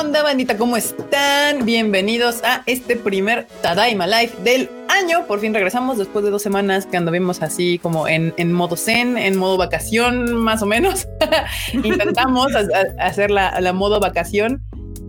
onda, 0.00 0.22
bandita? 0.22 0.56
¿Cómo 0.56 0.78
están? 0.78 1.66
Bienvenidos 1.66 2.42
a 2.42 2.62
este 2.64 2.96
primer 2.96 3.46
Tadaima 3.60 4.06
Live 4.06 4.32
del 4.42 4.70
año. 4.88 5.26
Por 5.26 5.40
fin 5.40 5.52
regresamos 5.52 5.98
después 5.98 6.24
de 6.24 6.30
dos 6.30 6.40
semanas 6.40 6.86
que 6.86 6.96
anduvimos 6.96 7.42
así 7.42 7.78
como 7.78 8.08
en, 8.08 8.52
modo 8.54 8.78
zen, 8.78 9.18
en 9.18 9.36
modo 9.36 9.58
vacación, 9.58 10.32
más 10.36 10.62
o 10.62 10.66
menos. 10.66 11.06
Intentamos 11.74 12.48
hacer 12.98 13.30
la, 13.30 13.60
la, 13.60 13.74
modo 13.74 14.00
vacación, 14.00 14.62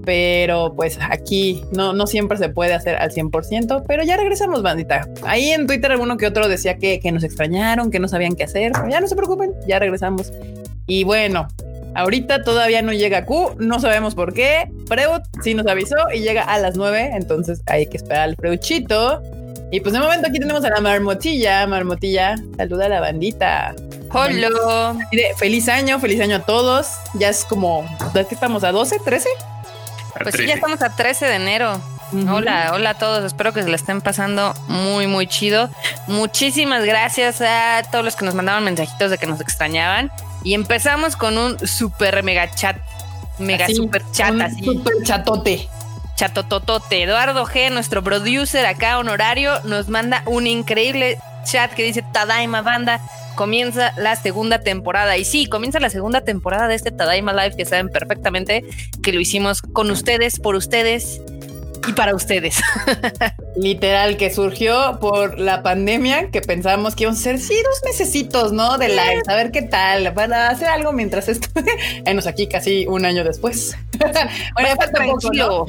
pero 0.03 0.73
pues 0.75 0.99
aquí 1.09 1.63
no, 1.71 1.93
no 1.93 2.05
siempre 2.05 2.37
se 2.37 2.49
puede 2.49 2.73
hacer 2.73 2.97
al 2.97 3.11
100%, 3.11 3.85
pero 3.87 4.03
ya 4.03 4.17
regresamos, 4.17 4.61
bandita. 4.61 5.07
Ahí 5.23 5.51
en 5.51 5.67
Twitter 5.67 5.93
alguno 5.93 6.17
que 6.17 6.27
otro 6.27 6.49
decía 6.49 6.75
que, 6.75 6.99
que 6.99 7.13
nos 7.13 7.23
extrañaron, 7.23 7.91
que 7.91 7.99
no 7.99 8.09
sabían 8.09 8.35
qué 8.35 8.43
hacer. 8.43 8.73
Ya 8.89 8.99
no 8.99 9.07
se 9.07 9.15
preocupen, 9.15 9.53
ya 9.65 9.79
regresamos. 9.79 10.33
Y 10.85 11.05
bueno, 11.05 11.47
Ahorita 11.93 12.41
todavía 12.43 12.81
no 12.81 12.93
llega 12.93 13.25
Q, 13.25 13.55
no 13.59 13.79
sabemos 13.79 14.15
por 14.15 14.33
qué. 14.33 14.71
Freud 14.87 15.21
sí 15.43 15.53
nos 15.53 15.67
avisó 15.67 15.95
y 16.13 16.19
llega 16.19 16.43
a 16.43 16.57
las 16.57 16.75
9, 16.75 17.11
entonces 17.13 17.61
hay 17.67 17.87
que 17.87 17.97
esperar 17.97 18.29
al 18.29 18.35
Freuchito. 18.35 19.21
Y 19.71 19.79
pues 19.79 19.93
de 19.93 19.99
momento 19.99 20.27
aquí 20.27 20.39
tenemos 20.39 20.63
a 20.65 20.69
la 20.69 20.81
marmotilla. 20.81 21.65
Marmotilla, 21.67 22.35
saluda 22.57 22.85
a 22.85 22.89
la 22.89 22.99
bandita. 22.99 23.73
Hola. 24.11 24.97
Feliz 25.37 25.69
año, 25.69 25.99
feliz 25.99 26.19
año 26.19 26.37
a 26.37 26.41
todos. 26.41 26.87
Ya 27.13 27.29
es 27.29 27.45
como, 27.45 27.85
¿de 28.13 28.25
qué 28.25 28.35
estamos? 28.35 28.63
¿A 28.65 28.71
12, 28.71 28.99
13? 29.03 29.29
Pues 30.21 30.35
sí, 30.35 30.45
ya 30.45 30.55
estamos 30.55 30.81
a 30.81 30.93
13 30.93 31.25
de 31.25 31.35
enero. 31.35 31.81
Hola, 32.29 32.71
hola 32.73 32.89
a 32.91 32.93
todos. 32.95 33.23
Espero 33.23 33.53
que 33.53 33.63
se 33.63 33.69
la 33.69 33.77
estén 33.77 34.01
pasando 34.01 34.53
muy, 34.67 35.07
muy 35.07 35.27
chido. 35.27 35.69
Muchísimas 36.07 36.83
gracias 36.83 37.39
a 37.39 37.81
todos 37.89 38.03
los 38.03 38.17
que 38.17 38.25
nos 38.25 38.35
mandaban 38.35 38.65
mensajitos 38.65 39.09
de 39.09 39.17
que 39.17 39.27
nos 39.27 39.39
extrañaban. 39.39 40.11
Y 40.43 40.53
empezamos 40.53 41.15
con 41.15 41.37
un 41.37 41.67
super 41.67 42.23
mega 42.23 42.49
chat. 42.51 42.77
Mega 43.39 43.67
super 43.67 44.03
chat, 44.11 44.39
así. 44.41 44.63
Super 44.63 44.93
chatote. 45.03 45.67
Chatototote. 46.15 47.03
Eduardo 47.03 47.45
G, 47.45 47.71
nuestro 47.71 48.03
producer 48.03 48.65
acá 48.65 48.99
honorario, 48.99 49.59
nos 49.63 49.89
manda 49.89 50.23
un 50.25 50.47
increíble 50.47 51.17
chat 51.43 51.71
que 51.73 51.83
dice 51.83 52.03
Tadaima 52.13 52.61
Banda. 52.61 53.01
Comienza 53.35 53.93
la 53.97 54.15
segunda 54.15 54.59
temporada. 54.59 55.17
Y 55.17 55.25
sí, 55.25 55.47
comienza 55.47 55.79
la 55.79 55.89
segunda 55.89 56.21
temporada 56.21 56.67
de 56.67 56.75
este 56.75 56.91
Tadaima 56.91 57.33
Live 57.33 57.55
que 57.55 57.65
saben 57.65 57.89
perfectamente 57.89 58.63
que 59.01 59.13
lo 59.13 59.19
hicimos 59.19 59.61
con 59.61 59.89
ustedes, 59.89 60.39
por 60.39 60.55
ustedes 60.55 61.21
y 61.87 61.93
para 61.93 62.15
ustedes. 62.15 62.61
Literal, 63.55 64.17
que 64.17 64.33
surgió 64.33 64.97
por 64.99 65.39
la 65.39 65.63
pandemia, 65.63 66.29
que 66.31 66.41
pensábamos 66.41 66.95
que 66.95 67.03
iban 67.03 67.15
a 67.15 67.17
ser, 67.17 67.39
sí, 67.39 67.55
dos 67.63 67.81
mesecitos, 67.85 68.51
¿no? 68.53 68.77
De 68.77 68.89
live, 68.89 69.23
a 69.27 69.35
ver 69.35 69.51
qué 69.51 69.61
tal, 69.61 70.13
para 70.13 70.49
hacer 70.49 70.67
algo 70.67 70.91
mientras 70.91 71.27
esto. 71.27 71.47
Enos 72.05 72.27
aquí 72.27 72.47
casi 72.47 72.85
un 72.87 73.05
año 73.05 73.23
después. 73.23 73.75
bueno, 74.53 74.75
falta 74.75 75.05
poco, 75.05 75.29
¿no? 75.33 75.65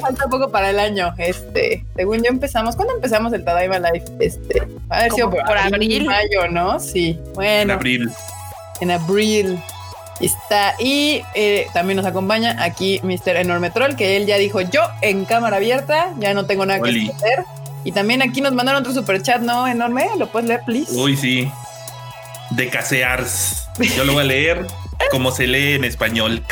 falta 0.00 0.26
poco 0.28 0.50
para 0.50 0.70
el 0.70 0.78
año. 0.78 1.14
Este, 1.18 1.84
según 1.96 2.18
yo 2.18 2.30
empezamos, 2.30 2.76
¿cuándo 2.76 2.94
empezamos 2.94 3.32
el 3.32 3.44
Tadaima 3.44 3.78
Live? 3.78 4.04
Este, 4.20 4.62
a 4.90 5.02
ver 5.02 5.12
si 5.12 5.22
por, 5.22 5.44
por 5.44 5.58
abril, 5.58 6.06
mayo, 6.06 6.48
¿no? 6.50 6.78
Sí, 6.78 7.18
bueno. 7.34 7.62
En 7.62 7.70
abril. 7.70 8.10
En 8.80 8.90
abril. 8.90 9.58
Está, 10.20 10.74
y 10.80 11.22
eh, 11.34 11.68
también 11.72 11.96
nos 11.96 12.06
acompaña 12.06 12.56
aquí 12.62 13.00
Mr. 13.04 13.36
Enorme 13.36 13.70
Troll, 13.70 13.94
que 13.94 14.16
él 14.16 14.26
ya 14.26 14.36
dijo 14.36 14.60
yo 14.60 14.82
en 15.00 15.24
cámara 15.24 15.58
abierta, 15.58 16.12
ya 16.18 16.34
no 16.34 16.46
tengo 16.46 16.66
nada 16.66 16.80
que 16.80 17.12
hacer. 17.14 17.44
Y 17.84 17.92
también 17.92 18.20
aquí 18.22 18.40
nos 18.40 18.52
mandaron 18.52 18.80
otro 18.80 18.92
super 18.92 19.22
chat, 19.22 19.40
¿no? 19.40 19.68
Enorme, 19.68 20.08
¿lo 20.18 20.28
puedes 20.28 20.48
leer, 20.48 20.62
please? 20.66 20.92
Uy, 20.92 21.16
sí. 21.16 21.50
De 22.50 22.68
Casears. 22.68 23.68
Yo 23.96 24.04
lo 24.04 24.14
voy 24.14 24.22
a 24.22 24.26
leer 24.26 24.66
como 25.12 25.30
se 25.30 25.46
lee 25.46 25.74
en 25.74 25.84
español. 25.84 26.42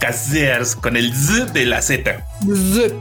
Casears, 0.00 0.74
con 0.74 0.96
el 0.96 1.14
Z 1.14 1.52
de 1.52 1.64
la 1.64 1.80
Z. 1.80 2.24
Z. 2.40 2.94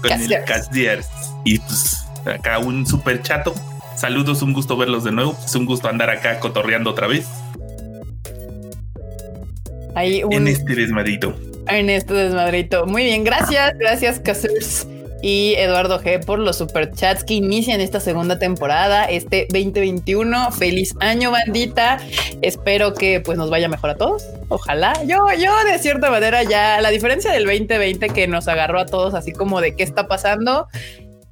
Con 0.00 0.12
el 0.12 0.44
Casears. 0.44 1.08
Y 1.44 1.58
pues 1.58 2.06
acá 2.24 2.58
un 2.58 2.86
super 2.86 3.22
chato. 3.22 3.54
Saludos, 3.96 4.40
un 4.40 4.54
gusto 4.54 4.76
verlos 4.78 5.04
de 5.04 5.12
nuevo. 5.12 5.36
Es 5.44 5.54
un 5.54 5.66
gusto 5.66 5.88
andar 5.88 6.08
acá 6.08 6.40
cotorreando 6.40 6.90
otra 6.90 7.06
vez 7.06 7.26
en 10.04 10.48
este 10.48 10.74
desmadrito. 10.74 11.34
En 11.68 11.90
este 11.90 12.14
desmadrito. 12.14 12.86
Muy 12.86 13.04
bien, 13.04 13.24
gracias, 13.24 13.76
gracias, 13.78 14.20
Casers 14.20 14.86
y 15.22 15.54
Eduardo 15.56 16.00
G 16.00 16.24
por 16.24 16.38
los 16.38 16.58
superchats 16.58 17.24
que 17.24 17.34
inician 17.34 17.80
esta 17.80 18.00
segunda 18.00 18.38
temporada, 18.38 19.04
este 19.04 19.46
2021. 19.50 20.52
Feliz 20.52 20.94
año, 21.00 21.30
bandita. 21.30 21.98
Espero 22.40 22.94
que 22.94 23.20
pues 23.20 23.36
nos 23.36 23.50
vaya 23.50 23.68
mejor 23.68 23.90
a 23.90 23.96
todos. 23.96 24.24
Ojalá. 24.48 24.94
Yo, 25.04 25.26
yo 25.38 25.52
de 25.64 25.78
cierta 25.78 26.10
manera 26.10 26.42
ya 26.44 26.80
la 26.80 26.90
diferencia 26.90 27.32
del 27.32 27.44
2020 27.44 28.08
que 28.10 28.28
nos 28.28 28.48
agarró 28.48 28.80
a 28.80 28.86
todos 28.86 29.14
así 29.14 29.32
como 29.32 29.60
de 29.60 29.74
qué 29.74 29.82
está 29.82 30.06
pasando. 30.06 30.68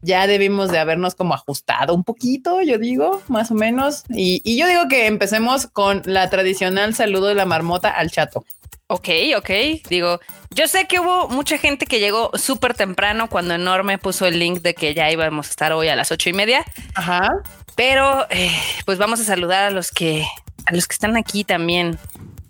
Ya 0.02 0.26
debimos 0.26 0.70
de 0.70 0.78
habernos 0.78 1.14
como 1.14 1.34
ajustado 1.34 1.94
un 1.94 2.04
poquito, 2.04 2.62
yo 2.62 2.78
digo, 2.78 3.22
más 3.28 3.50
o 3.50 3.54
menos. 3.54 4.04
Y, 4.08 4.40
y 4.44 4.58
yo 4.58 4.66
digo 4.66 4.88
que 4.88 5.06
empecemos 5.06 5.66
con 5.66 6.02
la 6.04 6.30
tradicional 6.30 6.94
saludo 6.94 7.26
de 7.26 7.34
la 7.34 7.46
marmota 7.46 7.90
al 7.90 8.10
chato. 8.10 8.44
Ok, 8.88 9.08
ok. 9.36 9.50
Digo, 9.88 10.20
yo 10.50 10.68
sé 10.68 10.86
que 10.86 11.00
hubo 11.00 11.28
mucha 11.28 11.58
gente 11.58 11.86
que 11.86 11.98
llegó 11.98 12.30
súper 12.34 12.74
temprano 12.74 13.28
cuando 13.28 13.54
Enorme 13.54 13.98
puso 13.98 14.26
el 14.26 14.38
link 14.38 14.62
de 14.62 14.74
que 14.74 14.94
ya 14.94 15.10
íbamos 15.10 15.48
a 15.48 15.50
estar 15.50 15.72
hoy 15.72 15.88
a 15.88 15.96
las 15.96 16.12
ocho 16.12 16.30
y 16.30 16.32
media. 16.32 16.64
Ajá. 16.94 17.28
Pero 17.74 18.26
eh, 18.30 18.50
pues 18.84 18.98
vamos 18.98 19.20
a 19.20 19.24
saludar 19.24 19.64
a 19.64 19.70
los 19.70 19.90
que 19.90 20.24
a 20.66 20.74
los 20.74 20.86
que 20.86 20.92
están 20.94 21.16
aquí 21.16 21.42
también. 21.42 21.98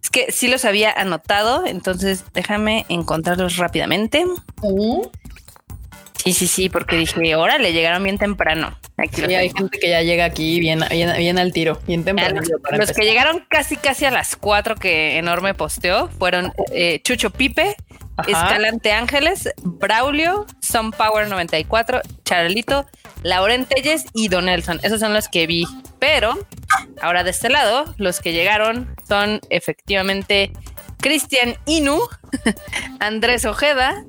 Es 0.03 0.11
que 0.11 0.31
sí 0.31 0.49
los 0.49 0.65
había 0.65 0.93
anotado, 0.93 1.67
entonces 1.67 2.25
déjame 2.35 2.85
encontrarlos 2.89 3.57
rápidamente. 3.57 4.25
Sí, 6.27 6.33
sí, 6.33 6.49
sí, 6.49 6.69
porque 6.69 6.97
dije, 6.97 7.33
ahora 7.35 7.57
le 7.57 7.73
llegaron 7.73 8.03
bien 8.03 8.19
temprano. 8.19 8.77
Aquí 8.97 9.23
hay 9.33 9.49
gente 9.49 9.79
que 9.79 9.91
ya 9.91 10.03
llega 10.03 10.25
aquí 10.25 10.59
bien, 10.59 10.81
bien, 10.91 11.39
al 11.39 11.53
tiro, 11.53 11.81
bien 11.87 12.03
temprano. 12.03 12.41
Los 12.73 12.91
que 12.91 13.05
llegaron 13.05 13.47
casi, 13.49 13.77
casi 13.77 14.07
a 14.07 14.11
las 14.11 14.35
cuatro 14.35 14.75
que 14.75 15.19
enorme 15.19 15.55
posteó 15.55 16.09
fueron 16.09 16.53
eh, 16.73 17.01
Chucho 17.05 17.31
Pipe, 17.31 17.77
Escalante 18.27 18.91
Ángeles, 18.91 19.51
Braulio, 19.63 20.47
Power 20.99 21.29
94, 21.29 22.01
Charlito, 22.25 22.87
Lauren 23.23 23.65
Telles 23.65 24.07
y 24.13 24.27
Don 24.27 24.47
Nelson. 24.47 24.81
Esos 24.83 24.99
son 24.99 25.15
los 25.15 25.29
que 25.29 25.47
vi. 25.47 25.65
Pero 26.01 26.37
ahora 27.03 27.23
de 27.23 27.31
este 27.31 27.51
lado, 27.51 27.95
los 27.99 28.19
que 28.19 28.33
llegaron 28.33 28.97
son 29.07 29.41
efectivamente 29.51 30.51
Cristian 31.07 31.55
Inu, 31.67 32.01
Andrés 32.99 33.45
Ojeda, 33.45 34.05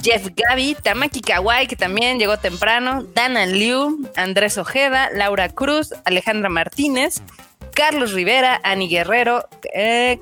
Jeff 0.00 0.28
Gaby, 0.34 0.76
Tamaki 0.82 1.20
Kawai, 1.20 1.66
que 1.66 1.76
también 1.76 2.18
llegó 2.18 2.38
temprano, 2.38 3.02
Dana 3.02 3.44
Liu, 3.44 4.08
Andrés 4.16 4.56
Ojeda, 4.56 5.10
Laura 5.12 5.50
Cruz, 5.50 5.92
Alejandra 6.06 6.48
Martínez, 6.48 7.20
Carlos 7.74 8.12
Rivera, 8.14 8.62
Ani 8.64 8.88
Guerrero, 8.88 9.46
eh, 9.74 10.20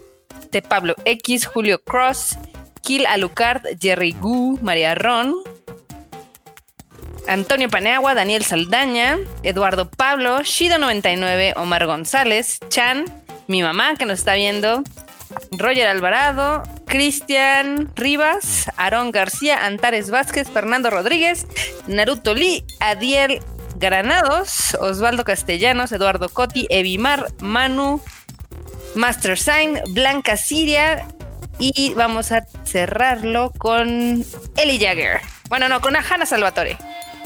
de 0.50 0.62
Pablo 0.62 0.96
X, 1.04 1.46
Julio 1.46 1.80
Cross, 1.80 2.36
Kill 2.82 3.06
Alucard, 3.06 3.62
Jerry 3.80 4.10
Gu, 4.10 4.58
María 4.62 4.96
Ron, 4.96 5.32
Antonio 7.28 7.68
Paneagua, 7.68 8.16
Daniel 8.16 8.42
Saldaña, 8.44 9.16
Eduardo 9.44 9.88
Pablo, 9.88 10.40
Shido99, 10.40 11.52
Omar 11.54 11.86
González, 11.86 12.58
Chan, 12.68 13.04
mi 13.46 13.62
mamá 13.62 13.94
que 13.94 14.06
nos 14.06 14.18
está 14.18 14.34
viendo, 14.34 14.82
Roger 15.52 15.88
Alvarado, 15.88 16.62
Cristian 16.86 17.90
Rivas, 17.94 18.70
Aarón 18.76 19.10
García, 19.10 19.64
Antares 19.66 20.10
Vázquez, 20.10 20.50
Fernando 20.50 20.90
Rodríguez, 20.90 21.46
Naruto 21.86 22.34
Lee, 22.34 22.64
Adiel 22.80 23.40
Granados, 23.76 24.74
Osvaldo 24.80 25.24
Castellanos, 25.24 25.92
Eduardo 25.92 26.28
Coti, 26.28 26.66
Evimar, 26.70 27.26
Manu, 27.40 28.00
Master 28.94 29.38
Sign, 29.38 29.80
Blanca 29.90 30.36
Siria 30.36 31.06
y 31.58 31.94
vamos 31.94 32.32
a 32.32 32.46
cerrarlo 32.64 33.52
con 33.58 34.24
Eli 34.56 34.78
Jagger. 34.78 35.20
Bueno, 35.48 35.68
no, 35.68 35.80
con 35.80 35.94
Hanna 35.96 36.26
Salvatore. 36.26 36.76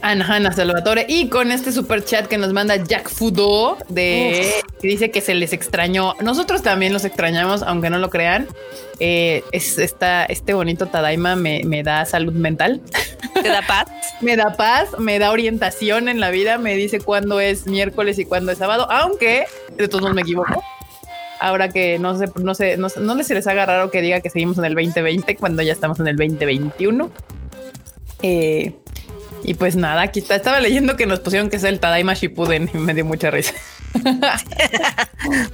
Ana 0.02 0.52
Salvatore 0.52 1.06
y 1.08 1.28
con 1.28 1.50
este 1.50 1.72
super 1.72 2.04
chat 2.04 2.26
que 2.26 2.38
nos 2.38 2.52
manda 2.52 2.76
Jack 2.76 3.08
Fudo 3.08 3.76
de 3.88 4.52
que 4.80 4.88
dice 4.88 5.10
que 5.10 5.20
se 5.20 5.34
les 5.34 5.52
extrañó. 5.52 6.14
Nosotros 6.20 6.62
también 6.62 6.92
los 6.92 7.04
extrañamos, 7.04 7.62
aunque 7.62 7.90
no 7.90 7.98
lo 7.98 8.10
crean. 8.10 8.48
Eh, 8.98 9.42
es 9.52 9.78
esta, 9.78 10.24
este 10.24 10.54
bonito 10.54 10.86
Tadaima 10.86 11.36
me, 11.36 11.62
me 11.64 11.82
da 11.82 12.04
salud 12.04 12.32
mental. 12.32 12.80
¿Te 13.42 13.48
da 13.48 13.62
paz? 13.66 13.86
me 14.20 14.36
da 14.36 14.56
paz, 14.56 14.98
me 14.98 15.18
da 15.18 15.30
orientación 15.30 16.08
en 16.08 16.20
la 16.20 16.30
vida, 16.30 16.58
me 16.58 16.74
dice 16.76 17.00
cuándo 17.00 17.40
es 17.40 17.66
miércoles 17.66 18.18
y 18.18 18.24
cuándo 18.24 18.52
es 18.52 18.58
sábado, 18.58 18.90
aunque 18.90 19.46
de 19.76 19.88
todos 19.88 20.02
modos 20.02 20.14
me 20.14 20.22
equivoco. 20.22 20.62
Ahora 21.40 21.70
que 21.70 21.98
no 21.98 22.18
sé, 22.18 22.26
no 22.36 22.54
sé, 22.54 22.76
no, 22.76 22.88
no 23.00 23.14
les 23.14 23.26
se 23.26 23.34
les 23.34 23.46
haga 23.46 23.64
raro 23.64 23.90
que 23.90 24.02
diga 24.02 24.20
que 24.20 24.28
seguimos 24.28 24.58
en 24.58 24.66
el 24.66 24.74
2020 24.74 25.36
cuando 25.36 25.62
ya 25.62 25.72
estamos 25.72 25.98
en 26.00 26.08
el 26.08 26.16
2021. 26.16 27.10
Eh, 28.22 28.74
y 29.42 29.54
pues 29.54 29.76
nada, 29.76 30.02
aquí 30.02 30.20
está. 30.20 30.36
Estaba 30.36 30.60
leyendo 30.60 30.96
que 30.96 31.06
nos 31.06 31.20
pusieron 31.20 31.50
que 31.50 31.56
es 31.56 31.64
el 31.64 31.80
Tadaima 31.80 32.14
Shippuden 32.14 32.70
y 32.72 32.76
me 32.78 32.94
dio 32.94 33.04
mucha 33.04 33.30
risa. 33.30 33.54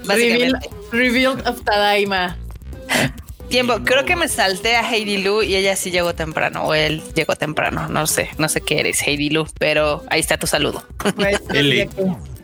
Reveal, 0.06 0.58
revealed 0.92 1.46
of 1.46 1.62
Tadaima. 1.62 2.36
Tiempo, 3.48 3.78
creo 3.84 4.04
que 4.04 4.16
me 4.16 4.28
salté 4.28 4.76
a 4.76 4.90
Heidi 4.90 5.18
Lu 5.18 5.42
y 5.42 5.54
ella 5.54 5.76
sí 5.76 5.90
llegó 5.90 6.14
temprano, 6.14 6.64
o 6.64 6.74
él 6.74 7.02
llegó 7.14 7.36
temprano, 7.36 7.88
no 7.88 8.06
sé, 8.06 8.30
no 8.38 8.48
sé 8.48 8.60
qué 8.60 8.80
eres, 8.80 9.00
Heidi 9.06 9.30
Lu, 9.30 9.46
pero 9.58 10.04
ahí 10.10 10.18
está 10.18 10.36
tu 10.36 10.48
saludo. 10.48 10.84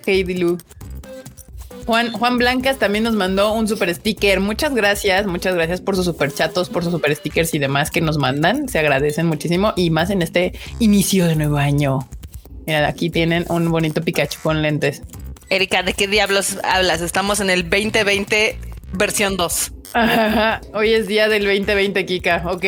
Heidi 0.07 0.35
Lu. 0.35 0.59
Juan, 1.87 2.13
Juan 2.13 2.39
Blancas 2.39 2.79
también 2.79 3.05
nos 3.05 3.15
mandó 3.15 3.53
un 3.53 3.69
super 3.69 3.95
sticker. 3.95 4.41
Muchas 4.41 4.75
gracias, 4.75 5.27
muchas 5.27 5.55
gracias 5.55 5.81
por 5.81 5.97
sus 5.97 6.05
super 6.05 6.33
chatos, 6.33 6.69
por 6.69 6.85
sus 6.85 6.93
super 6.93 7.15
stickers 7.15 7.55
y 7.55 7.59
demás 7.59 7.91
que 7.91 8.01
nos 8.01 8.19
mandan. 8.19 8.69
Se 8.69 8.79
agradecen 8.79 9.27
muchísimo 9.27 9.73
y 9.77 9.91
más 9.91 10.11
en 10.11 10.23
este 10.23 10.53
inicio 10.79 11.27
de 11.27 11.37
nuevo 11.37 11.57
año. 11.57 12.09
Mira, 12.67 12.87
aquí 12.87 13.11
tienen 13.11 13.45
un 13.49 13.71
bonito 13.71 14.03
Pikachu 14.03 14.41
con 14.43 14.63
lentes. 14.63 15.03
Erika, 15.51 15.83
¿de 15.83 15.93
qué 15.93 16.07
diablos 16.07 16.59
hablas? 16.65 17.01
Estamos 17.01 17.41
en 17.41 17.51
el 17.51 17.69
2020 17.69 18.59
versión 18.93 19.37
2. 19.37 19.73
Hoy 20.75 20.93
es 20.93 21.07
día 21.07 21.29
del 21.29 21.45
2020, 21.45 22.07
Kika. 22.07 22.43
Ok. 22.47 22.65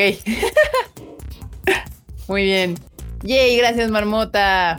Muy 2.28 2.44
bien. 2.44 2.74
Yay, 3.22 3.56
gracias, 3.56 3.90
Marmota. 3.90 4.78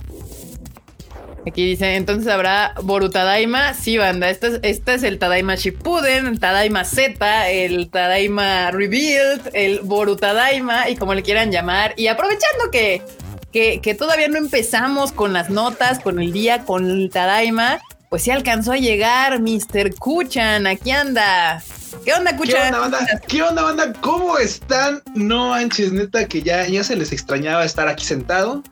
Aquí 1.48 1.64
dice, 1.64 1.96
entonces 1.96 2.32
habrá 2.32 2.74
Borutadaima. 2.82 3.76
Sí, 3.76 3.98
banda, 3.98 4.30
este 4.32 4.48
es, 4.48 4.60
este 4.64 4.96
es 4.96 5.04
el 5.04 5.20
Tadaima 5.20 5.56
Shippuden, 5.56 6.26
el 6.26 6.40
Tadaima 6.40 6.84
Z, 6.84 7.50
el 7.50 7.90
Tadaima 7.92 8.72
Rebuild, 8.72 9.52
el 9.54 9.82
Borutadaima 9.82 10.90
y 10.90 10.96
como 10.96 11.14
le 11.14 11.22
quieran 11.22 11.52
llamar. 11.52 11.94
Y 11.98 12.08
aprovechando 12.08 12.72
que, 12.72 13.04
que, 13.52 13.80
que 13.80 13.94
todavía 13.94 14.28
no 14.28 14.38
empezamos 14.38 15.12
con 15.12 15.34
las 15.34 15.52
notas, 15.52 16.00
con 16.00 16.20
el 16.20 16.34
día, 16.34 16.64
con 16.66 16.90
el 16.90 17.12
Tadaima, 17.12 17.80
pues 18.10 18.24
sí 18.24 18.32
alcanzó 18.32 18.72
a 18.72 18.78
llegar 18.78 19.40
Mr. 19.40 19.94
Kuchan. 20.00 20.66
Aquí 20.66 20.90
anda. 20.90 21.62
¿Qué 22.04 22.12
onda, 22.14 22.36
Kuchan? 22.36 22.72
¿Qué 22.72 22.76
onda, 22.76 22.80
banda? 22.80 23.22
¿Qué 23.28 23.44
onda, 23.44 23.62
banda? 23.62 23.94
¿Cómo 24.02 24.40
están? 24.40 25.04
No 25.14 25.50
manches, 25.50 25.92
neta, 25.92 26.26
que 26.28 26.42
ya, 26.42 26.68
ya 26.68 26.84
se 26.84 26.96
les 26.96 27.12
extrañaba 27.12 27.64
estar 27.64 27.88
aquí 27.88 28.04
sentado 28.04 28.64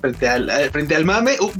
frente 0.00 0.28
al, 0.28 0.48
eh, 0.50 0.70
frente 0.70 0.94
al 0.94 1.04
mame. 1.04 1.36
Uh, 1.40 1.50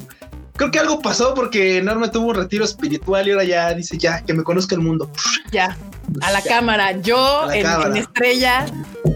creo 0.57 0.71
que 0.71 0.79
algo 0.79 1.01
pasó 1.01 1.35
porque 1.35 1.81
Norma 1.83 2.11
tuvo 2.11 2.29
un 2.29 2.35
retiro 2.35 2.65
espiritual 2.65 3.27
y 3.27 3.33
ahora 3.33 3.45
ya 3.45 3.75
dice 3.75 3.99
ya 3.99 4.23
que 4.23 4.35
me 4.35 4.43
conozca 4.43 4.75
el 4.75 4.81
mundo. 4.81 5.11
Ya, 5.51 5.77
a 6.21 6.31
la 6.31 6.43
cámara. 6.43 6.93
Yo 7.01 7.51
en, 7.51 7.97
estrella, 7.97 8.67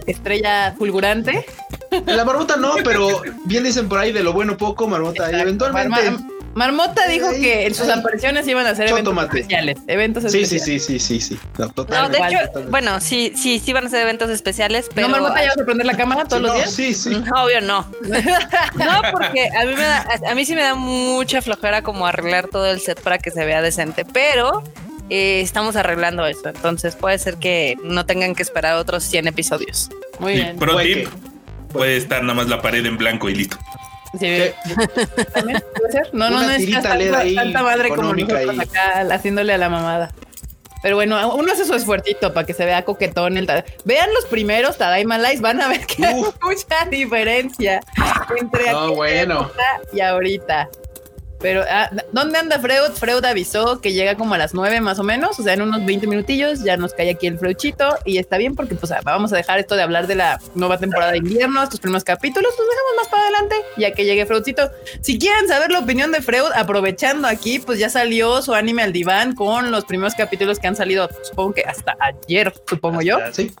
estrella 0.05 0.75
fulgurante. 0.77 1.45
La 2.05 2.25
marmota 2.25 2.57
no, 2.57 2.75
pero 2.83 3.21
bien 3.45 3.63
dicen 3.63 3.87
por 3.87 3.99
ahí 3.99 4.11
de 4.11 4.23
lo 4.23 4.33
bueno 4.33 4.57
poco, 4.57 4.87
marmota. 4.87 5.31
Y 5.31 5.39
eventualmente. 5.39 6.17
Marmota 6.57 7.07
dijo 7.07 7.29
que 7.29 7.67
en 7.67 7.75
sus 7.75 7.87
apariciones 7.87 8.47
iban 8.47 8.65
a 8.65 8.73
ser 8.73 8.89
eventos 8.89 9.15
especiales. 9.15 9.77
Eventos 9.85 10.23
especiales. 10.23 10.63
Sí, 10.63 10.79
sí, 10.79 10.99
sí, 10.99 11.19
sí, 11.19 11.21
sí, 11.21 11.39
No, 11.59 12.09
de 12.09 12.17
hecho, 12.17 12.63
bueno, 12.71 12.99
sí, 12.99 13.31
sí, 13.35 13.61
sí 13.63 13.73
van 13.73 13.85
a 13.85 13.89
ser 13.89 14.01
eventos 14.01 14.31
especiales, 14.31 14.89
pero. 14.91 15.07
¿No, 15.07 15.11
Marmota 15.11 15.39
ya 15.39 15.49
vas 15.49 15.59
a 15.59 15.65
prender 15.65 15.85
la 15.85 15.95
cámara 15.95 16.25
todos 16.25 16.41
los 16.41 16.55
días? 16.55 16.71
Sí, 16.71 16.95
sí. 16.95 17.13
Obvio, 17.13 17.61
no. 17.61 17.85
no, 18.01 19.01
porque 19.11 19.47
a 19.55 19.65
mí, 19.65 19.75
me 19.75 19.81
da, 19.83 20.07
a 20.31 20.33
mí 20.33 20.45
sí 20.45 20.55
me 20.55 20.63
da 20.63 20.73
mucha 20.73 21.43
flojera 21.43 21.83
como 21.83 22.07
arreglar 22.07 22.47
todo 22.47 22.65
el 22.65 22.81
set 22.81 22.99
para 23.01 23.19
que 23.19 23.29
se 23.29 23.45
vea 23.45 23.61
decente, 23.61 24.03
pero 24.03 24.63
eh, 25.11 25.41
estamos 25.41 25.75
arreglando 25.75 26.25
eso. 26.25 26.49
Entonces 26.49 26.95
puede 26.95 27.19
ser 27.19 27.37
que 27.37 27.77
no 27.83 28.07
tengan 28.07 28.33
que 28.33 28.41
esperar 28.41 28.77
otros 28.77 29.03
100 29.03 29.27
episodios. 29.27 29.91
Muy 30.17 30.33
bien. 30.33 30.57
Pro 30.57 30.75
tip, 30.79 31.07
puede 31.71 31.97
estar 31.97 32.23
nada 32.23 32.33
más 32.33 32.47
la 32.47 32.63
pared 32.63 32.83
en 32.83 32.97
blanco 32.97 33.29
y 33.29 33.35
listo. 33.35 33.57
Sí, 34.19 34.39
¿También 35.33 35.63
puede 35.75 35.91
ser? 35.91 36.09
No, 36.13 36.29
no, 36.29 36.41
no 36.41 36.51
es 36.51 36.71
tanta, 36.71 37.61
madre 37.61 37.89
como 37.89 38.13
nosotros 38.13 38.59
acá 38.59 39.01
haciéndole 39.13 39.53
a 39.53 39.57
la 39.57 39.69
mamada. 39.69 40.11
Pero 40.81 40.95
bueno, 40.95 41.35
uno 41.35 41.51
hace 41.51 41.65
su 41.65 41.73
esfuercito 41.73 42.33
para 42.33 42.45
que 42.45 42.53
se 42.53 42.63
vea 42.63 42.85
coquetón 42.85 43.37
el 43.37 43.47
Vean 43.83 44.13
los 44.13 44.25
primeros 44.25 44.77
Tadaima 44.77 45.17
Lives, 45.17 45.41
van 45.41 45.59
a 45.61 45.67
ver 45.67 45.85
que 45.85 46.05
hay 46.05 46.15
mucha 46.41 46.85
diferencia 46.89 47.81
entre 48.37 48.71
no, 48.71 48.93
bueno. 48.93 49.51
y 49.91 50.01
ahorita. 50.01 50.69
Pero, 51.39 51.63
ah, 51.69 51.89
¿dónde 52.11 52.39
anda 52.39 52.59
Freud? 52.59 52.91
Freud 52.95 53.23
avisó 53.23 53.79
que 53.79 53.93
llega 53.93 54.15
como 54.15 54.33
a 54.33 54.37
las 54.37 54.53
9 54.53 54.81
más 54.81 54.99
o 54.99 55.03
menos, 55.03 55.39
o 55.39 55.43
sea, 55.43 55.53
en 55.53 55.61
unos 55.61 55.85
20 55.85 56.07
minutillos 56.07 56.63
ya 56.63 56.77
nos 56.77 56.93
cae 56.93 57.11
aquí 57.11 57.27
el 57.27 57.37
Freuchito 57.37 57.97
y 58.05 58.17
está 58.17 58.37
bien 58.37 58.55
porque 58.55 58.75
pues 58.75 58.91
vamos 59.03 59.33
a 59.33 59.37
dejar 59.37 59.59
esto 59.59 59.75
de 59.75 59.83
hablar 59.83 60.07
de 60.07 60.15
la 60.15 60.39
nueva 60.55 60.77
temporada 60.77 61.11
de 61.11 61.19
invierno, 61.19 61.61
estos 61.61 61.79
primeros 61.79 62.03
capítulos, 62.03 62.51
los 62.57 62.67
dejamos 62.67 62.91
más 62.97 63.07
para 63.07 63.23
adelante 63.23 63.55
ya 63.77 63.91
que 63.91 64.05
llegue 64.05 64.25
Freudcito. 64.25 64.71
Si 65.01 65.19
quieren 65.19 65.47
saber 65.47 65.71
la 65.71 65.79
opinión 65.79 66.11
de 66.11 66.21
Freud, 66.21 66.51
aprovechando 66.55 67.27
aquí, 67.27 67.59
pues 67.59 67.79
ya 67.79 67.89
salió 67.89 68.41
su 68.41 68.53
anime 68.53 68.83
al 68.83 68.93
diván 68.93 69.35
con 69.35 69.71
los 69.71 69.85
primeros 69.85 70.15
capítulos 70.15 70.59
que 70.59 70.67
han 70.67 70.75
salido, 70.75 71.09
supongo 71.23 71.53
que 71.53 71.61
hasta 71.61 71.95
ayer, 71.99 72.53
supongo 72.67 73.01
yo. 73.01 73.19
Sí. 73.31 73.53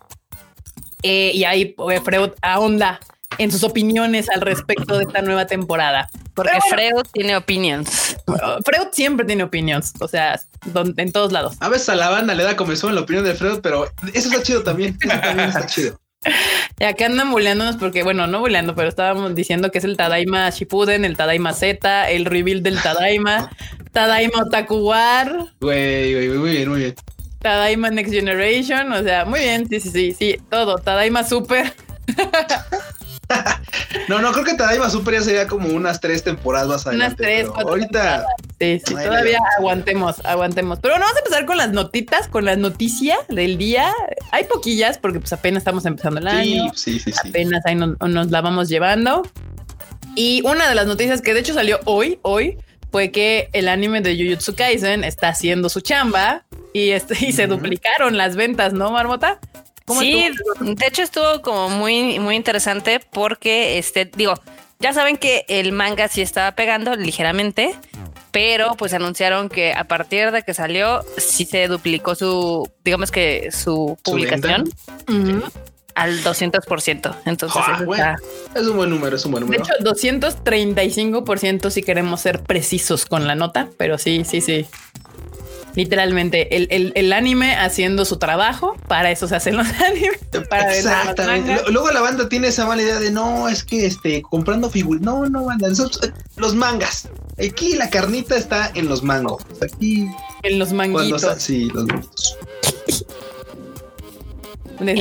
Eh, 1.03 1.31
y 1.33 1.43
ahí 1.43 1.65
pues, 1.65 2.01
Freud 2.01 2.31
ahonda 2.41 2.99
en 3.37 3.51
sus 3.51 3.63
opiniones 3.63 4.29
al 4.29 4.41
respecto 4.41 4.97
de 4.97 5.03
esta 5.03 5.21
nueva 5.21 5.45
temporada. 5.47 6.09
Porque 6.33 6.59
Freud 6.69 7.05
tiene 7.11 7.35
opinions. 7.35 8.17
Freud 8.63 8.87
siempre 8.91 9.25
tiene 9.25 9.43
opiniones, 9.43 9.93
o 9.99 10.07
sea, 10.07 10.39
en 10.97 11.11
todos 11.11 11.31
lados. 11.31 11.55
A 11.59 11.69
veces 11.69 11.89
a 11.89 11.95
la 11.95 12.09
banda 12.09 12.33
le 12.33 12.43
da 12.43 12.55
como 12.55 12.73
en 12.73 12.95
la 12.95 13.01
opinión 13.01 13.25
de 13.25 13.33
Freud, 13.33 13.59
pero 13.61 13.85
eso 14.13 14.29
está 14.29 14.43
chido 14.43 14.63
también. 14.63 14.97
Eso 15.01 15.19
también 15.19 15.49
está 15.49 15.65
chido. 15.65 15.99
Y 16.79 16.83
acá 16.83 17.07
andan 17.07 17.31
buleándonos 17.31 17.77
porque, 17.77 18.03
bueno, 18.03 18.27
no 18.27 18.39
buleando, 18.39 18.75
pero 18.75 18.87
estábamos 18.89 19.33
diciendo 19.33 19.71
que 19.71 19.79
es 19.79 19.83
el 19.83 19.97
Tadaima 19.97 20.49
Shippuden, 20.49 21.05
el 21.05 21.17
Tadaima 21.17 21.53
Z, 21.53 22.11
el 22.11 22.25
rebuild 22.25 22.63
del 22.63 22.79
Tadaima, 22.81 23.49
Tadaima 23.91 24.43
Otakuwar. 24.43 25.53
Güey, 25.59 26.13
güey, 26.13 26.29
muy 26.37 26.51
bien, 26.51 26.69
muy 26.69 26.79
bien. 26.79 26.95
Tadaima 27.39 27.89
Next 27.89 28.13
Generation, 28.13 28.91
o 28.91 29.03
sea, 29.03 29.25
muy 29.25 29.39
bien, 29.39 29.67
sí, 29.69 29.79
sí, 29.79 29.89
sí, 29.89 30.13
sí, 30.13 30.41
todo, 30.49 30.77
Tadaima 30.77 31.23
Super. 31.23 31.73
no, 34.07 34.21
no, 34.21 34.31
creo 34.31 34.45
que 34.45 34.53
Tadaima 34.53 34.89
Super 34.89 35.15
ya 35.15 35.21
sería 35.21 35.47
como 35.47 35.69
unas 35.69 35.99
tres 35.99 36.23
temporadas 36.23 36.67
más 36.67 36.87
adelante. 36.87 37.05
Unas 37.05 37.17
tres, 37.17 37.47
cuatro 37.49 37.69
Ahorita. 37.69 38.25
Sí, 38.59 38.81
sí, 38.85 38.93
todavía 38.93 39.39
aguantemos, 39.57 40.25
aguantemos. 40.25 40.79
Pero 40.79 40.93
bueno, 40.93 41.05
vamos 41.05 41.17
a 41.17 41.19
empezar 41.19 41.45
con 41.45 41.57
las 41.57 41.71
notitas, 41.71 42.27
con 42.27 42.45
las 42.45 42.57
noticias 42.57 43.19
del 43.29 43.57
día. 43.57 43.91
Hay 44.31 44.45
poquillas 44.45 44.97
porque 44.97 45.19
pues 45.19 45.33
apenas 45.33 45.61
estamos 45.61 45.85
empezando 45.85 46.19
el 46.19 46.27
año. 46.27 46.71
Sí, 46.73 46.99
sí, 46.99 47.11
sí. 47.11 47.29
Apenas 47.29 47.65
ahí 47.65 47.75
nos, 47.75 48.31
la 48.31 48.41
vamos 48.41 48.69
llevando. 48.69 49.23
Y 50.15 50.41
una 50.45 50.67
de 50.67 50.75
las 50.75 50.87
noticias 50.87 51.21
que 51.21 51.33
de 51.33 51.41
hecho 51.41 51.53
salió 51.53 51.79
hoy, 51.85 52.19
hoy, 52.23 52.57
fue 52.91 53.11
que 53.11 53.49
el 53.53 53.67
anime 53.67 54.01
de 54.01 54.15
Jujutsu 54.15 54.55
Kaisen 54.55 55.03
está 55.03 55.29
haciendo 55.29 55.69
su 55.69 55.81
chamba 55.81 56.45
y, 56.73 56.91
este, 56.91 57.25
y 57.25 57.33
se 57.33 57.45
duplicaron 57.45 58.17
las 58.17 58.35
ventas, 58.35 58.73
¿no, 58.73 58.91
Marmota? 58.91 59.39
Sí, 59.87 60.29
de 60.59 60.85
hecho 60.85 61.03
estuvo 61.03 61.41
como 61.41 61.69
muy, 61.69 62.19
muy 62.19 62.35
interesante 62.35 62.99
porque, 63.11 63.77
este, 63.77 64.05
digo, 64.05 64.33
ya 64.79 64.93
saben 64.93 65.17
que 65.17 65.45
el 65.47 65.71
manga 65.71 66.07
sí 66.07 66.21
estaba 66.21 66.51
pegando 66.53 66.95
ligeramente, 66.95 67.75
pero 68.31 68.75
pues 68.75 68.93
anunciaron 68.93 69.49
que 69.49 69.73
a 69.73 69.85
partir 69.85 70.31
de 70.31 70.43
que 70.43 70.53
salió, 70.53 71.03
sí 71.17 71.45
se 71.45 71.67
duplicó 71.67 72.15
su, 72.15 72.69
digamos 72.83 73.11
que 73.11 73.51
su 73.51 73.97
publicación. 74.03 74.69
al 75.95 76.23
200%. 76.23 77.15
Entonces, 77.25 77.61
ah, 77.65 78.15
es 78.53 78.67
un 78.67 78.77
buen 78.77 78.91
número, 78.91 79.15
es 79.15 79.25
un 79.25 79.31
buen 79.31 79.45
número. 79.45 79.63
De 79.63 79.67
hecho, 79.67 79.73
235% 79.83 81.71
si 81.71 81.81
queremos 81.81 82.21
ser 82.21 82.43
precisos 82.43 83.07
con 83.07 83.25
la 83.25 83.33
nota, 83.33 83.69
pero 83.77 83.97
sí, 83.97 84.23
sí, 84.23 84.41
sí 84.41 84.67
literalmente 85.77 86.55
el, 86.55 86.91
el, 86.95 87.13
anime 87.13 87.55
haciendo 87.55 88.03
su 88.03 88.17
trabajo, 88.17 88.75
para 88.87 89.11
eso 89.11 89.27
se 89.27 89.35
hacen 89.35 89.55
los 89.55 89.67
animes. 89.87 90.17
Para 90.49 90.75
Exactamente. 90.75 91.55
Luego 91.71 91.91
la 91.91 92.01
banda 92.01 92.27
tiene 92.27 92.47
esa 92.47 92.65
mala 92.65 92.81
idea 92.81 92.99
de 92.99 93.11
no, 93.11 93.47
es 93.47 93.63
que 93.63 93.85
este, 93.85 94.23
comprando 94.23 94.71
figuras. 94.71 95.03
No, 95.03 95.29
no, 95.29 95.45
banda, 95.45 95.67
los 96.35 96.55
mangas. 96.55 97.07
Aquí 97.37 97.75
la 97.75 97.91
carnita 97.91 98.35
está 98.35 98.71
en 98.73 98.89
los 98.89 99.03
mangos. 99.03 99.43
Aquí. 99.61 100.07
En 100.41 100.57
los 100.57 100.73
manguitos. 100.73 101.23
sí, 101.37 101.69
los 101.71 101.85
manguitos. 101.85 102.37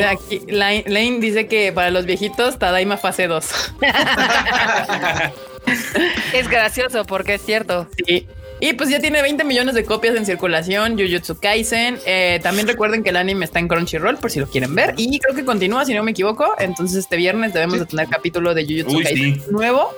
aquí, 0.07 0.43
Lane, 0.49 1.19
dice 1.21 1.49
que 1.49 1.73
para 1.73 1.91
los 1.91 2.05
viejitos, 2.05 2.59
Tadaima 2.59 2.99
fase 2.99 3.29
2. 3.29 3.47
es 6.35 6.49
gracioso 6.49 7.07
porque 7.07 7.35
es 7.35 7.43
cierto. 7.43 7.89
Sí. 8.07 8.27
Y 8.61 8.73
pues 8.73 8.89
ya 8.89 9.01
tiene 9.01 9.21
20 9.21 9.45
millones 9.45 9.75
de 9.75 9.85
copias 9.85 10.17
en 10.17 10.25
circulación, 10.25 10.99
Jujutsu 10.99 11.39
Kaisen. 11.39 11.99
Eh, 12.07 12.41
también 12.43 12.67
recuerden 12.67 13.03
que 13.03 13.11
el 13.11 13.17
anime 13.17 13.45
está 13.45 13.59
en 13.59 13.69
Crunchyroll 13.69 14.17
por 14.17 14.31
si 14.31 14.41
lo 14.41 14.47
quieren 14.47 14.75
ver. 14.75 14.95
Y 14.97 15.19
creo 15.19 15.35
que 15.35 15.45
continúa, 15.45 15.85
si 15.85 15.95
no 15.95 16.03
me 16.03 16.13
equivoco. 16.13 16.55
Entonces 16.59 16.99
este 16.99 17.17
viernes 17.17 17.53
debemos 17.53 17.79
de 17.79 17.87
tener 17.87 18.09
capítulo 18.09 18.55
de 18.55 18.65
Jujutsu 18.65 19.03
Kaisen 19.03 19.43
nuevo. 19.51 19.93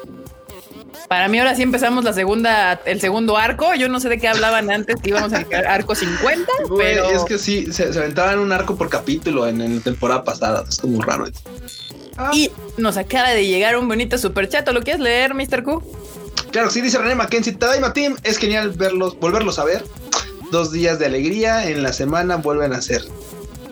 Para 1.08 1.28
mí 1.28 1.38
ahora 1.38 1.54
sí 1.54 1.62
empezamos 1.62 2.04
la 2.04 2.12
segunda, 2.12 2.80
el 2.84 3.00
segundo 3.00 3.38
arco. 3.38 3.74
Yo 3.74 3.88
no 3.88 3.98
sé 3.98 4.10
de 4.10 4.18
qué 4.18 4.28
hablaban 4.28 4.70
antes, 4.70 4.96
que 5.00 5.08
íbamos 5.08 5.32
al 5.32 5.46
arco 5.66 5.94
50, 5.94 6.52
pero... 6.76 7.08
Es 7.10 7.24
que 7.24 7.38
sí, 7.38 7.72
se, 7.72 7.84
aventaban 7.84 8.38
un 8.38 8.52
arco 8.52 8.76
por 8.76 8.90
capítulo 8.90 9.48
en, 9.48 9.76
la 9.76 9.80
temporada 9.82 10.22
pasada. 10.22 10.64
Es 10.68 10.78
como 10.78 11.00
raro. 11.00 11.26
Y 12.32 12.50
nos 12.76 12.96
acaba 12.98 13.30
de 13.30 13.46
llegar 13.46 13.76
un 13.78 13.88
bonito 13.88 14.18
super 14.18 14.48
chat. 14.48 14.68
¿Lo 14.68 14.82
quieres 14.82 15.00
leer, 15.00 15.32
Mr. 15.32 15.62
Q? 15.62 15.82
Claro, 16.50 16.70
sí 16.70 16.80
dice 16.80 16.98
René 16.98 17.14
Mackenzie, 17.14 17.52
Tadaima 17.52 17.92
Team, 17.92 18.16
es 18.22 18.38
genial 18.38 18.70
verlos, 18.70 19.18
volverlos 19.18 19.58
a 19.58 19.64
ver. 19.64 19.84
Dos 20.50 20.72
días 20.72 20.98
de 20.98 21.06
alegría 21.06 21.68
en 21.68 21.82
la 21.82 21.92
semana 21.92 22.36
vuelven 22.36 22.72
a 22.72 22.80
ser. 22.80 23.02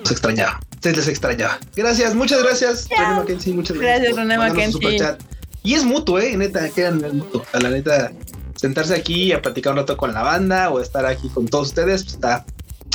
Se 0.04 0.12
extrañaba. 0.12 0.60
se 0.82 0.92
les 0.92 1.08
extrañaba. 1.08 1.58
Gracias, 1.74 2.14
muchas 2.14 2.42
gracias, 2.42 2.88
René 2.88 3.14
Mackenzie, 3.14 3.52
muchas 3.54 3.76
gracias. 3.76 3.98
Gracias, 4.00 4.16
René 4.16 4.38
Mackenzie. 4.38 5.16
Y 5.62 5.74
es 5.74 5.84
mutuo, 5.84 6.20
eh, 6.20 6.36
neta, 6.36 6.68
quedan 6.68 7.02
el 7.02 7.14
mutuo. 7.14 7.44
A 7.52 7.58
la 7.58 7.70
neta, 7.70 8.12
sentarse 8.54 8.94
aquí 8.94 9.32
a 9.32 9.42
platicar 9.42 9.72
un 9.72 9.78
rato 9.78 9.96
con 9.96 10.12
la 10.14 10.22
banda 10.22 10.70
o 10.70 10.80
estar 10.80 11.04
aquí 11.06 11.28
con 11.28 11.46
todos 11.46 11.68
ustedes, 11.68 12.04
pues 12.04 12.14
está, 12.14 12.44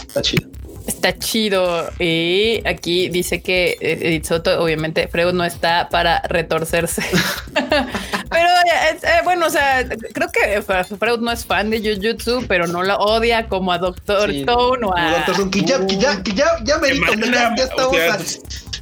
está 0.08 0.22
chido. 0.22 0.50
Está 0.88 1.18
chido. 1.18 1.90
Y 2.00 2.62
aquí 2.66 3.10
dice 3.10 3.42
que 3.42 3.78
eh, 3.82 4.00
Edith 4.02 4.26
Soto, 4.26 4.62
obviamente, 4.62 5.08
Freud 5.08 5.34
no 5.34 5.44
está 5.44 5.90
para 5.90 6.22
retorcerse. 6.22 7.04
pero 8.32 8.48
eh, 8.48 8.98
eh, 9.04 9.22
bueno, 9.26 9.48
o 9.48 9.50
sea, 9.50 9.86
creo 10.14 10.30
que 10.32 10.62
Freud 10.62 11.20
no 11.20 11.32
es 11.32 11.46
fan 11.46 11.70
de 11.70 11.80
Jujutsu, 11.80 12.46
pero 12.48 12.66
no 12.66 12.82
la 12.82 12.98
odia 12.98 13.48
como 13.48 13.74
a 13.74 13.78
Doctor 13.78 14.32
Stone 14.32 14.86
o 14.86 14.98
a. 14.98 15.12
Doctor 15.12 15.34
Stone, 15.36 15.52
que 15.52 15.62
ya, 15.64 15.86
que 15.86 15.98
ya, 15.98 16.24
que 16.24 16.34
ya, 16.34 16.46
ya 16.64 16.78
me 16.78 16.90
ya, 16.96 17.54
ya 17.56 17.64
estamos. 17.64 17.96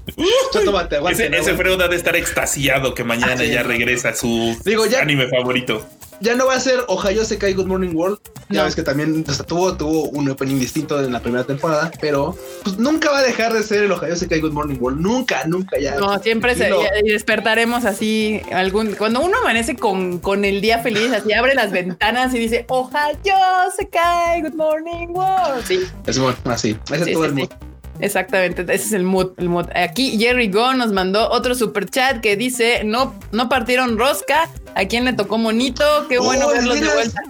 ese, 1.11 1.37
ese 1.37 1.55
Freud 1.55 1.81
ha 1.81 1.87
de 1.87 1.95
estar 1.95 2.15
extasiado 2.15 2.93
que 2.93 3.03
mañana 3.03 3.43
ya 3.43 3.63
regresa 3.63 4.09
a 4.09 4.15
su 4.15 4.55
Digo, 4.63 4.85
ya, 4.85 5.01
anime 5.01 5.27
favorito 5.27 5.87
ya 6.21 6.35
no 6.35 6.47
va 6.47 6.55
a 6.55 6.59
ser 6.59 6.79
Ohio 6.87 7.25
se 7.25 7.37
cae 7.37 7.53
Good 7.53 7.67
Morning 7.67 7.95
World. 7.95 8.19
Ya 8.49 8.63
ves 8.63 8.75
que 8.75 8.81
también 8.81 9.23
tuvo, 9.47 9.75
tuvo 9.77 10.09
un 10.09 10.29
opening 10.29 10.59
distinto 10.59 11.03
en 11.03 11.13
la 11.13 11.19
primera 11.19 11.43
temporada, 11.43 11.91
pero 12.01 12.35
pues, 12.63 12.77
nunca 12.77 13.11
va 13.11 13.19
a 13.19 13.21
dejar 13.21 13.53
de 13.53 13.61
ser 13.61 13.83
el 13.83 13.91
Ohio 13.91 14.15
se 14.15 14.27
cae 14.27 14.39
Good 14.39 14.53
Morning 14.53 14.77
World. 14.79 14.99
Nunca, 14.99 15.45
nunca 15.45 15.79
ya. 15.79 15.95
No, 15.95 16.17
siempre 16.19 16.55
se, 16.55 16.71
y 17.03 17.09
despertaremos 17.09 17.85
así 17.85 18.41
algún 18.51 18.93
cuando 18.93 19.21
uno 19.21 19.37
amanece 19.39 19.75
con, 19.75 20.19
con 20.19 20.45
el 20.45 20.61
día 20.61 20.79
feliz, 20.79 21.11
así 21.13 21.33
abre 21.33 21.53
las 21.53 21.71
ventanas 21.71 22.33
y 22.33 22.39
dice 22.39 22.65
Ohio 22.69 23.35
se 23.75 23.87
cae 23.87 24.41
Good 24.41 24.55
Morning 24.55 25.07
World. 25.09 25.63
Sí. 25.65 25.81
Es 26.05 26.17
bueno, 26.17 26.37
así. 26.45 26.75
Ese 26.91 27.03
es 27.03 27.13
todo 27.13 27.25
el 27.25 27.33
mundo. 27.33 27.68
Exactamente, 27.99 28.61
ese 28.61 28.73
es 28.73 28.93
el 28.93 29.03
mood, 29.03 29.31
el 29.37 29.49
mood. 29.49 29.67
Aquí 29.75 30.17
Jerry 30.17 30.49
Go 30.49 30.73
nos 30.73 30.91
mandó 30.93 31.29
otro 31.29 31.53
super 31.53 31.89
chat 31.89 32.21
que 32.21 32.37
dice, 32.37 32.83
no, 32.85 33.13
no 33.31 33.49
partieron 33.49 33.97
rosca, 33.97 34.49
¿a 34.75 34.85
quién 34.85 35.05
le 35.05 35.13
tocó 35.13 35.37
monito? 35.37 35.83
Qué 36.07 36.17
bueno 36.17 36.47
oh, 36.47 36.51
verlos 36.51 36.79
de 36.79 36.87
vuelta. 36.87 37.21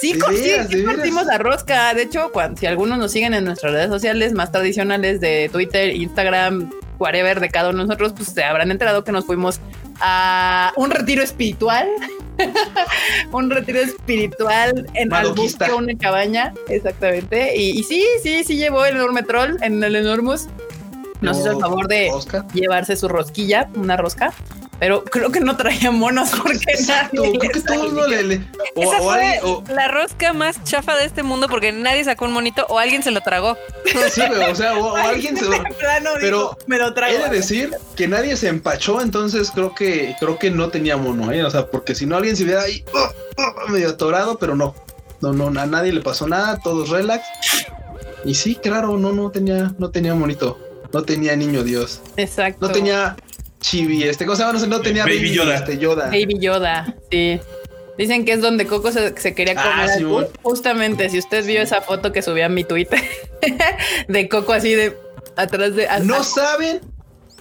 Sí, 0.00 0.14
sí, 0.14 0.50
sí 0.70 0.82
partimos 0.82 1.26
la 1.26 1.38
rosca. 1.38 1.92
De 1.92 2.02
hecho, 2.02 2.30
cuando, 2.32 2.58
si 2.58 2.66
algunos 2.66 2.98
nos 2.98 3.10
siguen 3.10 3.34
en 3.34 3.44
nuestras 3.44 3.72
redes 3.72 3.88
sociales 3.88 4.32
más 4.32 4.52
tradicionales 4.52 5.20
de 5.20 5.48
Twitter, 5.52 5.94
Instagram, 5.94 6.70
whatever 6.98 7.40
de 7.40 7.48
cada 7.48 7.70
uno 7.70 7.78
de 7.82 7.88
nosotros, 7.88 8.12
pues 8.16 8.28
se 8.28 8.44
habrán 8.44 8.70
enterado 8.70 9.02
que 9.02 9.12
nos 9.12 9.24
fuimos 9.24 9.60
a 10.00 10.72
un 10.76 10.90
retiro 10.90 11.22
espiritual 11.22 11.88
un 13.32 13.50
retiro 13.50 13.80
espiritual 13.80 14.86
en 14.94 15.12
Albusca, 15.12 15.74
una 15.74 15.96
cabaña, 15.96 16.54
exactamente. 16.68 17.56
Y, 17.56 17.82
sí, 17.84 18.04
sí, 18.22 18.44
sí 18.44 18.56
llevó 18.56 18.84
el 18.84 18.96
enorme 18.96 19.22
troll 19.22 19.56
en 19.62 19.82
el 19.82 19.96
Enormous. 19.96 20.48
Nos 21.20 21.38
hizo 21.38 21.50
el 21.50 21.58
favor 21.58 21.88
de 21.88 22.10
llevarse 22.54 22.96
su 22.96 23.08
rosquilla, 23.08 23.68
una 23.74 23.96
rosca 23.96 24.32
pero 24.78 25.04
creo 25.04 25.30
que 25.30 25.40
no 25.40 25.56
traía 25.56 25.90
monos 25.90 26.30
porque 26.42 26.72
Exacto, 26.72 27.22
nadie 27.22 27.38
creo 27.38 27.52
que 27.52 27.60
todos 27.60 27.92
no 27.92 28.06
le, 28.06 28.40
o, 28.74 28.82
Esa 28.82 28.98
fue 28.98 29.40
la 29.74 29.88
rosca 29.88 30.32
más 30.32 30.62
chafa 30.64 30.96
de 30.96 31.04
este 31.04 31.22
mundo 31.22 31.48
porque 31.48 31.72
nadie 31.72 32.04
sacó 32.04 32.26
un 32.26 32.32
monito 32.32 32.64
o 32.68 32.78
alguien 32.78 33.02
se 33.02 33.10
lo 33.10 33.20
tragó. 33.20 33.56
Sí, 34.10 34.22
o 34.22 34.54
sea, 34.54 34.76
o, 34.76 34.96
alguien 34.96 35.36
se 35.36 35.44
lo 35.44 35.56
pero 36.20 36.56
me 36.66 36.78
lo 36.78 36.94
trago. 36.94 37.12
He 37.12 37.18
de 37.18 37.30
decir 37.30 37.70
que 37.96 38.06
nadie 38.06 38.36
se 38.36 38.48
empachó, 38.48 39.00
entonces 39.00 39.50
creo 39.50 39.74
que 39.74 40.14
creo 40.20 40.38
que 40.38 40.50
no 40.50 40.68
tenía 40.68 40.96
mono, 40.96 41.32
¿eh? 41.32 41.44
o 41.44 41.50
sea, 41.50 41.66
porque 41.66 41.94
si 41.94 42.06
no 42.06 42.16
alguien 42.16 42.36
se 42.36 42.44
hubiera 42.44 42.62
ahí 42.62 42.84
oh, 42.94 43.08
oh, 43.36 43.68
medio 43.68 43.90
atorado, 43.90 44.38
pero 44.38 44.54
no. 44.54 44.74
No, 45.20 45.32
no, 45.32 45.46
a 45.60 45.66
nadie 45.66 45.92
le 45.92 46.00
pasó 46.00 46.28
nada, 46.28 46.60
todos 46.62 46.90
relax. 46.90 47.26
Y 48.24 48.34
sí, 48.34 48.54
claro, 48.54 48.96
no, 48.96 49.12
no 49.12 49.30
tenía, 49.30 49.74
no 49.78 49.90
tenía 49.90 50.14
monito, 50.14 50.58
no 50.92 51.02
tenía 51.02 51.34
niño 51.34 51.64
Dios. 51.64 52.00
Exacto. 52.16 52.66
No 52.66 52.72
tenía 52.72 53.16
Chibi, 53.60 54.04
este 54.04 54.24
cosa 54.24 54.52
no, 54.52 54.66
no 54.66 54.80
tenía 54.80 55.04
Baby, 55.04 55.32
Yoda. 55.32 55.56
Este, 55.56 55.78
Yoda. 55.78 56.06
Baby 56.06 56.38
Yoda, 56.38 56.94
sí. 57.10 57.40
Dicen 57.96 58.24
que 58.24 58.32
es 58.32 58.40
donde 58.40 58.66
Coco 58.66 58.92
se, 58.92 59.12
quería 59.34 59.54
ah, 59.56 59.86
comer. 60.00 60.30
Justamente, 60.42 61.10
si 61.10 61.18
usted 61.18 61.44
vio 61.44 61.60
esa 61.60 61.80
foto 61.82 62.12
que 62.12 62.22
subí 62.22 62.42
a 62.42 62.48
mi 62.48 62.62
Twitter 62.62 63.02
de 64.08 64.28
Coco 64.28 64.52
así 64.52 64.74
de 64.74 64.96
atrás 65.36 65.74
de. 65.74 65.88
No 66.04 66.22
saben, 66.22 66.80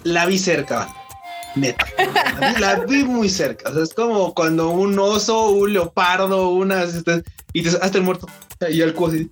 la 0.04 0.26
vi 0.26 0.40
cerca. 0.40 0.90
Neta. 1.56 1.86
La 2.60 2.80
vi, 2.80 3.04
muy 3.04 3.30
cerca. 3.30 3.70
O 3.70 3.74
sea, 3.74 3.84
es 3.84 3.94
como 3.94 4.34
cuando 4.34 4.70
un 4.70 4.98
oso, 4.98 5.50
un 5.50 5.74
leopardo, 5.74 6.50
una. 6.50 6.86
Y 7.54 7.64
te 7.64 7.70
hasta 7.70 7.98
el 7.98 8.04
muerto. 8.04 8.28
Y 8.70 8.82
el 8.82 8.94
cubo 8.94 9.08
así. 9.08 9.32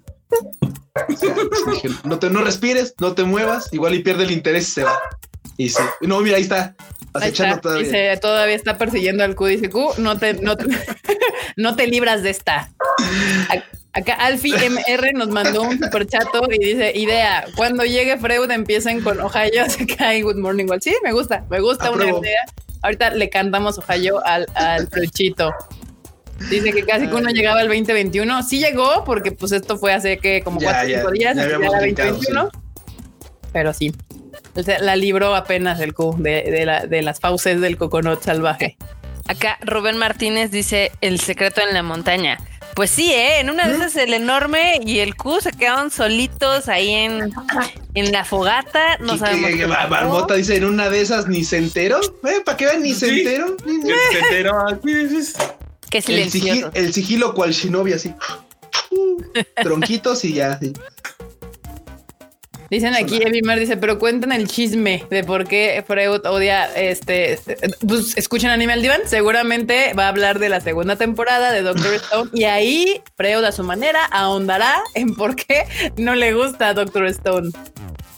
no 2.04 2.20
te 2.20 2.30
no 2.30 2.42
respires, 2.44 2.94
no 3.00 3.14
te 3.14 3.24
muevas, 3.24 3.74
igual 3.74 3.96
y 3.96 4.04
pierde 4.04 4.24
el 4.24 4.32
interés 4.32 4.68
y 4.70 4.72
se 4.72 4.84
va. 4.84 5.00
Y 5.58 5.70
sí. 5.70 5.82
No, 6.02 6.20
mira, 6.22 6.38
ahí 6.38 6.44
está. 6.44 6.76
Acechando 7.14 7.62
todavía. 7.62 7.86
Dice, 7.86 8.18
todavía 8.22 8.56
está 8.56 8.78
persiguiendo 8.78 9.24
al 9.24 9.36
Q. 9.36 9.46
Dice, 9.46 9.70
Q, 9.70 9.94
no 9.98 10.18
te, 10.18 10.34
no 10.36 10.58
te, 10.58 10.66
no 11.56 11.76
te 11.76 11.88
libras 11.88 12.24
de 12.24 12.30
esta. 12.30 12.70
Acá 13.94 14.14
Alfie 14.16 14.54
MR 14.70 15.14
nos 15.14 15.30
mandó 15.30 15.62
un 15.62 15.80
super 15.80 16.06
chato 16.06 16.44
y 16.52 16.58
dice, 16.58 16.92
idea, 16.96 17.46
cuando 17.56 17.86
llegue 17.86 18.18
Freud 18.18 18.52
empiecen 18.52 19.02
con 19.02 19.22
Ohio 19.22 19.70
se 19.70 19.88
cae 19.88 20.22
Good 20.22 20.36
Morning 20.36 20.66
World. 20.66 20.84
Sí, 20.84 20.94
me 21.02 21.14
gusta, 21.14 21.46
me 21.50 21.62
gusta 21.62 21.92
una 21.92 22.06
idea. 22.06 22.42
Ahorita 22.82 23.12
le 23.12 23.30
cantamos 23.30 23.78
Ohio 23.78 24.22
al, 24.26 24.48
al 24.54 24.88
Fruchito. 24.88 25.54
Dice 26.50 26.74
que 26.74 26.84
casi 26.84 27.08
que 27.08 27.16
uno 27.16 27.30
llegaba 27.30 27.62
al 27.62 27.68
2021. 27.68 28.44
Sí 28.44 28.60
llegó, 28.60 29.06
porque 29.06 29.32
pues 29.32 29.54
esto 29.54 29.78
fue 29.78 29.94
hace 29.94 30.18
que 30.18 30.42
como 30.42 30.60
cuatro 30.60 30.82
o 30.82 30.86
cinco 30.86 31.12
días, 31.12 31.38
ya, 31.38 31.48
2021. 31.58 32.50
Pero 33.54 33.74
sí 33.74 33.94
la 34.80 34.96
libró 34.96 35.36
apenas 35.36 35.80
el 35.80 35.94
Q 35.94 36.16
de, 36.20 37.02
las 37.04 37.20
fauces 37.20 37.62
del 37.62 37.78
coconut 37.78 38.22
salvaje. 38.22 38.78
Acá 39.28 39.58
Rubén 39.62 39.98
Martínez 39.98 40.52
dice 40.52 40.92
el 41.02 41.20
secreto 41.20 41.62
en 41.62 41.74
la 41.74 41.84
montaña. 41.84 42.38
Pues 42.76 42.92
sí, 42.92 43.12
¿eh? 43.14 43.40
en 43.40 43.50
una 43.50 43.68
de 43.68 43.76
esas 43.76 43.96
el 43.96 44.14
enorme 44.14 44.82
y 44.86 45.00
el 45.00 45.16
Q 45.16 45.40
se 45.40 45.52
quedaron 45.52 45.92
solitos 45.92 46.68
ahí 46.68 46.92
en, 46.92 47.34
en 47.94 48.12
la 48.12 48.26
fogata. 48.26 48.98
No 49.00 49.18
sabemos. 49.18 49.52
Que, 49.52 49.66
Barbota 49.66 50.34
dice 50.34 50.58
en 50.58 50.66
una 50.66 50.90
de 50.90 51.00
esas 51.00 51.28
ni 51.28 51.46
se 51.46 51.58
enteró. 51.58 52.02
¿Eh? 52.02 52.42
¿Para 52.44 52.58
qué 52.58 52.66
ven 52.66 52.84
ni 52.84 52.94
se 52.94 53.08
enteró? 53.08 53.56
Ni, 53.66 53.82
se 53.82 54.20
enteró. 54.20 54.66
Qué 55.90 56.02
silencioso. 56.02 56.72
El 56.74 56.94
sigilo, 56.94 57.34
cual 57.34 57.52
shinobi 57.52 57.94
así. 57.94 58.14
Tronquitos 59.64 60.26
y 60.26 60.34
ya. 60.34 60.60
Dicen 62.70 62.96
aquí, 62.96 63.22
Evimar 63.22 63.60
dice, 63.60 63.78
pero 63.78 64.00
cuentan 64.00 64.32
el 64.32 64.48
chisme 64.48 65.04
de 65.10 65.24
por 65.24 65.48
qué 65.48 65.84
Freud 65.86 66.26
odia 66.26 66.66
este. 66.76 67.40
Pues 67.88 68.18
escuchen 68.18 68.50
Animal 68.50 68.82
Divan, 68.82 69.02
seguramente 69.06 69.94
va 69.94 70.06
a 70.06 70.10
hablar 70.10 70.40
de 70.40 70.50
la 70.50 70.62
segunda 70.62 70.96
temporada 70.96 71.52
de 71.52 71.62
Doctor 71.62 71.94
Stone 71.96 72.32
y 72.34 72.46
ahí 72.46 73.02
Freud 73.16 73.44
a 73.44 73.52
su 73.52 73.64
manera 73.64 74.06
ahondará 74.06 74.82
en 74.94 75.16
por 75.16 75.36
qué 75.36 75.66
no 75.98 76.16
le 76.16 76.34
gusta 76.34 76.70
a 76.70 76.74
Doctor 76.74 77.06
Stone. 77.08 77.52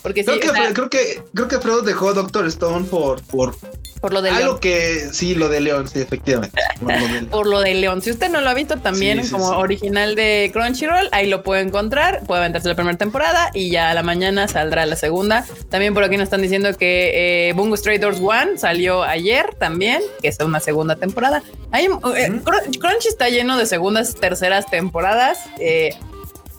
Porque 0.02 0.24
creo, 0.24 0.40
que, 0.40 0.48
creo 0.72 0.90
que 0.90 1.22
creo 1.34 1.48
que 1.48 1.58
Freud 1.58 1.84
dejó 1.84 2.14
Doctor 2.14 2.46
Stone 2.46 2.86
por, 2.86 3.22
por 3.22 3.54
por 4.00 4.12
lo 4.12 4.22
de 4.22 4.30
Algo 4.30 4.60
que 4.60 5.08
sí, 5.12 5.34
lo 5.34 5.48
de 5.48 5.60
León, 5.60 5.88
sí, 5.88 6.00
efectivamente. 6.00 6.60
Por 7.30 7.46
lo 7.46 7.60
de 7.60 7.74
León. 7.74 8.00
Si 8.00 8.10
usted 8.10 8.30
no 8.30 8.40
lo 8.40 8.48
ha 8.48 8.54
visto 8.54 8.78
también 8.78 9.26
como 9.28 9.48
original 9.50 10.14
de 10.14 10.50
Crunchyroll, 10.52 11.08
ahí 11.12 11.28
lo 11.28 11.42
puede 11.42 11.62
encontrar. 11.62 12.22
Puede 12.26 12.40
aventarse 12.40 12.68
la 12.68 12.74
primera 12.74 12.96
temporada 12.96 13.50
y 13.54 13.70
ya 13.70 13.90
a 13.90 13.94
la 13.94 14.02
mañana 14.02 14.46
saldrá 14.46 14.86
la 14.86 14.96
segunda. 14.96 15.44
También 15.68 15.94
por 15.94 16.04
aquí 16.04 16.16
nos 16.16 16.24
están 16.24 16.42
diciendo 16.42 16.72
que 16.76 17.48
eh, 17.48 17.52
Bungo 17.54 17.76
Stray 17.76 17.98
Doors 17.98 18.20
One 18.20 18.56
salió 18.58 19.02
ayer 19.02 19.54
también, 19.58 20.00
que 20.22 20.28
es 20.28 20.38
una 20.38 20.60
segunda 20.60 20.96
temporada. 20.96 21.42
Hay, 21.72 21.86
eh, 21.86 22.40
Crunchy 22.44 23.08
está 23.08 23.28
lleno 23.28 23.58
de 23.58 23.66
segundas, 23.66 24.14
terceras 24.14 24.70
temporadas. 24.70 25.38
Eh, 25.58 25.90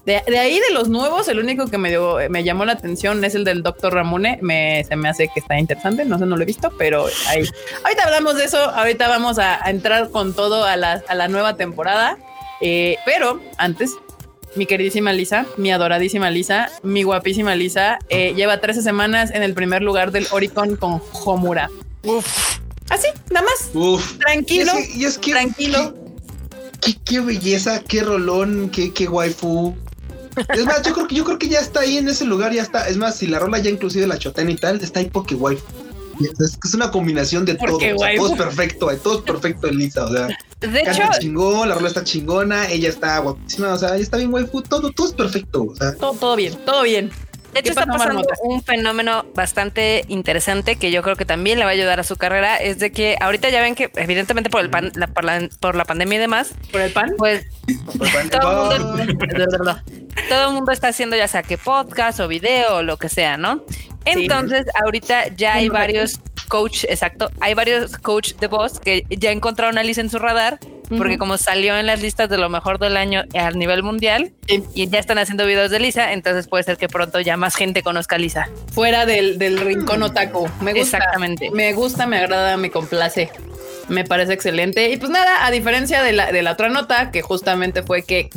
de, 0.06 0.40
ahí 0.40 0.60
de 0.60 0.74
los 0.74 0.90
nuevos, 0.90 1.28
el 1.28 1.40
único 1.40 1.68
que 1.68 1.78
me, 1.78 1.96
me 2.30 2.44
llamó 2.44 2.66
la 2.66 2.74
atención 2.74 3.24
es 3.24 3.36
el 3.36 3.44
del 3.44 3.64
Doctor 3.64 3.94
Ramone. 3.94 4.40
Me, 4.42 4.84
se 4.84 4.96
me 4.96 5.10
hace 5.10 5.30
que 5.34 5.40
está 5.40 5.60
interesante. 5.60 6.06
No 6.06 6.18
sé, 6.18 6.26
no 6.26 6.36
lo 6.36 6.44
he 6.44 6.46
visto, 6.46 6.72
pero 6.78 7.06
ahí. 7.28 7.44
Ahorita 7.84 8.04
hablamos 8.06 8.36
de 8.36 8.46
eso. 8.46 8.58
Ahorita 8.58 9.08
vamos 9.08 9.40
a, 9.40 9.60
entrar 9.70 10.10
con 10.10 10.34
todo 10.34 10.64
a 10.64 10.76
la, 10.78 11.04
a 11.08 11.16
la 11.16 11.28
nueva 11.28 11.58
temporada. 11.58 12.18
Eh, 12.62 12.98
pero 13.06 13.40
antes, 13.58 13.96
mi 14.56 14.66
queridísima 14.66 15.14
Lisa, 15.14 15.46
mi 15.58 15.72
adoradísima 15.72 16.30
Lisa, 16.30 16.72
mi 16.84 17.04
guapísima 17.04 17.56
Lisa, 17.56 18.00
eh, 18.10 18.34
lleva 18.36 18.60
13 18.60 18.82
semanas 18.82 19.32
en 19.32 19.44
el 19.44 19.54
primer 19.54 19.82
lugar 19.82 20.12
del 20.12 20.28
Oricon 20.32 20.76
con 20.76 21.02
Homura. 21.26 21.70
Uf. 22.04 22.58
Así, 22.90 23.08
nada 23.30 23.46
más. 23.46 23.70
Uf. 23.74 24.18
Tranquilo. 24.18 24.72
Y 24.96 25.06
es 25.06 25.18
que, 25.18 25.32
tranquilo. 25.32 25.94
Qué, 27.06 27.20
belleza, 27.20 27.84
qué 27.84 28.02
rolón, 28.02 28.70
qué, 28.70 28.94
qué 28.94 29.08
waifu. 29.08 29.76
Es 30.36 30.66
más, 30.66 30.82
yo 30.84 30.94
creo 30.94 31.08
que 31.08 31.16
yo 31.16 31.26
creo 31.26 31.40
que 31.40 31.50
ya 31.50 31.60
está 31.60 31.82
ahí 31.82 31.98
en 31.98 32.08
ese 32.08 32.26
lugar, 32.26 32.54
ya 32.54 32.62
está. 32.62 32.88
Es 32.88 32.98
más, 32.98 33.18
si 33.18 33.28
la 33.28 33.40
rola 33.40 33.60
ya 33.60 33.70
inclusive 33.70 34.08
la 34.08 34.18
chotena 34.18 34.52
y 34.52 34.56
tal, 34.56 34.82
está 34.82 35.00
ahí 35.00 35.10
porque 35.12 35.36
wife. 35.36 35.64
Es, 36.40 36.60
es 36.64 36.74
una 36.74 36.92
combinación 36.92 37.46
de 37.46 37.56
todo. 37.56 37.78
todo 37.78 38.28
es 38.28 38.38
perfecto, 38.38 38.90
todo 38.98 39.20
es 39.20 39.24
perfecto 39.24 39.68
en 39.68 39.78
Lisa. 39.78 40.06
O 40.06 40.12
sea, 40.12 40.28
de 40.60 40.80
hecho, 40.82 41.04
chingón, 41.20 41.70
la 41.70 41.76
rola 41.76 41.88
está 41.88 42.04
chingona, 42.04 42.70
ella 42.70 42.90
está 42.90 43.18
guapísima, 43.20 43.74
o 43.74 43.78
sea, 43.78 43.96
ella 43.96 44.04
está 44.04 44.18
bien 44.18 44.34
waifu, 44.34 44.62
todo, 44.62 44.92
todo 44.92 45.08
es 45.08 45.14
perfecto. 45.14 45.74
todo, 46.00 46.14
todo 46.14 46.36
bien, 46.36 46.54
todo 46.66 46.84
bien. 46.84 47.12
De 47.54 47.62
hecho, 47.62 47.72
está 47.72 47.86
pasando 47.86 48.24
un 48.44 48.62
fenómeno 48.62 49.26
bastante 49.34 50.06
interesante 50.08 50.76
que 50.76 50.92
yo 50.92 51.02
creo 51.02 51.16
que 51.16 51.26
también 51.26 51.58
le 51.60 51.66
va 51.66 51.72
a 51.72 51.74
ayudar 51.74 52.00
a 52.00 52.04
su 52.04 52.16
carrera. 52.16 52.58
Es 52.58 52.80
de 52.80 52.92
que 52.92 53.18
ahorita 53.20 53.50
ya 53.50 53.62
ven 53.62 53.76
que, 53.76 53.92
evidentemente, 53.96 54.50
por 54.50 54.62
el 54.62 54.70
pan, 54.70 54.92
la, 54.96 55.08
por, 55.08 55.76
la, 55.76 55.86
pandemia 55.86 56.18
y 56.18 56.20
demás, 56.20 56.54
por 56.72 56.82
el 56.82 56.92
pan, 56.92 57.14
pues 57.18 57.46
todo, 58.32 58.76
el 58.76 58.84
mundo, 58.86 59.26
todo 60.30 60.48
el 60.48 60.54
mundo 60.54 60.72
está 60.72 60.90
haciendo 60.90 61.16
ya 61.16 61.28
sea 61.28 61.44
que 61.44 61.58
podcast 61.58 62.20
o 62.20 62.28
video 62.28 62.78
o 62.78 62.84
lo 62.84 62.98
que 62.98 63.10
sea, 63.10 63.38
¿no? 63.38 63.64
Entonces, 64.06 64.66
ahorita 64.84 65.30
ya 65.36 65.56
hay 65.56 65.70
varios 65.70 66.20
coach, 66.48 66.84
exacto, 66.90 67.32
hay 67.40 67.54
varios 67.54 67.98
coach 67.98 68.34
de 68.36 68.48
voz 68.48 68.80
que 68.80 69.06
ya 69.10 69.32
encontraron 69.32 69.78
a 69.78 69.84
Lisa 69.84 70.02
en 70.02 70.10
su 70.10 70.20
radar, 70.20 70.60
porque 70.98 71.18
como 71.18 71.38
salió 71.38 71.78
en 71.78 71.86
las 71.86 72.02
listas 72.02 72.30
de 72.30 72.38
lo 72.38 72.50
mejor 72.50 72.80
del 72.80 72.98
año 72.98 73.24
a 73.34 73.52
nivel 73.52 73.84
mundial 73.84 74.32
y 74.48 74.88
ya 74.88 75.00
están 75.00 75.18
haciendo 75.18 75.46
videos 75.46 75.72
de 75.72 75.80
Lisa, 75.80 76.14
entonces 76.14 76.48
puede 76.48 76.64
ser 76.64 76.78
que 76.78 76.88
pronto 76.88 77.20
ya 77.20 77.38
más 77.38 77.56
gente 77.56 77.84
conozca 77.84 78.16
a 78.16 78.20
Lisa. 78.20 78.50
Fuera 78.74 79.06
del, 79.06 79.38
del 79.38 79.60
rincón 79.60 80.04
otaku. 80.04 80.50
Me 80.62 80.74
gusta. 80.74 80.98
Exactamente. 80.98 81.52
Me 81.52 81.74
gusta, 81.74 82.08
me 82.08 82.18
agrada, 82.18 82.58
me 82.58 82.72
complace. 82.72 83.30
Me 83.88 84.04
parece 84.04 84.34
excelente. 84.34 84.90
Y 84.90 84.98
pues 84.98 85.12
nada, 85.12 85.46
a 85.46 85.52
diferencia 85.52 86.04
de 86.04 86.14
la, 86.14 86.32
de 86.32 86.42
la 86.44 86.52
otra 86.52 86.70
nota, 86.70 87.12
que 87.12 87.22
justamente 87.22 87.84
fue 87.84 88.04
que, 88.04 88.30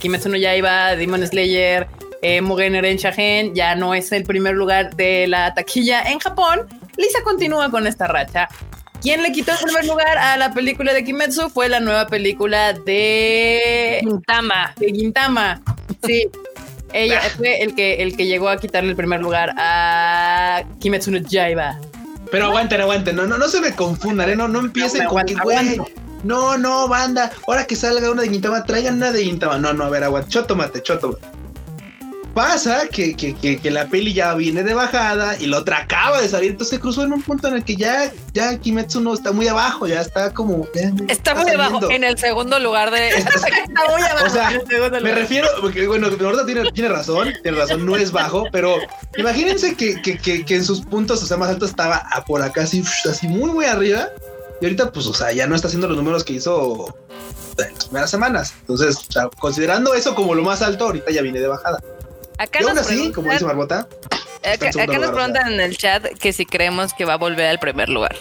Kimetsu 0.00 0.28
no 0.28 0.36
Yaiba, 0.36 0.96
Demon 0.96 1.26
Slayer, 1.26 1.86
eh, 2.22 2.42
Mugen 2.42 2.74
Eren 2.74 2.96
Shahen 2.96 3.54
ya 3.54 3.74
no 3.76 3.94
es 3.94 4.12
el 4.12 4.24
primer 4.24 4.54
lugar 4.54 4.94
de 4.94 5.26
la 5.26 5.54
taquilla 5.54 6.02
en 6.02 6.18
Japón. 6.18 6.66
Lisa 6.96 7.22
continúa 7.22 7.70
con 7.70 7.86
esta 7.86 8.06
racha. 8.06 8.48
Quien 9.00 9.22
le 9.22 9.32
quitó 9.32 9.52
el 9.52 9.58
primer 9.58 9.86
lugar 9.86 10.18
a 10.18 10.36
la 10.36 10.52
película 10.52 10.92
de 10.92 11.04
Kimetsu 11.04 11.48
fue 11.48 11.68
la 11.68 11.80
nueva 11.80 12.06
película 12.06 12.72
de 12.72 14.00
Gintama. 14.02 14.74
De 14.76 14.86
Gintama. 14.92 15.62
Sí. 16.06 16.28
Ella 16.92 17.20
fue 17.36 17.62
el 17.62 17.74
que, 17.74 18.02
el 18.02 18.16
que 18.16 18.26
llegó 18.26 18.48
a 18.48 18.58
quitarle 18.58 18.90
el 18.90 18.96
primer 18.96 19.20
lugar 19.20 19.54
a 19.56 20.62
Kimetsu 20.80 21.12
no 21.12 21.18
Yaiba. 21.18 21.80
Pero 22.30 22.46
aguanten, 22.46 22.80
aguanten, 22.80 23.16
no, 23.16 23.26
no, 23.26 23.38
no 23.38 23.48
se 23.48 23.60
me 23.60 23.74
confundan, 23.74 24.30
¿eh? 24.30 24.36
no, 24.36 24.46
no 24.46 24.60
empiecen 24.60 25.06
con 25.06 25.24
que, 25.24 25.34
güey, 25.34 25.80
no, 26.22 26.56
no, 26.56 26.86
banda, 26.86 27.32
ahora 27.48 27.66
que 27.66 27.74
salga 27.74 28.10
una 28.10 28.22
de 28.22 28.28
Gintama, 28.28 28.64
traigan 28.64 28.96
una 28.96 29.10
de 29.10 29.24
Gintama. 29.24 29.58
No, 29.58 29.72
no, 29.72 29.84
a 29.84 29.90
ver, 29.90 30.04
aguante, 30.04 30.30
chotomate, 30.30 30.82
chotomate. 30.82 31.26
Pasa 32.40 32.88
que, 32.88 33.14
que, 33.14 33.34
que, 33.34 33.70
la 33.70 33.86
peli 33.88 34.14
ya 34.14 34.32
viene 34.32 34.62
de 34.62 34.72
bajada 34.72 35.36
y 35.38 35.44
la 35.44 35.58
otra 35.58 35.80
acaba 35.80 36.22
de 36.22 36.26
salir, 36.26 36.52
entonces 36.52 36.76
se 36.76 36.80
cruzó 36.80 37.02
en 37.02 37.12
un 37.12 37.20
punto 37.20 37.48
en 37.48 37.56
el 37.56 37.64
que 37.64 37.76
ya, 37.76 38.10
ya 38.32 38.58
Kimetsu 38.58 39.02
no 39.02 39.12
está 39.12 39.30
muy 39.30 39.46
abajo, 39.46 39.86
ya 39.86 40.00
está 40.00 40.32
como... 40.32 40.66
está, 41.06 41.34
muy 41.34 41.50
abajo, 41.50 41.90
en 41.90 42.02
el 42.02 42.16
segundo 42.16 42.58
lugar 42.58 42.90
de... 42.92 43.08
está 43.18 43.34
muy 43.90 44.00
abajo. 44.00 44.26
O 44.26 44.30
sea, 44.30 44.58
me 45.02 45.12
refiero, 45.12 45.48
porque 45.60 45.86
bueno, 45.86 46.08
Norda 46.08 46.46
tiene, 46.46 46.72
tiene 46.72 46.88
razón, 46.88 47.30
tiene 47.42 47.58
razón, 47.58 47.84
no 47.84 47.94
es 47.94 48.10
bajo, 48.10 48.46
pero 48.50 48.78
imagínense 49.18 49.74
que, 49.74 50.00
que, 50.00 50.16
que, 50.16 50.56
en 50.56 50.64
sus 50.64 50.80
puntos, 50.80 51.22
o 51.22 51.26
sea, 51.26 51.36
más 51.36 51.50
alto 51.50 51.66
estaba 51.66 52.08
por 52.26 52.40
acá 52.40 52.62
así, 52.62 52.82
así 53.04 53.28
muy, 53.28 53.50
muy 53.50 53.66
arriba. 53.66 54.08
Y 54.62 54.64
ahorita, 54.64 54.92
pues, 54.92 55.06
o 55.06 55.12
sea, 55.12 55.30
ya 55.32 55.46
no 55.46 55.54
está 55.54 55.68
haciendo 55.68 55.88
los 55.88 55.96
números 55.98 56.24
que 56.24 56.32
hizo 56.32 56.96
en 57.58 57.74
las 57.74 57.84
primeras 57.84 58.10
semanas. 58.10 58.54
Entonces, 58.60 58.96
considerando 59.38 59.92
eso 59.92 60.14
como 60.14 60.34
lo 60.34 60.42
más 60.42 60.62
alto, 60.62 60.86
ahorita 60.86 61.10
ya 61.10 61.20
viene 61.20 61.40
de 61.40 61.48
bajada. 61.48 61.82
Acá 62.40 62.60
nos 62.60 63.12
como 63.14 63.30
dice 63.30 63.44
Marbota. 63.44 63.86
Acá, 64.42 64.70
nos 64.98 65.10
preguntan 65.10 65.52
en 65.52 65.60
el 65.60 65.76
chat 65.76 66.06
que 66.18 66.32
si 66.32 66.46
creemos 66.46 66.94
que 66.94 67.04
va 67.04 67.12
a 67.12 67.16
volver 67.18 67.46
al 67.46 67.58
primer 67.58 67.90
lugar. 67.90 68.16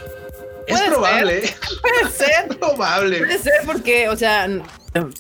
Es 0.67 0.81
probable. 0.81 1.41
Puede 1.81 2.11
ser. 2.11 2.57
probable. 2.59 3.19
Puede 3.19 3.37
ser 3.37 3.61
porque, 3.65 4.09
o 4.09 4.17
sea, 4.17 4.45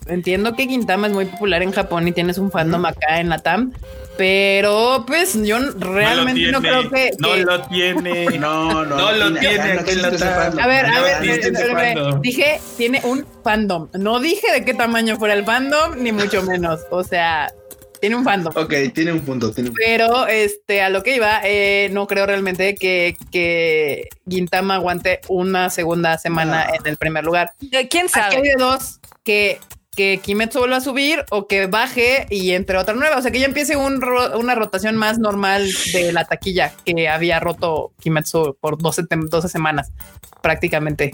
entiendo 0.07 0.53
que 0.53 0.67
Gintama 0.67 1.07
es 1.07 1.13
muy 1.13 1.25
popular 1.27 1.63
en 1.63 1.71
Japón 1.71 2.09
y 2.09 2.11
tienes 2.11 2.37
un 2.39 2.51
fandom 2.51 2.85
acá 2.85 3.21
en 3.21 3.29
la 3.29 3.37
TAM, 3.37 3.71
pero 4.17 5.05
pues 5.07 5.41
yo 5.43 5.59
realmente 5.77 6.51
no, 6.51 6.59
creo 6.59 6.89
que, 6.89 7.11
No 7.19 7.37
lo 7.37 7.61
tiene. 7.69 8.25
No, 8.37 8.83
no. 8.83 8.97
No 8.97 9.11
lo 9.13 9.39
tiene. 9.39 9.79
a 10.61 10.67
ver, 10.67 10.85
a 10.87 11.01
ver, 11.01 12.19
dije, 12.19 12.59
tiene 12.75 12.99
un 13.05 13.25
fandom. 13.45 13.87
No 13.93 14.19
dije 14.19 14.51
de 14.51 14.65
qué 14.65 14.73
tamaño 14.73 15.15
fuera 15.15 15.35
el 15.35 15.45
fandom, 15.45 15.95
ni 16.03 16.11
mucho 16.11 16.43
menos. 16.43 16.81
O 16.91 17.01
sea, 17.05 17.49
tiene 18.01 18.15
un 18.15 18.23
fandom. 18.23 18.53
Ok, 18.55 18.73
tiene 18.93 19.11
un 19.11 19.21
punto. 19.21 19.53
Pero 19.77 20.27
este, 20.27 20.81
a 20.81 20.89
lo 20.89 21.03
que 21.03 21.15
iba, 21.15 21.41
eh, 21.43 21.89
no 21.91 22.07
creo 22.07 22.25
realmente 22.25 22.75
que, 22.75 23.15
que 23.31 24.09
Gintama 24.27 24.75
aguante 24.75 25.21
una 25.27 25.69
segunda 25.69 26.17
semana 26.17 26.67
en 26.73 26.85
el 26.87 26.97
primer 26.97 27.23
lugar. 27.23 27.51
Eh, 27.71 27.87
¿Quién 27.87 28.09
sabe? 28.09 28.27
Aquí 28.27 28.35
hay 28.37 28.43
de 28.43 28.55
dos 28.57 28.99
que 29.23 29.59
que 29.99 30.19
Kimetsu 30.19 30.59
vuelva 30.59 30.77
a 30.77 30.81
subir 30.81 31.25
o 31.29 31.45
que 31.45 31.67
baje 31.67 32.25
y 32.29 32.51
entre 32.51 32.77
otra 32.77 32.93
nueva. 32.93 33.17
O 33.17 33.21
sea, 33.21 33.31
que 33.31 33.39
ya 33.41 33.47
empiece 33.47 33.75
una 33.75 34.55
rotación 34.55 34.95
más 34.95 35.19
normal 35.19 35.69
de 35.91 36.13
la 36.13 36.23
taquilla 36.23 36.71
que 36.85 37.09
había 37.09 37.41
roto 37.41 37.91
Kimetsu 37.99 38.55
por 38.61 38.77
12, 38.77 39.03
12 39.09 39.49
semanas 39.49 39.91
prácticamente. 40.41 41.11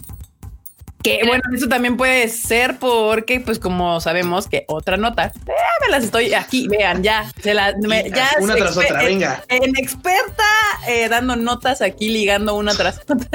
Que 1.05 1.19
bueno, 1.23 1.43
eso 1.53 1.67
también 1.67 1.97
puede 1.97 2.27
ser 2.29 2.79
porque, 2.79 3.39
pues, 3.39 3.59
como 3.59 4.01
sabemos 4.01 4.47
que 4.47 4.65
otra 4.67 4.97
nota, 4.97 5.27
eh, 5.27 5.51
me 5.81 5.91
las 5.91 6.05
estoy 6.05 6.33
aquí, 6.33 6.67
vean, 6.67 7.03
ya, 7.03 7.31
se 7.43 7.53
la, 7.53 7.75
ya 7.79 8.27
una 8.39 8.55
tras 8.55 8.75
otra, 8.75 9.03
venga. 9.03 9.43
En, 9.47 9.77
experta, 9.77 10.43
eh, 10.87 11.07
dando 11.07 11.35
notas 11.35 11.83
aquí, 11.83 12.09
ligando 12.09 12.55
una 12.55 12.73
tras 12.73 13.01
otra. 13.07 13.17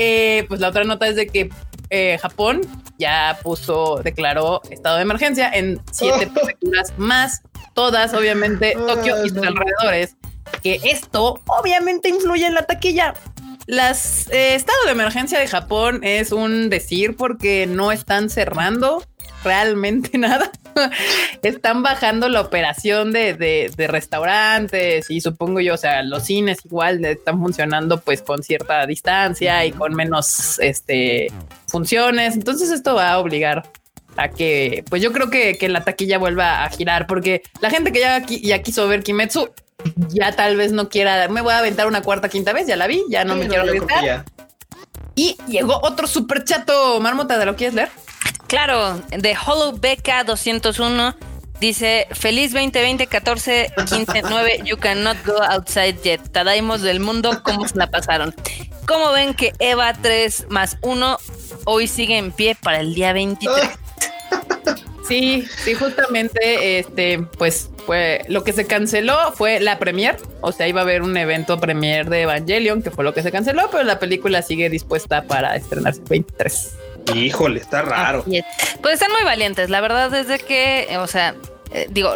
Eh, 0.00 0.44
pues 0.46 0.60
la 0.60 0.68
otra 0.68 0.84
nota 0.84 1.08
es 1.08 1.16
de 1.16 1.26
que 1.26 1.50
Japón 2.20 2.60
ya 2.98 3.38
puso, 3.42 4.00
declaró 4.04 4.60
estado 4.70 4.96
de 4.96 5.02
emergencia 5.02 5.50
en 5.52 5.80
siete 5.90 6.26
prefecturas 6.34 6.92
más, 6.98 7.40
todas, 7.72 8.12
obviamente, 8.12 8.74
Tokio 8.74 9.24
y 9.24 9.30
sus 9.30 9.38
alrededores. 9.38 10.16
Que 10.62 10.80
esto 10.84 11.40
obviamente 11.46 12.10
influye 12.10 12.46
en 12.46 12.54
la 12.54 12.62
taquilla. 12.66 13.14
Las 13.68 14.30
eh, 14.30 14.54
estado 14.54 14.78
de 14.86 14.92
emergencia 14.92 15.38
de 15.38 15.46
Japón 15.46 16.00
es 16.02 16.32
un 16.32 16.70
decir 16.70 17.16
porque 17.16 17.66
no 17.66 17.92
están 17.92 18.30
cerrando 18.30 19.04
realmente 19.44 20.16
nada. 20.18 20.50
están 21.42 21.82
bajando 21.82 22.30
la 22.30 22.40
operación 22.40 23.12
de, 23.12 23.70
restaurantes 23.76 25.10
y 25.10 25.20
supongo 25.20 25.60
yo, 25.60 25.74
o 25.74 25.76
sea, 25.76 26.02
los 26.02 26.22
cines 26.22 26.64
igual 26.64 27.04
están 27.04 27.38
funcionando 27.40 28.00
pues 28.00 28.22
con 28.22 28.42
cierta 28.42 28.86
distancia 28.86 29.66
y 29.66 29.72
con 29.72 29.94
menos 29.94 30.58
este, 30.60 31.30
funciones. 31.66 32.36
Entonces 32.36 32.70
esto 32.70 32.94
va 32.94 33.10
a 33.12 33.18
obligar 33.18 33.70
a 34.16 34.30
que, 34.30 34.82
pues 34.88 35.02
yo 35.02 35.12
creo 35.12 35.28
que, 35.28 35.58
que 35.58 35.68
la 35.68 35.84
taquilla 35.84 36.16
vuelva 36.16 36.64
a 36.64 36.70
girar 36.70 37.06
porque 37.06 37.42
la 37.60 37.68
gente 37.68 37.92
que 37.92 38.00
ya 38.00 38.62
quiso 38.62 38.88
ver 38.88 39.02
Kimetsu 39.02 39.50
ya 40.08 40.32
tal 40.32 40.56
vez 40.56 40.72
no 40.72 40.88
quiera, 40.88 41.28
me 41.28 41.40
voy 41.40 41.52
a 41.52 41.58
aventar 41.58 41.86
una 41.86 42.02
cuarta, 42.02 42.28
quinta 42.28 42.52
vez, 42.52 42.66
ya 42.66 42.76
la 42.76 42.86
vi, 42.86 43.02
ya 43.08 43.24
no 43.24 43.36
me 43.36 43.46
quiero 43.46 43.62
aventar. 43.62 44.24
Y 45.14 45.36
llegó 45.48 45.80
otro 45.82 46.06
super 46.06 46.44
chato, 46.44 47.00
Marmota, 47.00 47.38
¿de 47.38 47.46
lo 47.46 47.56
quieres 47.56 47.74
leer? 47.74 47.90
Claro, 48.46 49.02
de 49.10 49.36
Hollow 49.36 49.78
Beca 49.78 50.24
201 50.24 51.16
dice 51.60 52.06
feliz 52.12 52.52
2020 52.52 53.08
14 53.08 53.72
15 53.76 54.22
9 54.22 54.60
you 54.64 54.76
cannot 54.76 55.16
go 55.26 55.42
outside 55.42 55.96
yet 56.04 56.20
Tadaimos 56.30 56.82
del 56.82 57.00
mundo 57.00 57.42
cómo 57.42 57.66
se 57.66 57.76
la 57.76 57.90
pasaron 57.90 58.32
¿Cómo 58.86 59.10
ven 59.10 59.34
que 59.34 59.52
Eva 59.58 59.92
3 59.92 60.46
más 60.50 60.78
1 60.82 61.18
hoy 61.64 61.88
sigue 61.88 62.16
en 62.16 62.30
pie 62.30 62.54
para 62.54 62.78
el 62.78 62.94
día 62.94 63.12
23 63.12 63.70
Sí, 65.08 65.48
sí, 65.64 65.74
justamente, 65.74 66.78
este, 66.78 67.20
pues, 67.38 67.70
fue 67.86 68.22
lo 68.28 68.44
que 68.44 68.52
se 68.52 68.66
canceló 68.66 69.32
fue 69.32 69.60
la 69.60 69.78
premier, 69.78 70.18
o 70.42 70.52
sea, 70.52 70.68
iba 70.68 70.82
a 70.82 70.84
haber 70.84 71.00
un 71.00 71.16
evento 71.16 71.58
premier 71.58 72.10
de 72.10 72.22
Evangelion, 72.22 72.82
que 72.82 72.90
fue 72.90 73.02
lo 73.02 73.14
que 73.14 73.22
se 73.22 73.32
canceló, 73.32 73.70
pero 73.70 73.82
la 73.84 73.98
película 73.98 74.42
sigue 74.42 74.68
dispuesta 74.68 75.22
para 75.22 75.56
estrenarse 75.56 76.02
23. 76.08 76.72
Híjole, 77.14 77.60
está 77.60 77.80
raro. 77.80 78.24
Pues 78.82 78.94
están 78.94 79.10
muy 79.12 79.24
valientes, 79.24 79.70
la 79.70 79.80
verdad 79.80 80.14
es 80.14 80.28
de 80.28 80.38
que, 80.38 80.98
o 80.98 81.06
sea, 81.06 81.34
eh, 81.72 81.86
digo, 81.90 82.14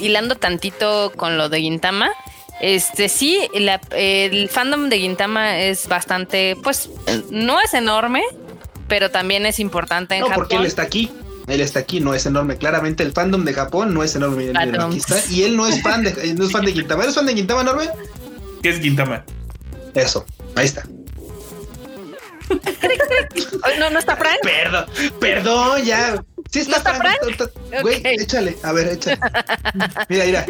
hilando 0.00 0.34
tantito 0.34 1.12
con 1.16 1.38
lo 1.38 1.48
de 1.48 1.60
Gintama, 1.60 2.10
este 2.60 3.08
sí, 3.08 3.48
el 3.52 4.48
fandom 4.48 4.88
de 4.88 4.98
Gintama 4.98 5.60
es 5.60 5.86
bastante, 5.86 6.56
pues, 6.62 6.90
no 7.30 7.60
es 7.60 7.72
enorme, 7.74 8.22
pero 8.88 9.10
también 9.10 9.46
es 9.46 9.60
importante 9.60 10.16
en 10.16 10.22
no, 10.22 10.30
porque 10.30 10.56
él 10.56 10.66
está 10.66 10.82
aquí. 10.82 11.10
Él 11.50 11.60
está 11.60 11.80
aquí, 11.80 12.00
no 12.00 12.14
es 12.14 12.26
enorme. 12.26 12.56
Claramente 12.56 13.02
el 13.02 13.12
fandom 13.12 13.44
de 13.44 13.52
Japón 13.52 13.92
no 13.92 14.02
es 14.02 14.14
enorme. 14.14 14.52
y 15.30 15.42
él 15.42 15.56
no 15.56 15.66
es 15.66 15.82
fan 15.82 16.04
de, 16.04 16.34
no 16.34 16.44
es 16.44 16.52
fan 16.52 16.64
de 16.64 16.72
Gintama. 16.72 17.02
¿Eres 17.02 17.14
fan 17.14 17.26
de 17.26 17.34
Gintama, 17.34 17.62
enorme? 17.62 17.88
¿Qué 18.62 18.70
es 18.70 18.80
Gintama? 18.80 19.24
Eso, 19.94 20.24
ahí 20.54 20.66
está. 20.66 20.84
no, 23.78 23.90
no 23.90 23.98
está 23.98 24.16
Frank. 24.16 24.38
Perdón, 24.42 24.86
perdón, 25.20 25.82
ya. 25.84 26.22
Sí 26.50 26.60
está, 26.60 26.80
Frank. 26.80 27.18
Güey, 27.82 28.02
échale, 28.04 28.56
a 28.62 28.72
ver, 28.72 28.88
échale. 28.88 29.18
Mira, 30.08 30.24
mira. 30.24 30.46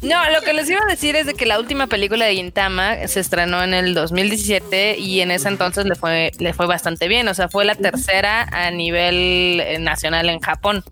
No, 0.00 0.30
lo 0.30 0.40
que 0.42 0.52
les 0.52 0.68
iba 0.70 0.80
a 0.80 0.86
decir 0.86 1.16
es 1.16 1.26
de 1.26 1.34
que 1.34 1.44
la 1.44 1.58
última 1.58 1.88
película 1.88 2.24
de 2.24 2.34
Gintama 2.36 3.08
se 3.08 3.18
estrenó 3.20 3.62
en 3.64 3.74
el 3.74 3.94
2017 3.94 4.96
y 4.98 5.20
en 5.20 5.30
ese 5.32 5.48
entonces 5.48 5.86
le 5.86 5.96
fue, 5.96 6.30
le 6.38 6.52
fue 6.52 6.66
bastante 6.66 7.08
bien. 7.08 7.26
O 7.28 7.34
sea, 7.34 7.48
fue 7.48 7.64
la 7.64 7.74
tercera 7.74 8.42
a 8.52 8.70
nivel 8.70 9.60
eh, 9.60 9.78
nacional 9.80 10.28
en 10.28 10.38
Japón. 10.40 10.84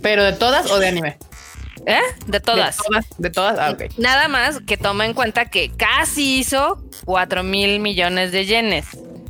¿Pero 0.00 0.24
de 0.24 0.32
todas 0.32 0.70
o 0.70 0.78
de 0.78 0.88
anime? 0.88 1.18
¿Eh? 1.86 2.00
De 2.26 2.40
todas. 2.40 2.78
De 3.18 3.28
todas, 3.30 3.58
Ah, 3.58 3.70
ok. 3.72 3.98
Nada 3.98 4.28
más 4.28 4.60
que 4.66 4.78
toma 4.78 5.04
en 5.04 5.12
cuenta 5.12 5.44
que 5.46 5.70
casi 5.76 6.38
hizo 6.38 6.82
4 7.04 7.42
mil 7.42 7.80
millones 7.80 8.32
de 8.32 8.46
yenes. 8.46 8.86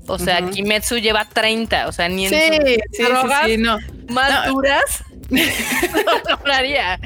O 0.06 0.18
sea, 0.18 0.42
Kimetsu 0.48 0.98
lleva 0.98 1.24
30. 1.28 1.88
O 1.88 1.92
sea, 1.92 2.08
ni 2.08 2.26
en 2.26 2.30
sí, 2.30 2.36
sus 2.36 2.66
sí, 2.66 2.76
sí, 2.92 3.02
sí, 3.46 3.56
no. 3.56 3.78
más 4.10 4.46
No. 4.46 4.52
duras 4.52 5.02
no 5.30 5.40
lograría. 6.28 7.00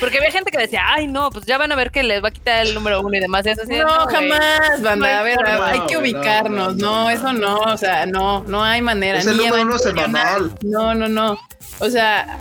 Porque 0.00 0.18
había 0.18 0.30
gente 0.30 0.50
que 0.50 0.58
decía, 0.58 0.82
ay, 0.86 1.06
no, 1.06 1.30
pues 1.30 1.44
ya 1.46 1.58
van 1.58 1.70
a 1.72 1.76
ver 1.76 1.90
que 1.90 2.02
les 2.02 2.22
va 2.22 2.28
a 2.28 2.30
quitar 2.30 2.66
el 2.66 2.74
número 2.74 3.00
uno 3.00 3.16
y 3.16 3.20
demás. 3.20 3.46
Y 3.46 3.50
eso 3.50 3.62
así 3.62 3.76
No, 3.76 3.86
jamás, 4.06 4.20
No 4.20 4.74
hay 4.74 4.82
banda. 4.82 5.18
A 5.20 5.22
ver, 5.22 5.36
forma. 5.36 5.68
hay 5.70 5.80
que 5.86 5.94
No, 5.94 6.00
ubicarnos. 6.00 6.76
no, 6.76 6.90
No, 6.90 7.02
no, 7.04 7.10
eso 7.10 7.32
no. 7.32 7.58
O 7.60 7.76
sea, 7.76 8.06
no, 8.06 8.42
no 8.44 8.62
hay 8.64 8.82
manera. 8.82 9.18
Es 9.18 9.26
el 9.26 9.36
número 9.36 9.62
uno 9.62 9.78
semanal. 9.78 10.52
No, 10.62 10.94
no, 10.94 11.08
no. 11.08 11.38
O 11.80 11.90
sea, 11.90 12.38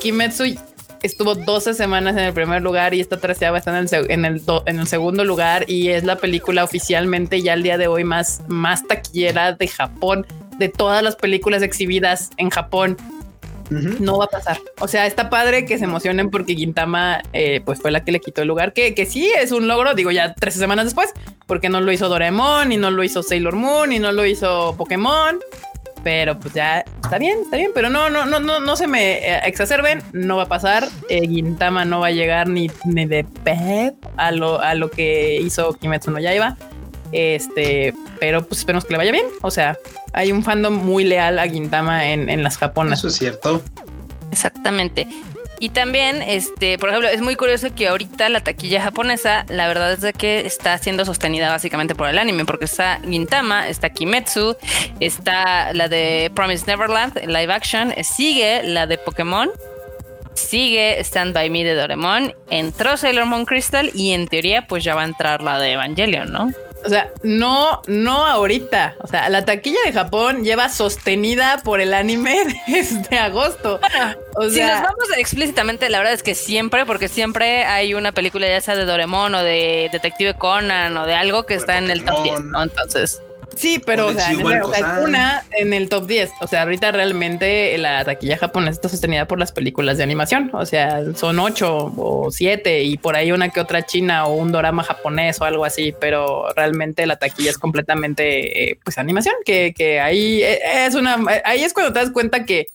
Kimetsu 0.00 0.44
estuvo 1.02 1.34
12 1.34 1.74
semanas 1.74 2.14
en 2.16 2.22
el 2.24 2.32
primer 2.32 2.62
lugar 2.62 2.94
y 2.94 3.00
esta 3.00 3.16
tercera 3.18 3.56
está 3.56 3.78
en 3.78 3.86
el, 3.92 4.10
en 4.10 4.24
el, 4.24 4.44
do- 4.44 4.62
en 4.66 4.80
el 4.80 4.86
segundo 4.88 5.24
lugar 5.24 5.64
y 5.68 5.88
es 5.90 6.04
la 6.04 6.16
película 6.16 6.64
oficialmente 6.64 7.42
ya 7.42 7.52
al 7.52 7.62
día 7.62 7.78
de 7.78 7.86
hoy 7.86 8.02
más, 8.04 8.40
más 8.48 8.86
taquillera 8.86 9.52
de 9.52 9.68
Japón, 9.68 10.26
de 10.58 10.68
todas 10.68 11.02
las 11.02 11.14
películas 11.16 11.62
exhibidas 11.62 12.30
en 12.38 12.50
Japón. 12.50 12.96
No 13.70 14.18
va 14.18 14.26
a 14.26 14.28
pasar. 14.28 14.58
O 14.80 14.88
sea, 14.88 15.06
está 15.06 15.28
padre 15.30 15.64
que 15.64 15.78
se 15.78 15.84
emocionen 15.84 16.30
porque 16.30 16.54
Gintama 16.54 17.22
eh, 17.32 17.60
pues 17.64 17.80
fue 17.80 17.90
la 17.90 18.04
que 18.04 18.12
le 18.12 18.20
quitó 18.20 18.42
el 18.42 18.48
lugar, 18.48 18.72
que, 18.72 18.94
que 18.94 19.06
sí 19.06 19.30
es 19.40 19.52
un 19.52 19.66
logro, 19.68 19.94
digo 19.94 20.10
ya 20.10 20.34
13 20.34 20.58
semanas 20.58 20.84
después, 20.84 21.12
porque 21.46 21.68
no 21.68 21.80
lo 21.80 21.92
hizo 21.92 22.08
Doraemon, 22.08 22.72
y 22.72 22.76
no 22.76 22.90
lo 22.90 23.02
hizo 23.02 23.22
Sailor 23.22 23.56
Moon, 23.56 23.92
y 23.92 23.98
no 23.98 24.12
lo 24.12 24.24
hizo 24.24 24.74
Pokémon. 24.76 25.38
Pero 26.04 26.38
pues 26.38 26.54
ya 26.54 26.84
está 27.02 27.18
bien, 27.18 27.40
está 27.42 27.56
bien, 27.56 27.72
pero 27.74 27.90
no, 27.90 28.08
no, 28.10 28.26
no, 28.26 28.38
no, 28.38 28.60
no 28.60 28.76
se 28.76 28.86
me 28.86 29.14
eh, 29.14 29.40
exacerben, 29.44 30.00
no 30.12 30.36
va 30.36 30.44
a 30.44 30.48
pasar. 30.48 30.86
Eh, 31.08 31.26
Gintama 31.26 31.84
no 31.84 31.98
va 31.98 32.08
a 32.08 32.12
llegar 32.12 32.48
ni, 32.48 32.70
ni 32.84 33.06
de 33.06 33.24
pep 33.42 33.96
a 34.16 34.30
lo, 34.30 34.60
a 34.60 34.74
lo 34.76 34.88
que 34.88 35.40
hizo 35.40 35.72
Kimetsu 35.72 36.12
no 36.12 36.20
Yaiba. 36.20 36.56
Este, 37.12 37.94
pero 38.20 38.44
pues 38.46 38.60
esperemos 38.60 38.84
que 38.84 38.92
le 38.92 38.98
vaya 38.98 39.12
bien. 39.12 39.26
O 39.42 39.50
sea, 39.50 39.78
hay 40.12 40.32
un 40.32 40.42
fandom 40.42 40.74
muy 40.74 41.04
leal 41.04 41.38
a 41.38 41.48
Gintama 41.48 42.08
en, 42.08 42.28
en 42.28 42.42
las 42.42 42.58
japonas. 42.58 42.98
Eso 42.98 43.08
es 43.08 43.16
cierto. 43.16 43.62
Exactamente. 44.30 45.06
Y 45.58 45.70
también, 45.70 46.20
este, 46.22 46.78
por 46.78 46.90
ejemplo, 46.90 47.08
es 47.08 47.22
muy 47.22 47.34
curioso 47.34 47.74
que 47.74 47.88
ahorita 47.88 48.28
la 48.28 48.40
taquilla 48.40 48.82
japonesa, 48.82 49.46
la 49.48 49.66
verdad 49.68 49.92
es 49.92 50.02
de 50.02 50.12
que 50.12 50.40
está 50.40 50.76
siendo 50.76 51.04
sostenida 51.06 51.48
básicamente 51.48 51.94
por 51.94 52.08
el 52.08 52.18
anime, 52.18 52.44
porque 52.44 52.66
está 52.66 53.00
Gintama, 53.08 53.66
está 53.68 53.88
Kimetsu, 53.88 54.56
está 55.00 55.72
la 55.72 55.88
de 55.88 56.30
Promise 56.34 56.66
Neverland, 56.66 57.16
live 57.26 57.52
action, 57.52 57.94
sigue 58.02 58.64
la 58.64 58.86
de 58.86 58.98
Pokémon, 58.98 59.50
sigue 60.34 61.00
Stand 61.00 61.32
By 61.32 61.48
Me 61.48 61.64
de 61.64 61.74
Doraemon, 61.74 62.34
entró 62.50 62.98
Sailor 62.98 63.24
Moon 63.24 63.46
Crystal 63.46 63.90
y 63.94 64.12
en 64.12 64.28
teoría 64.28 64.66
pues 64.66 64.84
ya 64.84 64.94
va 64.94 65.02
a 65.02 65.06
entrar 65.06 65.40
la 65.42 65.58
de 65.58 65.72
Evangelion, 65.72 66.30
¿no? 66.30 66.50
O 66.86 66.88
sea, 66.88 67.10
no, 67.24 67.82
no 67.88 68.24
ahorita. 68.24 68.94
O 69.00 69.08
sea, 69.08 69.28
la 69.28 69.44
taquilla 69.44 69.80
de 69.84 69.92
Japón 69.92 70.44
lleva 70.44 70.68
sostenida 70.68 71.60
por 71.64 71.80
el 71.80 71.92
anime 71.92 72.44
desde 72.68 73.18
agosto. 73.18 73.80
O 74.36 74.42
si 74.42 74.60
nos 74.60 74.68
sea, 74.68 74.82
vamos 74.82 75.08
explícitamente, 75.18 75.90
la 75.90 75.98
verdad 75.98 76.14
es 76.14 76.22
que 76.22 76.36
siempre, 76.36 76.86
porque 76.86 77.08
siempre 77.08 77.64
hay 77.64 77.94
una 77.94 78.12
película 78.12 78.46
ya 78.46 78.60
sea 78.60 78.76
de 78.76 78.84
Doraemon 78.84 79.34
o 79.34 79.42
de 79.42 79.88
Detective 79.90 80.34
Conan 80.34 80.96
o 80.96 81.06
de 81.06 81.14
algo 81.14 81.44
que 81.44 81.54
está 81.54 81.78
en 81.78 81.90
el 81.90 82.04
top 82.04 82.22
10, 82.22 82.40
¿no? 82.44 82.62
Entonces, 82.62 83.20
sí, 83.56 83.80
pero 83.84 84.06
O 84.06 84.08
o 84.10 84.12
de 84.12 84.20
sea, 84.20 84.30
en 84.30 84.36
Chihuahua 84.36 84.56
el- 84.58 84.62
o 84.62 84.68
sea, 84.72 84.80
Kosan. 84.86 85.04
una 85.04 85.44
en 85.50 85.72
el 85.72 85.88
top 85.88 86.06
10. 86.06 86.30
O 86.40 86.46
sea, 86.46 86.62
ahorita 86.62 86.92
realmente 86.92 87.76
la 87.78 88.04
taquilla 88.04 88.36
japonesa 88.38 88.72
está 88.72 88.88
sostenida 88.88 89.26
por 89.26 89.38
las 89.38 89.50
películas 89.52 89.96
de 89.96 90.04
animación. 90.04 90.50
O 90.52 90.64
sea, 90.66 91.02
son 91.14 91.38
ocho 91.40 91.92
o 91.96 92.30
siete 92.30 92.82
y 92.84 92.96
por 92.96 93.16
ahí 93.16 93.32
una 93.32 93.48
que 93.48 93.60
otra 93.60 93.84
china 93.84 94.26
o 94.26 94.34
un 94.34 94.52
dorama 94.52 94.82
japonés 94.84 95.40
o 95.40 95.44
algo 95.44 95.64
así, 95.64 95.92
pero 96.00 96.46
realmente 96.54 97.06
la 97.06 97.16
taquilla 97.16 97.50
es 97.50 97.58
completamente 97.58 98.70
eh, 98.70 98.78
pues 98.84 98.98
animación, 98.98 99.34
que, 99.44 99.74
que 99.76 100.00
ahí 100.00 100.42
eh, 100.42 100.60
es 100.86 100.94
una, 100.94 101.16
ahí 101.44 101.64
es 101.64 101.72
cuando 101.72 101.92
te 101.92 101.98
das 101.98 102.10
cuenta 102.10 102.44
que 102.44 102.66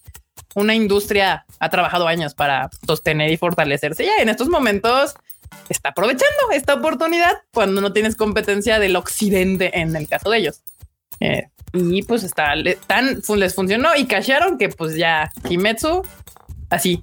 una 0.55 0.75
industria 0.75 1.45
ha 1.59 1.69
trabajado 1.69 2.07
años 2.07 2.33
para 2.33 2.69
sostener 2.85 3.31
y 3.31 3.37
fortalecerse. 3.37 4.03
Ya 4.05 4.11
en 4.19 4.27
estos 4.29 4.49
momentos 4.49 5.13
está 5.69 5.89
aprovechando 5.89 6.51
esta 6.53 6.73
oportunidad 6.73 7.31
cuando 7.53 7.81
no 7.81 7.93
tienes 7.93 8.15
competencia 8.15 8.79
del 8.79 8.95
occidente 8.95 9.79
en 9.79 9.95
el 9.95 10.07
caso 10.07 10.29
de 10.29 10.37
ellos. 10.39 10.61
Eh, 11.19 11.47
y 11.73 12.03
pues 12.03 12.23
está 12.23 12.55
le- 12.55 12.75
tan 12.87 13.21
les 13.37 13.55
funcionó 13.55 13.95
y 13.95 14.05
cacharon 14.05 14.57
que 14.57 14.69
pues 14.69 14.95
ya 14.95 15.31
Kimetsu 15.47 16.01
así 16.69 17.01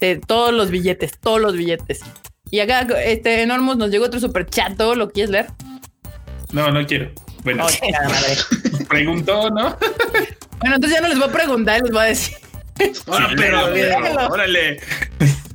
de 0.00 0.16
todos 0.16 0.52
los 0.52 0.70
billetes, 0.70 1.18
todos 1.18 1.40
los 1.40 1.54
billetes. 1.54 2.00
Y 2.50 2.60
acá 2.60 2.80
este 3.04 3.42
Enormous 3.42 3.76
nos 3.76 3.90
llegó 3.90 4.06
otro 4.06 4.20
super 4.20 4.46
chato, 4.46 4.94
¿lo 4.94 5.10
quieres 5.10 5.30
leer? 5.30 5.46
No, 6.52 6.70
no 6.70 6.86
quiero. 6.86 7.10
Bueno, 7.44 7.64
madre. 7.64 8.36
preguntó, 8.88 9.50
¿no? 9.50 9.76
bueno, 10.60 10.74
entonces 10.76 10.92
ya 10.98 11.00
no 11.00 11.08
les 11.08 11.18
voy 11.18 11.28
a 11.28 11.32
preguntar, 11.32 11.80
les 11.82 11.90
voy 11.90 12.00
a 12.00 12.04
decir. 12.04 12.36
Ah, 13.08 13.26
Sí, 13.28 13.34
pero, 13.36 13.70
léelo. 13.70 14.28
órale. 14.28 14.80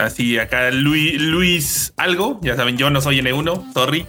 Así, 0.00 0.38
acá 0.38 0.70
Luis, 0.70 1.20
Luis 1.20 1.92
algo, 1.98 2.40
ya 2.42 2.56
saben, 2.56 2.78
yo 2.78 2.88
no 2.88 3.00
soy 3.02 3.20
N1, 3.20 3.72
sorry. 3.74 4.06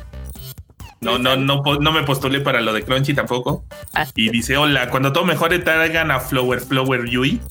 No, 1.02 1.18
no, 1.18 1.36
no, 1.36 1.62
no 1.64 1.92
me 1.92 2.04
postulé 2.04 2.40
para 2.42 2.62
lo 2.62 2.72
de 2.74 2.84
Crunchy 2.84 3.14
tampoco. 3.14 3.66
Ah. 3.94 4.06
Y 4.16 4.30
dice, 4.30 4.56
hola, 4.56 4.90
cuando 4.90 5.12
todo 5.12 5.26
mejore 5.26 5.60
traigan 5.60 6.12
a 6.12 6.20
Flower 6.20 6.62
Flower 6.62 7.10
Yui. 7.10 7.42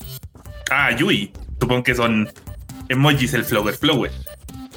Ah, 0.70 0.90
Yui. 0.96 1.32
Supongo 1.60 1.82
que 1.82 1.94
son 1.94 2.30
emojis 2.88 3.34
el 3.34 3.44
Flower 3.44 3.74
Flower. 3.74 4.10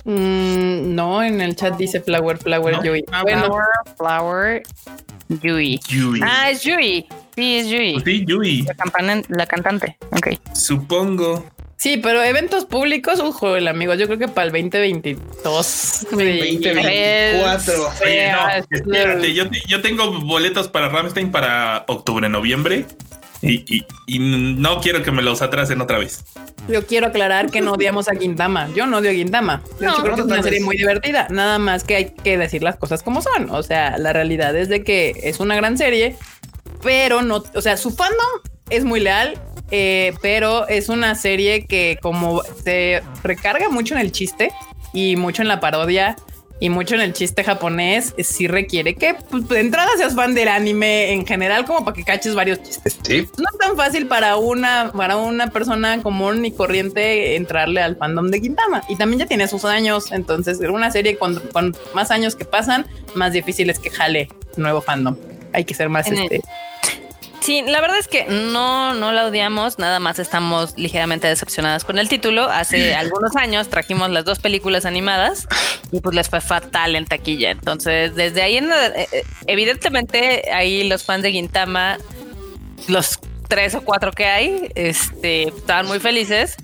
Mm, 0.06 0.94
no, 0.96 1.24
en 1.24 1.40
el 1.40 1.56
chat 1.56 1.78
dice 1.78 2.02
Flower, 2.02 2.38
Flower, 2.40 2.76
¿No? 2.78 2.84
Yui. 2.84 3.06
Ah, 3.12 3.22
Bueno, 3.22 3.46
Flower, 3.46 3.64
Flower, 3.98 4.64
Yui. 5.42 5.80
Yui. 5.88 6.20
Ah, 6.24 6.50
es 6.50 6.64
Yui. 6.64 7.06
Sí, 7.36 7.56
es 7.60 7.68
Yui. 7.70 7.94
Pues 7.94 8.04
sí, 8.04 8.26
Yui. 8.28 8.62
La, 8.64 8.74
campana- 8.74 9.22
la 9.30 9.46
cantante. 9.46 9.98
Ok. 10.12 10.28
Supongo. 10.54 11.46
Sí, 11.78 11.98
pero 11.98 12.24
eventos 12.24 12.66
públicos, 12.66 13.20
ujo, 13.20 13.56
el 13.56 13.68
amigo, 13.68 13.94
yo 13.94 14.06
creo 14.08 14.20
que 14.20 14.28
para 14.28 14.46
el 14.48 14.52
2022. 14.52 15.66
sí. 15.66 16.06
2024. 16.10 17.74
Oye, 18.04 18.32
no, 18.32 18.38
Ah, 18.40 18.58
espérate, 18.70 19.34
yo, 19.34 19.50
te- 19.50 19.62
yo 19.68 19.82
tengo 19.82 20.20
boletos 20.22 20.68
para 20.68 20.90
Ramstein 20.90 21.32
para 21.32 21.86
octubre, 21.88 22.28
noviembre. 22.30 22.86
Y, 23.42 23.66
y- 23.76 23.86
y 24.08 24.20
no 24.20 24.80
quiero 24.80 25.04
que 25.04 25.12
me 25.12 25.22
los 25.22 25.42
atrasen 25.42 25.82
otra 25.82 25.98
vez. 26.00 26.24
Yo 26.70 26.86
quiero 26.88 27.08
aclarar 27.08 27.52
que 27.52 27.60
no 27.60 27.74
odiamos 27.74 28.08
a 28.08 28.14
Quintama. 28.16 28.70
Yo 28.74 28.86
no 28.88 29.00
odio 29.00 29.10
a 29.10 29.14
Quintama. 29.14 29.62
De 29.82 29.86
hecho, 29.86 29.98
No, 29.98 30.02
creo 30.04 30.16
que 30.16 30.22
es 30.22 30.28
una 30.28 30.44
serie 30.44 30.62
muy 30.62 30.78
divertida. 30.78 31.28
Nada 31.30 31.60
más 31.60 31.84
que 31.84 31.96
hay 31.98 32.06
que 32.24 32.38
decir 32.38 32.64
las 32.64 32.78
cosas 32.78 33.04
como 33.04 33.22
son. 33.22 33.50
O 33.50 33.62
sea, 33.62 33.98
la 33.98 34.14
realidad 34.14 34.56
es 34.56 34.70
de 34.70 34.86
que 34.86 35.14
es 35.24 35.42
una 35.42 35.58
gran 35.58 35.78
serie, 35.78 36.16
pero 36.82 37.22
no, 37.22 37.44
o 37.54 37.62
sea, 37.62 37.76
su 37.76 37.92
fandom 37.92 38.18
es 38.76 38.84
muy 38.84 39.00
leal, 39.00 39.40
eh, 39.72 40.14
pero 40.22 40.68
es 40.68 40.90
una 40.90 41.16
serie 41.16 41.66
que 41.66 41.98
como 42.02 42.42
se 42.64 43.02
recarga 43.24 43.70
mucho 43.70 43.96
en 43.96 44.02
el 44.02 44.12
chiste 44.12 44.52
y 44.94 45.16
mucho 45.16 45.42
en 45.42 45.48
la 45.48 45.60
parodia 45.60 46.16
y 46.60 46.70
mucho 46.70 46.96
en 46.96 47.02
el 47.02 47.12
chiste 47.12 47.44
japonés, 47.44 48.14
eh, 48.16 48.24
sí 48.24 48.48
requiere 48.48 48.96
que 48.96 49.16
pues, 49.30 49.50
de 49.50 49.60
entrada 49.60 49.90
seas 49.98 50.16
fan 50.16 50.34
del 50.34 50.48
anime 50.48 51.12
en 51.12 51.26
general 51.26 51.66
como 51.66 51.84
para 51.84 51.96
que 51.96 52.04
caches 52.04 52.36
varios 52.36 52.62
chistes 52.64 53.00
Sí. 53.02 53.28
no 53.38 53.44
es 53.52 53.58
tan 53.58 53.76
fácil 53.76 54.08
para 54.08 54.38
una, 54.38 54.92
para 54.96 55.18
una 55.18 55.48
persona 55.48 56.02
común 56.02 56.46
y 56.46 56.52
corriente 56.52 57.36
entrarle 57.36 57.82
al 57.82 57.98
fandom 57.98 58.30
de 58.30 58.40
Quintama. 58.40 58.84
Y 58.88 58.96
también 58.96 59.20
ya 59.22 59.26
tiene 59.26 59.48
sus 59.50 59.66
años. 59.66 60.12
Entonces, 60.14 60.60
una 60.60 60.90
serie 60.90 61.18
con, 61.18 61.38
con 61.52 61.76
más 61.94 62.12
años 62.12 62.36
que 62.36 62.46
pasan, 62.46 62.86
más 63.16 63.34
difícil 63.34 63.70
es 63.70 63.80
que 63.80 63.90
jale 63.90 64.30
nuevo 64.56 64.80
fandom. 64.82 65.18
Hay 65.52 65.66
que 65.66 65.74
ser 65.74 65.90
más 65.90 66.08
En 66.08 66.18
el- 66.18 66.24
este. 66.24 66.42
Sí, 67.44 67.62
la 67.62 67.82
verdad 67.82 67.98
es 68.00 68.08
que 68.08 68.24
no, 68.24 68.94
no 68.94 69.12
la 69.12 69.26
odiamos, 69.26 69.78
nada 69.78 70.00
más 70.00 70.18
estamos 70.18 70.78
ligeramente 70.78 71.28
decepcionadas 71.28 71.84
con 71.84 72.00
el 72.00 72.08
título. 72.08 72.44
Hace 72.44 72.96
algunos 72.96 73.36
años 73.36 73.68
trajimos 73.68 74.10
las 74.12 74.24
dos 74.24 74.40
películas 74.40 74.86
animadas 74.86 75.50
y 75.92 76.00
pues 76.00 76.16
les 76.16 76.30
fue 76.30 76.40
fatal 76.40 76.96
en 76.96 77.04
taquilla. 77.04 77.52
Entonces, 77.52 78.16
desde 78.16 78.44
ahí 78.44 78.56
en 78.56 78.72
eh, 78.72 79.08
eh, 79.12 79.24
evidentemente 79.48 80.54
ahí 80.54 80.88
los 80.88 81.04
fans 81.04 81.24
de 81.24 81.34
Gintama, 81.34 81.98
los 82.88 83.20
tres 83.50 83.76
o 83.76 83.82
cuatro 83.82 84.14
que 84.14 84.26
hay, 84.26 84.72
este, 84.76 85.50
estaban 85.50 85.86
muy 85.86 86.00
felices, 86.00 86.56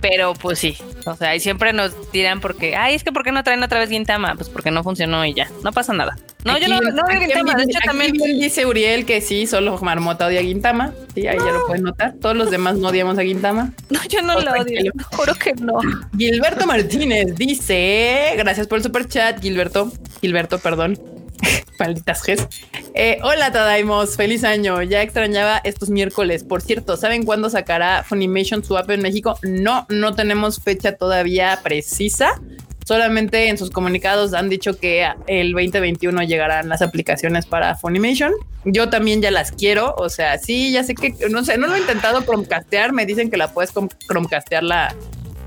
pero 0.00 0.34
pues 0.34 0.58
sí, 0.58 0.76
o 1.04 1.14
sea, 1.14 1.36
y 1.36 1.40
siempre 1.40 1.72
nos 1.72 2.10
dirán 2.10 2.40
porque, 2.40 2.76
ay, 2.76 2.94
es 2.94 3.04
que 3.04 3.12
¿por 3.12 3.22
qué 3.22 3.32
no 3.32 3.44
traen 3.44 3.62
otra 3.62 3.78
vez 3.78 3.90
Gintama? 3.90 4.34
Pues 4.34 4.48
porque 4.48 4.70
no 4.70 4.82
funcionó 4.82 5.24
y 5.24 5.34
ya, 5.34 5.48
no 5.62 5.72
pasa 5.72 5.92
nada. 5.92 6.16
No, 6.44 6.58
yo 6.58 6.68
no, 6.68 6.80
no 6.80 7.02
aquí 7.06 7.18
Gintama, 7.18 7.54
de 7.54 7.64
hecho 7.64 7.78
aquí 7.78 7.86
también... 7.86 8.12
dice 8.12 8.66
Uriel 8.66 9.04
que 9.04 9.20
sí, 9.20 9.46
solo 9.46 9.78
Marmota 9.78 10.26
odia 10.26 10.40
a 10.40 10.42
Gintama. 10.42 10.92
Sí, 11.14 11.26
ahí 11.26 11.38
ya 11.38 11.52
lo 11.52 11.66
pueden 11.66 11.84
notar. 11.84 12.14
Todos 12.20 12.36
los 12.36 12.50
demás 12.50 12.76
no 12.76 12.88
odiamos 12.88 13.18
a 13.18 13.22
Gintama. 13.22 13.72
No, 13.90 13.98
yo 14.08 14.22
no 14.22 14.38
la 14.38 14.52
odio, 14.52 14.64
tranquilo. 14.64 14.92
juro 15.12 15.34
que 15.34 15.52
no. 15.54 15.80
Gilberto 16.16 16.64
Martínez 16.64 17.34
dice: 17.34 18.34
Gracias 18.36 18.68
por 18.68 18.78
el 18.78 18.84
super 18.84 19.08
chat, 19.08 19.40
Gilberto. 19.40 19.92
Gilberto, 20.20 20.58
perdón. 20.60 20.96
Malditas 21.78 22.22
Gs. 22.22 22.48
Eh, 22.94 23.18
hola, 23.22 23.52
Tadaimos. 23.52 24.16
Feliz 24.16 24.44
año. 24.44 24.82
Ya 24.82 25.02
extrañaba 25.02 25.60
estos 25.64 25.90
miércoles. 25.90 26.44
Por 26.44 26.62
cierto, 26.62 26.96
¿saben 26.96 27.24
cuándo 27.24 27.50
sacará 27.50 28.02
Funimation 28.02 28.64
su 28.64 28.76
app 28.76 28.90
en 28.90 29.02
México? 29.02 29.38
No, 29.42 29.86
no 29.88 30.14
tenemos 30.14 30.60
fecha 30.60 30.96
todavía 30.96 31.58
precisa. 31.62 32.40
Solamente 32.86 33.48
en 33.48 33.56
sus 33.56 33.70
comunicados 33.70 34.34
han 34.34 34.48
dicho 34.48 34.76
que 34.78 35.06
el 35.28 35.52
2021 35.52 36.22
llegarán 36.24 36.68
las 36.68 36.82
aplicaciones 36.82 37.46
para 37.46 37.76
Funimation. 37.76 38.32
Yo 38.64 38.88
también 38.88 39.22
ya 39.22 39.30
las 39.30 39.52
quiero. 39.52 39.94
O 39.96 40.08
sea, 40.08 40.38
sí, 40.38 40.72
ya 40.72 40.82
sé 40.82 40.94
que 40.94 41.14
no 41.30 41.44
sé, 41.44 41.56
no 41.56 41.68
lo 41.68 41.76
he 41.76 41.80
intentado 41.80 42.22
Chromecastear. 42.22 42.92
Me 42.92 43.06
dicen 43.06 43.30
que 43.30 43.36
la 43.36 43.52
puedes 43.52 43.72
Chromecastear 44.08 44.64
la, 44.64 44.94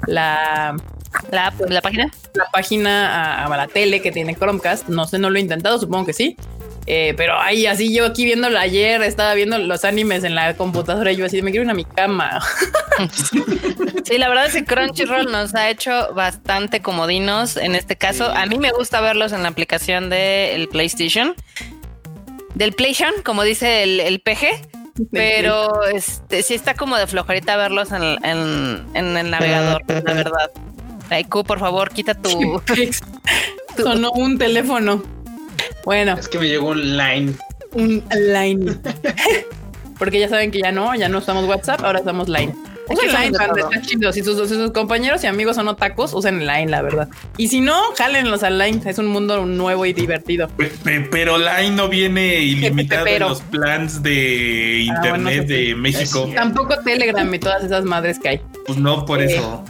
la, 0.07 0.75
la, 1.31 1.53
la 1.67 1.81
página, 1.81 2.11
la 2.33 2.45
página 2.51 3.45
a, 3.45 3.49
la 3.49 3.67
tele 3.67 4.01
que 4.01 4.11
tiene 4.11 4.35
Chromecast. 4.35 4.89
No 4.89 5.05
sé, 5.05 5.19
no 5.19 5.29
lo 5.29 5.37
he 5.37 5.41
intentado, 5.41 5.79
supongo 5.79 6.05
que 6.05 6.13
sí. 6.13 6.37
Eh, 6.85 7.13
pero 7.15 7.39
ahí 7.39 7.65
así 7.65 7.93
yo 7.95 8.05
aquí 8.05 8.25
viéndolo 8.25 8.59
ayer, 8.59 9.01
estaba 9.03 9.33
viendo 9.35 9.57
los 9.57 9.85
animes 9.85 10.25
en 10.25 10.35
la 10.35 10.55
computadora 10.55 11.13
y 11.13 11.15
yo 11.15 11.25
así 11.25 11.41
me 11.41 11.51
quiero 11.51 11.63
ir 11.63 11.71
a 11.71 11.73
mi 11.73 11.85
cama. 11.85 12.41
Sí, 14.03 14.17
la 14.17 14.27
verdad 14.27 14.47
es 14.47 14.53
que 14.53 14.65
Crunchyroll 14.65 15.31
nos 15.31 15.55
ha 15.55 15.69
hecho 15.69 16.13
bastante 16.13 16.81
comodinos 16.81 17.55
en 17.55 17.73
este 17.73 17.95
caso. 17.95 18.25
A 18.25 18.45
mí 18.45 18.57
me 18.57 18.71
gusta 18.71 18.99
verlos 18.99 19.31
en 19.31 19.43
la 19.43 19.49
aplicación 19.49 20.09
del 20.09 20.67
PlayStation. 20.67 21.35
Del 22.53 22.73
PlayStation, 22.73 23.21
como 23.23 23.43
dice 23.43 23.83
el, 23.83 24.01
el 24.01 24.19
PG. 24.19 24.67
Pero 25.11 25.85
este 25.85 26.43
sí 26.43 26.53
está 26.53 26.75
como 26.75 26.97
de 26.97 27.07
flojerita 27.07 27.55
verlos 27.55 27.91
en, 27.91 28.17
en 28.23 29.17
el 29.17 29.31
navegador, 29.31 29.81
la 29.87 30.13
verdad. 30.13 30.51
Aiku, 31.09 31.43
por 31.43 31.59
favor, 31.59 31.89
quita 31.89 32.13
tu. 32.21 32.61
Sonó 33.77 34.11
un 34.11 34.37
teléfono. 34.37 35.03
Bueno. 35.85 36.15
Es 36.17 36.27
que 36.27 36.39
me 36.39 36.47
llegó 36.47 36.69
un 36.69 36.97
line. 36.97 37.33
Un 37.73 38.03
line. 38.11 38.77
Porque 39.97 40.19
ya 40.19 40.29
saben 40.29 40.51
que 40.51 40.59
ya 40.59 40.71
no, 40.71 40.93
ya 40.95 41.07
no 41.09 41.19
usamos 41.19 41.45
WhatsApp, 41.45 41.81
ahora 41.83 42.01
usamos 42.01 42.27
Line. 42.27 42.53
Usen 42.89 43.13
Line, 43.13 43.37
está 43.57 43.81
chido. 43.81 44.11
Si 44.11 44.23
sus, 44.23 44.49
sus, 44.49 44.71
compañeros 44.71 45.23
y 45.23 45.27
amigos 45.27 45.55
son 45.55 45.67
otacos, 45.67 46.13
usen 46.13 46.45
Line, 46.45 46.67
la 46.67 46.81
verdad. 46.81 47.07
Y 47.37 47.47
si 47.47 47.61
no, 47.61 47.79
jálenlos 47.97 48.43
a 48.43 48.49
Line. 48.49 48.81
Es 48.85 48.97
un 48.97 49.07
mundo 49.07 49.45
nuevo 49.45 49.85
y 49.85 49.93
divertido. 49.93 50.49
Pero 51.11 51.37
Line 51.37 51.71
no 51.71 51.87
viene 51.87 52.39
ilimitado 52.39 53.07
en 53.07 53.19
los 53.21 53.41
plans 53.41 54.03
de 54.03 54.87
ah, 54.89 54.95
internet 54.95 55.47
de 55.47 55.75
México. 55.75 56.29
Tampoco 56.35 56.77
Telegram 56.79 57.33
y 57.33 57.39
todas 57.39 57.63
esas 57.63 57.85
madres 57.85 58.19
que 58.19 58.29
hay. 58.29 58.41
Pues 58.65 58.77
no, 58.77 59.05
por 59.05 59.21
eso. 59.21 59.63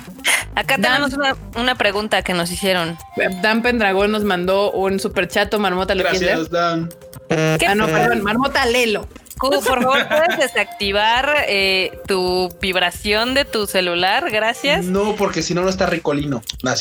Acá 0.56 0.78
tenemos 0.78 1.13
una, 1.56 1.76
pregunta 1.76 2.21
que 2.21 2.34
nos 2.34 2.52
hicieron. 2.52 2.97
Dan 3.41 3.62
Pendragón 3.62 4.12
nos 4.12 4.23
mandó 4.23 4.71
un 4.71 4.99
super 4.99 5.28
chato, 5.28 5.60
Marmota. 5.60 5.95
¿lo 5.95 6.04
Gracias, 6.04 6.49
Dan. 6.49 6.89
Ah, 7.30 7.76
no, 7.76 7.88
perdón, 7.88 8.21
Marmota 8.21 8.65
Lelo 8.65 9.08
por 9.39 9.63
favor, 9.63 10.08
¿puedes 10.08 10.38
desactivar 10.39 11.46
eh, 11.48 11.91
tu 12.08 12.50
vibración 12.62 13.34
de 13.34 13.46
tu 13.46 13.67
celular? 13.67 14.30
Gracias. 14.32 14.86
No, 14.86 15.15
porque 15.15 15.41
si 15.41 15.54
no, 15.54 15.62
no 15.62 15.69
está 15.69 15.86
ricolino. 15.86 16.41
No, 16.63 16.72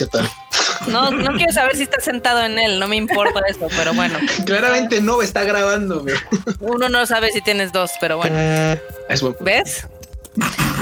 No, 0.88 1.10
no 1.10 1.36
quiero 1.36 1.52
saber 1.52 1.76
si 1.76 1.84
está 1.84 2.00
sentado 2.00 2.42
en 2.44 2.58
él, 2.58 2.78
no 2.78 2.88
me 2.88 2.96
importa 2.96 3.40
eso, 3.48 3.68
pero 3.76 3.94
bueno. 3.94 4.18
Claramente 4.46 5.00
no, 5.00 5.22
está 5.22 5.44
grabando. 5.44 6.04
Uno 6.60 6.88
no 6.88 7.06
sabe 7.06 7.30
si 7.30 7.40
tienes 7.40 7.72
dos, 7.72 7.92
pero 8.00 8.16
bueno. 8.16 8.36
¿Ves? 9.40 9.86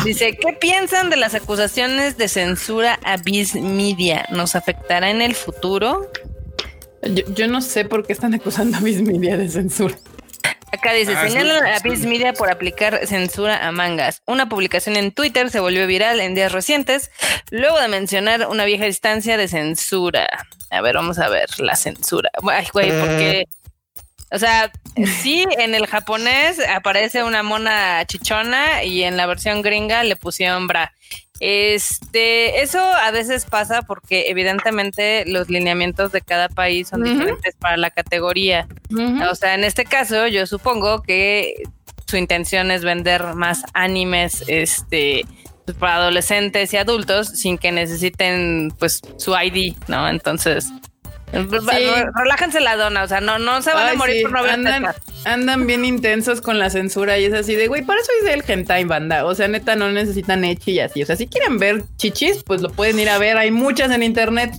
Dice, 0.05 0.37
¿qué 0.41 0.53
piensan 0.53 1.11
de 1.11 1.17
las 1.17 1.35
acusaciones 1.35 2.17
de 2.17 2.29
censura 2.29 2.99
a 3.05 3.17
Biz 3.17 3.57
Media? 3.57 4.27
¿Nos 4.31 4.55
afectará 4.55 5.11
en 5.11 5.21
el 5.21 5.35
futuro? 5.35 6.11
Yo, 7.35 7.49
no 7.49 7.61
sé 7.61 7.85
por 7.85 8.07
qué 8.07 8.13
están 8.13 8.35
acusando 8.35 8.77
a 8.77 8.81
Biz 8.81 9.03
Media 9.03 9.37
de 9.37 9.49
censura. 9.49 9.97
Acá 10.73 10.93
dice, 10.93 11.15
ah, 11.17 11.29
señalan 11.29 11.67
a 11.67 11.81
Biz 11.81 12.07
Media 12.07 12.33
por 12.33 12.49
aplicar 12.51 13.07
censura 13.07 13.67
a 13.67 13.73
mangas. 13.73 14.23
Una 14.27 14.49
publicación 14.49 14.97
en 14.97 15.11
Twitter 15.11 15.51
se 15.51 15.59
volvió 15.59 15.87
viral 15.87 16.21
en 16.21 16.35
días 16.35 16.53
recientes, 16.53 17.11
luego 17.51 17.81
de 17.81 17.89
mencionar 17.89 18.47
una 18.47 18.65
vieja 18.65 18.87
instancia 18.87 19.37
de 19.37 19.49
censura. 19.49 20.29
A 20.71 20.81
ver, 20.81 20.95
vamos 20.95 21.19
a 21.19 21.29
ver 21.29 21.49
la 21.59 21.75
censura. 21.75 22.31
Ay, 22.49 22.67
güey, 22.73 22.91
porque... 22.91 23.45
O 24.33 24.39
sea, 24.39 24.71
sí, 25.23 25.45
en 25.59 25.75
el 25.75 25.87
japonés 25.87 26.61
aparece 26.69 27.25
una 27.25 27.43
mona 27.43 28.05
chichona 28.07 28.85
y 28.85 29.03
en 29.03 29.17
la 29.17 29.27
versión 29.27 29.63
gringa 29.63 30.05
le 30.05 30.17
pusieron 30.17 30.67
bra. 30.67 30.93
Este, 31.41 32.61
eso 32.61 32.79
a 32.79 33.11
veces 33.11 33.47
pasa 33.47 33.81
porque 33.83 34.29
evidentemente 34.29 35.25
los 35.27 35.49
lineamientos 35.49 36.13
de 36.13 36.21
cada 36.21 36.51
país 36.51 36.89
son 36.89 37.03
diferentes 37.03 37.57
para 37.57 37.79
la 37.79 37.91
categoría. 37.91 38.69
O 39.31 39.35
sea, 39.35 39.55
en 39.55 39.65
este 39.65 39.85
caso 39.85 40.27
yo 40.27 40.47
supongo 40.47 41.03
que 41.03 41.55
su 42.07 42.17
intención 42.17 42.71
es 42.71 42.85
vender 42.85 43.23
más 43.35 43.63
animes, 43.73 44.45
este, 44.49 45.25
pues, 45.65 45.79
para 45.79 45.97
adolescentes 45.97 46.75
y 46.75 46.77
adultos 46.77 47.29
sin 47.29 47.57
que 47.57 47.73
necesiten 47.73 48.73
pues 48.79 49.01
su 49.17 49.35
ID, 49.35 49.77
¿no? 49.89 50.09
Entonces, 50.09 50.67
Relájense 51.33 52.61
la 52.61 52.77
dona, 52.77 53.05
o 53.05 53.09
sea, 53.09 53.21
no, 53.21 53.39
no 53.39 53.63
se 53.63 53.73
van 53.73 53.89
a 53.89 53.95
morir 53.95 54.23
por 54.23 54.33
no 54.33 54.43
ver 54.43 54.53
andan, 54.53 54.87
andan 55.25 55.67
bien 55.67 55.85
intensos 55.85 56.41
con 56.41 56.59
la 56.59 56.71
censura 56.71 57.19
y 57.19 57.27
es 57.27 57.35
así 57.35 57.55
de, 57.55 57.69
güey, 57.69 57.83
para 57.83 58.01
eso 58.01 58.11
es 58.23 58.35
el 58.35 58.45
hentai 58.47 58.85
banda. 58.85 59.25
O 59.25 59.35
sea, 59.35 59.49
neta, 59.49 59.77
no 59.77 59.91
necesitan 59.91 60.45
echi 60.45 60.73
y 60.73 60.81
así. 60.81 61.03
O 61.03 61.07
sea, 61.07 61.17
si 61.17 61.27
quieren 61.27 61.59
ver 61.59 61.85
chichis, 61.97 62.43
pues 62.43 62.61
lo 62.61 62.71
pueden 62.71 62.99
ir 62.99 63.09
a 63.09 63.19
ver. 63.19 63.37
Hay 63.37 63.51
muchas 63.51 63.91
en 63.91 64.03
internet. 64.03 64.53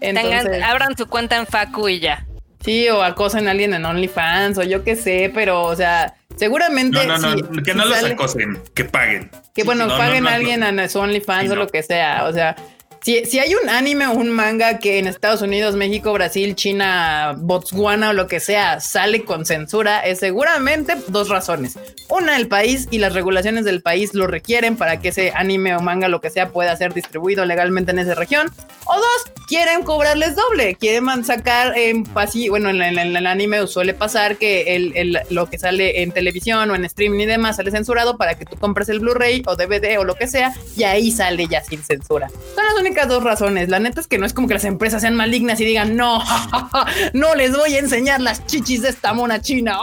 Tengan, 0.00 0.62
abran 0.62 0.96
su 0.96 1.06
cuenta 1.06 1.36
en 1.36 1.46
Facu 1.46 1.88
y 1.88 2.00
ya. 2.00 2.24
Sí, 2.64 2.88
o 2.88 3.02
acosen 3.02 3.46
a 3.48 3.52
alguien 3.52 3.72
en 3.74 3.84
OnlyFans 3.84 4.58
o 4.58 4.62
yo 4.64 4.82
qué 4.82 4.96
sé, 4.96 5.30
pero, 5.32 5.62
o 5.62 5.76
sea, 5.76 6.14
seguramente. 6.36 7.06
No, 7.06 7.18
no, 7.18 7.36
no, 7.36 7.62
que 7.62 7.74
no 7.74 7.84
los 7.84 8.02
acosen, 8.02 8.60
que 8.74 8.84
paguen. 8.84 9.30
Que 9.54 9.62
bueno, 9.64 9.86
paguen 9.88 10.26
a 10.26 10.34
alguien 10.34 10.62
a 10.62 10.88
su 10.88 10.98
OnlyFans 10.98 11.50
o 11.50 11.56
lo 11.56 11.68
que 11.68 11.82
sea. 11.82 12.24
O 12.24 12.32
sea, 12.32 12.56
si, 13.02 13.38
hay 13.38 13.54
un 13.54 13.68
anime 13.68 14.06
o 14.06 14.12
un 14.12 14.30
manga 14.30 14.78
que 14.78 14.98
en 14.98 15.06
Estados 15.06 15.42
Unidos, 15.42 15.76
México, 15.76 16.12
Brasil, 16.12 16.54
China, 16.54 17.34
Botswana 17.36 18.10
o 18.10 18.12
lo 18.12 18.26
que 18.26 18.40
sea 18.40 18.80
sale 18.80 19.24
con 19.24 19.46
censura, 19.46 20.00
es 20.00 20.18
seguramente 20.18 20.96
dos 21.08 21.28
razones. 21.28 21.78
Una, 22.08 22.36
el 22.36 22.48
país 22.48 22.88
y 22.90 22.98
las 22.98 23.14
regulaciones 23.14 23.64
del 23.64 23.82
país 23.82 24.14
lo 24.14 24.26
requieren 24.26 24.76
para 24.76 25.00
que 25.00 25.08
ese 25.08 25.32
anime 25.34 25.76
o 25.76 25.80
manga, 25.80 26.08
lo 26.08 26.20
que 26.20 26.30
sea, 26.30 26.50
pueda 26.50 26.76
ser 26.76 26.94
distribuido 26.94 27.44
legalmente 27.44 27.92
en 27.92 27.98
esa 27.98 28.14
región. 28.14 28.50
O 28.86 28.94
dos, 28.94 29.32
quieren 29.46 29.82
cobrarles 29.82 30.34
doble, 30.34 30.74
quieren 30.74 31.24
sacar 31.24 31.76
en 31.76 32.04
así, 32.14 32.48
bueno, 32.48 32.70
en, 32.70 32.80
el 32.80 33.26
anime 33.26 33.66
suele 33.66 33.94
pasar 33.94 34.36
que 34.36 34.76
el, 34.76 35.18
lo 35.30 35.48
que 35.48 35.58
sale 35.58 36.02
en 36.02 36.12
televisión 36.12 36.70
o 36.70 36.74
en 36.74 36.84
streaming 36.84 37.20
y 37.20 37.26
demás 37.26 37.56
sale 37.56 37.70
censurado 37.70 38.16
para 38.16 38.34
que 38.34 38.44
tú 38.44 38.56
compres 38.56 38.88
el 38.88 39.00
Blu-ray 39.00 39.42
o 39.46 39.56
DVD 39.56 39.98
o 39.98 40.04
lo 40.04 40.14
que 40.14 40.26
sea 40.26 40.52
y 40.76 40.84
ahí 40.84 41.10
sale 41.10 41.46
ya 41.46 41.62
sin 41.62 41.82
censura. 41.82 42.28
Son 42.28 42.64
las 42.64 42.78
dos 43.06 43.22
razones. 43.22 43.68
La 43.68 43.78
neta 43.78 44.00
es 44.00 44.06
que 44.06 44.18
no 44.18 44.26
es 44.26 44.32
como 44.32 44.48
que 44.48 44.54
las 44.54 44.64
empresas 44.64 45.02
sean 45.02 45.14
malignas 45.14 45.60
y 45.60 45.64
digan, 45.64 45.96
no, 45.96 46.22
no 47.12 47.34
les 47.34 47.56
voy 47.56 47.74
a 47.74 47.78
enseñar 47.78 48.20
las 48.20 48.44
chichis 48.46 48.82
de 48.82 48.88
esta 48.88 49.12
mona 49.12 49.40
china. 49.40 49.78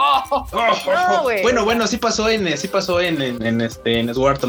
bueno, 1.44 1.63
bueno, 1.63 1.88
sí 1.88 1.98
pasó 1.98 2.30
en, 2.30 2.58
sí 2.58 2.68
pasó 2.68 3.00
en, 3.00 3.22
en, 3.22 3.62
este, 3.62 4.00
en 4.00 4.13
Sword 4.13 4.39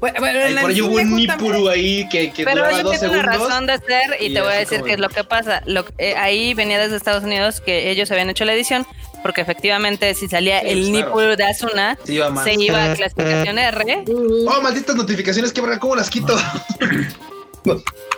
bueno, 0.00 0.20
bueno, 0.20 0.60
por 0.60 0.70
ahí 0.70 0.80
hubo 0.80 0.94
un 0.94 1.16
Nipuru 1.16 1.68
ahí 1.68 2.08
que, 2.08 2.30
que 2.30 2.44
Pero 2.44 2.70
yo 2.70 2.90
tengo 2.90 3.12
una 3.12 3.22
razón 3.22 3.66
de 3.66 3.78
ser 3.78 4.16
y, 4.20 4.32
te 4.32 4.40
voy 4.40 4.52
a 4.52 4.56
decir 4.56 4.82
qué 4.82 4.92
es 4.92 4.98
lo 4.98 5.08
que 5.08 5.24
pasa. 5.24 5.62
Lo, 5.66 5.84
eh, 5.98 6.14
ahí 6.16 6.54
venía 6.54 6.78
desde 6.78 6.96
Estados 6.96 7.24
Unidos 7.24 7.60
que 7.60 7.90
ellos 7.90 8.10
habían 8.10 8.30
hecho 8.30 8.44
la 8.44 8.54
edición 8.54 8.86
porque 9.22 9.40
efectivamente 9.40 10.14
si 10.14 10.28
salía 10.28 10.60
el 10.60 10.92
Nipuru 10.92 11.36
de 11.36 11.44
Asuna 11.44 11.98
se 12.04 12.14
iba 12.14 12.26
a 12.28 12.94
clasificación 12.94 13.58
R. 13.58 14.04
Oh, 14.46 14.62
malditas 14.62 14.94
notificaciones, 14.94 15.52
que 15.52 15.62
¿cómo 15.78 15.96
las 15.96 16.10
quito? 16.10 16.36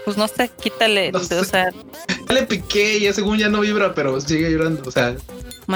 Pues 0.05 0.17
no 0.17 0.29
sé, 0.29 0.49
quítale. 0.63 1.11
o 1.13 1.19
sea, 1.21 1.71
ya 2.29 2.35
le 2.35 2.43
piqué, 2.45 3.01
ya 3.01 3.13
según 3.13 3.37
ya 3.37 3.49
no 3.49 3.61
vibra, 3.61 3.95
pero 3.95 4.21
sigue 4.21 4.51
llorando. 4.51 4.83
O 4.87 4.93
sea, 4.93 5.17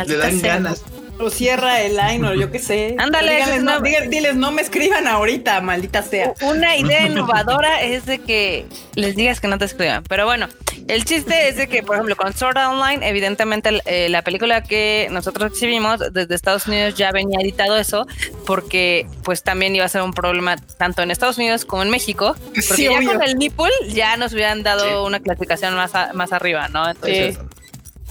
le 0.07 0.17
dan 0.17 0.40
ganas 0.40 0.85
o 1.18 1.31
cierra 1.31 1.83
el 1.83 1.96
line 1.96 2.27
o 2.27 2.35
yo 2.35 2.50
qué 2.50 2.59
sé. 2.59 2.96
Ándale, 2.98 3.61
no, 3.61 3.81
diles, 3.81 4.35
no 4.37 4.50
me 4.50 4.62
escriban 4.62 5.07
ahorita, 5.07 5.61
maldita 5.61 6.03
sea. 6.03 6.33
Una 6.42 6.77
idea 6.77 7.07
innovadora 7.07 7.83
es 7.83 8.07
de 8.07 8.18
que 8.18 8.66
les 8.94 9.16
digas 9.16 9.40
que 9.40 9.48
no 9.48 9.59
te 9.59 9.64
escriban. 9.64 10.03
Pero 10.05 10.24
bueno, 10.24 10.48
el 10.88 11.05
chiste 11.05 11.48
es 11.48 11.57
de 11.57 11.68
que, 11.68 11.83
por 11.83 11.96
ejemplo, 11.96 12.16
con 12.16 12.33
Sword 12.33 12.57
Online, 12.57 13.09
evidentemente 13.09 13.81
eh, 13.87 14.09
la 14.09 14.22
película 14.22 14.62
que 14.62 15.09
nosotros 15.11 15.53
exhibimos 15.53 16.00
desde 16.12 16.35
Estados 16.35 16.66
Unidos 16.66 16.94
ya 16.94 17.12
venía 17.12 17.38
editado 17.40 17.77
eso, 17.77 18.07
porque 18.46 19.07
pues 19.22 19.42
también 19.42 19.74
iba 19.74 19.85
a 19.85 19.88
ser 19.88 20.03
un 20.03 20.12
problema 20.12 20.57
tanto 20.57 21.03
en 21.03 21.11
Estados 21.11 21.38
Unidos 21.38 21.64
como 21.64 21.83
en 21.83 21.90
México. 21.90 22.37
Porque 22.68 22.85
ya 22.85 23.05
con 23.05 23.22
el 23.22 23.37
Nipple 23.37 23.70
ya 23.88 24.16
nos 24.16 24.33
hubieran 24.33 24.62
dado 24.62 25.07
una 25.07 25.20
clasificación 25.20 25.74
más, 25.74 25.92
más 26.14 26.33
arriba, 26.33 26.68
¿no? 26.68 26.88
Entonces. 26.88 27.38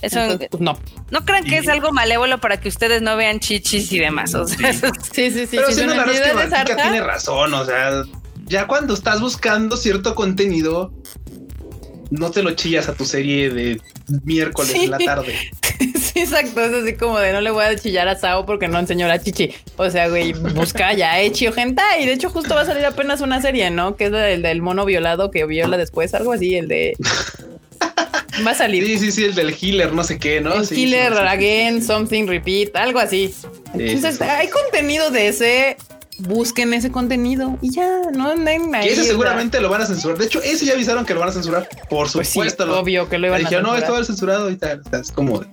Eso 0.03 0.37
pues, 0.37 0.61
no. 0.61 0.77
No 1.11 1.23
crean 1.23 1.45
que 1.45 1.57
es 1.57 1.67
algo 1.69 1.93
malévolo 1.93 2.39
para 2.39 2.59
que 2.59 2.67
ustedes 2.67 3.01
no 3.01 3.15
vean 3.15 3.39
chichis 3.39 3.89
y 3.93 3.99
demás. 3.99 4.35
O 4.35 4.45
sea, 4.45 4.73
sí, 4.73 4.81
sí, 5.31 5.47
sí. 5.47 5.47
Pero 5.51 5.71
si 5.71 5.85
no, 5.85 5.95
la 5.95 6.05
verdad 6.05 6.61
es 6.61 6.65
que 6.65 6.75
tiene 6.75 7.01
razón. 7.01 7.53
O 7.53 7.65
sea, 7.65 8.03
ya 8.45 8.67
cuando 8.67 8.93
estás 8.93 9.21
buscando 9.21 9.77
cierto 9.77 10.13
contenido, 10.13 10.91
no 12.11 12.31
te 12.31 12.43
lo 12.43 12.51
chillas 12.51 12.89
a 12.89 12.95
tu 12.95 13.05
serie 13.05 13.49
de 13.49 13.79
miércoles 14.23 14.75
en 14.75 14.91
la 14.91 14.99
tarde. 14.99 15.35
Sí, 16.13 16.19
exacto. 16.19 16.61
Es 16.61 16.71
así 16.71 16.93
como 16.93 17.17
de 17.17 17.33
no 17.33 17.41
le 17.41 17.49
voy 17.49 17.65
a 17.65 17.75
chillar 17.75 18.07
a 18.07 18.15
Sao 18.15 18.45
porque 18.45 18.67
no 18.67 18.77
enseñó 18.77 19.07
la 19.07 19.19
chichi. 19.19 19.51
O 19.77 19.89
sea, 19.89 20.07
güey, 20.09 20.33
busca 20.33 20.93
ya 20.93 21.19
Echi 21.19 21.47
o 21.47 21.53
Y 21.57 22.05
de 22.05 22.13
hecho, 22.13 22.29
justo 22.29 22.53
va 22.53 22.61
a 22.61 22.65
salir 22.65 22.85
apenas 22.85 23.21
una 23.21 23.41
serie, 23.41 23.71
¿no? 23.71 23.95
Que 23.95 24.05
es 24.05 24.13
el 24.13 24.43
del 24.43 24.61
mono 24.61 24.85
violado 24.85 25.31
que 25.31 25.45
viola 25.45 25.75
después, 25.75 26.13
algo 26.13 26.33
así, 26.33 26.55
el 26.55 26.67
de. 26.67 26.95
Va 28.45 28.51
a 28.51 28.55
salir. 28.55 28.85
Sí, 28.85 28.97
sí, 28.97 29.11
sí, 29.11 29.25
el 29.25 29.35
del 29.35 29.55
healer, 29.59 29.93
no 29.93 30.03
sé 30.03 30.17
qué, 30.17 30.41
¿no? 30.41 30.55
El 30.55 30.67
healer 30.71 31.13
again, 31.13 31.83
something 31.83 32.25
repeat, 32.25 32.75
algo 32.75 32.99
así. 32.99 33.33
Entonces, 33.73 34.19
hay 34.21 34.47
contenido 34.49 35.11
de 35.11 35.27
ese 35.27 35.77
busquen 36.19 36.73
ese 36.73 36.91
contenido 36.91 37.57
y 37.61 37.71
ya 37.71 38.01
no 38.13 38.29
anden 38.29 38.73
ahí. 38.75 38.89
ese 38.89 39.03
seguramente 39.03 39.59
lo 39.59 39.69
van 39.69 39.81
a 39.81 39.85
censurar. 39.85 40.17
De 40.17 40.25
hecho, 40.25 40.41
ese 40.41 40.65
ya 40.65 40.73
avisaron 40.73 41.05
que 41.05 41.13
lo 41.13 41.19
van 41.19 41.29
a 41.29 41.31
censurar. 41.31 41.67
Por 41.89 42.11
pues 42.11 42.29
supuesto. 42.29 42.79
obvio 42.79 43.09
que 43.09 43.17
lo 43.17 43.27
iban 43.27 43.45
a 43.45 43.49
censurar. 43.49 43.63
no, 43.63 43.75
esto 43.75 43.93
va 43.93 43.99
a 43.99 44.03
censurado 44.03 44.49
y 44.49 44.55
tal. 44.55 44.81
es 44.91 45.11
como. 45.11 45.43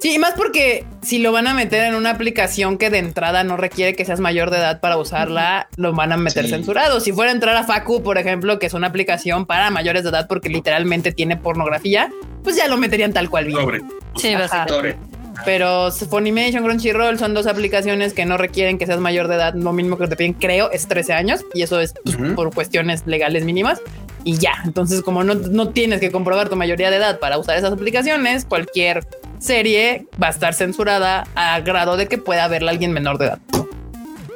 Sí, 0.00 0.14
y 0.14 0.18
más 0.18 0.34
porque 0.34 0.84
si 1.02 1.18
lo 1.18 1.32
van 1.32 1.46
a 1.46 1.54
meter 1.54 1.84
en 1.84 1.94
una 1.94 2.10
aplicación 2.10 2.76
que 2.76 2.90
de 2.90 2.98
entrada 2.98 3.44
no 3.44 3.56
requiere 3.56 3.94
que 3.94 4.04
seas 4.04 4.20
mayor 4.20 4.50
de 4.50 4.58
edad 4.58 4.80
para 4.80 4.98
usarla, 4.98 5.68
lo 5.76 5.94
van 5.94 6.12
a 6.12 6.16
meter 6.16 6.48
censurado. 6.48 7.00
Si 7.00 7.12
fuera 7.12 7.30
a 7.30 7.34
entrar 7.34 7.56
a 7.56 7.64
Facu, 7.64 8.02
por 8.02 8.18
ejemplo, 8.18 8.58
que 8.58 8.66
es 8.66 8.74
una 8.74 8.88
aplicación 8.88 9.46
para 9.46 9.70
mayores 9.70 10.02
de 10.02 10.10
edad 10.10 10.26
porque 10.28 10.48
literalmente 10.48 11.12
tiene 11.12 11.36
pornografía, 11.36 12.10
pues 12.42 12.56
ya 12.56 12.68
lo 12.68 12.76
meterían 12.76 13.12
tal 13.12 13.30
cual 13.30 13.46
bien. 13.46 13.88
Sí, 14.16 14.34
básicamente. 14.34 14.98
Pero 15.44 15.90
Funimation, 15.92 16.64
Crunchyroll 16.64 17.18
son 17.18 17.34
dos 17.34 17.46
aplicaciones 17.46 18.14
que 18.14 18.24
no 18.24 18.38
requieren 18.38 18.78
que 18.78 18.86
seas 18.86 19.00
mayor 19.00 19.28
de 19.28 19.36
edad. 19.36 19.54
Lo 19.54 19.72
mismo 19.72 19.98
que 19.98 20.08
te 20.08 20.16
piden, 20.16 20.32
creo, 20.32 20.70
es 20.70 20.88
13 20.88 21.12
años 21.12 21.44
y 21.54 21.62
eso 21.62 21.80
es 21.80 21.94
pues, 22.04 22.16
por 22.34 22.54
cuestiones 22.54 23.06
legales 23.06 23.44
mínimas 23.44 23.80
y 24.24 24.38
ya. 24.38 24.54
Entonces, 24.64 25.02
como 25.02 25.24
no, 25.24 25.34
no 25.34 25.68
tienes 25.70 26.00
que 26.00 26.10
comprobar 26.10 26.48
tu 26.48 26.56
mayoría 26.56 26.90
de 26.90 26.96
edad 26.96 27.18
para 27.18 27.38
usar 27.38 27.56
esas 27.56 27.72
aplicaciones, 27.72 28.44
cualquier 28.44 29.06
serie 29.38 30.06
va 30.22 30.28
a 30.28 30.30
estar 30.30 30.54
censurada 30.54 31.26
a 31.34 31.60
grado 31.60 31.96
de 31.96 32.08
que 32.08 32.18
pueda 32.18 32.48
verla 32.48 32.70
alguien 32.70 32.92
menor 32.92 33.18
de 33.18 33.26
edad. 33.26 33.38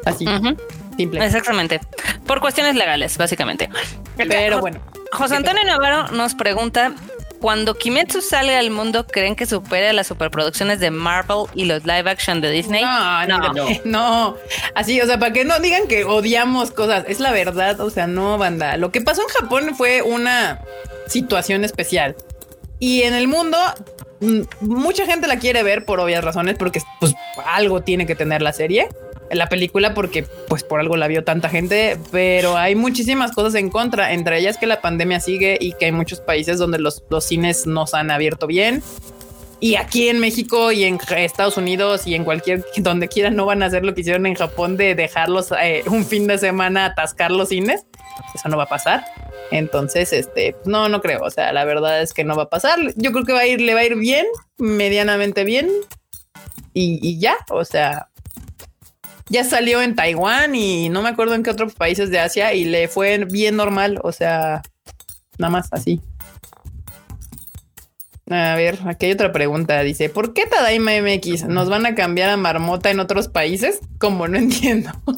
Así. 0.04 0.26
Simple. 0.96 1.24
Exactamente. 1.24 1.80
Por 2.26 2.40
cuestiones 2.40 2.74
legales, 2.74 3.16
básicamente. 3.16 3.68
Pero 4.16 4.60
bueno. 4.60 4.80
José 5.12 5.36
Antonio 5.36 5.64
Navarro 5.64 6.12
nos 6.12 6.34
pregunta 6.34 6.94
cuando 7.40 7.74
Kimetsu 7.74 8.20
sale 8.20 8.54
al 8.56 8.70
mundo, 8.70 9.06
¿creen 9.06 9.34
que 9.34 9.46
supere 9.46 9.92
las 9.94 10.06
superproducciones 10.06 10.78
de 10.78 10.90
Marvel 10.90 11.46
y 11.54 11.64
los 11.64 11.84
live 11.84 12.10
action 12.10 12.42
de 12.42 12.50
Disney? 12.50 12.84
No, 12.84 13.26
no, 13.26 13.52
no. 13.84 14.36
Así, 14.74 15.00
o 15.00 15.06
sea, 15.06 15.18
para 15.18 15.32
que 15.32 15.44
no 15.46 15.58
digan 15.58 15.88
que 15.88 16.04
odiamos 16.04 16.70
cosas, 16.70 17.04
es 17.08 17.18
la 17.18 17.32
verdad, 17.32 17.80
o 17.80 17.88
sea, 17.88 18.06
no, 18.06 18.36
banda. 18.36 18.76
Lo 18.76 18.92
que 18.92 19.00
pasó 19.00 19.22
en 19.22 19.28
Japón 19.28 19.74
fue 19.74 20.02
una 20.02 20.60
situación 21.06 21.64
especial. 21.64 22.14
Y 22.78 23.02
en 23.02 23.14
el 23.14 23.26
mundo, 23.26 23.58
mucha 24.60 25.06
gente 25.06 25.26
la 25.26 25.38
quiere 25.38 25.62
ver 25.62 25.84
por 25.84 26.00
obvias 26.00 26.22
razones, 26.22 26.56
porque 26.58 26.80
pues 26.98 27.14
algo 27.46 27.82
tiene 27.82 28.06
que 28.06 28.14
tener 28.14 28.42
la 28.42 28.52
serie 28.52 28.88
la 29.30 29.48
película 29.48 29.94
porque 29.94 30.24
pues 30.48 30.64
por 30.64 30.80
algo 30.80 30.96
la 30.96 31.06
vio 31.06 31.24
tanta 31.24 31.48
gente, 31.48 31.98
pero 32.10 32.56
hay 32.56 32.74
muchísimas 32.74 33.32
cosas 33.32 33.54
en 33.54 33.70
contra, 33.70 34.12
entre 34.12 34.38
ellas 34.38 34.58
que 34.58 34.66
la 34.66 34.80
pandemia 34.80 35.20
sigue 35.20 35.56
y 35.60 35.72
que 35.74 35.86
hay 35.86 35.92
muchos 35.92 36.20
países 36.20 36.58
donde 36.58 36.78
los, 36.78 37.04
los 37.10 37.24
cines 37.24 37.66
no 37.66 37.86
se 37.86 37.96
han 37.96 38.10
abierto 38.10 38.46
bien. 38.46 38.82
Y 39.62 39.74
aquí 39.74 40.08
en 40.08 40.18
México 40.20 40.72
y 40.72 40.84
en 40.84 40.98
Estados 41.16 41.58
Unidos 41.58 42.06
y 42.06 42.14
en 42.14 42.24
cualquier 42.24 42.64
donde 42.78 43.08
quieran 43.08 43.36
no 43.36 43.46
van 43.46 43.62
a 43.62 43.66
hacer 43.66 43.84
lo 43.84 43.94
que 43.94 44.00
hicieron 44.00 44.26
en 44.26 44.34
Japón 44.34 44.76
de 44.76 44.94
dejarlos 44.94 45.52
eh, 45.62 45.82
un 45.86 46.04
fin 46.04 46.26
de 46.26 46.38
semana 46.38 46.86
atascar 46.86 47.30
los 47.30 47.50
cines. 47.50 47.84
Eso 48.34 48.48
no 48.48 48.56
va 48.56 48.64
a 48.64 48.68
pasar. 48.68 49.04
Entonces, 49.50 50.12
este, 50.12 50.56
no, 50.64 50.88
no 50.88 51.00
creo. 51.00 51.20
O 51.22 51.30
sea, 51.30 51.52
la 51.52 51.64
verdad 51.64 52.02
es 52.02 52.12
que 52.12 52.24
no 52.24 52.36
va 52.36 52.44
a 52.44 52.50
pasar. 52.50 52.78
Yo 52.96 53.12
creo 53.12 53.24
que 53.24 53.32
va 53.32 53.40
a 53.40 53.46
ir, 53.46 53.60
le 53.60 53.74
va 53.74 53.80
a 53.80 53.84
ir 53.84 53.96
bien, 53.96 54.26
medianamente 54.58 55.44
bien. 55.44 55.70
Y, 56.72 57.00
y 57.02 57.18
ya, 57.18 57.36
o 57.50 57.64
sea, 57.64 58.08
ya 59.28 59.44
salió 59.44 59.82
en 59.82 59.94
Taiwán 59.94 60.54
y 60.54 60.88
no 60.88 61.02
me 61.02 61.08
acuerdo 61.08 61.34
en 61.34 61.42
qué 61.42 61.50
otros 61.50 61.74
países 61.74 62.10
de 62.10 62.20
Asia 62.20 62.54
y 62.54 62.64
le 62.64 62.88
fue 62.88 63.24
bien 63.24 63.56
normal. 63.56 64.00
O 64.02 64.12
sea, 64.12 64.62
nada 65.38 65.50
más 65.50 65.68
así. 65.72 66.00
A 68.30 68.54
ver, 68.54 68.78
aquí 68.86 69.06
hay 69.06 69.12
otra 69.12 69.32
pregunta. 69.32 69.80
Dice, 69.82 70.08
¿por 70.08 70.32
qué 70.34 70.46
Tadaima 70.46 70.92
MX 71.02 71.46
nos 71.46 71.68
van 71.68 71.84
a 71.84 71.96
cambiar 71.96 72.30
a 72.30 72.36
marmota 72.36 72.90
en 72.90 73.00
otros 73.00 73.26
países? 73.26 73.80
Como 73.98 74.28
no 74.28 74.38
entiendo. 74.38 74.90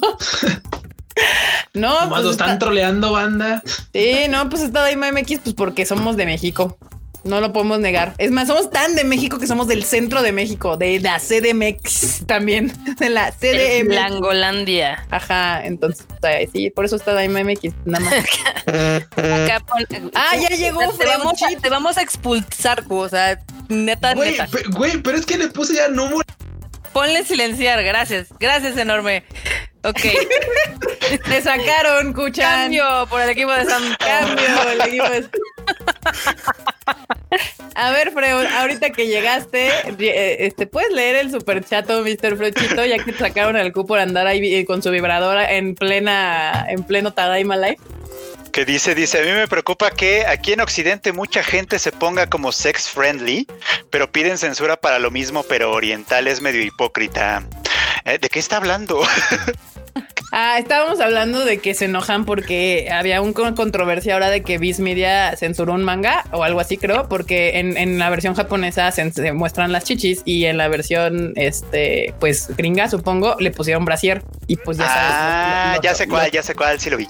no, 1.74 2.08
pues 2.08 2.24
están 2.26 2.58
troleando, 2.58 3.12
banda. 3.12 3.62
Sí, 3.92 4.26
no, 4.28 4.48
pues 4.50 4.70
Tadaima 4.72 5.11
MX, 5.12 5.40
pues 5.40 5.54
porque 5.54 5.87
somos 5.87 6.16
de 6.16 6.26
México. 6.26 6.76
No 7.24 7.40
lo 7.40 7.52
podemos 7.52 7.78
negar. 7.78 8.14
Es 8.18 8.32
más, 8.32 8.48
somos 8.48 8.70
tan 8.70 8.96
de 8.96 9.04
México 9.04 9.38
que 9.38 9.46
somos 9.46 9.68
del 9.68 9.85
centro 9.85 10.22
de 10.22 10.32
México, 10.32 10.76
de 10.76 10.98
la 10.98 11.20
CDMX 11.20 12.26
también, 12.26 12.72
de 12.98 13.11
la 13.11 13.30
CDM. 13.30 13.88
Langolandia. 13.88 15.06
Ajá, 15.08 15.64
entonces 15.64 16.04
sí, 16.52 16.70
por 16.70 16.85
eso 16.85 16.96
está 16.96 17.12
Daima 17.14 17.44
MX, 17.44 17.74
nada 17.85 18.04
más. 18.04 18.14
ah, 20.14 20.37
ya 20.37 20.48
llegó. 20.56 20.80
Te 20.98 21.06
vamos, 21.06 21.42
a, 21.42 21.61
te 21.61 21.70
vamos 21.70 21.96
a 21.96 22.02
expulsar, 22.02 22.85
o 22.88 23.08
sea, 23.08 23.38
neta, 23.68 24.14
güey, 24.14 24.32
neta. 24.32 24.48
Güey, 24.70 25.00
pero 25.00 25.16
es 25.16 25.24
que 25.24 25.38
le 25.38 25.48
puse 25.48 25.74
ya 25.74 25.88
número. 25.88 26.22
Ponle 26.92 27.24
silenciar, 27.24 27.82
gracias, 27.85 28.28
gracias 28.38 28.76
enorme. 28.76 29.24
Ok. 29.85 30.01
Te 31.25 31.42
sacaron, 31.42 32.12
Cuchan. 32.12 32.62
Cambio 32.62 33.07
por 33.11 33.21
el 33.21 33.31
equipo 33.31 33.53
de 33.53 33.64
Sam. 33.64 33.83
Cambio 33.99 34.71
el 34.73 34.81
equipo 34.81 35.09
de 35.09 35.29
A 37.75 37.90
ver, 37.90 38.12
Freud, 38.12 38.47
ahorita 38.47 38.90
que 38.90 39.09
llegaste, 39.09 39.71
eh, 39.99 40.47
este, 40.47 40.66
¿puedes 40.66 40.92
leer 40.92 41.16
el 41.16 41.31
super 41.31 41.64
chato, 41.64 42.03
Mr. 42.03 42.37
Frochito, 42.37 42.85
ya 42.85 43.03
que 43.03 43.12
te 43.12 43.18
sacaron 43.18 43.57
el 43.57 43.73
cu 43.73 43.87
por 43.87 43.99
andar 43.99 44.27
ahí 44.27 44.55
eh, 44.55 44.64
con 44.64 44.83
su 44.83 44.90
vibradora 44.90 45.53
en 45.53 45.75
plena, 45.75 46.66
en 46.68 46.85
pleno 46.85 47.12
Tadaima 47.12 47.57
Life? 47.57 47.83
que 48.53 48.66
dice, 48.66 48.95
dice, 48.95 49.18
a 49.18 49.23
mí 49.23 49.33
me 49.33 49.49
preocupa 49.49 49.90
que 49.90 50.27
aquí 50.27 50.53
en 50.53 50.61
Occidente 50.61 51.12
mucha 51.12 51.42
gente 51.42 51.79
se 51.79 51.90
ponga 51.90 52.27
como 52.27 52.53
sex 52.53 52.90
friendly, 52.90 53.47
pero 53.88 54.12
piden 54.12 54.37
censura 54.37 54.77
para 54.77 54.99
lo 54.99 55.11
mismo, 55.11 55.42
pero 55.42 55.73
oriental 55.73 56.29
es 56.29 56.42
medio 56.42 56.62
hipócrita. 56.62 57.42
Eh, 58.05 58.18
¿De 58.18 58.29
qué 58.29 58.38
está 58.38 58.59
hablando? 58.59 59.03
Ah, 60.35 60.57
estábamos 60.59 60.99
hablando 61.01 61.45
de 61.45 61.59
que 61.59 61.75
se 61.75 61.85
enojan 61.85 62.25
porque 62.25 62.88
había 62.90 63.21
una 63.21 63.55
controversia 63.55 64.14
ahora 64.14 64.31
de 64.31 64.42
que 64.42 64.57
Viz 64.57 64.81
Media 64.81 65.37
censuró 65.37 65.75
un 65.75 65.85
manga 65.85 66.25
o 66.33 66.42
algo 66.42 66.59
así, 66.59 66.79
creo, 66.79 67.07
porque 67.07 67.59
en, 67.59 67.99
la 67.99 68.09
versión 68.09 68.35
japonesa 68.35 68.90
se, 68.92 69.33
muestran 69.35 69.73
las 69.73 69.85
chichis 69.85 70.23
y 70.25 70.47
en 70.47 70.57
la 70.57 70.68
versión, 70.68 71.35
este, 71.37 72.14
pues 72.18 72.49
gringa, 72.57 72.88
supongo, 72.88 73.37
le 73.40 73.51
pusieron 73.51 73.85
brasier 73.85 74.23
y 74.47 74.57
pues 74.57 74.79
ya 74.79 74.87
sabes. 74.87 75.03
Ah, 75.05 75.79
ya 75.83 75.95
sé 75.95 76.09
cuál, 76.09 76.31
ya 76.31 76.42
sé 76.42 76.55
cuál, 76.55 76.81
sí 76.81 76.88
lo 76.88 76.97
vi 76.97 77.07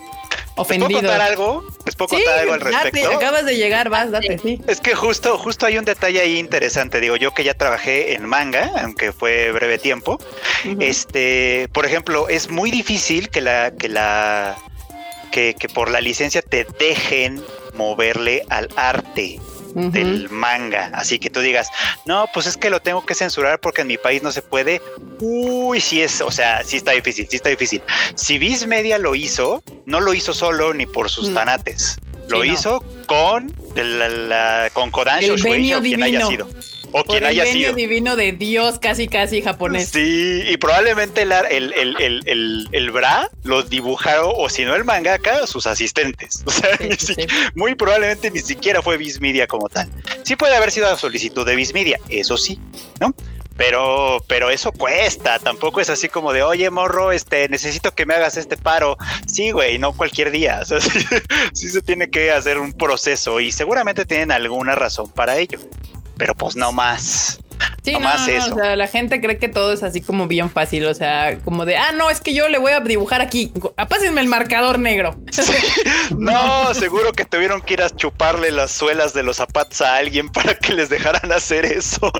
ofendido. 0.57 0.89
¿Les 0.89 1.01
puedo 1.01 1.09
contar 1.09 1.21
algo? 1.21 1.65
¿Les 1.85 1.97
puedo 1.97 2.09
contar 2.09 2.39
algo 2.39 2.53
al 2.55 2.61
respecto? 2.61 3.11
acabas 3.11 3.45
de 3.45 3.57
llegar, 3.57 3.89
vas, 3.89 4.11
date, 4.11 4.39
sí. 4.39 4.61
Es 4.67 4.81
que 4.81 4.95
justo, 4.95 5.39
justo 5.39 5.67
hay 5.67 5.79
un 5.79 5.85
detalle 5.85 6.21
ahí 6.21 6.39
interesante. 6.39 7.01
Digo, 7.01 7.17
yo 7.17 7.33
que 7.33 7.45
ya 7.45 7.55
trabajé 7.55 8.15
en 8.15 8.25
manga, 8.25 8.71
aunque 8.83 9.13
fue 9.13 9.53
breve 9.53 9.79
tiempo. 9.79 10.19
Este, 10.81 11.69
por 11.73 11.87
ejemplo, 11.87 12.29
es 12.29 12.51
muy 12.51 12.71
difícil 12.71 13.29
que 13.29 13.41
la, 13.41 13.73
que 13.73 13.89
la, 13.89 14.57
que, 15.31 15.55
que 15.59 15.69
por 15.69 15.91
la 15.91 16.01
licencia 16.01 16.43
te 16.43 16.67
dejen 16.79 17.43
moverle 17.75 18.45
al 18.49 18.69
arte 18.77 19.41
del 19.75 20.29
manga. 20.31 20.91
Así 20.95 21.19
que 21.19 21.31
tú 21.31 21.41
digas, 21.41 21.69
no, 22.07 22.27
pues 22.33 22.47
es 22.47 22.57
que 22.57 22.71
lo 22.71 22.81
tengo 22.81 23.05
que 23.05 23.15
censurar 23.15 23.61
porque 23.61 23.83
en 23.83 23.89
mi 23.89 23.99
país 23.99 24.23
no 24.23 24.33
se 24.33 24.43
puede. 24.43 24.81
Uy, 25.21 25.81
sí 25.81 26.03
es, 26.03 26.21
o 26.21 26.31
sea, 26.31 26.65
sí 26.65 26.77
está 26.77 26.93
difícil, 26.93 27.27
sí 27.29 27.37
está 27.37 27.49
difícil. 27.49 27.83
Si 28.15 28.39
Viz 28.39 28.67
Media 28.67 28.99
lo 28.99 29.15
hizo, 29.15 29.63
no 29.87 30.01
lo 30.01 30.15
hizo 30.15 30.35
solo 30.35 30.75
ni 30.75 30.87
por 30.87 31.11
sus 31.11 31.33
tanates. 31.33 31.99
Lo 32.29 32.45
hizo 32.45 32.83
con 33.07 33.53
la, 33.75 34.71
con 34.73 34.91
Kodansho 34.91 35.35
quien 35.35 36.03
haya 36.03 36.27
sido 36.27 36.49
o 36.93 37.05
quien 37.05 37.25
haya 37.25 37.47
sido. 37.47 37.73
divino 37.73 38.17
de 38.17 38.33
Dios, 38.33 38.79
casi 38.79 39.09
casi 39.09 39.43
japonés. 39.43 39.91
Sí, 39.91 40.43
y 40.49 40.57
probablemente 40.57 41.23
el, 41.23 41.33
el, 41.33 41.73
el, 41.99 42.69
el, 42.71 42.91
bra 42.91 43.31
lo 43.45 43.63
dibujaron, 43.63 44.33
o 44.37 44.49
si 44.49 44.65
no 44.65 44.75
el 44.75 44.85
mangaka, 44.85 45.47
sus 45.47 45.67
asistentes. 45.67 46.43
O 46.53 46.55
sea, 46.55 46.77
muy 47.55 47.75
probablemente 47.75 48.31
ni 48.31 48.41
siquiera 48.41 48.83
fue 48.83 48.99
Media 49.21 49.47
como 49.47 49.69
tal. 49.69 49.89
Sí 50.23 50.37
puede 50.37 50.55
haber 50.55 50.71
sido 50.71 50.89
a 50.89 50.99
solicitud 50.99 51.47
de 51.47 51.57
Media, 51.73 51.99
eso 52.09 52.37
sí, 52.37 52.59
¿no? 53.01 53.15
pero 53.57 54.25
pero 54.29 54.51
eso 54.51 54.73
cuesta, 54.73 55.39
tampoco 55.39 55.81
es 55.81 55.91
así 55.91 56.09
como 56.09 56.33
de, 56.33 56.43
"Oye, 56.43 56.71
morro, 56.71 57.13
este 57.13 57.49
necesito 57.49 57.95
que 57.95 58.07
me 58.07 58.15
hagas 58.15 58.37
este 58.37 58.57
paro." 58.57 58.97
Sí, 59.27 59.51
güey, 59.51 59.79
no 59.79 59.93
cualquier 59.93 60.31
día, 60.31 60.61
o 60.63 60.65
sea, 60.65 60.81
sí, 61.53 61.69
se 61.69 61.83
tiene 61.83 62.11
que 62.11 62.33
hacer 62.33 62.59
un 62.59 62.73
proceso 62.73 63.41
y 63.41 63.53
seguramente 63.53 64.05
tienen 64.05 64.33
alguna 64.33 64.75
razón 64.75 65.11
para 65.11 65.39
ello 65.39 65.59
pero 66.23 66.37
pues 66.37 66.55
no 66.55 66.71
más. 66.71 67.41
Sí, 67.83 67.95
no, 67.95 67.99
más 67.99 68.29
eso. 68.29 68.53
o 68.53 68.55
sea, 68.55 68.77
la 68.77 68.87
gente 68.87 69.21
cree 69.21 69.39
que 69.39 69.49
todo 69.49 69.73
es 69.73 69.83
así 69.83 70.01
como 70.01 70.29
bien 70.29 70.51
fácil, 70.51 70.87
o 70.87 70.95
sea, 70.95 71.41
como 71.41 71.65
de, 71.65 71.77
ah, 71.77 71.91
no, 71.91 72.11
es 72.11 72.21
que 72.21 72.33
yo 72.33 72.49
le 72.49 72.59
voy 72.59 72.71
a 72.71 72.79
dibujar 72.79 73.21
aquí, 73.21 73.53
apásenme 73.77 74.21
el 74.21 74.29
marcador 74.29 74.79
negro. 74.79 75.17
No, 76.17 76.73
seguro 76.75 77.13
que 77.13 77.25
tuvieron 77.25 77.61
que 77.61 77.75
ir 77.75 77.83
a 77.83 77.91
chuparle 77.91 78.53
las 78.53 78.71
suelas 78.71 79.15
de 79.15 79.25
los 79.25 79.39
zapatos 79.39 79.81
a 79.81 79.97
alguien 79.97 80.29
para 80.29 80.55
que 80.55 80.75
les 80.75 80.89
dejaran 80.89 81.33
hacer 81.33 81.65
eso. 81.65 82.13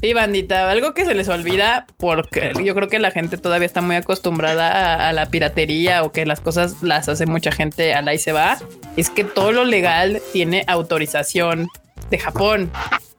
Sí, 0.00 0.12
bandita, 0.12 0.70
algo 0.70 0.94
que 0.94 1.04
se 1.04 1.14
les 1.14 1.28
olvida 1.28 1.86
porque 1.96 2.52
yo 2.64 2.74
creo 2.76 2.88
que 2.88 3.00
la 3.00 3.10
gente 3.10 3.36
todavía 3.36 3.66
está 3.66 3.80
muy 3.80 3.96
acostumbrada 3.96 5.08
a, 5.08 5.12
la 5.12 5.26
piratería 5.26 6.04
o 6.04 6.12
que 6.12 6.24
las 6.24 6.40
cosas 6.40 6.82
las 6.82 7.08
hace 7.08 7.26
mucha 7.26 7.50
gente 7.50 7.94
a 7.94 8.02
la 8.02 8.14
y 8.14 8.18
se 8.18 8.30
va, 8.30 8.58
es 8.96 9.10
que 9.10 9.24
todo 9.24 9.50
lo 9.50 9.64
legal 9.64 10.22
tiene 10.32 10.64
autorización 10.68 11.68
de 12.10 12.18
Japón 12.18 12.70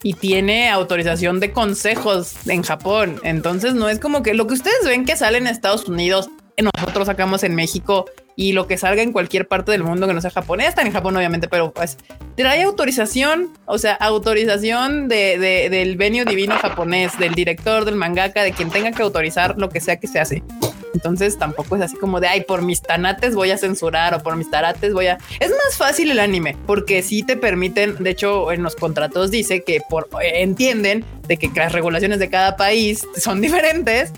y 0.04 0.14
tiene 0.14 0.70
autorización 0.70 1.42
de 1.42 1.52
consejos 1.52 2.48
en 2.48 2.64
Japón. 2.64 3.20
Entonces 3.24 3.74
no 3.74 3.90
es 3.90 4.00
como 4.00 4.24
que 4.24 4.34
lo 4.34 4.48
que 4.48 4.54
ustedes 4.54 4.86
ven 4.86 5.04
que 5.04 5.18
sale 5.18 5.38
en 5.38 5.48
Estados 5.48 5.90
Unidos, 5.90 6.30
nosotros 6.58 7.08
sacamos 7.08 7.44
en 7.44 7.56
México 7.56 8.06
y 8.40 8.54
lo 8.54 8.68
que 8.68 8.78
salga 8.78 9.02
en 9.02 9.12
cualquier 9.12 9.50
parte 9.50 9.74
del 9.74 9.84
mundo 9.84 10.08
que 10.08 10.14
no 10.14 10.22
sea 10.22 10.32
japonés, 10.32 10.70
está 10.70 10.82
en 10.82 10.94
Japón 10.94 11.14
obviamente, 11.18 11.50
pero 11.50 11.74
pues 11.74 11.98
trae 12.38 12.64
autorización, 12.64 13.50
o 13.66 13.78
sea, 13.78 13.96
autorización 13.96 15.10
de, 15.10 15.68
del 15.70 15.98
venio 15.98 16.24
divino 16.24 16.56
japonés, 16.56 17.20
del 17.20 17.36
director, 17.36 17.84
del 17.84 17.96
mangaka, 17.96 18.42
de 18.44 18.54
quien 18.54 18.70
tenga 18.70 18.94
que 18.94 19.04
autorizar 19.04 19.56
lo 19.58 19.68
que 19.68 19.82
sea 19.82 19.98
que 19.98 20.08
se 20.08 20.22
hace. 20.22 20.42
Entonces 20.94 21.38
tampoco 21.38 21.76
es 21.76 21.82
así 21.82 21.98
como 21.98 22.22
de, 22.22 22.30
ay, 22.30 22.46
por 22.46 22.62
mis 22.62 22.82
tanates 22.82 23.36
voy 23.36 23.52
a 23.52 23.58
censurar 23.58 24.14
o 24.14 24.24
por 24.24 24.38
mis 24.38 24.50
tarates 24.50 24.94
voy 24.94 25.08
a... 25.08 25.18
Es 25.42 25.50
más 25.50 25.76
fácil 25.78 26.10
el 26.10 26.20
anime 26.22 26.56
porque 26.66 27.04
sí 27.04 27.24
te 27.24 27.36
permiten, 27.36 27.98
de 28.02 28.10
hecho 28.12 28.54
en 28.54 28.64
los 28.64 28.78
contratos 28.78 29.32
dice 29.32 29.66
que 29.66 29.82
por, 29.90 30.08
entienden 30.22 31.04
de 31.28 31.36
que 31.36 31.52
las 31.54 31.74
regulaciones 31.74 32.20
de 32.20 32.30
cada 32.30 32.56
país 32.56 33.06
son 33.18 33.42
diferentes 33.42 34.14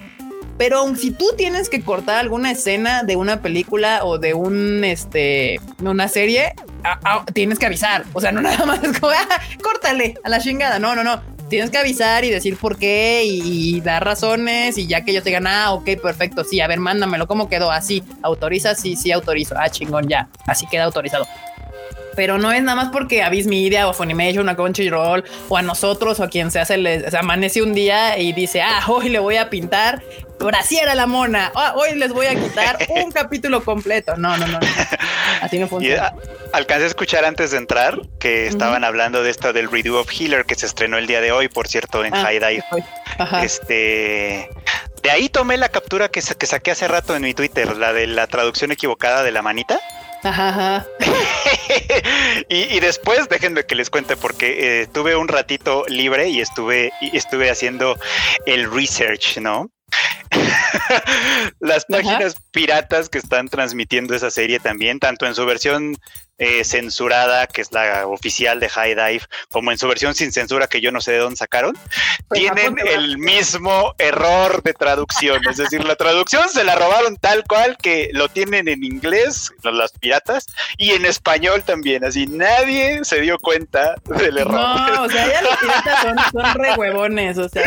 pero 0.62 0.96
si 0.96 1.10
tú 1.10 1.26
tienes 1.36 1.70
que 1.70 1.82
cortar 1.82 2.20
alguna 2.20 2.52
escena 2.52 3.02
de 3.02 3.16
una 3.16 3.42
película 3.42 4.02
o 4.06 4.20
de 4.20 4.36
un 4.36 4.84
este 4.84 5.60
una 5.82 6.08
serie, 6.08 6.54
tienes 7.34 7.58
que 7.58 7.66
avisar. 7.66 8.06
O 8.14 8.22
sea, 8.22 8.32
no 8.32 8.42
nada 8.44 8.64
más 8.68 8.84
es 8.84 9.00
como 9.00 9.12
ah, 9.12 9.42
córtale 9.64 10.20
a 10.24 10.30
la 10.30 10.40
chingada. 10.40 10.78
No, 10.78 10.96
no, 10.96 11.04
no. 11.04 11.20
Tienes 11.50 11.72
que 11.72 11.80
avisar 11.80 12.26
y 12.26 12.30
decir 12.30 12.58
por 12.58 12.78
qué 12.78 13.24
y, 13.26 13.82
dar 13.82 14.06
razones 14.06 14.78
y 14.78 14.86
ya 14.86 15.04
que 15.04 15.10
ellos 15.10 15.24
digan, 15.24 15.48
ah, 15.48 15.74
ok, 15.74 16.00
perfecto, 16.00 16.44
sí, 16.44 16.62
a 16.62 16.68
ver, 16.68 16.80
mándamelo, 16.80 17.26
¿cómo 17.26 17.50
quedó? 17.50 17.72
Así, 17.72 18.04
autoriza, 18.22 18.76
sí, 18.76 18.96
sí, 18.96 19.12
autorizo. 19.12 19.56
Ah, 19.58 19.68
chingón, 19.68 20.08
ya, 20.08 20.30
así 20.46 20.68
queda 20.68 20.84
autorizado 20.84 21.26
pero 22.16 22.38
no 22.38 22.52
es 22.52 22.62
nada 22.64 22.76
más 22.76 22.90
porque 22.92 23.24
a 23.24 23.30
Media 23.30 23.88
o 23.88 23.94
Funimation 23.94 24.48
o 24.48 24.56
Crunchyroll 24.56 25.24
o 25.50 25.58
a 25.58 25.62
nosotros 25.62 26.20
o 26.20 26.24
a 26.24 26.30
quien 26.30 26.52
sea 26.52 26.66
se 26.66 26.78
les 26.78 27.14
amanece 27.14 27.62
un 27.62 27.74
día 27.74 28.18
y 28.18 28.34
dice, 28.34 28.62
ah, 28.62 28.84
hoy 28.88 29.10
le 29.10 29.20
voy 29.20 29.38
a 29.38 29.50
pintar 29.50 30.04
brasier 30.40 30.90
a 30.90 30.96
la 30.96 31.08
mona, 31.08 31.52
ah, 31.56 31.74
hoy 31.76 31.96
les 31.96 32.12
voy 32.12 32.26
a 32.26 32.36
quitar 32.36 32.78
un 32.90 33.12
capítulo 33.14 33.64
completo. 33.64 34.16
No, 34.18 34.38
no, 34.38 34.48
no, 34.48 34.60
así 35.42 35.60
no 35.60 35.68
funciona. 35.70 36.14
alcancé 36.54 36.86
a 36.86 36.88
escuchar 36.88 37.26
antes 37.26 37.52
de 37.52 37.58
entrar 37.58 38.00
que 38.20 38.48
estaban 38.48 38.84
hablando 38.84 39.24
de 39.24 39.30
esto 39.30 39.54
del 39.54 39.72
redo 39.72 40.00
of 40.00 40.10
Healer 40.12 40.46
que 40.46 40.56
se 40.56 40.66
estrenó 40.66 40.98
el 40.98 41.08
día 41.08 41.22
de 41.22 41.32
hoy, 41.32 41.48
por 41.48 41.68
cierto, 41.68 42.04
en 42.04 42.14
ah, 42.14 42.24
High 42.24 42.40
Dive. 42.40 42.64
Este, 43.44 44.50
de 45.04 45.12
ahí 45.12 45.30
tomé 45.30 45.58
la 45.58 45.70
captura 45.70 46.10
que, 46.10 46.22
que 46.22 46.46
saqué 46.46 46.72
hace 46.72 46.88
rato 46.88 47.16
en 47.16 47.24
mi 47.24 47.34
Twitter, 47.34 47.76
la 47.78 47.94
de 47.94 48.08
la 48.08 48.28
traducción 48.28 48.72
equivocada 48.72 49.24
de 49.24 49.32
la 49.32 49.42
manita. 49.42 49.80
Ajá, 50.24 50.86
y, 52.50 52.80
después 52.80 53.28
déjenme 53.28 53.66
que 53.66 53.74
les 53.74 53.90
cuente 53.90 54.16
porque 54.16 54.82
eh, 54.82 54.88
tuve 54.88 55.16
un 55.16 55.28
ratito 55.28 55.84
libre 55.88 56.30
y 56.30 56.42
estuve, 56.42 56.92
y 57.02 57.18
estuve 57.18 57.50
haciendo 57.50 57.98
el 58.46 58.72
research, 58.72 59.38
¿no? 59.40 59.72
Las 61.60 61.86
páginas 61.86 62.36
piratas 62.52 63.10
que 63.10 63.18
están 63.18 63.48
transmitiendo 63.48 64.14
esa 64.14 64.30
serie 64.30 64.60
también, 64.60 65.00
tanto 65.00 65.26
en 65.26 65.36
su 65.36 65.46
versión 65.46 65.98
eh, 66.42 66.64
censurada, 66.64 67.46
que 67.46 67.62
es 67.62 67.72
la 67.72 68.08
oficial 68.08 68.60
de 68.60 68.68
High 68.68 68.96
Dive, 68.96 69.22
como 69.52 69.72
en 69.72 69.78
su 69.78 69.88
versión 69.88 70.16
sin 70.16 70.32
censura, 70.32 70.66
que 70.66 70.82
yo 70.82 70.92
no 70.92 71.00
sé 71.00 71.12
de 71.12 71.20
dónde 71.20 71.36
sacaron, 71.36 71.78
pues, 72.28 72.40
tienen 72.40 72.78
el 72.84 73.20
mismo 73.20 73.94
error 74.00 74.64
de 74.64 74.74
traducción. 74.74 75.40
Es 75.48 75.58
decir, 75.58 75.84
la 75.84 75.96
traducción 75.96 76.50
se 76.50 76.64
la 76.64 76.74
robaron 76.74 77.16
tal 77.18 77.44
cual 77.44 77.78
que 77.78 78.10
lo 78.14 78.28
tienen 78.28 78.68
en 78.68 78.84
inglés, 78.84 79.52
las 79.62 79.92
piratas, 79.92 80.48
y 80.78 80.94
en 80.94 81.06
español 81.06 81.62
también. 81.62 82.04
Así 82.04 82.26
nadie 82.26 83.02
se 83.04 83.22
dio 83.22 83.38
cuenta 83.38 83.94
del 84.06 84.40
error. 84.40 84.56
No, 84.56 85.04
o 85.04 85.10
sea, 85.10 85.28
ya 85.28 85.44
los 85.44 85.56
piratas 85.58 86.32
son, 86.32 86.54
re 86.56 86.74
huevones. 86.74 87.38
O 87.38 87.50
sea, 87.50 87.64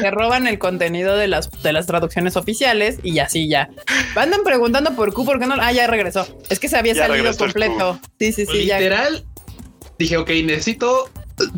se, 0.00 0.10
roban 0.12 0.46
el 0.46 0.60
contenido 0.60 1.16
de 1.16 1.26
las, 1.26 1.50
de 1.60 1.72
las 1.72 1.86
traducciones 1.86 2.36
oficiales 2.36 3.00
y 3.02 3.18
así 3.18 3.48
ya. 3.48 3.68
Andan 4.14 4.44
preguntando 4.44 4.94
por 4.94 5.12
Q, 5.12 5.24
¿por 5.24 5.40
qué 5.40 5.46
no? 5.46 5.56
Ah, 5.60 5.72
ya 5.72 5.88
regresó. 5.88 6.28
Es 6.48 6.60
que 6.60 6.68
se 6.68 6.76
había 6.76 6.94
salido 6.94 7.36
completo. 7.36 7.95
Sí, 8.18 8.32
sí, 8.32 8.46
sí. 8.46 8.58
Literal, 8.64 9.24
dije, 9.98 10.16
ok, 10.16 10.30
necesito 10.44 11.10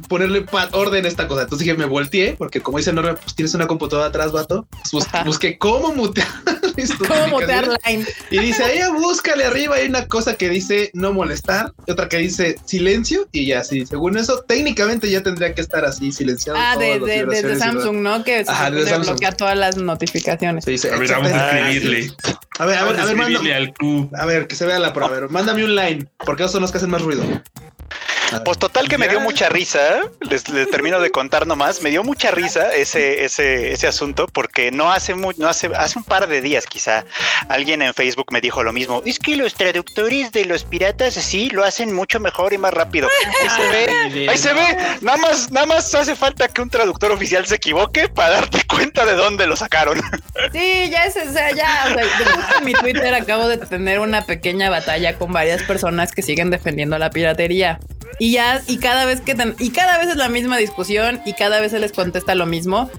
ponerle 0.09 0.45
orden 0.73 1.05
a 1.05 1.09
esta 1.09 1.29
cosa. 1.29 1.43
Entonces 1.43 1.67
dije, 1.67 1.77
me 1.77 1.87
volteé, 1.87 2.35
porque 2.37 2.61
como 2.61 2.79
dice 2.79 2.93
Norma, 2.93 3.15
pues 3.15 3.35
tienes 3.35 3.55
una 3.55 3.67
computadora 3.67 4.09
atrás, 4.09 4.33
vato. 4.33 4.67
Pues 4.91 5.07
busqué 5.25 5.59
cómo 5.59 5.93
mutear. 5.93 6.29
¿Cómo 7.09 7.29
mutear 7.29 7.69
line? 7.87 8.07
Y 8.31 8.39
dice, 8.39 8.63
ahí 8.65 8.79
búscale 8.93 9.45
arriba, 9.45 9.77
hay 9.77 9.89
una 9.89 10.07
cosa 10.07 10.35
que 10.35 10.49
dice 10.49 10.91
no 10.95 11.13
molestar, 11.13 11.73
y 11.87 11.91
otra 11.91 12.09
que 12.09 12.19
dice 12.19 12.57
silencio, 12.65 13.29
y 13.33 13.47
ya 13.47 13.65
sí, 13.65 13.85
según 13.85 14.17
eso, 14.17 14.45
técnicamente 14.47 15.11
ya 15.11 15.23
tendría 15.23 15.55
que 15.55 15.61
estar 15.61 15.85
así 15.85 16.13
silenciado. 16.13 16.59
Ah, 16.61 16.77
de, 16.77 17.57
Samsung, 17.59 17.97
¿no? 17.97 18.23
Que 18.23 18.45
Ajá, 18.47 18.71
bloquea 18.71 19.33
todas 19.33 19.57
las 19.57 19.77
notificaciones. 19.77 20.67
a 20.67 20.97
ver, 20.99 21.11
vamos 21.11 21.33
a 21.33 21.69
escribirle. 21.69 22.13
A 22.59 22.67
ver, 22.67 22.77
a 22.79 22.85
ver, 22.85 23.01
a 23.01 23.05
ver, 23.05 23.73
a 24.15 24.27
ver, 24.27 24.47
que 24.47 24.57
se 24.57 24.67
vea 24.67 24.79
la 24.79 24.93
prueba. 24.93 25.17
A 25.17 25.21
ver, 25.21 25.31
mándame 25.31 25.65
un 25.65 25.75
line, 25.75 26.09
porque 26.25 26.43
esos 26.43 26.53
son 26.53 26.63
los 26.63 26.73
que 26.73 26.79
hacen 26.79 26.91
más 26.91 27.03
ruido. 27.03 27.23
Pues 28.45 28.59
total 28.59 28.89
que 28.89 28.99
me 28.99 29.09
dio 29.09 29.21
mucha 29.21 29.49
risa, 29.49 30.01
les, 30.21 30.45
termino 30.45 31.01
de 31.01 31.11
contar 31.11 31.47
nomás, 31.47 31.83
me 31.83 31.91
dio 31.91 32.05
mucha 32.05 32.31
risa 32.31 32.75
ese, 32.75 33.25
ese, 33.25 33.73
ese 33.73 33.87
asunto 33.87 34.27
porque 34.33 34.71
no 34.71 34.93
hace 34.93 35.15
no 35.15 35.49
hace, 35.49 35.71
hace 35.75 35.99
un 35.99 36.05
par 36.05 36.27
de 36.27 36.41
días 36.41 36.67
quizá 36.67 37.05
alguien 37.49 37.83
en 37.83 37.95
Facebook 37.95 38.27
me 38.31 38.41
dijo 38.41 38.63
lo 38.63 38.73
mismo, 38.73 39.03
es 39.05 39.19
que 39.19 39.37
los 39.37 39.55
traductores 39.55 40.33
de 40.33 40.45
los 40.45 40.65
piratas 40.65 41.15
sí 41.15 41.49
lo 41.51 41.65
hacen 41.65 41.93
mucho 41.93 42.21
mejor 42.21 42.53
y 42.53 42.59
más 42.59 42.73
rápido. 42.73 43.09
Ahí 43.41 43.49
se 43.49 43.69
ve, 43.69 44.29
ahí 44.29 44.39
se 44.39 44.53
ve, 44.53 44.77
nada 45.01 45.19
más, 45.19 45.51
nada 45.51 45.67
más 45.67 45.95
hace 45.95 46.15
falta 46.15 46.49
que 46.49 46.63
un 46.63 46.71
traductor 46.71 47.11
oficial 47.13 47.47
se 47.47 47.57
equivoque 47.57 48.09
para 48.09 48.31
darte 48.31 48.63
cuenta 48.67 49.05
de 49.05 49.15
dónde 49.15 49.47
lo 49.47 49.57
sacaron. 49.57 50.01
Sí, 50.53 50.89
ya 50.91 51.05
es, 51.05 51.17
o 51.17 51.33
sea, 51.33 51.51
ya, 51.53 51.87
o 51.89 51.95
sea, 51.95 52.59
en 52.59 52.65
mi 52.65 52.73
Twitter 52.73 53.15
acabo 53.15 53.49
de 53.49 53.59
tener 53.59 54.01
una 54.01 54.25
pequeña 54.25 54.71
batalla 54.71 55.19
con 55.19 55.33
varias 55.33 55.63
personas 55.65 56.13
que 56.13 56.23
siguen 56.23 56.51
defendiendo 56.51 56.99
la 56.99 57.11
piratería. 57.11 57.81
Y 58.19 58.33
ya, 58.33 58.63
y 58.67 58.79
cada 58.79 59.05
vez 59.05 59.21
que 59.21 59.37
y 59.59 59.71
cada 59.71 59.99
vez 59.99 60.09
es 60.09 60.17
la 60.17 60.29
misma 60.29 60.57
discusión 60.57 61.21
y 61.25 61.35
cada 61.35 61.61
vez 61.61 61.73
se 61.73 61.79
les 61.79 61.93
contesta 61.93 62.35
lo 62.35 62.47
mismo 62.47 62.91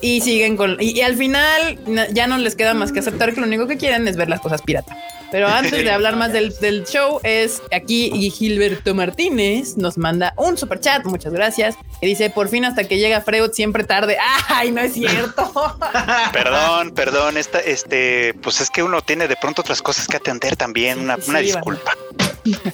y 0.00 0.20
siguen 0.20 0.56
con 0.56 0.76
y, 0.80 1.00
al 1.00 1.16
final 1.16 1.78
ya 2.12 2.26
no 2.26 2.38
les 2.38 2.56
queda 2.56 2.74
más 2.74 2.92
que 2.92 2.98
aceptar 3.00 3.32
que 3.32 3.40
lo 3.40 3.46
único 3.46 3.66
que 3.66 3.76
quieren 3.76 4.06
es 4.08 4.16
ver 4.16 4.28
las 4.28 4.40
cosas 4.40 4.62
pirata. 4.62 4.96
Pero 5.30 5.48
antes 5.48 5.72
de 5.72 5.90
hablar 5.90 6.14
más 6.14 6.32
del, 6.32 6.54
del, 6.60 6.84
show, 6.84 7.18
es 7.24 7.60
aquí 7.72 8.30
Gilberto 8.30 8.94
Martínez 8.94 9.76
nos 9.76 9.98
manda 9.98 10.32
un 10.36 10.56
super 10.56 10.78
chat. 10.78 11.04
Muchas 11.06 11.32
gracias. 11.32 11.74
Y 12.00 12.06
dice: 12.06 12.30
Por 12.30 12.48
fin, 12.48 12.64
hasta 12.64 12.84
que 12.84 12.98
llega 12.98 13.20
Freud, 13.20 13.50
siempre 13.50 13.82
tarde. 13.82 14.16
Ay, 14.46 14.70
no 14.70 14.80
es 14.80 14.92
cierto. 14.92 15.52
perdón, 16.32 16.92
perdón. 16.92 17.36
Esta, 17.36 17.58
este, 17.58 18.34
pues 18.34 18.60
es 18.60 18.70
que 18.70 18.84
uno 18.84 19.00
tiene 19.00 19.26
de 19.26 19.34
pronto 19.34 19.62
otras 19.62 19.82
cosas 19.82 20.06
que 20.06 20.18
atender 20.18 20.54
también. 20.54 21.00
Una, 21.00 21.18
una 21.26 21.40
disculpa. 21.40 21.96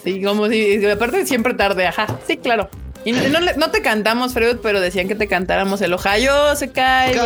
Sí, 0.05 0.23
como 0.23 0.49
si, 0.49 0.85
aparte 0.87 1.27
siempre 1.27 1.55
tarde, 1.55 1.87
ajá. 1.87 2.19
Sí, 2.27 2.37
claro. 2.37 2.69
Y 3.05 3.13
no, 3.13 3.71
te 3.71 3.81
cantamos, 3.81 4.35
Freud, 4.35 4.59
pero 4.63 4.79
decían 4.79 5.09
que 5.09 5.15
te 5.15 5.27
cantáramos 5.27 5.81
el 5.81 5.95
Ohio 5.95 6.55
se 6.55 6.71
cae, 6.71 7.19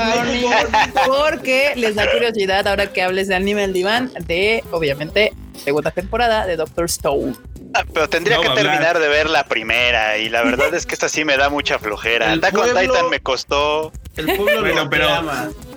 porque 1.06 1.72
les 1.74 1.96
da 1.96 2.08
curiosidad 2.10 2.68
ahora 2.68 2.92
que 2.92 3.02
hables 3.02 3.26
de 3.26 3.34
Anime 3.34 3.64
el 3.64 3.72
Diván 3.72 4.12
de, 4.26 4.62
obviamente, 4.70 5.32
segunda 5.64 5.90
temporada 5.90 6.46
de 6.46 6.56
Doctor 6.56 6.84
Stone. 6.84 7.34
Ah, 7.74 7.84
pero 7.92 8.08
tendría 8.08 8.40
que 8.40 8.50
terminar 8.50 9.00
de 9.00 9.08
ver 9.08 9.28
la 9.28 9.46
primera 9.46 10.16
y 10.18 10.28
la 10.28 10.44
verdad 10.44 10.72
es 10.74 10.86
que 10.86 10.94
esta 10.94 11.08
sí 11.08 11.24
me 11.24 11.36
da 11.36 11.50
mucha 11.50 11.80
flojera. 11.80 12.32
El 12.32 12.38
Attack 12.38 12.54
Titan 12.54 13.10
me 13.10 13.20
costó. 13.20 13.92
El 14.16 14.26
pueblo 14.36 14.60
bueno, 14.60 14.88
pero, 14.88 15.08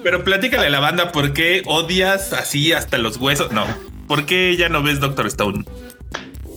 pero 0.04 0.24
platícale 0.24 0.68
a 0.68 0.70
la 0.70 0.80
banda 0.80 1.12
por 1.12 1.34
qué 1.34 1.64
odias 1.66 2.34
así 2.34 2.72
hasta 2.72 3.00
los 3.00 3.18
huesos. 3.18 3.52
No, 3.52 3.66
¿por 4.08 4.28
qué 4.28 4.56
ya 4.56 4.70
no 4.70 4.84
ves 4.84 5.00
Doctor 5.00 5.26
Stone? 5.26 5.66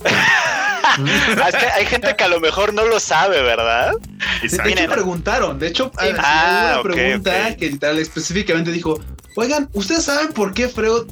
hay 1.75 1.85
gente 1.85 2.15
que 2.15 2.23
a 2.23 2.27
lo 2.27 2.39
mejor 2.39 2.73
no 2.73 2.85
lo 2.85 2.99
sabe, 2.99 3.41
¿verdad? 3.41 3.93
De 4.41 4.47
hecho, 4.47 4.89
preguntaron. 4.89 5.59
De 5.59 5.67
hecho, 5.67 5.91
ah, 5.97 6.81
una 6.83 6.83
pregunta 6.83 7.55
que 7.55 7.69
tal 7.77 7.99
específicamente 7.99 8.71
dijo: 8.71 8.99
Oigan, 9.35 9.69
¿ustedes 9.73 10.03
saben 10.03 10.33
por 10.33 10.53
qué 10.53 10.67
Freud, 10.67 11.07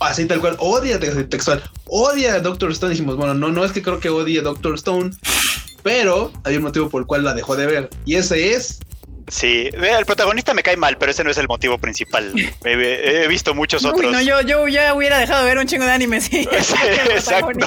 así 0.00 0.26
tal 0.26 0.40
cual, 0.40 0.56
odia 0.58 1.00
textual, 1.00 1.62
odia 1.86 2.34
a 2.34 2.40
Doctor 2.40 2.70
Stone? 2.72 2.92
Dijimos, 2.92 3.16
bueno, 3.16 3.34
no, 3.34 3.48
no 3.48 3.64
es 3.64 3.72
que 3.72 3.82
creo 3.82 4.00
que 4.00 4.10
odie 4.10 4.38
a 4.38 4.42
Doctor 4.42 4.74
Stone, 4.74 5.10
pero 5.82 6.32
hay 6.44 6.56
un 6.56 6.62
motivo 6.62 6.88
por 6.88 7.02
el 7.02 7.06
cual 7.06 7.24
la 7.24 7.34
dejó 7.34 7.56
de 7.56 7.66
ver. 7.66 7.90
Y 8.04 8.16
ese 8.16 8.54
es 8.54 8.78
Sí, 9.28 9.70
el 9.72 10.04
protagonista 10.04 10.52
me 10.52 10.62
cae 10.62 10.76
mal, 10.76 10.98
pero 10.98 11.10
ese 11.10 11.24
no 11.24 11.30
es 11.30 11.38
el 11.38 11.48
motivo 11.48 11.78
principal. 11.78 12.32
He, 12.64 13.26
visto 13.28 13.54
muchos 13.54 13.84
otros. 13.84 14.12
no, 14.12 14.20
yo, 14.20 14.42
yo 14.42 14.68
ya 14.68 14.94
hubiera 14.94 15.18
dejado 15.18 15.42
de 15.42 15.48
ver 15.48 15.58
un 15.58 15.66
chingo 15.66 15.84
de 15.84 15.92
anime, 15.92 16.20
sí. 16.20 16.40
exacto. 16.52 17.66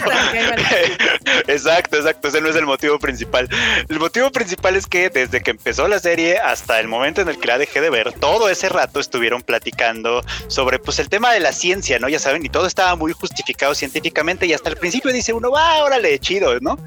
exacto, 1.47 1.97
exacto. 1.97 2.27
Ese 2.27 2.41
no 2.41 2.49
es 2.49 2.55
el 2.55 2.65
motivo 2.65 2.99
principal. 2.99 3.49
El 3.89 3.99
motivo 3.99 4.31
principal 4.31 4.75
es 4.75 4.87
que 4.87 5.09
desde 5.09 5.41
que 5.41 5.51
empezó 5.51 5.87
la 5.87 5.99
serie 5.99 6.37
hasta 6.37 6.79
el 6.79 6.87
momento 6.87 7.21
en 7.21 7.29
el 7.29 7.39
que 7.39 7.47
la 7.47 7.57
dejé 7.57 7.81
de 7.81 7.89
ver, 7.89 8.13
todo 8.13 8.49
ese 8.49 8.69
rato 8.69 8.99
estuvieron 8.99 9.41
platicando 9.41 10.23
sobre 10.47 10.79
pues 10.79 10.99
el 10.99 11.09
tema 11.09 11.33
de 11.33 11.39
la 11.39 11.53
ciencia, 11.53 11.97
¿no? 11.99 12.07
Ya 12.07 12.19
saben, 12.19 12.45
y 12.45 12.49
todo 12.49 12.67
estaba 12.67 12.95
muy 12.95 13.13
justificado 13.13 13.73
científicamente 13.73 14.45
y 14.45 14.53
hasta 14.53 14.69
el 14.69 14.77
principio 14.77 15.11
dice 15.11 15.33
uno, 15.33 15.51
va, 15.51 15.83
órale, 15.83 16.19
chido, 16.19 16.59
¿no? 16.59 16.77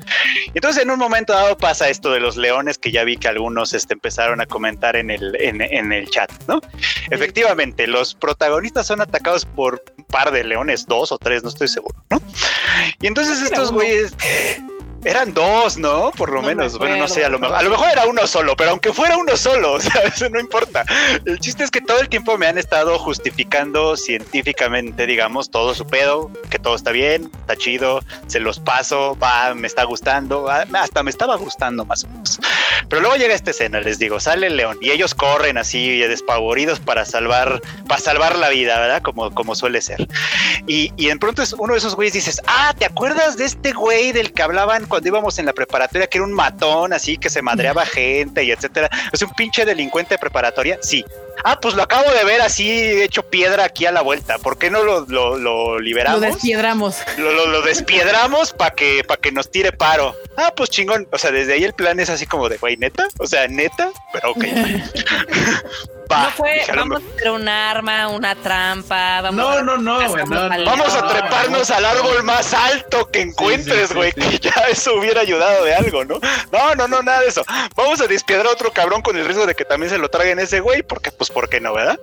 Entonces 0.55 0.83
en 0.83 0.91
un 0.91 0.99
momento 0.99 1.33
dado 1.33 1.57
pasa 1.57 1.89
esto 1.89 2.13
de 2.13 2.21
los 2.21 2.37
leones 2.37 2.79
que 2.79 2.93
ya 2.93 3.05
vi 3.05 3.17
que 3.17 3.29
algunos 3.29 3.75
este, 3.75 3.95
empezaron 3.95 4.41
a 4.41 4.47
comentar 4.61 4.95
en 4.95 5.11
el, 5.11 5.35
en, 5.41 5.91
el 5.91 6.11
chat, 6.11 6.31
¿no? 6.47 6.61
Efectivamente, 7.09 7.87
los 7.87 8.15
protagonistas 8.15 8.87
son 8.87 9.01
atacados 9.01 9.47
por 9.47 9.83
un 9.97 10.05
par 10.05 10.33
de 10.33 10.45
leones, 10.45 10.85
dos 10.85 11.13
o 11.13 11.19
tres, 11.19 11.43
no 11.43 11.49
estoy 11.49 11.67
seguro, 11.67 11.97
¿no? 12.11 12.21
Y 13.01 13.07
entonces 13.07 13.41
estos 13.41 13.73
güeyes 13.73 14.15
eran 15.05 15.33
dos, 15.33 15.79
¿no? 15.79 16.11
Por 16.13 16.31
lo 16.31 16.43
menos. 16.43 16.77
Bueno, 16.79 16.97
no 16.97 17.09
sé, 17.09 17.25
a 17.25 17.29
lo, 17.29 17.39
mejor, 17.39 17.57
a 17.57 17.63
lo 17.63 17.71
mejor 17.71 17.89
era 17.91 18.07
uno 18.07 18.27
solo, 18.27 18.55
pero 18.57 18.71
aunque 18.71 18.93
fuera 18.93 19.17
uno 19.17 19.37
solo, 19.37 19.73
o 19.75 19.81
sea, 19.81 20.03
eso 20.03 20.29
no 20.29 20.39
importa. 20.39 20.85
El 21.25 21.39
chiste 21.41 21.65
es 21.65 21.71
que 21.71 21.81
todo 21.81 22.01
el 22.01 22.09
tiempo 22.09 22.37
me 22.37 22.47
han 22.47 22.59
estado 22.59 22.99
justificando 22.99 23.97
científicamente, 23.97 25.07
digamos, 25.07 25.51
todo 25.51 25.75
su 25.75 25.87
pedo, 25.87 26.31
que 26.51 26.59
todo 26.59 26.75
está 26.75 26.91
bien, 26.91 27.31
está 27.41 27.57
chido, 27.57 28.01
se 28.27 28.41
los 28.41 28.61
paso, 28.61 29.17
va, 29.23 29.55
me 29.55 29.67
está 29.67 29.85
gustando, 29.85 30.49
hasta 30.49 31.03
me 31.03 31.11
estaba 31.11 31.37
gustando 31.37 31.85
más 31.85 32.05
o 32.05 32.09
menos. 32.09 32.39
Pero 32.89 33.03
luego 33.03 33.17
llega 33.17 33.35
esta 33.35 33.53
escena, 33.53 33.81
les 33.81 33.99
digo, 33.99 34.21
sale 34.21 34.49
el 34.49 34.57
león 34.57 34.79
y 34.81 34.91
ellos 34.91 35.15
corren 35.15 35.59
así 35.59 35.99
despavoridos 36.01 36.81
para 36.81 37.05
salvar, 37.05 37.61
para 37.87 38.01
salvar 38.01 38.37
la 38.37 38.49
vida, 38.49 38.79
¿verdad? 38.79 39.03
Como, 39.03 39.31
como 39.33 39.55
suele 39.55 39.81
ser. 39.81 40.07
Y, 40.67 40.93
y 40.97 41.11
en 41.11 41.19
pronto 41.19 41.43
es 41.43 41.53
uno 41.55 41.73
de 41.73 41.79
esos 41.79 41.95
güeyes 41.95 42.15
dices, 42.15 42.43
ah, 42.47 42.75
¿te 42.77 42.85
acuerdas 42.85 43.37
de 43.37 43.45
este 43.45 43.73
güey 43.73 44.13
del 44.13 44.33
que 44.33 44.43
hablaban 44.43 44.87
cuando 44.91 45.09
íbamos 45.09 45.39
en 45.39 45.47
la 45.47 45.55
preparatoria, 45.55 46.07
que 46.07 46.19
era 46.19 46.27
un 46.27 46.35
matón 46.35 46.93
así, 46.93 47.17
que 47.17 47.31
se 47.31 47.41
madreaba 47.41 47.87
gente 47.87 48.45
y 48.45 48.51
etcétera. 48.51 48.91
Es 49.11 49.23
un 49.23 49.31
pinche 49.31 49.65
delincuente 49.65 50.17
de 50.17 50.19
preparatoria. 50.19 50.79
Sí. 50.83 51.03
Ah, 51.43 51.59
pues 51.59 51.75
lo 51.75 51.83
acabo 51.83 52.11
de 52.11 52.23
ver 52.25 52.43
así 52.43 52.71
hecho 53.01 53.23
piedra 53.23 53.65
aquí 53.65 53.87
a 53.87 53.93
la 53.93 54.03
vuelta. 54.03 54.39
¿Por 54.39 54.59
qué 54.59 54.71
no 54.71 54.83
lo, 54.83 55.07
lo, 55.07 55.79
liberamos? 55.79 56.21
Lo 56.21 56.27
despiedramos. 56.27 56.99
Lo, 57.17 57.47
lo, 57.47 57.63
despiedramos 57.63 58.53
para 58.53 58.73
que, 58.73 59.03
para 59.05 59.19
que 59.19 59.33
nos 59.33 59.51
tire 59.51 59.73
paro. 59.73 60.15
Ah, 60.37 60.53
pues 60.55 60.69
chingón. 60.69 61.09
O 61.11 61.17
sea, 61.17 61.31
desde 61.31 61.55
ahí 61.55 61.65
el 61.65 61.73
plan 61.73 61.99
es 61.99 62.11
así 62.11 62.27
como 62.27 62.51
de, 62.51 62.59
güey, 62.59 62.77
neta. 62.77 63.09
O 63.19 63.27
sea, 63.27 63.49
neta, 63.49 63.91
pero 64.13 64.33
ok. 64.33 64.45
no 66.11 66.31
fue, 66.33 66.63
vamos 66.75 67.03
a 67.03 67.15
hacer 67.15 67.31
un 67.31 67.49
arma, 67.49 68.09
una 68.09 68.35
trampa. 68.35 69.21
Vamos 69.23 69.37
no, 69.37 69.63
no, 69.63 69.77
no, 69.79 69.99
Vamos 70.65 70.95
a 70.95 71.09
treparnos 71.09 71.71
al 71.71 71.85
árbol 71.85 72.23
más 72.25 72.53
alto 72.53 73.11
que 73.11 73.21
encuentres, 73.21 73.95
güey. 73.95 74.13
que 74.13 74.39
ya 74.39 74.65
eso 74.69 74.95
hubiera 74.95 75.21
ayudado 75.21 75.65
de 75.65 75.75
algo, 75.75 76.05
¿no? 76.05 76.21
No, 76.53 76.75
no, 76.75 76.89
no, 76.89 77.03
nada 77.03 77.21
de 77.21 77.29
eso. 77.29 77.45
Vamos 77.77 78.01
a 78.01 78.07
despiedrar 78.07 78.47
a 78.47 78.51
otro 78.51 78.73
cabrón 78.73 79.03
con 79.03 79.17
el 79.17 79.25
riesgo 79.25 79.47
de 79.47 79.55
que 79.55 79.65
también 79.65 79.91
se 79.91 79.99
lo 79.99 80.09
traguen 80.09 80.39
ese 80.39 80.61
güey, 80.61 80.83
porque, 80.83 81.13
pues, 81.13 81.31
¿por 81.31 81.49
qué 81.49 81.61
no, 81.61 81.73
verdad? 81.73 81.99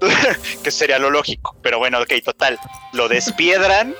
que 0.62 0.70
sería 0.70 0.98
lo 0.98 1.10
lógico. 1.10 1.56
Pero 1.62 1.78
bueno, 1.78 2.00
ok, 2.00 2.12
total. 2.24 2.58
Lo 2.92 3.08
despiedran 3.08 3.94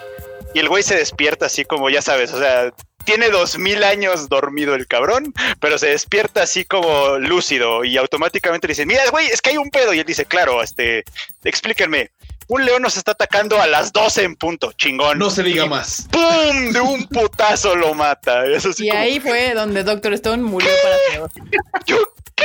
y 0.55 0.59
el 0.59 0.69
güey 0.69 0.83
se 0.83 0.97
despierta 0.97 1.47
así 1.47 1.65
como, 1.65 1.89
ya 1.89 2.03
sabes, 2.03 2.33
o 2.33 2.39
sea, 2.39 2.73
tiene 3.05 3.29
dos 3.31 3.59
mil 3.59 3.85
años 3.85 4.29
dormido 4.29 4.75
el 4.75 4.87
cabrón, 4.87 5.35
pero 5.61 5.79
se 5.79 5.89
despierta 5.89 6.43
así 6.43 6.65
como 6.65 7.19
lúcido 7.19 7.85
y 7.85 7.97
automáticamente 7.97 8.67
le 8.67 8.73
dice, 8.73 8.87
mira, 8.87 9.03
güey, 9.11 9.27
es 9.27 9.41
que 9.41 9.51
hay 9.51 9.57
un 9.57 9.71
pedo. 9.71 9.93
Y 9.93 10.01
él 10.01 10.07
dice, 10.07 10.25
claro, 10.25 10.63
este, 10.63 11.05
explíquenme. 11.45 12.11
Un 12.49 12.65
león 12.65 12.83
nos 12.83 12.97
está 12.97 13.13
atacando 13.13 13.61
a 13.61 13.67
las 13.67 13.93
12 13.93 14.25
en 14.25 14.37
punto, 14.37 14.73
chingón. 14.73 15.19
No 15.19 15.31
se 15.31 15.43
diga 15.43 15.67
más. 15.67 16.09
¡Pum! 16.11 16.73
De 16.73 16.81
un 16.81 17.07
putazo 17.07 17.77
lo 17.77 17.95
mata. 17.95 18.45
Eso 18.47 18.71
y 18.79 18.91
ahí 18.91 19.21
fue 19.21 19.55
donde 19.55 19.85
Doctor 19.85 20.13
Stone 20.15 20.43
murió 20.43 20.69
para 20.83 20.97
siempre. 21.09 21.59
¿Yo 21.87 21.97
qué? 22.35 22.45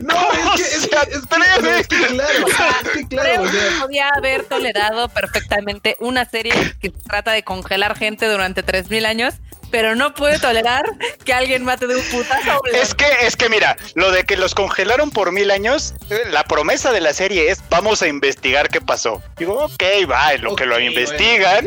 No, 0.00 0.14
es 0.32 0.60
que, 0.60 0.62
es, 0.62 0.86
que, 0.86 0.96
es, 1.16 1.86
que, 1.86 1.96
claro, 1.96 2.46
es 2.46 2.92
que 2.92 3.08
claro. 3.08 3.44
Podía 3.80 4.10
haber 4.10 4.44
tolerado 4.44 5.08
perfectamente 5.08 5.96
una 5.98 6.24
serie 6.24 6.52
que 6.80 6.90
trata 6.90 7.32
de 7.32 7.42
congelar 7.42 7.96
gente 7.96 8.26
durante 8.26 8.62
3000 8.62 9.06
años 9.06 9.34
pero 9.70 9.94
no 9.94 10.14
puede 10.14 10.38
tolerar 10.38 10.84
que 11.24 11.32
alguien 11.32 11.64
mate 11.64 11.86
de 11.86 11.96
un 11.96 12.04
putazo. 12.04 12.60
Es 12.72 12.94
que, 12.94 13.06
es 13.22 13.36
que 13.36 13.48
mira, 13.48 13.76
lo 13.94 14.10
de 14.10 14.24
que 14.24 14.36
los 14.36 14.54
congelaron 14.54 15.10
por 15.10 15.32
mil 15.32 15.50
años, 15.50 15.94
eh, 16.10 16.20
la 16.30 16.44
promesa 16.44 16.92
de 16.92 17.00
la 17.00 17.12
serie 17.12 17.50
es 17.50 17.62
vamos 17.68 18.02
a 18.02 18.08
investigar 18.08 18.68
qué 18.68 18.80
pasó. 18.80 19.22
Digo, 19.36 19.64
ok, 19.64 19.82
va, 20.10 20.34
en 20.34 20.42
lo 20.42 20.56
que 20.56 20.66
lo 20.66 20.78
investigan, 20.78 21.66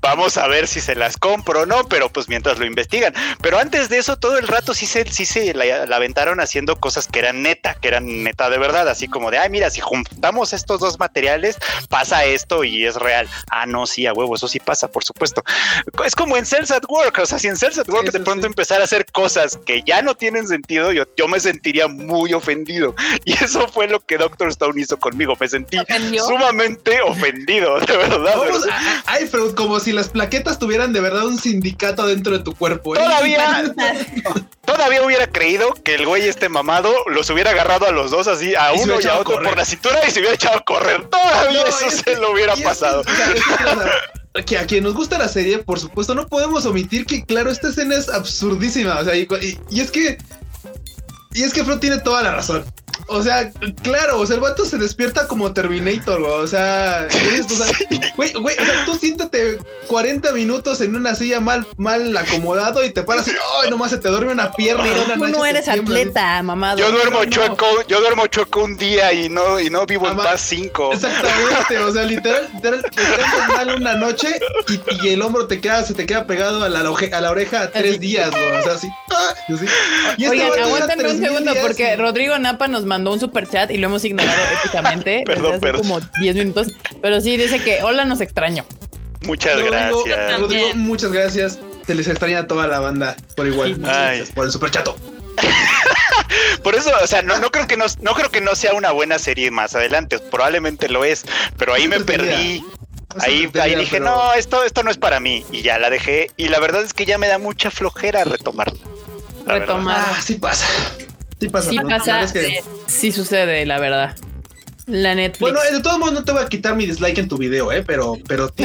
vamos 0.00 0.36
a 0.36 0.46
ver 0.46 0.68
si 0.68 0.80
se 0.80 0.94
las 0.94 1.16
compro 1.16 1.62
o 1.62 1.66
no, 1.66 1.88
pero 1.88 2.10
pues 2.10 2.28
mientras 2.28 2.58
lo 2.58 2.64
investigan. 2.64 3.14
Pero 3.40 3.58
antes 3.58 3.88
de 3.88 3.98
eso, 3.98 4.16
todo 4.16 4.38
el 4.38 4.48
rato 4.48 4.74
sí 4.74 4.86
se, 4.86 5.04
sí 5.10 5.24
se 5.24 5.54
la, 5.54 5.86
la 5.86 5.96
aventaron 5.96 6.40
haciendo 6.40 6.76
cosas 6.76 7.06
que 7.06 7.18
eran 7.18 7.42
neta, 7.42 7.74
que 7.74 7.88
eran 7.88 8.22
neta 8.24 8.50
de 8.50 8.58
verdad, 8.58 8.88
así 8.88 9.08
como 9.08 9.30
de, 9.30 9.38
ay, 9.38 9.50
mira, 9.50 9.70
si 9.70 9.80
juntamos 9.80 10.52
estos 10.52 10.80
dos 10.80 10.98
materiales, 10.98 11.56
pasa 11.88 12.24
esto 12.24 12.64
y 12.64 12.86
es 12.86 12.96
real. 12.96 13.28
Ah, 13.50 13.66
no, 13.66 13.86
sí, 13.86 14.06
a 14.06 14.12
huevo, 14.12 14.34
eso 14.34 14.48
sí 14.48 14.60
pasa, 14.60 14.88
por 14.88 15.04
supuesto. 15.04 15.42
Es 16.04 16.14
como 16.14 16.36
en 16.36 16.46
Cells 16.46 16.70
at 16.70 16.84
Work, 16.88 17.18
o 17.18 17.26
sea, 17.26 17.31
si 17.38 17.48
en 17.48 17.56
Cells 17.56 17.78
at 17.78 17.88
Work 17.88 18.10
de 18.10 18.20
pronto 18.20 18.46
empezar 18.46 18.80
a 18.80 18.84
hacer 18.84 19.06
cosas 19.12 19.58
que 19.64 19.82
ya 19.84 20.02
no 20.02 20.14
tienen 20.14 20.46
sentido, 20.46 20.92
yo, 20.92 21.04
yo 21.16 21.28
me 21.28 21.40
sentiría 21.40 21.88
muy 21.88 22.32
ofendido. 22.32 22.94
Y 23.24 23.32
eso 23.32 23.68
fue 23.68 23.86
lo 23.86 24.00
que 24.00 24.18
Doctor 24.18 24.48
Stone 24.48 24.80
hizo 24.80 24.98
conmigo. 24.98 25.36
Me 25.38 25.48
sentí 25.48 25.76
sumamente 26.26 27.00
ofendido, 27.02 27.78
de 27.86 27.96
verdad. 27.96 28.34
ay, 29.06 29.28
pero 29.30 29.54
como 29.54 29.78
si 29.80 29.92
las 29.92 30.08
plaquetas 30.08 30.58
tuvieran 30.58 30.92
de 30.92 31.00
verdad 31.00 31.26
un 31.26 31.38
sindicato 31.38 32.06
dentro 32.06 32.36
de 32.36 32.42
tu 32.42 32.54
cuerpo. 32.54 32.96
¿eh? 32.96 32.98
Todavía, 32.98 33.74
todavía 34.64 35.02
hubiera 35.04 35.26
creído 35.28 35.72
que 35.84 35.94
el 35.94 36.06
güey 36.06 36.28
este 36.28 36.48
mamado 36.48 36.92
los 37.06 37.30
hubiera 37.30 37.50
agarrado 37.50 37.86
a 37.86 37.92
los 37.92 38.10
dos 38.10 38.26
así, 38.26 38.54
a 38.54 38.72
uno 38.72 39.00
y 39.00 39.06
a 39.06 39.18
otro 39.18 39.40
por 39.42 39.56
la 39.56 39.64
cintura 39.64 40.00
y 40.06 40.10
se 40.10 40.20
hubiera 40.20 40.34
echado 40.34 40.58
a 40.58 40.64
correr. 40.64 41.04
Todavía 41.08 41.62
eso 41.62 41.90
se 41.90 42.16
lo 42.16 42.32
hubiera 42.32 42.56
pasado 42.56 43.04
que 44.46 44.56
a 44.56 44.66
quien 44.66 44.84
nos 44.84 44.94
gusta 44.94 45.18
la 45.18 45.28
serie, 45.28 45.58
por 45.58 45.78
supuesto, 45.78 46.14
no 46.14 46.26
podemos 46.26 46.64
omitir 46.64 47.04
que, 47.04 47.24
claro, 47.24 47.50
esta 47.50 47.68
escena 47.68 47.96
es 47.96 48.08
absurdísima. 48.08 48.98
O 49.00 49.04
sea, 49.04 49.14
y, 49.14 49.28
y 49.70 49.80
es 49.80 49.90
que. 49.90 50.18
Y 51.34 51.42
es 51.42 51.52
que 51.52 51.64
Fro 51.64 51.78
tiene 51.78 51.98
toda 51.98 52.22
la 52.22 52.34
razón. 52.34 52.64
O 53.08 53.22
sea, 53.22 53.50
claro, 53.82 54.20
o 54.20 54.26
sea, 54.26 54.36
el 54.36 54.40
vato 54.40 54.64
se 54.64 54.78
despierta 54.78 55.26
como 55.26 55.52
Terminator, 55.52 56.20
güey. 56.20 56.32
O 56.32 56.46
sea, 56.46 57.08
güey, 58.16 58.32
güey, 58.32 58.56
o 58.58 58.64
sea, 58.64 58.84
tú 58.86 58.94
siéntate 58.94 59.58
40 59.88 60.32
minutos 60.32 60.80
en 60.80 60.96
una 60.96 61.14
silla 61.14 61.40
mal, 61.40 61.66
mal 61.76 62.16
acomodado 62.16 62.84
y 62.84 62.90
te 62.90 63.02
paras 63.02 63.28
y, 63.28 63.32
ay, 63.62 63.70
nomás 63.70 63.90
se 63.90 63.98
te 63.98 64.08
duerme 64.08 64.32
una 64.32 64.52
pierna 64.52 64.86
y 64.86 64.90
una 64.90 65.14
Tú 65.14 65.26
no 65.26 65.44
eres 65.44 65.68
atleta, 65.68 66.42
mamado. 66.42 66.78
Yo 66.78 66.90
duermo 66.90 67.24
chueco, 67.24 67.66
yo 67.88 68.00
duermo 68.00 68.26
chueco 68.28 68.64
un 68.64 68.76
día 68.76 69.12
y 69.12 69.28
no, 69.28 69.60
y 69.60 69.68
no 69.68 69.84
vivo 69.84 70.08
en 70.08 70.16
paz 70.16 70.40
cinco. 70.40 70.92
Exactamente, 70.92 71.78
o 71.78 71.92
sea, 71.92 72.04
literal, 72.04 72.48
literal, 72.54 72.82
te 72.82 73.52
mal 73.54 73.74
una 73.74 73.94
noche 73.94 74.28
y, 75.02 75.08
el 75.08 75.20
hombro 75.22 75.46
te 75.46 75.60
queda, 75.60 75.84
se 75.84 75.94
te 75.94 76.06
queda 76.06 76.26
pegado 76.26 76.62
a 76.64 76.68
la, 76.68 76.80
a 76.80 77.20
la 77.20 77.30
oreja 77.30 77.70
tres 77.70 78.00
días, 78.00 78.30
güey. 78.30 78.56
O 78.58 78.62
sea, 78.62 78.72
así. 78.74 78.88
Y 80.16 80.24
este 80.24 80.28
Oigan, 80.28 80.58
aguántame 80.58 81.10
un 81.10 81.20
segundo 81.20 81.52
porque 81.60 81.96
Rodrigo 81.96 82.38
Napa 82.38 82.68
nos 82.68 82.81
mandó 82.84 83.12
un 83.12 83.20
super 83.20 83.48
chat 83.48 83.70
y 83.70 83.78
lo 83.78 83.88
hemos 83.88 84.04
ignorado 84.04 84.40
éticamente 84.60 85.22
perdón, 85.26 85.60
desde 85.60 85.70
hace 85.70 85.78
como 85.78 86.00
10 86.20 86.36
minutos. 86.36 86.68
Pero 87.00 87.20
sí 87.20 87.36
dice 87.36 87.58
que 87.60 87.82
hola, 87.82 88.04
nos 88.04 88.20
extraño. 88.20 88.64
Muchas 89.22 89.60
gracias. 89.62 90.40
Rodrigo, 90.40 90.74
muchas 90.74 91.12
gracias. 91.12 91.58
Se 91.86 91.94
les 91.94 92.08
extraña 92.08 92.40
a 92.40 92.46
toda 92.46 92.66
la 92.66 92.80
banda 92.80 93.16
por 93.36 93.46
igual. 93.46 93.76
por 94.34 94.46
el 94.46 94.52
super 94.52 94.70
chato. 94.70 94.96
Por 96.62 96.74
eso, 96.74 96.90
o 97.02 97.06
sea, 97.06 97.22
no, 97.22 97.38
no 97.38 97.50
creo 97.50 97.66
que 97.66 97.76
no, 97.76 97.86
no 98.00 98.14
creo 98.14 98.30
que 98.30 98.40
no 98.40 98.54
sea 98.54 98.74
una 98.74 98.92
buena 98.92 99.18
serie 99.18 99.50
más 99.50 99.74
adelante. 99.74 100.18
Probablemente 100.18 100.88
lo 100.88 101.04
es, 101.04 101.24
pero 101.58 101.74
ahí 101.74 101.88
me 101.88 102.00
perdí. 102.00 102.64
Ahí, 103.20 103.50
ahí 103.60 103.74
dije, 103.74 104.00
no, 104.00 104.32
esto, 104.34 104.64
esto 104.64 104.82
no 104.82 104.90
es 104.90 104.96
para 104.96 105.20
mí. 105.20 105.44
Y 105.52 105.62
ya 105.62 105.78
la 105.78 105.90
dejé. 105.90 106.30
Y 106.36 106.48
la 106.48 106.60
verdad 106.60 106.82
es 106.82 106.94
que 106.94 107.04
ya 107.04 107.18
me 107.18 107.28
da 107.28 107.38
mucha 107.38 107.70
flojera 107.70 108.24
retomarla. 108.24 108.78
Retomar. 109.46 110.04
Ah, 110.08 110.20
sí 110.22 110.34
pasa. 110.34 110.66
Sí 111.42 111.48
pasa. 111.48 111.70
Sí, 111.70 111.78
pasa, 111.80 112.24
sí 112.86 113.10
sucede, 113.10 113.66
la 113.66 113.80
verdad. 113.80 114.16
La 114.86 115.16
Netflix. 115.16 115.40
Bueno, 115.40 115.58
de 115.60 115.80
todos 115.80 115.98
modos 115.98 116.14
no 116.14 116.22
te 116.22 116.30
voy 116.30 116.40
a 116.42 116.46
quitar 116.46 116.76
mi 116.76 116.86
dislike 116.86 117.18
en 117.18 117.26
tu 117.28 117.36
video, 117.36 117.72
¿eh? 117.72 117.82
Pero, 117.84 118.16
pero... 118.28 118.48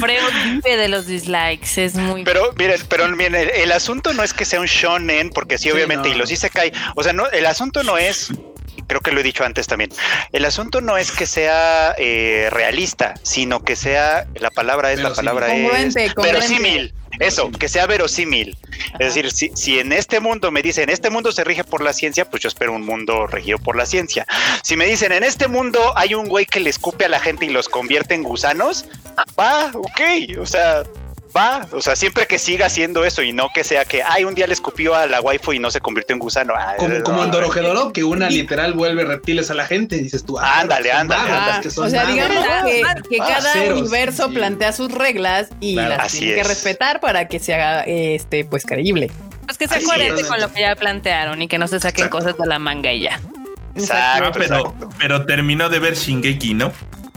Freo 0.00 0.24
de 0.64 0.88
los 0.88 1.06
dislikes, 1.06 1.84
es 1.84 1.94
muy... 1.94 2.24
Pero 2.24 2.52
miren, 2.58 2.80
pero 2.88 3.08
miren, 3.10 3.48
el, 3.54 3.70
asunto 3.70 4.12
no 4.12 4.24
es 4.24 4.34
que 4.34 4.44
sea 4.44 4.58
un 4.58 4.66
shonen, 4.66 5.30
porque 5.30 5.56
sí, 5.56 5.70
obviamente, 5.70 6.08
y 6.08 6.14
los 6.14 6.30
se 6.30 6.50
cae. 6.50 6.72
O 6.96 7.04
sea, 7.04 7.12
no, 7.12 7.28
el 7.30 7.46
asunto 7.46 7.84
no 7.84 7.96
es 7.96 8.32
creo 8.86 9.00
que 9.00 9.12
lo 9.12 9.20
he 9.20 9.22
dicho 9.22 9.44
antes 9.44 9.66
también. 9.66 9.90
El 10.32 10.44
asunto 10.44 10.80
no 10.80 10.96
es 10.96 11.10
que 11.12 11.26
sea 11.26 11.94
eh, 11.98 12.48
realista, 12.50 13.14
sino 13.22 13.62
que 13.62 13.76
sea, 13.76 14.26
la 14.34 14.50
palabra 14.50 14.92
es, 14.92 15.00
la 15.00 15.14
palabra 15.14 15.54
es 15.54 15.94
verosímil. 16.16 16.94
Eso, 17.18 17.50
que 17.50 17.68
sea 17.68 17.86
verosímil. 17.86 18.58
Es 18.98 19.14
decir, 19.14 19.30
si, 19.30 19.50
si 19.54 19.78
en 19.78 19.92
este 19.92 20.20
mundo 20.20 20.50
me 20.50 20.62
dicen, 20.62 20.90
este 20.90 21.08
mundo 21.08 21.32
se 21.32 21.44
rige 21.44 21.64
por 21.64 21.82
la 21.82 21.92
ciencia, 21.92 22.28
pues 22.28 22.42
yo 22.42 22.48
espero 22.48 22.72
un 22.72 22.84
mundo 22.84 23.26
regido 23.26 23.58
por 23.58 23.76
la 23.76 23.86
ciencia. 23.86 24.26
Si 24.62 24.76
me 24.76 24.86
dicen, 24.86 25.12
en 25.12 25.24
este 25.24 25.48
mundo 25.48 25.96
hay 25.96 26.14
un 26.14 26.28
güey 26.28 26.46
que 26.46 26.60
le 26.60 26.70
escupe 26.70 27.06
a 27.06 27.08
la 27.08 27.20
gente 27.20 27.46
y 27.46 27.50
los 27.50 27.68
convierte 27.68 28.14
en 28.14 28.22
gusanos, 28.22 28.84
va, 29.38 29.70
ok, 29.72 30.38
o 30.38 30.46
sea, 30.46 30.82
va, 31.36 31.66
o 31.72 31.82
sea, 31.82 31.96
siempre 31.96 32.26
que 32.26 32.38
siga 32.38 32.66
haciendo 32.66 33.04
eso 33.04 33.22
y 33.22 33.32
no 33.32 33.48
que 33.54 33.64
sea 33.64 33.84
que, 33.84 34.02
ay, 34.02 34.24
un 34.24 34.34
día 34.34 34.46
le 34.46 34.54
escupió 34.54 34.94
a 34.94 35.06
la 35.06 35.20
waifu 35.20 35.52
y 35.52 35.58
no 35.58 35.70
se 35.70 35.80
convirtió 35.80 36.14
en 36.14 36.20
gusano. 36.20 36.54
como, 36.78 37.02
como 37.02 37.24
en 37.24 37.30
Dorojedoro, 37.30 37.92
que 37.92 38.04
una 38.04 38.30
literal 38.30 38.72
vuelve 38.72 39.04
reptiles 39.04 39.50
a 39.50 39.54
la 39.54 39.66
gente, 39.66 39.96
y 39.96 40.02
dices 40.02 40.24
tú, 40.24 40.38
ah, 40.38 40.60
ándale, 40.60 40.92
ándale. 40.92 41.68
o 41.68 41.88
sea, 41.88 42.06
digamos 42.06 42.44
que, 43.08 43.20
ah, 43.20 43.26
cada 43.26 43.74
universo 43.74 44.30
plantea 44.30 44.72
sus 44.72 44.90
reglas 44.92 45.48
y 45.60 45.74
las 45.76 46.12
tiene 46.12 46.36
que 46.36 46.44
respetar 46.44 47.00
para 47.00 47.28
que 47.28 47.38
se 47.38 47.54
haga, 47.54 47.82
este, 47.82 48.44
pues, 48.44 48.64
creíble. 48.64 49.10
Pues 49.44 49.58
que 49.58 49.68
sea 49.68 49.80
coherente 49.80 50.24
con 50.24 50.40
lo 50.40 50.52
que 50.52 50.60
ya 50.60 50.74
plantearon 50.74 51.40
y 51.40 51.48
que 51.48 51.58
no 51.58 51.68
se 51.68 51.78
saquen 51.78 52.08
cosas 52.08 52.36
de 52.36 52.46
la 52.46 52.58
manga 52.58 52.92
y 52.92 53.02
ya. 53.02 53.20
Exacto, 53.76 54.32
pero, 54.38 54.74
pero 54.98 55.26
terminó 55.26 55.68
de 55.68 55.78
ver 55.78 55.94
Shingeki, 55.94 56.54
¿no? 56.54 56.72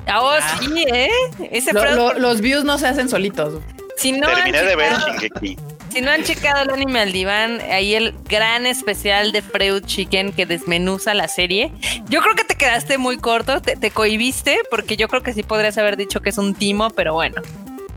Ah, 0.06 0.22
oh, 0.22 0.36
sí, 0.60 0.86
¿eh? 0.92 1.10
Ese 1.52 1.72
los 1.74 2.42
views 2.42 2.64
no 2.64 2.78
se 2.78 2.88
hacen 2.88 3.10
solitos. 3.10 3.62
Si 4.00 4.14
no 4.14 4.28
Terminé 4.34 4.64
de 4.64 4.76
ver 4.78 4.94
Shingeki. 4.94 5.58
Si 5.92 6.02
no 6.02 6.12
han 6.12 6.24
checado 6.24 6.62
el 6.62 6.70
anime 6.70 7.02
al 7.02 7.12
diván, 7.12 7.60
ahí 7.70 7.96
el 7.96 8.16
gran 8.30 8.66
especial 8.66 9.34
de 9.34 9.42
Freud 9.42 9.84
Chicken 9.86 10.32
que 10.32 10.46
desmenuza 10.46 11.14
la 11.14 11.28
serie. 11.28 11.74
Yo 12.08 12.22
creo 12.22 12.34
que 12.36 12.46
te 12.46 12.56
quedaste 12.56 12.98
muy 12.98 13.18
corto, 13.18 13.62
te, 13.62 13.76
te 13.76 13.92
cohibiste, 13.92 14.60
porque 14.72 14.96
yo 14.96 15.10
creo 15.10 15.22
que 15.22 15.34
sí 15.34 15.44
podrías 15.44 15.78
haber 15.78 15.98
dicho 15.98 16.22
que 16.22 16.30
es 16.30 16.38
un 16.38 16.56
timo, 16.56 16.92
pero 16.92 17.14
bueno. 17.14 17.42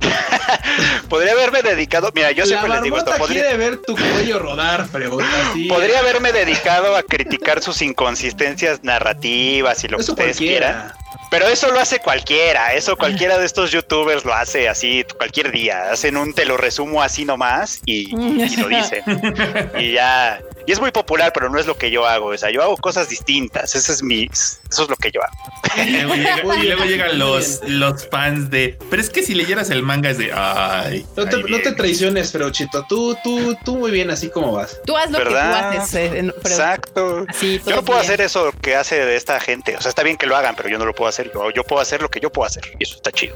podría 1.09 1.33
haberme 1.33 1.63
dedicado, 1.63 2.11
mira, 2.15 2.33
yo 2.33 2.47
siempre 2.47 2.69
les 2.71 2.83
digo 2.83 2.99
esto. 2.99 3.13
Podría 3.19 3.57
ver 3.57 3.77
tu 3.79 3.95
cuello 3.95 4.41
rodar, 4.41 4.89
Podría 4.89 6.01
haberme 6.01 6.33
dedicado 6.33 6.97
a 6.97 7.03
criticar 7.05 7.63
sus 7.63 7.81
inconsistencias 7.81 8.83
narrativas 8.83 9.85
y 9.85 9.89
lo 9.89 9.99
que 9.99 10.03
ustedes 10.03 10.39
quieran. 10.39 10.93
Pero 11.31 11.47
eso 11.49 11.71
lo 11.71 11.81
hace 11.81 11.99
cualquiera, 12.01 12.75
eso 12.75 12.97
cualquiera 12.97 13.39
de 13.39 13.47
estos 13.47 13.71
youtubers 13.71 14.25
lo 14.25 14.35
hace 14.35 14.69
así 14.69 15.05
cualquier 15.17 15.51
día. 15.51 15.91
Hacen 15.91 16.17
un 16.17 16.35
te 16.35 16.45
lo 16.45 16.57
resumo 16.57 17.03
así 17.03 17.25
nomás 17.25 17.81
y, 17.87 18.15
y 18.15 18.57
lo 18.57 18.69
dicen. 18.69 19.03
y 19.79 19.93
ya, 19.93 20.41
y 20.67 20.73
es 20.73 20.81
muy 20.81 20.91
popular, 20.91 21.33
pero 21.33 21.49
no 21.49 21.59
es 21.59 21.67
lo 21.67 21.77
que 21.77 21.91
yo 21.91 22.07
hago. 22.07 22.27
O 22.27 22.39
sea, 22.39 22.51
yo 22.51 22.63
hago 22.63 22.77
cosas 22.77 23.09
distintas. 23.09 23.75
Ese 23.75 23.93
es 23.93 24.03
mi, 24.03 24.29
eso 24.33 24.83
es 24.83 24.89
lo 24.89 24.97
que 24.97 25.11
yo 25.11 25.21
hago. 25.23 25.83
y 25.85 26.65
luego, 26.67 26.85
llegan 26.85 27.19
los, 27.19 27.61
los 27.67 28.09
fans 28.09 28.51
de, 28.51 28.79
pero 28.91 29.03
es 29.03 29.11
que 29.11 29.23
si 29.23 29.35
leyeras 29.35 29.71
el 29.71 29.83
manga 29.83 30.11
es 30.11 30.19
de, 30.19 30.33
ay. 30.33 31.07
No 31.17 31.29
te, 31.29 31.43
no 31.43 31.61
te 31.61 31.73
traiciones, 31.73 32.31
pero 32.31 32.51
Chito, 32.51 32.85
tú, 32.89 33.17
tú, 33.23 33.57
tú 33.65 33.77
muy 33.77 33.91
bien 33.91 34.11
así 34.11 34.29
como 34.31 34.53
vas. 34.53 34.81
Tú 34.85 34.97
haz 34.97 35.11
lo 35.11 35.19
que 35.19 35.25
tú 35.25 35.37
haces. 35.37 35.95
Eh, 35.95 36.33
Exacto. 36.45 37.27
yo 37.67 37.77
no 37.77 37.85
puedo 37.85 38.01
hacer 38.01 38.21
eso 38.21 38.53
que 38.61 38.77
hace 38.77 39.05
de 39.05 39.17
esta 39.17 39.41
gente. 39.41 39.77
O 39.77 39.81
sea, 39.81 39.89
está 39.89 40.03
bien 40.03 40.17
que 40.17 40.27
lo 40.27 40.37
hagan, 40.37 40.55
pero 40.57 40.69
yo 40.69 40.79
no 40.79 40.85
lo 40.85 40.95
puedo 40.95 41.09
hacer. 41.09 41.31
Yo, 41.33 41.51
yo 41.51 41.65
puedo 41.65 41.81
hacer 41.81 42.03
lo 42.03 42.11
que 42.11 42.21
yo 42.21 42.31
puedo 42.31 42.47
hacer. 42.47 42.65
Y 42.79 42.85
eso 42.85 42.97
está 42.97 43.11
chido. 43.11 43.35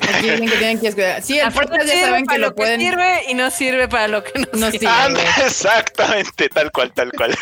Aquí 0.00 0.30
dicen 0.30 0.48
que 0.48 0.56
tienen 0.56 0.80
que 0.80 0.88
escuchar. 0.88 1.22
Sí, 1.22 1.38
el 1.38 1.52
podcast 1.52 1.86
ya 1.86 2.00
saben 2.06 2.26
que 2.26 2.38
lo, 2.38 2.54
pueden. 2.54 2.80
sirve 2.80 3.24
y 3.28 3.34
no 3.34 3.50
sirve 3.50 3.88
para 3.88 4.08
lo 4.08 4.24
que 4.24 4.32
no, 4.52 4.70
sirve. 4.70 4.88
exactamente, 5.46 6.48
tal 6.48 6.70
cual, 6.72 6.92
tal 6.92 7.12
cual. 7.12 7.36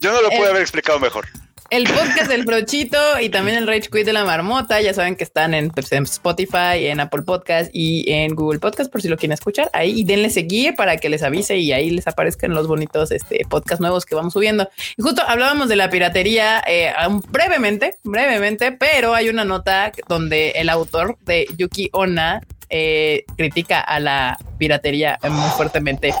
Yo 0.00 0.12
no 0.12 0.22
lo 0.22 0.30
pude 0.30 0.48
haber 0.48 0.62
explicado 0.62 0.98
mejor. 0.98 1.26
El 1.70 1.84
podcast 1.84 2.30
del 2.30 2.44
Frochito 2.44 2.98
y 3.20 3.28
también 3.28 3.58
el 3.58 3.66
Rage 3.66 3.90
Quit 3.92 4.06
de 4.06 4.14
la 4.14 4.24
Marmota, 4.24 4.80
ya 4.80 4.94
saben 4.94 5.16
que 5.16 5.24
están 5.24 5.52
en, 5.52 5.68
pues, 5.68 5.92
Spotify, 5.92 6.86
en 6.86 6.98
Apple 6.98 7.22
Podcast 7.22 7.70
y 7.74 8.10
en 8.10 8.34
Google 8.34 8.58
Podcast 8.58 8.90
por 8.90 9.02
si 9.02 9.08
lo 9.08 9.18
quieren 9.18 9.34
escuchar. 9.34 9.68
Ahí 9.74 10.00
y 10.00 10.04
denle 10.04 10.30
seguir 10.30 10.74
para 10.76 10.96
que 10.96 11.10
les 11.10 11.22
avise 11.22 11.58
y 11.58 11.72
ahí 11.72 11.90
les 11.90 12.06
aparezcan 12.06 12.54
los 12.54 12.66
bonitos 12.66 13.10
este, 13.10 13.44
podcasts 13.50 13.82
nuevos 13.82 14.06
que 14.06 14.14
vamos 14.14 14.32
subiendo. 14.32 14.66
Y 14.96 15.02
justo 15.02 15.22
hablábamos 15.26 15.68
de 15.68 15.76
la 15.76 15.90
piratería 15.90 16.62
eh, 16.66 16.90
brevemente, 17.28 17.96
brevemente, 18.02 18.72
pero 18.72 19.14
hay 19.14 19.28
una 19.28 19.44
nota 19.44 19.92
donde 20.08 20.52
el 20.52 20.70
autor 20.70 21.18
de 21.26 21.46
Yuki 21.58 21.90
Onna 21.92 22.40
eh, 22.70 23.24
critica 23.36 23.80
a 23.80 24.00
la 24.00 24.38
piratería 24.56 25.18
muy 25.22 25.50
fuertemente. 25.50 26.14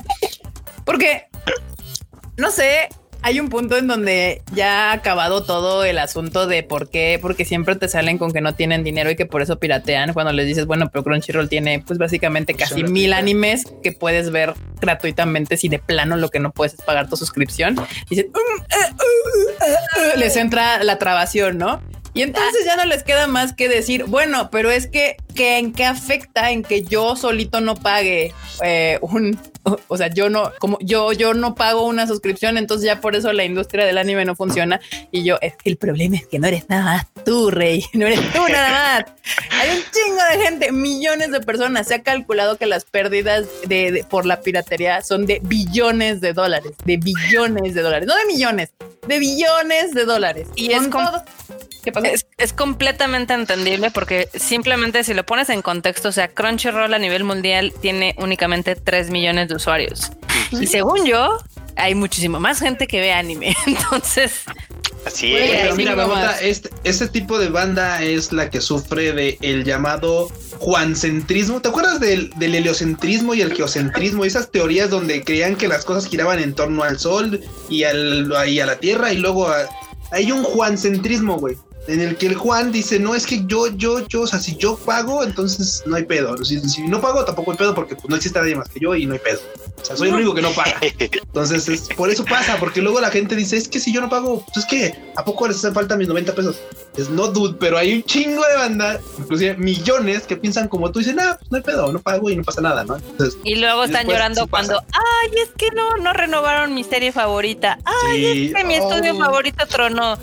Porque, 0.84 1.26
no 2.36 2.50
sé, 2.50 2.90
hay 3.22 3.40
un 3.40 3.48
punto 3.48 3.76
en 3.76 3.86
donde 3.86 4.42
ya 4.52 4.90
ha 4.90 4.92
acabado 4.92 5.42
todo 5.44 5.84
el 5.84 5.98
asunto 5.98 6.46
de 6.46 6.62
por 6.62 6.88
qué, 6.88 7.18
porque 7.20 7.44
siempre 7.44 7.76
te 7.76 7.88
salen 7.88 8.18
con 8.18 8.32
que 8.32 8.40
no 8.40 8.54
tienen 8.54 8.84
dinero 8.84 9.10
y 9.10 9.16
que 9.16 9.26
por 9.26 9.42
eso 9.42 9.58
piratean 9.58 10.12
cuando 10.12 10.32
les 10.32 10.46
dices, 10.46 10.66
bueno, 10.66 10.90
pero 10.90 11.04
Crunchyroll 11.04 11.48
tiene 11.48 11.82
pues 11.86 11.98
básicamente 11.98 12.54
casi 12.54 12.84
mil 12.84 13.12
animes 13.12 13.64
que 13.82 13.92
puedes 13.92 14.30
ver 14.30 14.54
gratuitamente 14.80 15.56
si 15.56 15.68
de 15.68 15.78
plano 15.78 16.16
lo 16.16 16.28
que 16.28 16.40
no 16.40 16.52
puedes 16.52 16.74
es 16.74 16.82
pagar 16.82 17.08
tu 17.08 17.16
suscripción. 17.16 17.76
Dicen, 18.08 18.28
mm, 18.28 18.60
eh, 18.62 18.76
uh, 18.92 20.04
uh, 20.04 20.14
uh, 20.14 20.18
les 20.18 20.36
entra 20.36 20.82
la 20.84 20.98
trabación, 20.98 21.58
¿no? 21.58 21.80
Y 22.14 22.22
entonces 22.22 22.64
ya 22.64 22.76
no 22.76 22.84
les 22.84 23.04
queda 23.04 23.26
más 23.26 23.52
que 23.52 23.68
decir, 23.68 24.04
bueno, 24.04 24.50
pero 24.50 24.70
es 24.70 24.88
que, 24.88 25.16
que 25.34 25.58
en 25.58 25.72
qué 25.72 25.84
afecta 25.84 26.50
en 26.50 26.64
que 26.64 26.82
yo 26.82 27.14
solito 27.14 27.60
no 27.60 27.76
pague 27.76 28.32
eh, 28.62 28.98
un, 29.02 29.38
o 29.62 29.96
sea, 29.96 30.08
yo 30.08 30.30
no, 30.30 30.52
como 30.58 30.78
yo, 30.80 31.12
yo 31.12 31.34
no 31.34 31.54
pago 31.54 31.86
una 31.86 32.06
suscripción, 32.06 32.58
entonces 32.58 32.86
ya 32.86 33.00
por 33.00 33.16
eso 33.16 33.32
la 33.32 33.44
industria 33.44 33.84
del 33.84 33.98
anime 33.98 34.24
no 34.24 34.34
funciona. 34.34 34.80
Y 35.10 35.24
yo, 35.24 35.38
es 35.40 35.56
que 35.56 35.70
el 35.70 35.76
problema 35.76 36.16
es 36.16 36.26
que 36.26 36.38
no 36.38 36.46
eres 36.46 36.68
nada 36.68 36.84
más 36.84 37.06
tú, 37.24 37.50
Rey, 37.50 37.84
no 37.92 38.06
eres 38.06 38.20
tú 38.32 38.40
nada 38.48 39.04
más. 39.04 39.12
Hay 39.50 39.70
un 39.70 39.82
chingo 39.92 40.22
de 40.32 40.46
gente, 40.46 40.72
millones 40.72 41.30
de 41.30 41.40
personas. 41.40 41.86
Se 41.86 41.94
ha 41.94 42.02
calculado 42.02 42.56
que 42.56 42.66
las 42.66 42.84
pérdidas 42.84 43.46
de, 43.66 44.04
por 44.08 44.26
la 44.26 44.40
piratería 44.40 45.02
son 45.02 45.26
de 45.26 45.40
billones 45.42 46.20
de 46.20 46.32
dólares, 46.32 46.72
de 46.84 46.96
billones 46.96 47.74
de 47.74 47.82
dólares, 47.82 48.08
no 48.08 48.16
de 48.16 48.26
millones, 48.26 48.72
de 49.06 49.18
billones 49.18 49.94
de 49.94 50.04
dólares. 50.04 50.48
Y 50.56 50.72
es 50.72 50.88
como 50.88 51.10
es, 52.38 52.52
completamente 52.52 53.34
entendible 53.34 53.90
porque 53.90 54.28
simplemente 54.34 55.04
si 55.04 55.14
lo 55.14 55.24
pones 55.24 55.48
en 55.50 55.62
contexto, 55.62 56.08
o 56.08 56.12
sea, 56.12 56.28
Crunchyroll 56.28 56.92
a 56.92 56.98
nivel 56.98 57.24
mundial 57.24 57.72
tiene 57.80 58.14
únicamente 58.18 58.74
3 58.74 59.10
millones 59.10 59.47
de 59.48 59.56
usuarios. 59.56 60.10
Y 60.52 60.66
según 60.66 61.04
yo, 61.04 61.38
hay 61.76 61.94
muchísimo 61.94 62.40
más 62.40 62.60
gente 62.60 62.86
que 62.86 63.00
ve 63.00 63.12
anime. 63.12 63.56
Entonces, 63.66 64.44
Así 65.06 65.34
es. 65.34 65.74
Pero 65.74 65.76
mira, 65.76 66.40
este, 66.40 66.70
este, 66.84 67.08
tipo 67.08 67.38
de 67.38 67.48
banda 67.48 68.02
es 68.02 68.32
la 68.32 68.50
que 68.50 68.60
sufre 68.60 69.12
de 69.12 69.38
el 69.40 69.64
llamado 69.64 70.28
juancentrismo. 70.58 71.60
¿Te 71.62 71.68
acuerdas 71.68 72.00
del, 72.00 72.32
heliocentrismo 72.40 73.34
y 73.34 73.40
el 73.40 73.54
geocentrismo? 73.54 74.24
Esas 74.24 74.50
teorías 74.50 74.90
donde 74.90 75.22
creían 75.22 75.56
que 75.56 75.68
las 75.68 75.84
cosas 75.84 76.06
giraban 76.06 76.40
en 76.40 76.54
torno 76.54 76.82
al 76.82 76.98
sol 76.98 77.40
y, 77.68 77.84
al, 77.84 78.32
y 78.48 78.60
a 78.60 78.66
la 78.66 78.78
tierra 78.78 79.12
y 79.12 79.18
luego 79.18 79.48
hay 80.10 80.32
un 80.32 80.42
juancentrismo, 80.42 81.38
güey 81.38 81.56
en 81.88 82.02
el 82.02 82.16
que 82.16 82.26
el 82.26 82.34
Juan 82.34 82.70
dice, 82.70 83.00
no, 83.00 83.14
es 83.14 83.26
que 83.26 83.44
yo, 83.46 83.68
yo, 83.68 84.06
yo, 84.06 84.22
o 84.22 84.26
sea, 84.26 84.38
si 84.38 84.56
yo 84.56 84.76
pago, 84.76 85.24
entonces 85.24 85.82
no 85.86 85.96
hay 85.96 86.04
pedo. 86.04 86.36
Si, 86.44 86.60
no 86.86 87.00
pago, 87.00 87.24
tampoco 87.24 87.52
hay 87.52 87.56
pedo 87.56 87.74
porque 87.74 87.96
pues, 87.96 88.08
no 88.10 88.16
existe 88.16 88.38
nadie 88.38 88.54
más 88.54 88.68
que 88.68 88.78
yo 88.78 88.94
y 88.94 89.06
no 89.06 89.14
hay 89.14 89.20
pedo. 89.20 89.40
O 89.80 89.84
sea, 89.84 89.96
soy 89.96 90.08
el 90.08 90.16
único 90.16 90.34
que 90.34 90.42
no 90.42 90.50
paga. 90.50 90.78
Entonces, 90.82 91.88
por 91.96 92.10
eso 92.10 92.26
pasa, 92.26 92.58
porque 92.58 92.82
luego 92.82 93.00
la 93.00 93.10
gente 93.10 93.34
dice, 93.34 93.56
es 93.56 93.68
que 93.68 93.80
si 93.80 93.92
yo 93.92 94.02
no 94.02 94.10
pago, 94.10 94.44
pues 94.44 94.58
es 94.58 94.66
que, 94.66 94.94
¿a 95.16 95.24
poco 95.24 95.48
les 95.48 95.56
hacen 95.56 95.72
falta 95.72 95.96
mis 95.96 96.08
90 96.08 96.34
pesos? 96.34 96.60
Es 96.94 97.08
no, 97.08 97.28
dude, 97.28 97.56
pero 97.58 97.78
hay 97.78 97.94
un 97.94 98.02
chingo 98.02 98.44
de 98.44 98.56
banda, 98.56 99.00
inclusive 99.18 99.56
millones, 99.56 100.24
que 100.24 100.36
piensan 100.36 100.68
como 100.68 100.92
tú 100.92 101.00
y 101.00 101.04
dicen, 101.04 101.20
ah, 101.20 101.36
pues 101.38 101.50
no 101.50 101.56
hay 101.56 101.62
pedo, 101.62 101.92
no 101.92 102.00
pago 102.00 102.28
y 102.28 102.36
no 102.36 102.42
pasa 102.42 102.60
nada, 102.60 102.84
¿no? 102.84 102.98
y 103.44 103.54
luego 103.54 103.84
están 103.84 104.06
llorando 104.06 104.46
cuando, 104.48 104.78
ay, 104.92 105.30
es 105.42 105.50
que 105.56 105.70
no, 105.70 105.96
no 105.96 106.12
renovaron 106.12 106.74
mi 106.74 106.84
serie 106.84 107.12
favorita. 107.12 107.78
Ay, 107.84 108.46
es 108.46 108.54
que 108.54 108.64
mi 108.64 108.74
estudio 108.74 109.16
favorito 109.16 109.64
tronó. 109.66 110.18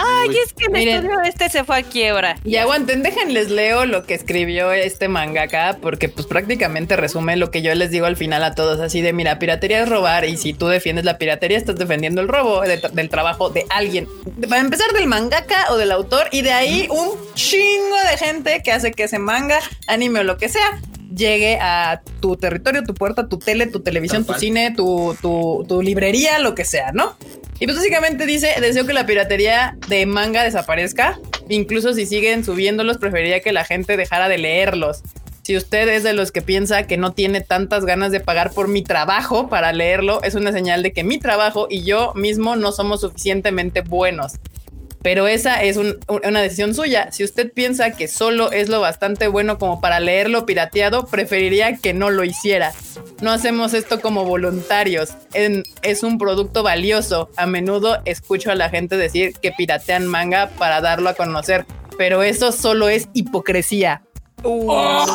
Ay, 0.00 0.36
es 0.44 0.52
que 0.52 0.68
mi 0.68 0.88
estudio 0.88 1.20
este 1.22 1.48
se 1.48 1.64
fue 1.64 1.78
a 1.78 1.82
quiebra. 1.82 2.36
Y 2.44 2.56
aguanten, 2.56 3.02
déjenles 3.02 3.50
leo 3.50 3.84
lo 3.84 4.04
que 4.04 4.14
escribió 4.14 4.72
este 4.72 5.08
mangaka, 5.08 5.78
porque 5.82 6.08
pues 6.08 6.26
prácticamente 6.26 6.96
resume 6.96 7.36
lo 7.36 7.50
que 7.50 7.62
yo 7.62 7.74
les 7.74 7.90
digo 7.90 8.06
al 8.06 8.16
final 8.16 8.44
a 8.44 8.54
todos, 8.54 8.78
así 8.80 9.00
de 9.00 9.12
mira, 9.12 9.38
piratería 9.38 9.82
es 9.82 9.88
robar, 9.88 10.24
y 10.24 10.36
si 10.36 10.52
tú 10.52 10.68
defiendes 10.68 11.04
la 11.04 11.18
piratería, 11.18 11.58
estás 11.58 11.76
defendiendo 11.76 12.20
el 12.20 12.28
robo 12.28 12.60
del 12.60 13.10
trabajo 13.10 13.50
de 13.50 13.66
alguien. 13.70 14.06
Para 14.48 14.60
empezar 14.60 14.92
del 14.92 15.08
mangaka 15.08 15.66
o 15.70 15.76
del 15.76 15.90
autor, 15.90 16.28
y 16.30 16.42
de 16.42 16.52
ahí 16.52 16.86
un 16.90 17.10
chingo 17.34 17.96
de 18.10 18.16
gente 18.18 18.62
que 18.62 18.70
hace 18.70 18.92
que 18.92 19.04
ese 19.04 19.18
manga, 19.18 19.58
anime 19.88 20.20
o 20.20 20.24
lo 20.24 20.38
que 20.38 20.48
sea, 20.48 20.80
llegue 21.14 21.58
a 21.60 22.02
tu 22.20 22.36
territorio, 22.36 22.82
tu 22.82 22.94
puerta, 22.94 23.28
tu 23.28 23.38
tele, 23.38 23.66
tu 23.66 23.80
televisión, 23.80 24.24
tu 24.24 24.34
cine, 24.34 24.72
tu, 24.76 25.16
tu, 25.20 25.64
tu 25.68 25.82
librería, 25.82 26.38
lo 26.38 26.54
que 26.54 26.64
sea, 26.64 26.92
¿no? 26.92 27.16
Y 27.60 27.66
pues 27.66 27.76
básicamente 27.76 28.26
dice, 28.26 28.54
deseo 28.60 28.86
que 28.86 28.92
la 28.92 29.06
piratería 29.06 29.76
de 29.88 30.06
manga 30.06 30.44
desaparezca. 30.44 31.18
Incluso 31.48 31.92
si 31.92 32.06
siguen 32.06 32.44
subiéndolos, 32.44 32.98
preferiría 32.98 33.40
que 33.40 33.52
la 33.52 33.64
gente 33.64 33.96
dejara 33.96 34.28
de 34.28 34.38
leerlos. 34.38 35.02
Si 35.42 35.56
usted 35.56 35.88
es 35.88 36.02
de 36.02 36.12
los 36.12 36.30
que 36.30 36.42
piensa 36.42 36.86
que 36.86 36.98
no 36.98 37.14
tiene 37.14 37.40
tantas 37.40 37.86
ganas 37.86 38.12
de 38.12 38.20
pagar 38.20 38.52
por 38.52 38.68
mi 38.68 38.82
trabajo 38.82 39.48
para 39.48 39.72
leerlo, 39.72 40.22
es 40.22 40.34
una 40.34 40.52
señal 40.52 40.82
de 40.82 40.92
que 40.92 41.04
mi 41.04 41.18
trabajo 41.18 41.66
y 41.70 41.84
yo 41.84 42.12
mismo 42.14 42.54
no 42.54 42.70
somos 42.70 43.00
suficientemente 43.00 43.80
buenos. 43.80 44.34
Pero 45.08 45.26
esa 45.26 45.62
es 45.62 45.78
una 45.78 46.42
decisión 46.42 46.74
suya. 46.74 47.10
Si 47.12 47.24
usted 47.24 47.50
piensa 47.50 47.92
que 47.92 48.08
solo 48.08 48.52
es 48.52 48.68
lo 48.68 48.82
bastante 48.82 49.26
bueno 49.26 49.56
como 49.56 49.80
para 49.80 50.00
leerlo 50.00 50.44
pirateado, 50.44 51.06
preferiría 51.06 51.78
que 51.78 51.94
no 51.94 52.10
lo 52.10 52.24
hiciera. 52.24 52.74
No 53.22 53.32
hacemos 53.32 53.72
esto 53.72 54.02
como 54.02 54.26
voluntarios. 54.26 55.14
es 55.32 56.02
un 56.02 56.18
producto 56.18 56.62
valioso. 56.62 57.30
A 57.38 57.46
menudo 57.46 58.02
escucho 58.04 58.50
a 58.50 58.54
la 58.54 58.68
gente 58.68 58.98
decir 58.98 59.32
que 59.40 59.50
piratean 59.50 60.06
manga 60.06 60.50
para 60.58 60.82
darlo 60.82 61.08
a 61.08 61.14
conocer, 61.14 61.64
pero 61.96 62.22
eso 62.22 62.52
solo 62.52 62.90
es 62.90 63.08
hipocresía. 63.14 64.02
Oh, 64.42 65.06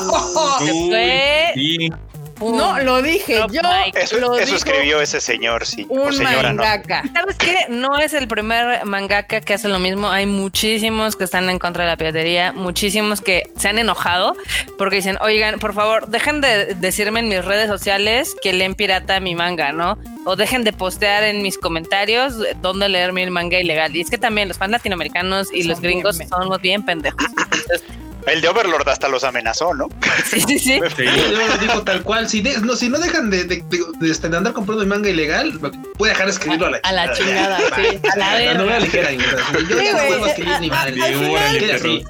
no, 2.40 2.80
lo 2.80 3.02
dije 3.02 3.36
yo. 3.36 3.62
Eso, 3.96 4.56
escribió 4.56 5.02
ese 5.02 5.22
señor, 5.22 5.66
sí. 5.66 5.86
Un 5.90 6.18
mangaka. 6.22 7.04
¿Sabes 7.14 7.38
qué? 7.38 7.56
No 7.70 7.98
es 8.00 8.14
el 8.14 8.28
primer 8.28 8.86
mangaka 8.86 9.42
que 9.42 9.54
hace 9.54 9.68
lo 9.68 9.80
mismo. 9.80 10.10
Hay 10.10 10.26
muchísimos 10.26 11.16
que 11.16 11.24
están 11.24 11.50
en 11.50 11.60
contra 11.60 11.84
de 11.84 11.92
la 11.92 11.98
piratería, 11.98 12.52
muchísimos 12.54 13.22
que 13.22 13.44
se 13.58 13.70
han 13.70 13.80
enojado 13.80 14.36
porque 14.78 14.98
dicen, 14.98 15.18
oigan, 15.22 15.60
por 15.60 15.74
favor, 15.74 16.08
dejen 16.08 16.42
de 16.42 16.76
decirme 16.76 17.20
en 17.20 17.30
mis 17.30 17.44
redes 17.44 17.68
sociales 17.68 18.36
que 18.42 18.54
leen 18.54 18.76
pirata 18.76 19.20
mi 19.20 19.36
manga, 19.36 19.72
¿no? 19.72 19.98
O 20.26 20.36
dejen 20.36 20.64
de 20.64 20.74
postear 20.74 21.24
en 21.24 21.42
mis 21.42 21.58
comentarios 21.58 22.36
dónde 22.62 22.90
leer 22.90 23.14
mi 23.14 23.30
manga 23.30 23.60
ilegal. 23.60 23.96
Y 23.96 24.02
es 24.02 24.10
que 24.10 24.18
también 24.18 24.48
los 24.48 24.58
fans 24.58 24.72
latinoamericanos 24.72 25.54
y 25.54 25.64
los 25.64 25.80
gringos 25.82 26.20
somos 26.30 26.62
bien 26.62 26.84
pendejos. 26.84 27.26
El 28.26 28.42
de 28.42 28.48
Overlord 28.48 28.88
hasta 28.88 29.08
los 29.08 29.24
amenazó, 29.24 29.74
¿no? 29.74 29.90
Sí, 30.26 30.40
sí, 30.42 30.60
sí. 30.60 30.80
lo 30.80 31.58
dijo 31.58 31.84
tal 31.84 32.04
cual. 32.04 32.30
Si, 32.30 32.42
no, 32.42 32.76
si 32.76 32.90
no 32.90 32.98
dejan 33.00 33.30
de, 33.30 33.44
de, 33.44 33.64
este, 34.02 34.30
de, 34.30 34.38
andar 34.38 34.54
comprando 34.54 34.86
manga 34.86 35.10
ilegal, 35.10 35.60
puede 35.98 36.12
dejar 36.12 36.28
de 36.28 36.32
escribirlo 36.32 36.68
a 36.68 36.72
la, 36.72 36.78
a 36.84 36.92
la 36.92 37.14
chingada. 37.14 37.58
sí, 37.76 38.00
a 38.12 38.16
la 38.16 38.80
ligera. 38.80 39.12
Yo 39.12 39.82
ya 39.82 39.94
no 39.94 40.08
puedo 40.08 40.26
escribir 40.28 40.60
ni 40.60 40.70
madre. 40.70 42.04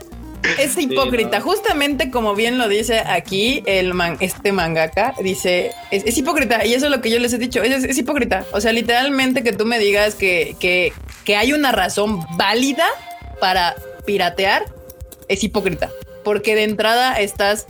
Es 0.57 0.77
hipócrita, 0.77 1.39
justamente 1.39 2.11
como 2.11 2.35
bien 2.35 2.57
lo 2.57 2.67
dice 2.67 2.99
aquí 2.99 3.63
el 3.65 3.93
man, 3.93 4.17
este 4.19 4.51
mangaka, 4.51 5.15
dice, 5.23 5.71
es, 5.89 6.17
hipócrita, 6.17 6.65
y 6.65 6.73
eso 6.73 6.85
es 6.85 6.91
lo 6.91 7.01
que 7.01 7.09
yo 7.09 7.19
les 7.19 7.33
he 7.33 7.37
dicho, 7.37 7.63
es, 7.63 7.83
es 7.83 7.97
hipócrita. 7.97 8.45
O 8.51 8.59
sea, 8.59 8.73
literalmente 8.73 9.41
que 9.43 9.53
tú 9.53 9.65
me 9.65 9.79
digas 9.79 10.15
que, 10.15 10.55
que, 10.59 10.91
que 11.23 11.37
hay 11.37 11.53
una 11.53 11.71
razón 11.71 12.25
válida 12.35 12.85
para 13.39 13.75
piratear, 14.05 14.65
es 15.29 15.43
hipócrita, 15.43 15.89
porque 16.23 16.55
de 16.55 16.63
entrada 16.63 17.19
estás 17.19 17.67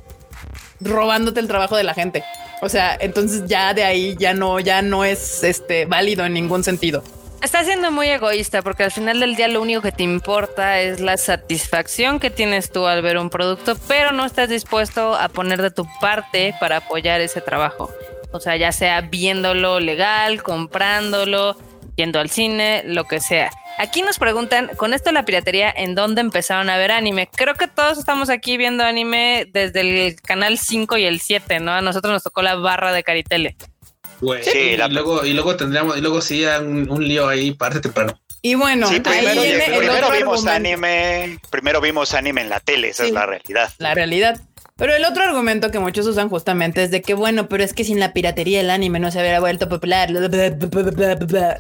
robándote 0.80 1.40
el 1.40 1.48
trabajo 1.48 1.76
de 1.76 1.84
la 1.84 1.94
gente. 1.94 2.24
O 2.62 2.70
sea, 2.70 2.98
entonces 3.00 3.44
ya 3.46 3.74
de 3.74 3.84
ahí 3.84 4.16
ya 4.18 4.34
no, 4.34 4.60
ya 4.60 4.82
no 4.82 5.04
es 5.04 5.44
este 5.44 5.86
válido 5.86 6.26
en 6.26 6.34
ningún 6.34 6.64
sentido. 6.64 7.04
Estás 7.42 7.66
siendo 7.66 7.92
muy 7.92 8.08
egoísta 8.08 8.62
porque 8.62 8.84
al 8.84 8.92
final 8.92 9.20
del 9.20 9.36
día 9.36 9.50
lo 9.50 9.62
único 9.62 9.82
que 9.82 9.92
te 9.92 10.04
importa 10.04 10.80
es 10.80 11.02
la 11.02 11.18
satisfacción 11.18 12.22
que 12.22 12.30
tienes 12.30 12.72
tú 12.72 12.86
al 12.86 13.02
ver 13.02 13.18
un 13.18 13.30
producto, 13.30 13.76
pero 13.86 14.14
no 14.14 14.26
estás 14.26 14.48
dispuesto 14.48 15.14
a 15.16 15.28
poner 15.28 15.62
de 15.62 15.70
tu 15.70 15.86
parte 16.00 16.56
para 16.62 16.78
apoyar 16.78 17.20
ese 17.20 17.42
trabajo. 17.42 17.92
O 18.32 18.40
sea, 18.40 18.56
ya 18.56 18.72
sea 18.72 19.02
viéndolo 19.02 19.82
legal, 19.82 20.42
comprándolo, 20.42 21.58
yendo 21.96 22.20
al 22.20 22.30
cine, 22.30 22.84
lo 22.86 23.06
que 23.06 23.20
sea. 23.20 23.52
Aquí 23.78 24.02
nos 24.02 24.20
preguntan, 24.20 24.70
con 24.78 24.94
esto 24.94 25.10
de 25.10 25.14
la 25.14 25.26
piratería, 25.26 25.74
¿en 25.76 25.96
dónde 25.96 26.22
empezaron 26.22 26.70
a 26.70 26.78
ver 26.78 26.92
anime? 26.92 27.30
Creo 27.36 27.56
que 27.56 27.68
todos 27.68 27.98
estamos 27.98 28.30
aquí 28.30 28.58
viendo 28.58 28.84
anime 28.84 29.48
desde 29.52 29.82
el 29.82 30.16
canal 30.22 30.58
5 30.58 30.98
y 30.98 31.06
el 31.06 31.20
7, 31.20 31.60
¿no? 31.60 31.72
A 31.72 31.82
nosotros 31.82 32.14
nos 32.14 32.24
tocó 32.24 32.42
la 32.42 32.56
barra 32.56 32.94
de 32.94 33.04
Caritele. 33.04 33.56
sí, 34.42 34.58
y, 34.58 34.78
luego, 34.78 35.26
y 35.26 35.34
luego 35.34 35.56
tendríamos, 35.56 35.98
y 35.98 36.02
luego 36.02 36.22
sí 36.22 36.46
un, 36.46 36.90
un 36.90 37.08
lío 37.08 37.28
ahí 37.28 37.52
parte 37.52 37.80
temprano. 37.80 38.20
Y 38.46 38.56
bueno, 38.56 38.90
primero, 38.90 39.42
primero 39.78 40.12
vimos 40.12 40.46
anime, 40.46 41.40
primero 41.50 41.80
vimos 41.80 42.14
anime 42.14 42.42
en 42.42 42.50
la 42.50 42.60
tele, 42.60 42.90
esa 42.90 43.06
es 43.06 43.12
la 43.12 43.26
realidad. 43.26 43.72
La 43.78 43.96
realidad. 43.96 44.42
Pero 44.84 44.98
el 44.98 45.06
otro 45.06 45.24
argumento 45.24 45.72
que 45.72 45.80
muchos 45.80 46.06
usan 46.08 46.28
justamente 46.28 46.84
es 46.84 46.92
de 46.92 47.02
que, 47.02 47.14
bueno, 47.14 47.48
pero 47.48 47.64
es 47.64 47.72
que 47.72 47.86
sin 47.86 48.02
la 48.02 48.12
piratería 48.12 48.60
el 48.60 48.70
anime 48.70 49.00
no 49.00 49.12
se 49.12 49.20
hubiera 49.20 49.40
vuelto 49.40 49.70
popular. 49.70 50.10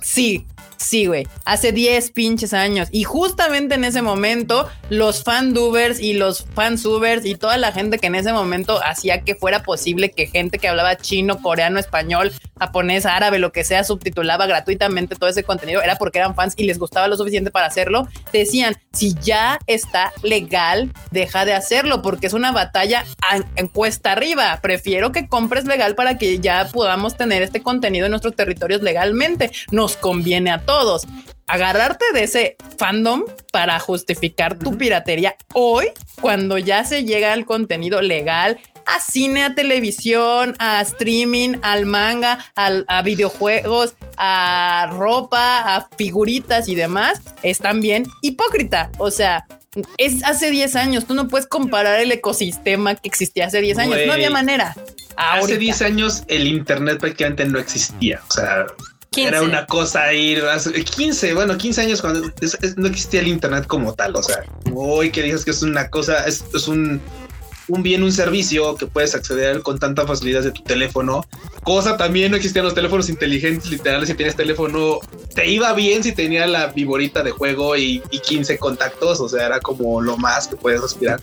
Sí, 0.01 0.45
sí, 0.75 1.05
güey. 1.05 1.25
Hace 1.45 1.71
10 1.71 2.11
pinches 2.11 2.53
años. 2.53 2.89
Y 2.91 3.05
justamente 3.05 3.75
en 3.75 3.85
ese 3.85 4.01
momento, 4.01 4.67
los 4.89 5.23
fandubers 5.23 6.01
y 6.01 6.15
los 6.15 6.45
fansubers 6.53 7.25
y 7.25 7.35
toda 7.35 7.55
la 7.55 7.71
gente 7.71 7.97
que 7.97 8.07
en 8.07 8.15
ese 8.15 8.33
momento 8.33 8.83
hacía 8.83 9.21
que 9.21 9.35
fuera 9.35 9.63
posible 9.63 10.11
que 10.11 10.27
gente 10.27 10.59
que 10.59 10.67
hablaba 10.67 10.97
chino, 10.97 11.41
coreano, 11.41 11.79
español, 11.79 12.33
japonés, 12.59 13.05
árabe, 13.05 13.39
lo 13.39 13.53
que 13.53 13.63
sea, 13.63 13.85
subtitulaba 13.85 14.47
gratuitamente 14.47 15.15
todo 15.15 15.29
ese 15.29 15.43
contenido, 15.43 15.81
era 15.81 15.95
porque 15.95 16.19
eran 16.19 16.35
fans 16.35 16.55
y 16.57 16.65
les 16.65 16.77
gustaba 16.77 17.07
lo 17.07 17.15
suficiente 17.15 17.51
para 17.51 17.67
hacerlo. 17.67 18.07
Decían, 18.33 18.75
si 18.91 19.15
ya 19.21 19.59
está 19.65 20.11
legal, 20.23 20.91
deja 21.11 21.45
de 21.45 21.53
hacerlo 21.53 22.01
porque 22.01 22.27
es 22.27 22.33
una 22.33 22.51
batalla 22.51 23.05
en 23.55 23.67
cuesta 23.67 24.11
arriba. 24.11 24.59
Prefiero 24.61 25.11
que 25.11 25.27
compres 25.27 25.65
legal 25.65 25.95
para 25.95 26.17
que 26.17 26.39
ya 26.39 26.67
podamos 26.71 27.17
tener 27.17 27.41
este 27.41 27.61
contenido 27.61 28.05
en 28.05 28.11
nuestros 28.11 28.35
territorios 28.35 28.81
legalmente. 28.81 29.51
Nos 29.71 29.95
conviene 29.97 30.51
a 30.51 30.65
todos. 30.65 31.07
Agarrarte 31.47 32.05
de 32.13 32.23
ese 32.23 32.55
fandom 32.77 33.25
para 33.51 33.79
justificar 33.79 34.57
tu 34.57 34.77
piratería 34.77 35.35
hoy, 35.53 35.87
cuando 36.21 36.57
ya 36.57 36.85
se 36.85 37.03
llega 37.03 37.33
al 37.33 37.45
contenido 37.45 38.01
legal, 38.01 38.59
a 38.85 38.99
cine, 38.99 39.43
a 39.43 39.55
televisión, 39.55 40.55
a 40.59 40.81
streaming, 40.81 41.57
al 41.61 41.85
manga, 41.85 42.39
a 42.55 43.01
videojuegos, 43.01 43.95
a 44.17 44.89
ropa, 44.93 45.75
a 45.75 45.87
figuritas 45.97 46.67
y 46.69 46.75
demás, 46.75 47.21
es 47.43 47.59
también 47.59 48.05
hipócrita. 48.21 48.89
O 48.97 49.11
sea, 49.11 49.45
es 49.97 50.23
hace 50.23 50.51
10 50.51 50.75
años. 50.75 51.05
Tú 51.05 51.13
no 51.13 51.27
puedes 51.27 51.47
comparar 51.47 51.99
el 51.99 52.11
ecosistema 52.11 52.95
que 52.95 53.07
existía 53.07 53.47
hace 53.47 53.61
10 53.61 53.77
años. 53.79 53.97
No 54.05 54.13
había 54.13 54.29
manera. 54.29 54.75
Hace 55.15 55.57
10 55.57 55.81
años 55.81 56.23
el 56.27 56.47
Internet 56.47 56.99
prácticamente 56.99 57.45
no 57.45 57.59
existía. 57.59 58.21
O 58.29 58.33
sea, 58.33 58.65
era 59.15 59.41
una 59.41 59.65
cosa 59.65 60.11
ir 60.13 60.43
15, 60.95 61.33
bueno, 61.33 61.57
15 61.57 61.81
años 61.81 62.01
cuando 62.01 62.31
no 62.77 62.87
existía 62.87 63.21
el 63.21 63.27
Internet 63.27 63.65
como 63.67 63.93
tal. 63.93 64.15
O 64.15 64.23
sea, 64.23 64.43
hoy 64.73 65.11
que 65.11 65.21
dices 65.21 65.45
que 65.45 65.51
es 65.51 65.61
una 65.61 65.89
cosa, 65.89 66.25
es 66.25 66.67
un 66.67 67.01
un 67.67 67.83
bien, 67.83 68.03
un 68.03 68.11
servicio 68.11 68.75
que 68.75 68.87
puedes 68.87 69.15
acceder 69.15 69.61
con 69.61 69.79
tanta 69.79 70.05
facilidad 70.05 70.43
de 70.43 70.51
tu 70.51 70.63
teléfono. 70.63 71.25
Cosa 71.63 71.97
también 71.97 72.31
no 72.31 72.37
existían 72.37 72.65
los 72.65 72.73
teléfonos 72.73 73.09
inteligentes, 73.09 73.69
literal, 73.69 74.05
si 74.05 74.13
tienes 74.13 74.35
teléfono, 74.35 74.99
te 75.33 75.49
iba 75.49 75.73
bien 75.73 76.03
si 76.03 76.11
tenía 76.11 76.45
la 76.47 76.67
viborita 76.67 77.23
de 77.23 77.31
juego 77.31 77.75
y, 77.77 78.01
15 78.23 78.57
contactos, 78.57 79.19
o 79.19 79.29
sea, 79.29 79.45
era 79.45 79.59
como 79.59 80.01
lo 80.01 80.17
más 80.17 80.47
que 80.47 80.55
puedes 80.55 80.81
aspirar. 80.81 81.21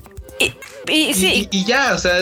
Y, 0.88 1.12
sí. 1.14 1.48
y, 1.50 1.64
ya, 1.64 1.92
o 1.94 1.98
sea, 1.98 2.18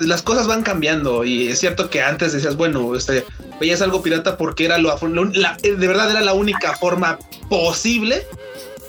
las 0.00 0.22
cosas 0.22 0.46
van 0.46 0.62
cambiando 0.62 1.24
y 1.24 1.48
es 1.48 1.58
cierto 1.58 1.90
que 1.90 2.00
antes 2.02 2.32
decías, 2.32 2.56
bueno, 2.56 2.94
este, 2.94 3.24
veías 3.60 3.82
algo 3.82 4.02
pirata 4.02 4.36
porque 4.36 4.64
era 4.64 4.78
lo, 4.78 4.96
de 4.96 5.86
verdad 5.86 6.10
era 6.10 6.20
la 6.20 6.34
única 6.34 6.76
forma 6.76 7.18
posible 7.48 8.26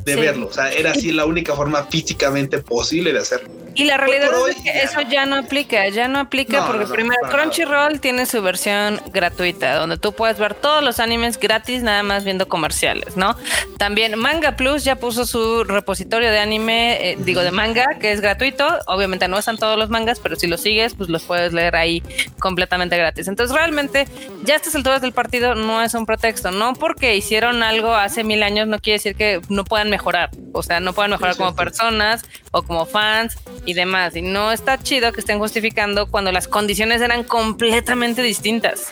de 0.05 0.15
verlo. 0.15 0.47
O 0.47 0.53
sea, 0.53 0.72
era 0.72 0.91
así 0.91 1.11
la 1.11 1.26
única 1.26 1.55
forma 1.55 1.84
físicamente 1.84 2.59
posible 2.59 3.13
de 3.13 3.20
hacerlo. 3.20 3.49
Y 3.76 3.86
la 3.86 3.97
realidad 3.97 4.30
es 4.49 4.55
que 4.57 4.82
eso 4.82 5.01
ya 5.01 5.26
no 5.26 5.38
aplica, 5.38 5.88
ya 5.89 6.07
no 6.07 6.20
aplica 6.20 6.65
porque 6.67 6.86
primero 6.86 7.22
Crunchyroll 7.30 7.99
tiene 7.99 8.26
su 8.26 8.41
versión 8.41 9.01
gratuita, 9.11 9.76
donde 9.76 9.97
tú 9.97 10.13
puedes 10.13 10.38
ver 10.38 10.53
todos 10.53 10.84
los 10.84 10.99
animes 10.99 11.39
gratis 11.39 11.84
nada 11.84 12.03
más 12.03 12.24
viendo 12.24 12.47
comerciales, 12.47 13.15
¿no? 13.15 13.36
También 13.78 14.17
Manga 14.17 14.55
Plus 14.55 14.84
ya 14.84 14.97
puso 14.97 15.26
su 15.26 15.63
repositorio 15.63 16.32
de 16.32 16.39
anime, 16.39 17.11
eh, 17.11 17.17
digo 17.20 17.41
de 17.41 17.51
manga, 17.51 17.86
que 17.99 18.11
es 18.11 18.22
gratuito. 18.22 18.67
Obviamente 18.88 19.28
no 19.28 19.38
están 19.38 19.57
todos 19.57 19.78
los 19.78 19.89
mangas, 19.89 20.20
pero 20.20 20.36
si 20.36 20.47
los 20.47 20.61
sigues, 20.61 20.95
pues 20.95 21.09
los 21.09 21.24
puedes 21.24 21.53
leer 21.53 21.76
ahí 21.76 22.03
completamente 22.39 22.97
gratis. 22.97 23.28
Entonces 23.28 23.55
realmente 23.55 24.07
ya 24.43 24.55
estas 24.55 24.76
alturas 24.76 25.01
del 25.01 25.13
partido 25.13 25.55
no 25.55 25.82
es 25.82 25.93
un 25.93 26.05
pretexto, 26.05 26.51
no 26.51 26.74
porque 26.74 27.15
hicieron 27.15 27.63
algo 27.63 27.93
hace 27.93 28.24
mil 28.24 28.43
años 28.43 28.67
no 28.67 28.80
quiere 28.80 28.97
decir 28.97 29.15
que 29.15 29.41
no 29.49 29.63
puedan 29.63 29.89
mejorar, 29.89 30.30
o 30.53 30.63
sea, 30.63 30.80
no 30.80 30.93
puedan 30.93 31.11
mejorar 31.11 31.38
como 31.38 31.55
personas 31.55 32.24
o 32.51 32.63
como 32.63 32.86
fans 32.86 33.38
y 33.66 33.74
demás. 33.74 34.16
Y 34.16 34.22
no 34.22 34.51
está 34.51 34.78
chido 34.78 35.12
que 35.12 35.20
estén 35.20 35.39
justificando 35.39 36.10
cuando 36.10 36.32
las 36.32 36.47
condiciones 36.47 37.01
eran 37.01 37.24
completamente 37.24 38.22
distintas. 38.22 38.91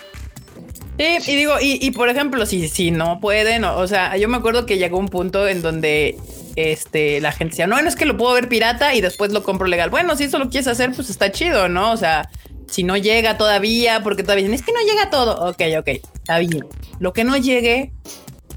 Sí, 0.98 1.32
y 1.32 1.36
digo, 1.36 1.54
y, 1.62 1.92
por 1.92 2.10
ejemplo, 2.10 2.46
si, 2.48 2.68
si 2.70 2.90
no 2.90 3.20
pueden, 3.20 3.64
o, 3.66 3.88
sea, 3.88 4.18
yo 4.18 4.28
me 4.28 4.38
acuerdo 4.38 4.66
que 4.66 4.80
llegó 4.80 4.98
un 4.98 5.10
punto 5.10 5.48
en 5.48 5.62
donde 5.62 6.18
este, 6.56 7.22
la 7.22 7.32
gente 7.32 7.52
decía, 7.52 7.68
no, 7.68 7.80
no 7.80 7.88
es 7.88 7.96
que 7.96 8.08
lo 8.08 8.18
puedo 8.18 8.34
ver 8.34 8.50
pirata 8.50 8.96
y 8.96 9.02
después 9.02 9.32
lo 9.32 9.44
compro 9.44 9.68
legal. 9.68 9.92
Bueno, 9.92 10.16
si 10.16 10.24
eso 10.24 10.40
lo 10.40 10.50
quieres 10.50 10.68
hacer, 10.68 10.92
pues 10.94 11.12
está 11.12 11.32
chido, 11.32 11.70
¿no? 11.70 11.92
O 11.92 11.98
sea, 11.98 12.30
si 12.68 12.84
no 12.84 12.98
llega 12.98 13.38
todavía, 13.38 14.02
porque 14.02 14.24
todavía 14.24 14.46
dicen, 14.46 14.56
es 14.56 14.66
que 14.66 14.74
no 14.74 14.82
llega 14.82 15.12
todo. 15.12 15.50
Ok, 15.50 15.62
ok, 15.80 15.88
está 15.88 16.40
bien. 16.40 16.66
Lo 17.00 17.14
que 17.14 17.24
no 17.24 17.38
llegue, 17.38 17.94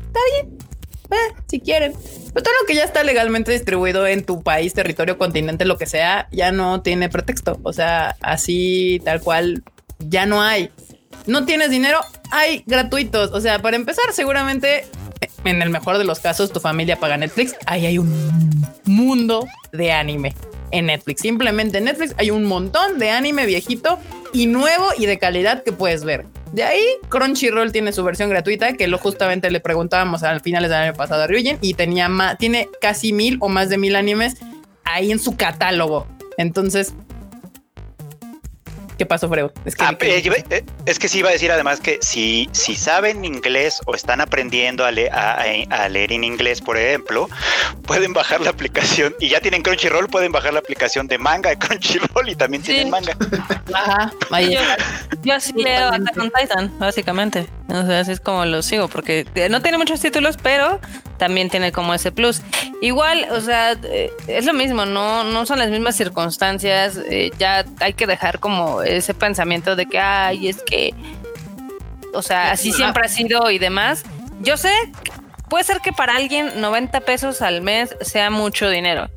está 0.07 0.21
bien 0.35 0.60
eh, 1.11 1.35
si 1.47 1.61
quieren. 1.61 1.93
Pero 1.93 2.43
todo 2.43 2.55
lo 2.61 2.67
que 2.67 2.75
ya 2.75 2.85
está 2.85 3.03
legalmente 3.03 3.53
distribuido 3.53 4.07
en 4.07 4.25
tu 4.25 4.43
país, 4.43 4.75
territorio, 4.75 5.19
continente, 5.19 5.65
lo 5.65 5.79
que 5.79 5.87
sea, 5.87 6.29
ya 6.31 6.53
no 6.53 6.83
tiene 6.83 7.09
pretexto. 7.09 7.59
O 7.63 7.73
sea, 7.73 8.17
así 8.21 9.01
tal 9.05 9.21
cual 9.21 9.63
ya 9.99 10.27
no 10.27 10.43
hay. 10.43 10.71
No 11.27 11.45
tienes 11.45 11.71
dinero, 11.71 12.01
hay 12.31 12.65
gratuitos. 12.67 13.31
O 13.33 13.41
sea, 13.41 13.61
para 13.61 13.77
empezar, 13.77 14.13
seguramente 14.13 14.85
en 15.45 15.63
el 15.63 15.71
mejor 15.71 15.99
de 15.99 16.05
los 16.05 16.21
casos, 16.21 16.53
tu 16.53 16.61
familia 16.61 16.97
paga 16.97 17.17
Netflix. 17.17 17.55
Ahí 17.67 17.87
hay 17.87 17.99
un 17.99 18.67
mundo 18.85 19.47
de 19.73 19.93
anime 19.93 20.35
en 20.71 20.87
Netflix. 20.87 21.23
Simplemente 21.23 21.79
en 21.79 21.85
Netflix 21.85 22.14
hay 22.18 22.31
un 22.31 22.45
montón 22.45 22.99
de 22.99 23.11
anime 23.11 23.47
viejito 23.47 23.99
y 24.33 24.47
nuevo 24.47 24.87
y 24.97 25.07
de 25.07 25.18
calidad 25.18 25.62
que 25.62 25.73
puedes 25.73 26.05
ver. 26.05 26.27
De 26.53 26.64
ahí, 26.64 26.83
Crunchyroll 27.09 27.71
tiene 27.71 27.93
su 27.93 28.03
versión 28.03 28.29
gratuita, 28.29 28.73
que 28.73 28.89
lo 28.89 28.99
justamente 28.99 29.51
le 29.51 29.61
preguntábamos 29.61 30.25
al 30.25 30.41
finales 30.41 30.71
del 30.71 30.81
año 30.81 30.95
pasado 30.95 31.23
a 31.23 31.27
Ryujin, 31.29 31.59
y 31.61 31.75
tenía 31.75 32.11
tiene 32.39 32.68
casi 32.81 33.12
mil 33.12 33.37
o 33.41 33.49
más 33.49 33.68
de 33.68 33.79
mil 33.79 33.95
animes 33.95 34.35
ahí 34.85 35.12
en 35.12 35.21
su 35.21 35.37
catálogo. 35.37 36.09
Entonces, 36.39 36.95
¿Qué 39.01 39.07
pasó, 39.07 39.31
Freud? 39.31 39.51
Es 39.65 39.77
que, 39.77 39.83
ah, 39.83 39.97
eh, 39.99 40.45
eh, 40.51 40.65
es 40.85 40.99
que 40.99 41.09
sí 41.09 41.21
iba 41.21 41.31
a 41.31 41.33
decir 41.33 41.51
además 41.51 41.81
que 41.81 42.01
si, 42.03 42.51
si 42.53 42.77
saben 42.77 43.25
inglés 43.25 43.81
o 43.87 43.95
están 43.95 44.21
aprendiendo 44.21 44.85
a, 44.85 44.91
leer 44.91 46.13
en 46.13 46.23
inglés, 46.23 46.61
por 46.61 46.77
ejemplo, 46.77 47.27
pueden 47.87 48.13
bajar 48.13 48.43
la 48.43 48.51
aplicación 48.51 49.15
y 49.19 49.31
ya 49.31 49.41
tienen 49.41 49.63
Crunchyroll, 49.63 50.09
pueden 50.09 50.33
bajar 50.33 50.53
la 50.53 50.59
aplicación 50.59 51.07
de 51.07 51.17
manga 51.17 51.49
de 51.49 51.57
Crunchyroll 51.57 52.29
y 52.29 52.35
también 52.35 52.63
tienen 52.63 52.91
manga. 52.91 53.17
Ajá, 53.73 54.13
Yo, 55.23 55.33
así 55.33 55.55
leo 55.55 55.89
Attack 55.89 56.19
on 56.19 56.31
Titan, 56.39 56.79
básicamente. 56.79 57.47
O 57.69 57.87
sea, 57.87 58.01
así 58.01 58.13
es 58.13 58.21
como 58.21 58.45
lo 58.45 58.61
sigo, 58.61 58.89
porque 58.89 59.25
no 59.49 59.63
tiene 59.63 59.79
muchos 59.79 59.99
títulos, 59.99 60.37
pero 60.37 60.79
también 61.21 61.51
tiene 61.51 61.71
como 61.71 61.95
ese 61.95 62.11
plus. 62.11 62.43
Igual, 62.81 63.29
o 63.31 63.41
sea, 63.41 63.77
eh, 63.85 64.11
es 64.27 64.47
lo 64.47 64.55
mismo, 64.55 64.87
no, 64.87 65.23
no 65.23 65.47
son 65.47 65.61
las 65.61 65.68
mismas 65.68 65.95
circunstancias, 65.95 66.99
ya 67.39 67.64
hay 67.79 67.93
que 67.93 68.07
dejar 68.09 68.41
como 68.41 68.83
ese 68.83 69.14
pensamiento 69.14 69.77
de 69.77 69.87
que, 69.87 70.01
ay, 70.01 70.49
es 70.49 70.62
que, 70.62 70.95
o 72.12 72.23
sea, 72.23 72.51
así 72.51 72.73
siempre 72.73 73.05
ha 73.05 73.09
sido 73.09 73.51
y 73.51 73.59
demás. 73.59 74.03
Yo 74.41 74.57
sé, 74.57 74.73
puede 75.49 75.64
ser 75.64 75.81
que 75.81 75.93
para 75.93 76.16
alguien 76.16 76.61
90 76.61 77.01
pesos 77.03 77.43
al 77.43 77.61
mes 77.61 77.95
sea 78.01 78.31
mucho 78.31 78.71
dinero. 78.71 79.11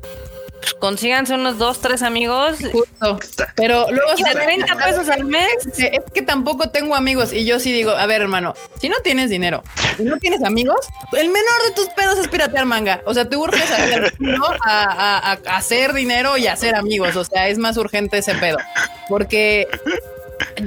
Consíganse 0.78 1.34
unos 1.34 1.58
dos, 1.58 1.80
tres 1.80 2.02
amigos. 2.02 2.58
Justo. 2.72 3.44
Pero 3.56 3.86
luego... 3.90 4.12
Y 4.16 4.22
de 4.22 4.30
30 4.30 4.76
pesos 4.76 5.08
al 5.08 5.24
mes. 5.24 5.48
Es 5.78 6.02
que 6.12 6.22
tampoco 6.22 6.70
tengo 6.70 6.94
amigos. 6.94 7.32
Y 7.32 7.44
yo 7.44 7.60
sí 7.60 7.72
digo, 7.72 7.90
a 7.92 8.06
ver, 8.06 8.22
hermano, 8.22 8.54
si 8.80 8.88
no 8.88 8.96
tienes 9.02 9.30
dinero 9.30 9.62
y 9.98 10.02
no 10.04 10.16
tienes 10.18 10.42
amigos, 10.42 10.86
el 11.12 11.28
menor 11.28 11.62
de 11.68 11.74
tus 11.74 11.88
pedos 11.90 12.18
es 12.18 12.28
piratear 12.28 12.66
manga. 12.66 13.02
O 13.06 13.14
sea, 13.14 13.28
te 13.28 13.36
urges 13.36 13.70
a, 13.70 15.38
a 15.46 15.56
hacer 15.56 15.92
dinero 15.92 16.36
y 16.36 16.46
hacer 16.46 16.74
amigos. 16.74 17.16
O 17.16 17.24
sea, 17.24 17.48
es 17.48 17.58
más 17.58 17.76
urgente 17.76 18.18
ese 18.18 18.34
pedo. 18.34 18.58
Porque 19.08 19.68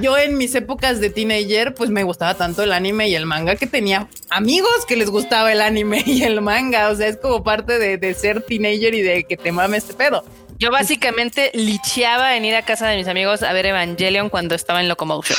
yo 0.00 0.18
en 0.18 0.36
mis 0.36 0.54
épocas 0.54 1.00
de 1.00 1.10
teenager, 1.10 1.74
pues 1.74 1.90
me 1.90 2.02
gustaba 2.02 2.34
tanto 2.34 2.62
el 2.62 2.72
anime 2.72 3.08
y 3.08 3.14
el 3.14 3.26
manga 3.26 3.56
que 3.56 3.66
tenía 3.66 4.08
amigos 4.30 4.70
que 4.86 4.96
les 4.96 5.10
gustaba 5.10 5.52
el 5.52 5.60
anime 5.60 6.02
y 6.06 6.22
el 6.22 6.40
manga. 6.40 6.90
O 6.90 6.96
sea, 6.96 7.08
es 7.08 7.16
como 7.16 7.42
parte 7.42 7.78
de, 7.78 8.14
ser 8.14 8.42
teenager 8.42 8.94
y 8.94 9.02
de 9.02 9.24
que 9.24 9.36
te 9.36 9.52
mames 9.52 9.84
este 9.84 9.94
pedo. 9.94 10.24
Yo 10.58 10.72
básicamente 10.72 11.52
licheaba 11.54 12.36
en 12.36 12.44
ir 12.44 12.56
a 12.56 12.62
casa 12.62 12.88
de 12.88 12.96
mis 12.96 13.06
amigos 13.06 13.42
a 13.42 13.52
ver 13.52 13.66
Evangelion 13.66 14.28
cuando 14.28 14.54
estaba 14.54 14.80
en 14.80 14.88
Locomotion. 14.88 15.38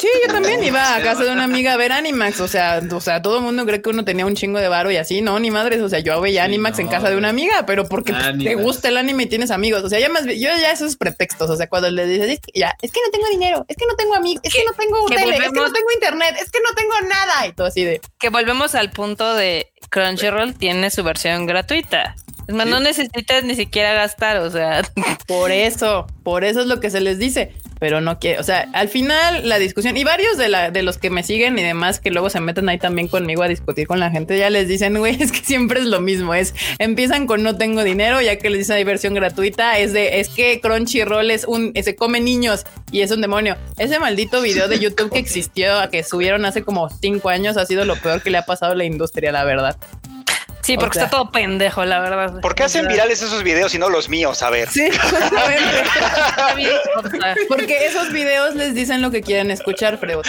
Sí, 0.00 0.08
yo 0.26 0.32
también 0.32 0.64
iba 0.64 0.96
a 0.96 1.02
casa 1.02 1.24
de 1.24 1.30
una 1.30 1.44
amiga 1.44 1.74
a 1.74 1.76
ver 1.76 1.92
Animax. 1.92 2.40
O 2.40 2.48
sea, 2.48 2.80
o 2.90 3.00
sea, 3.02 3.20
todo 3.20 3.36
el 3.36 3.42
mundo 3.42 3.66
cree 3.66 3.82
que 3.82 3.90
uno 3.90 4.02
tenía 4.02 4.24
un 4.24 4.34
chingo 4.34 4.58
de 4.58 4.66
varo 4.66 4.90
y 4.90 4.96
así, 4.96 5.20
no, 5.20 5.38
ni 5.38 5.50
madres. 5.50 5.82
O 5.82 5.90
sea, 5.90 5.98
yo 5.98 6.18
veía 6.22 6.44
Animax 6.44 6.78
en 6.78 6.88
casa 6.88 7.10
de 7.10 7.16
una 7.16 7.28
amiga, 7.28 7.66
pero 7.66 7.86
porque 7.86 8.14
te 8.14 8.54
gusta 8.54 8.88
el 8.88 8.96
anime 8.96 9.24
y 9.24 9.26
tienes 9.26 9.50
amigos. 9.50 9.84
O 9.84 9.90
sea, 9.90 10.00
ya 10.00 10.08
más, 10.08 10.24
yo 10.24 10.32
ya 10.32 10.72
esos 10.72 10.96
pretextos. 10.96 11.50
O 11.50 11.56
sea, 11.56 11.68
cuando 11.68 11.90
le 11.90 12.06
dices, 12.06 12.30
es 12.30 12.40
que 12.40 12.58
ya, 12.58 12.74
es 12.80 12.90
que 12.90 13.00
no 13.04 13.10
tengo 13.10 13.28
dinero, 13.28 13.66
es 13.68 13.76
que 13.76 13.84
no 13.86 13.94
tengo 13.94 14.14
amigos, 14.14 14.40
es 14.42 14.54
que 14.54 14.64
no 14.64 14.72
tengo 14.72 15.06
tele, 15.06 15.36
es 15.36 15.52
que 15.52 15.60
no 15.60 15.72
tengo 15.72 15.92
internet, 15.92 16.36
es 16.40 16.50
que 16.50 16.60
no 16.60 16.74
tengo 16.74 16.94
nada. 17.06 17.46
Y 17.46 17.52
todo 17.52 17.66
así 17.66 17.84
de. 17.84 18.00
Que 18.18 18.30
volvemos 18.30 18.74
al 18.74 18.90
punto 18.92 19.34
de 19.34 19.70
Crunchyroll 19.90 20.54
tiene 20.54 20.90
su 20.90 21.02
versión 21.02 21.44
gratuita. 21.44 22.14
No 22.48 22.80
necesitas 22.80 23.44
ni 23.44 23.54
siquiera 23.54 23.92
gastar, 23.92 24.38
o 24.38 24.50
sea. 24.50 24.82
Por 25.26 25.52
eso, 25.52 26.06
por 26.24 26.42
eso 26.42 26.62
es 26.62 26.66
lo 26.66 26.80
que 26.80 26.88
se 26.88 27.00
les 27.00 27.18
dice. 27.18 27.52
Pero 27.80 28.00
no 28.00 28.20
quiere, 28.20 28.38
o 28.38 28.44
sea, 28.44 28.68
al 28.72 28.88
final 28.88 29.48
la 29.48 29.58
discusión, 29.58 29.96
y 29.96 30.04
varios 30.04 30.38
de, 30.38 30.48
la, 30.48 30.70
de 30.70 30.84
los 30.84 30.98
que 30.98 31.10
me 31.10 31.24
siguen 31.24 31.58
y 31.58 31.62
demás 31.62 31.98
que 31.98 32.10
luego 32.12 32.30
se 32.30 32.38
meten 32.38 32.68
ahí 32.68 32.78
también 32.78 33.08
conmigo 33.08 33.42
a 33.42 33.48
discutir 33.48 33.88
con 33.88 33.98
la 33.98 34.10
gente, 34.10 34.38
ya 34.38 34.50
les 34.50 34.68
dicen, 34.68 34.96
güey, 34.98 35.16
es 35.20 35.32
que 35.32 35.40
siempre 35.40 35.80
es 35.80 35.86
lo 35.86 36.00
mismo, 36.00 36.34
es, 36.34 36.54
empiezan 36.78 37.26
con 37.26 37.42
no 37.42 37.56
tengo 37.56 37.82
dinero, 37.82 38.20
ya 38.20 38.36
que 38.36 38.50
les 38.50 38.60
dicen 38.60 38.76
hay 38.76 38.84
versión 38.84 39.14
gratuita, 39.14 39.78
es 39.78 39.92
de, 39.92 40.20
es 40.20 40.28
que 40.28 40.60
Crunchyroll 40.60 41.30
es 41.30 41.44
un, 41.44 41.72
se 41.82 41.96
come 41.96 42.20
niños 42.20 42.64
y 42.92 43.00
es 43.00 43.10
un 43.10 43.20
demonio. 43.20 43.56
Ese 43.78 43.98
maldito 43.98 44.42
video 44.42 44.68
de 44.68 44.78
YouTube 44.78 45.10
que 45.10 45.18
existió, 45.18 45.72
que 45.90 46.04
subieron 46.04 46.44
hace 46.44 46.62
como 46.62 46.88
cinco 46.90 47.30
años, 47.30 47.56
ha 47.56 47.66
sido 47.66 47.84
lo 47.84 47.96
peor 47.96 48.22
que 48.22 48.30
le 48.30 48.38
ha 48.38 48.44
pasado 48.44 48.72
a 48.72 48.74
la 48.76 48.84
industria, 48.84 49.32
la 49.32 49.44
verdad. 49.44 49.76
Sí, 50.62 50.76
porque 50.76 50.98
está 50.98 51.10
todo 51.10 51.30
pendejo, 51.30 51.84
la 51.84 52.00
verdad. 52.00 52.40
¿Por 52.40 52.54
qué 52.54 52.64
hacen 52.64 52.86
virales 52.86 53.22
esos 53.22 53.42
videos 53.42 53.74
y 53.74 53.78
no 53.78 53.88
los 53.88 54.08
míos? 54.08 54.42
A 54.42 54.50
ver. 54.50 54.68
Sí, 54.68 54.88
porque 57.48 57.86
esos 57.86 58.12
videos 58.12 58.54
les 58.54 58.74
dicen 58.74 59.02
lo 59.02 59.10
que 59.10 59.22
quieren 59.22 59.50
escuchar, 59.50 59.98
Fredo. 59.98 60.22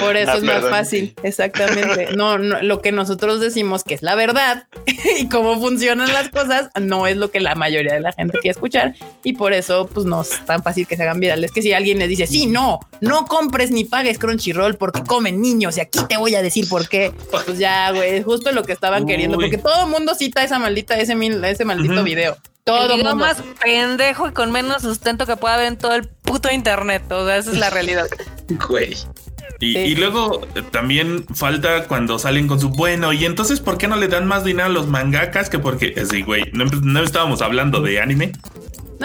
por 0.00 0.16
eso 0.16 0.34
es 0.34 0.42
más 0.42 0.68
fácil. 0.68 1.14
Exactamente. 1.22 2.08
No, 2.14 2.38
no, 2.38 2.62
lo 2.62 2.80
que 2.80 2.92
nosotros 2.92 3.40
decimos 3.40 3.84
que 3.84 3.94
es 3.94 4.02
la 4.02 4.14
verdad 4.14 4.66
y 5.18 5.28
cómo 5.28 5.58
funcionan 5.58 6.12
las 6.12 6.28
cosas 6.28 6.70
no 6.80 7.06
es 7.06 7.16
lo 7.16 7.30
que 7.30 7.40
la 7.40 7.54
mayoría 7.54 7.94
de 7.94 8.00
la 8.00 8.12
gente 8.12 8.38
quiere 8.38 8.52
escuchar. 8.52 8.94
Y 9.22 9.34
por 9.34 9.52
eso, 9.52 9.88
pues 9.92 10.06
no 10.06 10.22
es 10.22 10.44
tan 10.44 10.62
fácil 10.62 10.86
que 10.86 10.96
se 10.96 11.02
hagan 11.02 11.20
virales. 11.20 11.52
Que 11.52 11.62
si 11.62 11.72
alguien 11.72 11.98
les 11.98 12.08
dice, 12.08 12.26
sí, 12.26 12.46
no, 12.46 12.80
no 13.00 13.26
compres 13.26 13.70
ni 13.70 13.84
pagues 13.84 14.18
Crunchyroll 14.18 14.76
porque 14.76 15.02
comen 15.02 15.40
niños 15.40 15.76
y 15.78 15.80
aquí 15.80 16.00
te 16.08 16.16
voy 16.16 16.34
a 16.34 16.42
decir 16.42 16.68
por 16.68 16.88
qué. 16.88 17.12
Pues 17.30 17.58
ya, 17.58 17.90
güey, 17.92 18.22
justo 18.22 18.52
lo 18.52 18.64
que 18.64 18.72
estaban 18.72 19.06
queriendo 19.06 19.38
todo 19.58 19.84
el 19.84 19.90
mundo 19.90 20.14
cita 20.14 20.42
esa 20.42 20.58
maldita, 20.58 20.96
ese, 20.98 21.14
ese 21.44 21.64
maldito 21.64 22.02
video. 22.02 22.36
Todo 22.64 22.94
el 22.94 23.04
mundo. 23.04 23.16
más 23.16 23.42
pendejo 23.62 24.28
y 24.28 24.32
con 24.32 24.50
menos 24.50 24.82
sustento 24.82 25.26
que 25.26 25.36
pueda 25.36 25.54
haber 25.54 25.66
en 25.66 25.76
todo 25.76 25.94
el 25.94 26.08
puto 26.08 26.50
internet. 26.50 27.10
O 27.12 27.26
sea, 27.26 27.36
esa 27.36 27.50
es 27.50 27.58
la 27.58 27.70
realidad. 27.70 28.06
Güey. 28.68 28.96
Y, 29.60 29.94
luego 29.94 30.46
eh, 30.54 30.62
también 30.70 31.24
falta 31.34 31.86
cuando 31.86 32.18
salen 32.18 32.48
con 32.48 32.60
su 32.60 32.68
bueno. 32.68 33.12
Y 33.12 33.24
entonces, 33.24 33.60
¿por 33.60 33.78
qué 33.78 33.88
no 33.88 33.96
le 33.96 34.08
dan 34.08 34.26
más 34.26 34.44
dinero 34.44 34.66
a 34.66 34.68
los 34.68 34.88
mangakas? 34.88 35.48
Que 35.48 35.58
porque, 35.58 35.94
sí, 36.10 36.22
güey, 36.22 36.50
no, 36.52 36.64
no 36.64 37.02
estábamos 37.02 37.40
hablando 37.40 37.80
de 37.80 38.00
anime. 38.00 38.32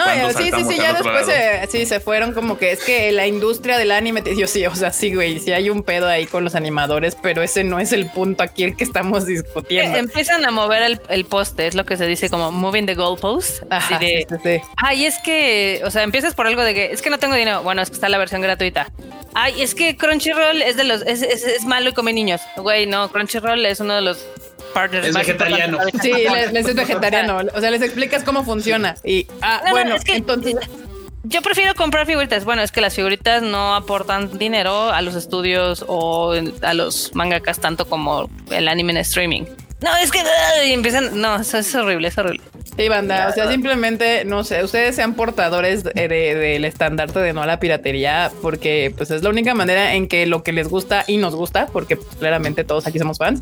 No, 0.05 0.31
sí, 0.33 0.51
sí, 0.55 0.63
sí, 0.69 0.77
ya 0.77 0.93
después 0.93 1.25
se, 1.25 1.67
sí, 1.69 1.85
se 1.85 1.99
fueron 1.99 2.33
como 2.33 2.57
que 2.57 2.71
es 2.71 2.83
que 2.83 3.11
la 3.11 3.27
industria 3.27 3.77
del 3.77 3.91
anime, 3.91 4.23
yo 4.35 4.47
sí, 4.47 4.65
o 4.65 4.75
sea, 4.75 4.91
sí, 4.91 5.13
güey, 5.13 5.39
sí 5.39 5.51
hay 5.51 5.69
un 5.69 5.83
pedo 5.83 6.07
ahí 6.07 6.25
con 6.25 6.43
los 6.43 6.55
animadores, 6.55 7.15
pero 7.21 7.41
ese 7.41 7.63
no 7.63 7.79
es 7.79 7.91
el 7.91 8.09
punto 8.09 8.43
aquí 8.43 8.63
el 8.63 8.75
que 8.75 8.83
estamos 8.83 9.25
discutiendo. 9.25 9.97
empiezan 9.97 10.45
a 10.45 10.51
mover 10.51 10.83
el, 10.83 11.01
el, 11.09 11.25
poste, 11.25 11.67
es 11.67 11.75
lo 11.75 11.85
que 11.85 11.97
se 11.97 12.07
dice 12.07 12.29
como 12.29 12.51
moving 12.51 12.85
the 12.85 12.95
goalpost. 12.95 13.63
Así 13.69 13.95
de, 13.95 14.27
sí, 14.43 14.61
ay, 14.77 15.05
es 15.05 15.17
que, 15.19 15.81
o 15.85 15.91
sea, 15.91 16.03
empiezas 16.03 16.33
por 16.33 16.47
algo 16.47 16.63
de 16.63 16.73
que 16.73 16.91
es 16.91 17.01
que 17.01 17.09
no 17.09 17.19
tengo 17.19 17.35
dinero, 17.35 17.61
bueno, 17.63 17.81
es 17.81 17.89
que 17.89 17.95
está 17.95 18.09
la 18.09 18.17
versión 18.17 18.41
gratuita. 18.41 18.87
Ay, 19.33 19.61
es 19.61 19.75
que 19.75 19.95
Crunchyroll 19.95 20.61
es 20.61 20.75
de 20.75 20.83
los, 20.83 21.01
es, 21.03 21.21
es, 21.21 21.43
es 21.43 21.65
malo 21.65 21.89
y 21.89 21.93
come 21.93 22.13
niños. 22.13 22.41
Güey, 22.57 22.87
no, 22.87 23.11
Crunchyroll 23.11 23.65
es 23.65 23.79
uno 23.79 23.95
de 23.95 24.01
los 24.01 24.25
es 25.03 25.13
vegetariano. 25.13 25.79
Sí, 26.01 26.11
les, 26.51 26.67
es 26.67 26.75
vegetariano. 26.75 27.39
O 27.53 27.59
sea, 27.61 27.71
les 27.71 27.81
explicas 27.81 28.23
cómo 28.23 28.43
funciona. 28.43 28.95
Y, 29.03 29.27
ah, 29.41 29.61
bueno, 29.71 29.95
entonces... 30.07 30.55
Yo 31.23 31.41
prefiero 31.41 31.75
comprar 31.75 32.05
figuritas. 32.05 32.45
Bueno, 32.45 32.61
es 32.61 32.71
que 32.71 32.79
las 32.79 32.95
figuritas 32.95 33.43
no 33.43 33.75
aportan 33.75 34.37
dinero 34.37 34.89
a 34.89 35.01
los 35.01 35.15
estudios 35.15 35.83
o 35.87 36.33
a 36.61 36.73
los 36.73 37.13
mangakas 37.13 37.59
tanto 37.59 37.87
como 37.87 38.29
el 38.51 38.67
anime 38.69 38.93
en 38.93 38.97
streaming. 38.99 39.43
No, 39.81 39.95
es 39.97 40.11
que 40.11 40.21
empiezan. 40.65 41.21
No, 41.21 41.37
eso 41.37 41.57
es 41.57 41.73
horrible, 41.73 42.09
es 42.09 42.17
horrible. 42.17 42.41
Sí, 42.77 42.89
banda. 42.89 43.27
O 43.29 43.33
sea, 43.33 43.49
simplemente, 43.49 44.25
no 44.25 44.43
sé, 44.43 44.63
ustedes 44.63 44.95
sean 44.95 45.13
portadores 45.13 45.83
del 45.83 46.65
estandarte 46.65 47.19
de 47.19 47.33
no 47.33 47.41
a 47.41 47.45
la 47.45 47.59
piratería, 47.59 48.31
porque 48.41 48.93
pues 48.95 49.11
es 49.11 49.23
la 49.23 49.29
única 49.29 49.53
manera 49.53 49.93
en 49.95 50.07
que 50.07 50.25
lo 50.25 50.43
que 50.43 50.51
les 50.51 50.67
gusta 50.67 51.05
y 51.07 51.17
nos 51.17 51.35
gusta, 51.35 51.67
porque 51.67 51.97
claramente 52.19 52.63
todos 52.65 52.87
aquí 52.87 52.99
somos 52.99 53.17
fans, 53.17 53.41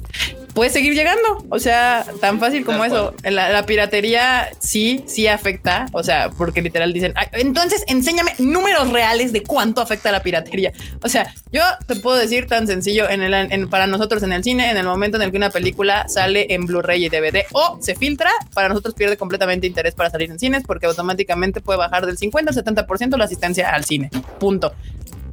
puede 0.58 0.72
seguir 0.72 0.96
llegando. 0.96 1.46
O 1.50 1.60
sea, 1.60 2.04
tan 2.20 2.40
fácil 2.40 2.66
como 2.66 2.84
eso. 2.84 3.14
La, 3.24 3.64
piratería 3.68 4.50
sí, 4.58 5.04
sí 5.06 5.28
afecta. 5.28 5.86
O 5.92 6.02
sea, 6.02 6.32
porque 6.36 6.64
literal 6.64 6.92
dicen, 6.94 7.14
entonces 7.34 7.84
enséñame 7.88 8.32
números 8.40 8.92
reales 8.92 9.32
de 9.32 9.44
cuánto 9.44 9.82
afecta 9.82 10.12
la 10.12 10.24
piratería. 10.24 10.74
O 11.04 11.10
sea, 11.10 11.32
yo 11.52 11.62
te 11.86 11.96
puedo 11.98 12.18
decir 12.18 12.48
tan 12.48 12.66
sencillo 12.66 13.08
en 13.08 13.22
el, 13.22 13.70
para 13.70 13.86
nosotros 13.86 14.24
en 14.24 14.32
el 14.32 14.44
cine, 14.44 14.72
en 14.72 14.78
el 14.78 14.86
momento 14.88 15.18
en 15.18 15.24
el 15.24 15.32
que 15.32 15.38
una 15.38 15.52
película 15.52 16.08
sale 16.08 16.48
en 16.52 16.66
Blu-ray 16.66 17.06
y 17.06 17.10
DVD 17.10 17.44
o 17.52 17.78
se 17.80 17.94
filtra, 17.94 18.32
para 18.56 18.68
nosotros 18.68 18.96
pierde 18.96 19.16
completamente 19.16 19.68
interés 19.68 19.94
para 19.94 20.10
salir 20.10 20.32
en 20.32 20.40
cines 20.40 20.64
porque 20.66 20.88
automáticamente 20.88 21.62
puede 21.62 21.78
bajar 21.78 22.08
del 22.08 22.18
50 22.18 22.52
al 22.52 22.66
70% 22.66 23.16
la 23.16 23.26
asistencia 23.26 23.70
al 23.70 23.86
cine. 23.86 24.10
Punto. 24.40 24.74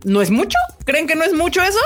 ¿No 0.04 0.20
es 0.20 0.30
mucho? 0.30 0.58
¿Creen 0.84 1.06
que 1.06 1.14
no 1.14 1.24
es 1.24 1.32
mucho 1.32 1.62
eso? 1.62 1.80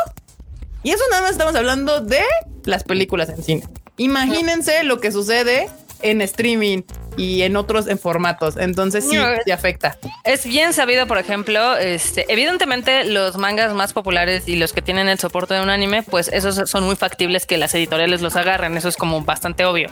Y 0.83 0.91
eso 0.91 1.03
nada 1.11 1.23
más 1.23 1.33
estamos 1.33 1.55
hablando 1.55 2.01
de 2.01 2.23
las 2.65 2.85
películas 2.85 3.29
en 3.29 3.43
cine. 3.43 3.65
Imagínense 3.97 4.85
lo 4.85 5.01
que 5.01 5.11
sucede 5.11 5.69
en 6.03 6.21
streaming 6.23 6.83
y 7.17 7.43
en 7.43 7.57
otros 7.57 7.89
en 7.89 7.99
formatos. 7.99 8.57
Entonces 8.57 9.05
sí, 9.09 9.17
se 9.45 9.53
afecta. 9.53 9.99
Es 10.25 10.47
bien 10.47 10.73
sabido, 10.73 11.07
por 11.07 11.19
ejemplo, 11.19 11.77
este, 11.77 12.25
evidentemente 12.33 13.05
los 13.05 13.37
mangas 13.37 13.75
más 13.75 13.93
populares 13.93 14.49
y 14.49 14.57
los 14.57 14.73
que 14.73 14.83
tienen 14.83 15.09
el 15.09 15.19
soporte 15.19 15.55
de 15.55 15.63
un 15.63 15.71
anime, 15.71 16.03
pues 16.03 16.29
esos 16.29 16.71
son 16.71 16.85
muy 16.85 16.97
factibles 16.97 17.47
que 17.47 17.59
las 17.59 17.75
editoriales 17.75 18.23
los 18.23 18.37
agarren. 18.37 18.77
Eso 18.77 18.89
es 18.89 18.97
como 18.97 19.23
bastante 19.23 19.65
obvio. 19.65 19.91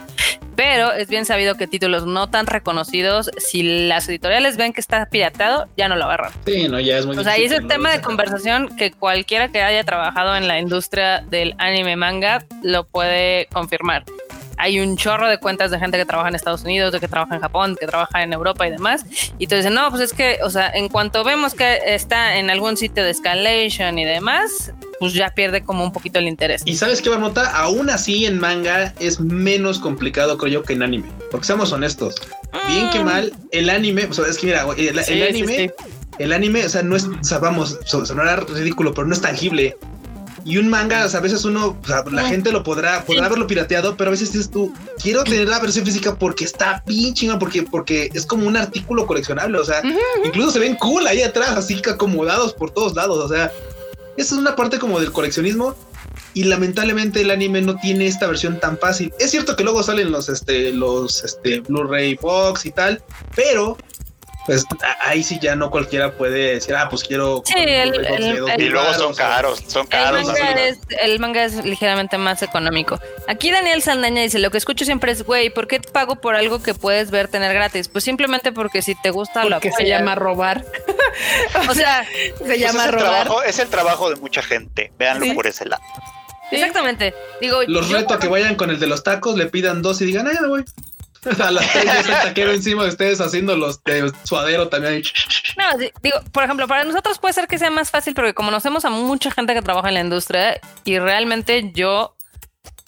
Pero 0.55 0.91
es 0.91 1.07
bien 1.07 1.25
sabido 1.25 1.55
que 1.55 1.67
títulos 1.67 2.07
no 2.07 2.29
tan 2.29 2.47
reconocidos, 2.47 3.29
si 3.37 3.87
las 3.87 4.09
editoriales 4.09 4.57
ven 4.57 4.73
que 4.73 4.81
está 4.81 5.05
pirateado, 5.07 5.67
ya 5.77 5.87
no 5.87 5.95
lo 5.95 6.05
agarran. 6.05 6.31
Sí, 6.45 6.67
no, 6.67 6.79
ya 6.79 6.97
es 6.97 7.05
muy 7.05 7.15
O 7.15 7.23
sea, 7.23 7.37
y 7.37 7.43
ese 7.43 7.61
tema 7.61 7.91
de 7.91 8.01
conversación 8.01 8.75
que 8.75 8.91
cualquiera 8.91 9.49
que 9.49 9.61
haya 9.61 9.83
trabajado 9.83 10.35
en 10.35 10.47
la 10.47 10.59
industria 10.59 11.21
del 11.29 11.53
anime 11.59 11.95
manga 11.95 12.43
lo 12.63 12.85
puede 12.85 13.47
confirmar 13.51 14.03
hay 14.57 14.79
un 14.79 14.97
chorro 14.97 15.27
de 15.27 15.37
cuentas 15.37 15.71
de 15.71 15.79
gente 15.79 15.97
que 15.97 16.05
trabaja 16.05 16.29
en 16.29 16.35
Estados 16.35 16.63
Unidos, 16.63 16.91
de 16.91 16.99
que 16.99 17.07
trabaja 17.07 17.35
en 17.35 17.41
Japón, 17.41 17.77
que 17.79 17.85
trabaja 17.85 18.23
en 18.23 18.33
Europa 18.33 18.67
y 18.67 18.71
demás. 18.71 19.05
Y 19.37 19.47
te 19.47 19.55
dicen, 19.55 19.73
no, 19.73 19.89
pues 19.89 20.01
es 20.01 20.13
que, 20.13 20.39
o 20.43 20.49
sea, 20.49 20.69
en 20.71 20.89
cuanto 20.89 21.23
vemos 21.23 21.53
que 21.53 21.79
está 21.85 22.37
en 22.37 22.49
algún 22.49 22.75
sitio 22.75 23.03
de 23.03 23.11
escalation 23.11 23.99
y 23.99 24.05
demás, 24.05 24.73
pues 24.99 25.13
ya 25.13 25.29
pierde 25.29 25.63
como 25.63 25.83
un 25.83 25.91
poquito 25.91 26.19
el 26.19 26.27
interés. 26.27 26.63
Y 26.65 26.75
sabes 26.75 27.01
qué, 27.01 27.09
Marmota, 27.09 27.51
aún 27.55 27.89
así 27.89 28.25
en 28.25 28.39
manga 28.39 28.93
es 28.99 29.19
menos 29.19 29.79
complicado, 29.79 30.37
creo 30.37 30.53
yo, 30.53 30.63
que 30.63 30.73
en 30.73 30.83
anime. 30.83 31.07
Porque 31.31 31.45
seamos 31.45 31.71
honestos, 31.71 32.15
bien 32.67 32.89
que 32.89 32.99
mm. 32.99 33.05
mal, 33.05 33.33
el 33.51 33.69
anime, 33.69 34.05
o 34.05 34.13
sea, 34.13 34.25
es 34.25 34.37
que 34.37 34.47
mira, 34.47 34.65
el, 34.75 34.97
anime, 34.97 35.71
el 36.17 36.33
anime, 36.33 36.65
o 36.65 36.69
sea, 36.69 36.81
no 36.81 36.95
es, 36.95 37.05
o 37.05 37.23
sea, 37.23 37.37
vamos, 37.39 37.79
sonará 37.85 38.37
ridículo, 38.37 38.93
pero 38.93 39.07
no 39.07 39.13
es 39.13 39.21
tangible. 39.21 39.77
Y 40.47 40.57
un 40.57 40.69
manga, 40.69 41.05
o 41.05 41.09
sea, 41.09 41.19
a 41.19 41.23
veces 41.23 41.43
uno, 41.43 41.77
o 41.83 41.85
sea, 41.85 42.05
la 42.09 42.23
gente 42.23 42.53
lo 42.53 42.63
podrá, 42.63 43.03
podrá 43.03 43.25
haberlo 43.25 43.47
pirateado, 43.47 43.97
pero 43.97 44.07
a 44.07 44.11
veces 44.11 44.31
dices 44.31 44.49
tú, 44.49 44.73
quiero 45.03 45.25
tener 45.25 45.49
la 45.49 45.59
versión 45.59 45.85
física 45.85 46.15
porque 46.15 46.45
está 46.45 46.81
bien 46.87 47.13
chinga, 47.13 47.37
porque, 47.37 47.63
porque 47.63 48.09
es 48.13 48.25
como 48.25 48.47
un 48.47 48.55
artículo 48.55 49.05
coleccionable, 49.05 49.57
o 49.57 49.65
sea, 49.65 49.81
incluso 50.23 50.51
se 50.51 50.59
ven 50.59 50.75
cool 50.75 51.05
ahí 51.05 51.21
atrás, 51.21 51.49
así 51.49 51.81
que 51.81 51.89
acomodados 51.89 52.53
por 52.53 52.71
todos 52.71 52.95
lados, 52.95 53.17
o 53.17 53.27
sea, 53.27 53.51
esa 54.15 54.35
es 54.35 54.39
una 54.39 54.55
parte 54.55 54.79
como 54.79 55.01
del 55.01 55.11
coleccionismo 55.11 55.75
y 56.33 56.45
lamentablemente 56.45 57.21
el 57.21 57.31
anime 57.31 57.61
no 57.61 57.75
tiene 57.75 58.07
esta 58.07 58.25
versión 58.25 58.59
tan 58.59 58.77
fácil. 58.77 59.13
Es 59.19 59.31
cierto 59.31 59.55
que 59.57 59.65
luego 59.65 59.83
salen 59.83 60.11
los 60.11 60.29
este 60.29 60.71
los 60.71 61.23
este 61.23 61.59
Blu-ray 61.59 62.15
box 62.15 62.65
y 62.65 62.71
tal, 62.71 63.03
pero 63.35 63.77
pues 64.47 64.65
ahí 65.01 65.23
sí 65.23 65.39
ya 65.41 65.57
no 65.57 65.69
cualquiera 65.69 66.13
puede 66.13 66.53
decir, 66.53 66.73
ah, 66.73 66.87
pues 66.89 67.03
quiero. 67.03 67.43
Sí, 67.45 67.53
el, 67.57 67.93
y 68.57 68.69
luego 68.69 68.93
son 68.93 69.13
caros, 69.13 69.61
son 69.67 69.85
caros. 69.87 70.25
El 71.01 71.19
manga, 71.19 71.43
es, 71.43 71.65
ligeramente 71.65 72.17
más 72.17 72.41
económico. 72.41 72.97
Aquí 73.27 73.51
Daniel 73.51 73.81
Saldaña 73.81 74.21
dice: 74.21 74.39
Lo 74.39 74.49
que 74.49 74.57
escucho 74.57 74.85
siempre 74.85 75.11
es, 75.11 75.23
güey, 75.23 75.49
¿por 75.49 75.67
qué 75.67 75.81
pago 75.81 76.15
por 76.15 76.35
algo 76.35 76.63
que 76.63 76.73
puedes 76.73 77.11
ver 77.11 77.27
tener 77.27 77.53
gratis? 77.53 77.89
Pues 77.89 78.05
simplemente 78.05 78.53
porque 78.53 78.81
si 78.81 78.95
te 78.95 79.09
gusta 79.09 79.43
lo 79.43 79.59
que 79.59 79.73
se 79.73 79.85
llama 79.85 80.15
robar. 80.15 80.63
o 81.69 81.73
sea, 81.73 82.05
se 82.45 82.57
llama 82.57 82.85
es 82.85 82.91
robar. 82.91 83.23
Trabajo, 83.25 83.43
es 83.43 83.59
el 83.59 83.67
trabajo 83.67 84.09
de 84.09 84.15
mucha 84.15 84.41
gente. 84.41 84.93
Véanlo 84.97 85.33
por 85.35 85.45
ese 85.45 85.65
lado. 85.65 85.83
Exactamente. 86.51 87.13
Digo, 87.41 87.63
los 87.67 87.89
reto 87.89 88.13
a 88.13 88.19
que 88.19 88.29
vayan 88.29 88.55
con 88.55 88.69
el 88.69 88.79
de 88.79 88.87
los 88.87 89.03
tacos, 89.03 89.35
le 89.35 89.47
pidan 89.47 89.81
dos 89.81 90.01
y 90.01 90.05
digan, 90.05 90.25
ay, 90.25 90.37
güey. 90.47 90.63
a 91.39 91.51
las 91.51 91.71
tres 91.71 92.07
el 92.07 92.13
taquero 92.13 92.51
encima 92.51 92.83
de 92.83 92.89
ustedes 92.89 93.21
haciendo 93.21 93.55
los 93.55 93.83
de 93.83 94.11
suadero 94.23 94.69
también. 94.69 95.03
No, 95.57 95.77
digo, 95.77 96.17
por 96.31 96.43
ejemplo, 96.43 96.67
para 96.67 96.83
nosotros 96.83 97.19
puede 97.19 97.33
ser 97.33 97.47
que 97.47 97.57
sea 97.57 97.69
más 97.69 97.91
fácil 97.91 98.13
porque 98.13 98.33
conocemos 98.33 98.85
a 98.85 98.89
mucha 98.89 99.31
gente 99.31 99.53
que 99.53 99.61
trabaja 99.61 99.89
en 99.89 99.95
la 99.95 100.01
industria 100.01 100.59
y 100.83 100.99
realmente 100.99 101.71
yo, 101.73 102.15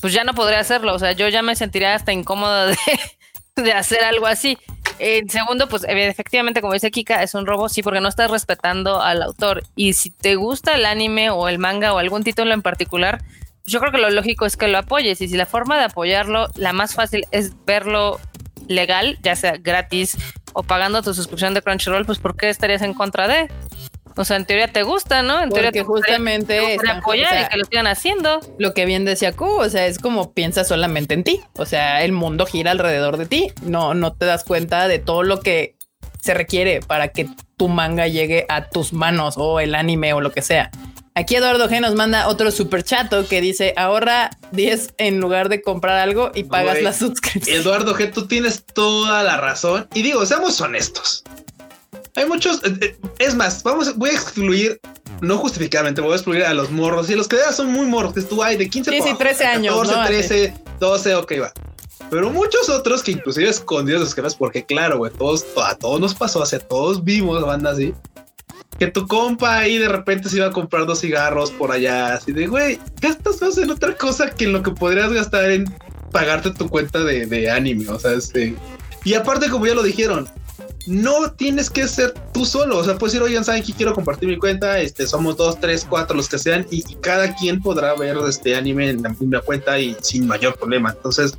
pues 0.01 0.13
ya 0.13 0.23
no 0.23 0.33
podría 0.33 0.59
hacerlo. 0.59 0.93
O 0.93 0.99
sea, 0.99 1.11
yo 1.13 1.27
ya 1.27 1.41
me 1.41 1.55
sentiría 1.55 1.95
hasta 1.95 2.13
incómoda 2.13 2.67
de, 2.67 2.77
de 3.55 3.73
hacer 3.73 4.03
algo 4.03 4.27
así. 4.27 4.57
En 4.99 5.29
segundo, 5.29 5.69
pues 5.69 5.85
efectivamente, 5.87 6.59
como 6.59 6.73
dice 6.73 6.91
Kika, 6.91 7.23
es 7.23 7.33
un 7.33 7.45
robo, 7.45 7.69
sí, 7.69 7.81
porque 7.81 8.01
no 8.01 8.09
estás 8.09 8.29
respetando 8.29 9.01
al 9.01 9.21
autor. 9.21 9.63
Y 9.75 9.93
si 9.93 10.11
te 10.11 10.35
gusta 10.35 10.75
el 10.75 10.85
anime 10.85 11.29
o 11.29 11.47
el 11.47 11.57
manga 11.57 11.93
o 11.93 11.99
algún 11.99 12.23
título 12.23 12.53
en 12.53 12.61
particular, 12.61 13.23
yo 13.65 13.79
creo 13.79 13.91
que 13.91 13.99
lo 13.99 14.09
lógico 14.09 14.45
es 14.45 14.57
que 14.57 14.67
lo 14.67 14.77
apoyes 14.77 15.21
y 15.21 15.27
si 15.27 15.37
la 15.37 15.45
forma 15.45 15.77
de 15.77 15.85
apoyarlo, 15.85 16.47
la 16.55 16.73
más 16.73 16.95
fácil 16.95 17.25
es 17.31 17.53
verlo 17.65 18.19
legal, 18.69 19.17
ya 19.21 19.35
sea 19.35 19.57
gratis 19.57 20.17
o 20.53 20.63
pagando 20.63 21.01
tu 21.01 21.13
suscripción 21.13 21.53
de 21.53 21.61
Crunchyroll, 21.61 22.05
pues 22.05 22.19
¿por 22.19 22.37
qué 22.37 22.49
estarías 22.49 22.81
en 22.81 22.93
contra 22.93 23.27
de? 23.27 23.49
O 24.15 24.25
sea, 24.25 24.37
en 24.37 24.45
teoría 24.45 24.67
te 24.67 24.83
gusta, 24.83 25.21
¿no? 25.21 25.41
En 25.41 25.49
teoría 25.49 25.71
te 25.71 25.83
justamente 25.83 26.75
es 26.75 26.81
apoyar 26.89 27.45
y 27.45 27.49
que 27.49 27.57
lo 27.57 27.65
sigan 27.65 27.87
haciendo. 27.87 28.39
Lo 28.57 28.73
que 28.73 28.85
bien 28.85 29.05
decía 29.05 29.33
Q, 29.33 29.45
o 29.45 29.69
sea, 29.69 29.85
es 29.85 29.97
como 29.97 30.33
piensas 30.33 30.67
solamente 30.67 31.13
en 31.13 31.23
ti. 31.23 31.41
O 31.53 31.65
sea, 31.65 32.03
el 32.03 32.11
mundo 32.11 32.45
gira 32.45 32.71
alrededor 32.71 33.17
de 33.17 33.27
ti. 33.27 33.51
No, 33.61 33.93
no 33.93 34.13
te 34.13 34.25
das 34.25 34.43
cuenta 34.43 34.87
de 34.87 34.99
todo 34.99 35.23
lo 35.23 35.39
que 35.39 35.75
se 36.21 36.33
requiere 36.33 36.81
para 36.81 37.09
que 37.09 37.29
tu 37.55 37.69
manga 37.69 38.07
llegue 38.07 38.45
a 38.49 38.69
tus 38.69 38.91
manos 38.91 39.35
o 39.37 39.59
el 39.61 39.73
anime 39.73 40.11
o 40.13 40.21
lo 40.21 40.31
que 40.31 40.41
sea. 40.41 40.69
Aquí 41.19 41.35
Eduardo 41.35 41.67
G 41.67 41.81
nos 41.81 41.95
manda 41.95 42.29
otro 42.29 42.49
super 42.49 42.81
chato 42.81 43.27
que 43.27 43.41
dice 43.41 43.73
ahorra 43.75 44.29
10 44.53 44.93
en 44.99 45.19
lugar 45.19 45.49
de 45.49 45.61
comprar 45.61 45.97
algo 45.97 46.31
y 46.33 46.45
pagas 46.45 46.81
la 46.81 46.93
suscripción. 46.93 47.57
Eduardo 47.57 47.93
G, 47.93 48.13
tú 48.13 48.25
tienes 48.25 48.63
toda 48.63 49.21
la 49.23 49.35
razón. 49.35 49.85
Y 49.93 50.01
digo, 50.01 50.25
seamos 50.25 50.61
honestos. 50.61 51.25
Hay 52.15 52.25
muchos. 52.25 52.63
Eh, 52.63 52.73
eh, 52.79 52.97
es 53.19 53.35
más, 53.35 53.63
vamos, 53.63 53.97
voy 53.97 54.11
a 54.11 54.13
excluir, 54.13 54.79
no 55.19 55.37
justificadamente, 55.37 55.99
voy 55.99 56.13
a 56.13 56.15
excluir 56.15 56.45
a 56.45 56.53
los 56.53 56.71
morros. 56.71 57.09
Y 57.09 57.15
los 57.15 57.27
que 57.27 57.35
de 57.35 57.51
son 57.51 57.69
muy 57.69 57.85
morros, 57.85 58.13
que 58.13 58.21
tú 58.21 58.41
hay 58.41 58.55
de 58.55 58.69
15 58.69 58.89
sí, 58.89 59.01
sí, 59.01 59.13
13 59.17 59.45
años. 59.45 59.75
14, 59.75 60.07
13, 60.07 60.53
12, 60.79 61.15
ok, 61.15 61.33
va. 61.41 61.51
Pero 62.09 62.29
muchos 62.29 62.69
otros 62.69 63.03
que 63.03 63.11
inclusive 63.11 63.49
escondidos 63.49 64.15
los 64.17 64.35
porque 64.35 64.65
claro, 64.65 64.99
güey, 64.99 65.11
todos, 65.11 65.45
a 65.61 65.75
todos 65.75 65.99
nos 65.99 66.15
pasó, 66.15 66.39
sea, 66.45 66.59
todos 66.59 67.03
vimos 67.03 67.41
banda 67.41 67.71
así 67.71 67.93
que 68.79 68.87
tu 68.87 69.05
compa 69.05 69.57
ahí 69.57 69.77
de 69.77 69.89
repente 69.89 70.29
se 70.29 70.37
iba 70.37 70.47
a 70.47 70.51
comprar 70.51 70.85
dos 70.85 71.01
cigarros 71.01 71.51
por 71.51 71.71
allá, 71.71 72.13
así 72.13 72.31
de, 72.31 72.47
güey, 72.47 72.79
gastas 73.01 73.41
más 73.41 73.57
en 73.57 73.69
otra 73.69 73.95
cosa 73.95 74.31
que 74.31 74.45
en 74.45 74.53
lo 74.53 74.63
que 74.63 74.71
podrías 74.71 75.11
gastar 75.11 75.51
en 75.51 75.65
pagarte 76.11 76.51
tu 76.51 76.69
cuenta 76.69 77.03
de, 77.03 77.51
anime, 77.51 77.87
o 77.89 77.99
sea, 77.99 78.13
este... 78.13 78.55
Y 79.03 79.13
aparte, 79.13 79.49
como 79.49 79.65
ya 79.65 79.73
lo 79.73 79.83
dijeron, 79.83 80.29
no 80.85 81.31
tienes 81.31 81.69
que 81.69 81.87
ser 81.87 82.13
tú 82.33 82.45
solo. 82.45 82.77
O 82.77 82.83
sea, 82.83 82.97
puedes 82.97 83.13
decir, 83.13 83.25
oigan, 83.25 83.45
saben 83.45 83.63
que 83.63 83.71
quiero 83.71 83.93
compartir 83.93 84.27
mi 84.27 84.37
cuenta. 84.37 84.79
Este, 84.79 85.07
somos 85.07 85.37
dos, 85.37 85.57
tres, 85.57 85.85
cuatro, 85.89 86.17
los 86.17 86.27
que 86.27 86.37
sean, 86.37 86.67
y, 86.69 86.83
cada 86.95 87.33
quien 87.33 87.61
podrá 87.61 87.95
ver 87.95 88.17
este 88.27 88.57
anime 88.57 88.89
en 88.89 89.01
la 89.01 89.09
misma 89.09 89.39
cuenta 89.39 89.79
y 89.79 89.95
sin 90.01 90.27
mayor 90.27 90.57
problema. 90.57 90.91
Entonces, 90.91 91.37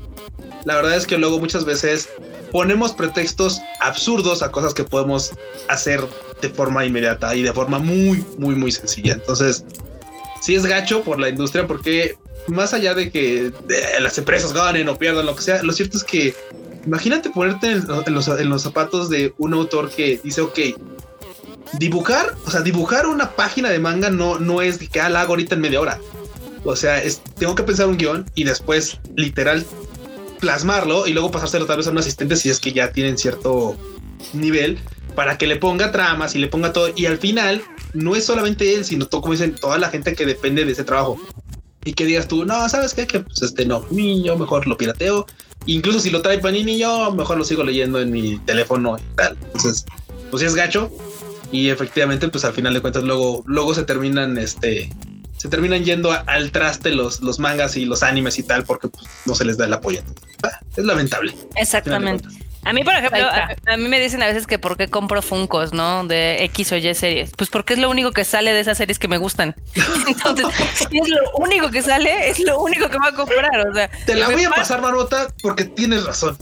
la 0.64 0.76
verdad 0.76 0.96
es 0.96 1.06
que 1.06 1.18
luego 1.18 1.38
muchas 1.38 1.66
veces 1.66 2.08
ponemos 2.50 2.92
pretextos 2.92 3.60
absurdos 3.80 4.42
a 4.42 4.50
cosas 4.50 4.72
que 4.72 4.84
podemos 4.84 5.32
hacer 5.68 6.00
de 6.40 6.48
forma 6.50 6.84
inmediata 6.84 7.34
y 7.34 7.42
de 7.42 7.52
forma 7.52 7.78
muy, 7.78 8.24
muy, 8.38 8.54
muy 8.54 8.72
sencilla. 8.72 9.14
Entonces, 9.14 9.64
sí 10.40 10.54
es 10.54 10.66
gacho 10.66 11.02
por 11.02 11.20
la 11.20 11.28
industria 11.28 11.66
porque 11.66 12.16
más 12.48 12.74
allá 12.74 12.94
de 12.94 13.10
que 13.10 13.52
las 14.00 14.16
empresas 14.18 14.52
ganen 14.52 14.88
o 14.88 14.96
pierdan 14.96 15.26
lo 15.26 15.36
que 15.36 15.42
sea, 15.42 15.62
lo 15.62 15.72
cierto 15.72 15.98
es 15.98 16.04
que 16.04 16.34
imagínate 16.86 17.30
ponerte 17.30 17.72
en, 17.72 18.14
los, 18.14 18.62
zapatos 18.62 19.10
de 19.10 19.34
un 19.38 19.54
autor 19.54 19.90
que 19.90 20.20
dice, 20.22 20.40
ok, 20.40 20.58
dibujar, 21.78 22.34
o 22.46 22.50
sea, 22.50 22.62
dibujar 22.62 23.06
una 23.06 23.32
página 23.32 23.68
de 23.70 23.78
manga 23.78 24.10
no, 24.10 24.38
no 24.38 24.62
es 24.62 24.78
que 24.78 25.00
ah, 25.00 25.08
la 25.08 25.22
hago 25.22 25.32
ahorita 25.32 25.54
en 25.54 25.60
media 25.60 25.80
hora. 25.80 26.00
O 26.64 26.76
sea, 26.76 27.02
es, 27.02 27.22
tengo 27.38 27.54
que 27.54 27.62
pensar 27.62 27.86
un 27.86 27.96
guion 27.96 28.30
y 28.34 28.44
después 28.44 28.98
literal 29.16 29.64
plasmarlo 30.40 31.06
y 31.06 31.12
luego 31.12 31.30
pasárselo 31.30 31.66
tal 31.66 31.78
vez 31.78 31.86
a 31.86 31.90
un 31.90 31.98
asistente 31.98 32.36
si 32.36 32.48
es 32.50 32.60
que 32.60 32.72
ya 32.72 32.92
tienen 32.92 33.18
cierto 33.18 33.76
nivel 34.32 34.78
para 35.14 35.38
que 35.38 35.46
le 35.46 35.56
ponga 35.56 35.92
tramas 35.92 36.34
y 36.34 36.38
le 36.38 36.48
ponga 36.48 36.72
todo. 36.72 36.90
Y 36.94 37.06
al 37.06 37.18
final 37.18 37.62
no 37.94 38.16
es 38.16 38.24
solamente 38.24 38.74
él, 38.74 38.84
sino 38.84 39.06
todo, 39.06 39.20
como 39.20 39.32
dicen, 39.32 39.54
toda 39.54 39.78
la 39.78 39.90
gente 39.90 40.14
que 40.14 40.26
depende 40.26 40.64
de 40.64 40.72
ese 40.72 40.84
trabajo. 40.84 41.18
Y 41.84 41.94
que 41.94 42.04
digas 42.04 42.28
tú, 42.28 42.44
no, 42.44 42.68
¿sabes 42.68 42.94
qué? 42.94 43.06
Que 43.06 43.20
pues 43.20 43.40
este 43.42 43.64
no, 43.64 43.86
yo 43.90 44.36
mejor 44.36 44.66
lo 44.66 44.76
pirateo. 44.76 45.26
Incluso 45.66 46.00
si 46.00 46.10
lo 46.10 46.22
trae 46.22 46.38
Panini, 46.38 46.78
yo 46.78 47.12
mejor 47.12 47.38
lo 47.38 47.44
sigo 47.44 47.64
leyendo 47.64 48.00
en 48.00 48.10
mi 48.10 48.38
teléfono 48.40 48.98
y 48.98 49.16
tal. 49.16 49.36
Entonces, 49.46 49.86
pues 50.30 50.40
sí 50.40 50.46
es 50.46 50.54
gacho. 50.54 50.90
Y 51.52 51.68
efectivamente, 51.68 52.28
pues 52.28 52.44
al 52.44 52.52
final 52.52 52.74
de 52.74 52.80
cuentas, 52.80 53.02
luego, 53.02 53.42
luego 53.46 53.74
se 53.74 53.82
terminan, 53.82 54.38
este, 54.38 54.90
se 55.36 55.48
terminan 55.48 55.84
yendo 55.84 56.12
al 56.12 56.52
traste 56.52 56.90
los, 56.90 57.20
los 57.22 57.38
mangas 57.38 57.76
y 57.76 57.86
los 57.86 58.02
animes 58.02 58.38
y 58.38 58.42
tal, 58.42 58.64
porque 58.64 58.88
pues, 58.88 59.04
no 59.26 59.34
se 59.34 59.44
les 59.44 59.56
da 59.56 59.64
el 59.64 59.72
apoyo. 59.72 60.02
Ah, 60.42 60.60
es 60.76 60.84
lamentable. 60.84 61.34
Exactamente. 61.56 62.28
A 62.64 62.72
mí, 62.72 62.84
por 62.84 62.94
ejemplo, 62.94 63.26
a, 63.26 63.76
mí 63.76 63.88
me 63.88 63.98
dicen 63.98 64.22
a 64.22 64.26
veces 64.26 64.46
que 64.46 64.58
por 64.58 64.76
qué 64.76 64.88
compro 64.88 65.22
Funcos, 65.22 65.72
¿no? 65.72 66.04
De 66.06 66.44
X 66.44 66.72
o 66.72 66.76
Y 66.76 66.94
series. 66.94 67.30
Pues 67.36 67.48
porque 67.48 67.74
es 67.74 67.78
lo 67.78 67.88
único 67.88 68.12
que 68.12 68.24
sale 68.24 68.52
de 68.52 68.60
esas 68.60 68.76
series 68.76 68.98
que 68.98 69.08
me 69.08 69.16
gustan. 69.16 69.54
Entonces, 70.06 70.46
si 70.74 70.98
es 70.98 71.08
lo 71.08 71.30
único 71.38 71.70
que 71.70 71.82
sale, 71.82 72.28
es 72.28 72.38
lo 72.40 72.60
único 72.60 72.88
que 72.88 72.98
voy 72.98 73.08
a 73.08 73.14
comprar. 73.14 73.68
O 73.68 73.74
sea, 73.74 73.90
te 74.04 74.14
la 74.14 74.28
voy 74.28 74.44
a 74.44 74.50
pasar, 74.50 74.82
Marota, 74.82 75.28
porque 75.42 75.64
tienes 75.64 76.04
razón. 76.04 76.36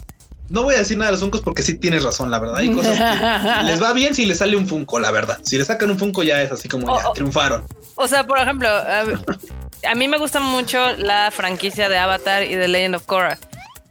No 0.48 0.62
voy 0.62 0.74
a 0.74 0.78
decir 0.78 0.96
nada 0.96 1.10
de 1.10 1.12
los 1.12 1.20
Funcos 1.20 1.42
porque 1.42 1.62
sí 1.62 1.74
tienes 1.74 2.02
razón, 2.02 2.30
la 2.30 2.38
verdad. 2.38 2.56
Hay 2.56 2.72
cosas 2.72 2.98
que 2.98 3.64
les 3.64 3.82
va 3.82 3.92
bien 3.92 4.14
si 4.14 4.24
les 4.24 4.38
sale 4.38 4.56
un 4.56 4.66
Funko, 4.66 4.98
la 4.98 5.10
verdad. 5.10 5.38
Si 5.42 5.56
le 5.56 5.64
sacan 5.64 5.90
un 5.90 5.98
Funko 5.98 6.22
ya 6.22 6.42
es 6.42 6.50
así 6.50 6.68
como 6.68 6.98
ya 6.98 7.12
triunfaron. 7.12 7.64
O 7.94 8.08
sea, 8.08 8.26
por 8.26 8.38
ejemplo, 8.38 8.68
a 8.68 9.94
mí 9.94 10.08
me 10.08 10.18
gusta 10.18 10.40
mucho 10.40 10.78
la 10.96 11.30
franquicia 11.30 11.88
de 11.88 11.98
Avatar 11.98 12.44
y 12.44 12.54
de 12.54 12.66
Legend 12.66 12.96
of 12.96 13.04
Korra. 13.04 13.38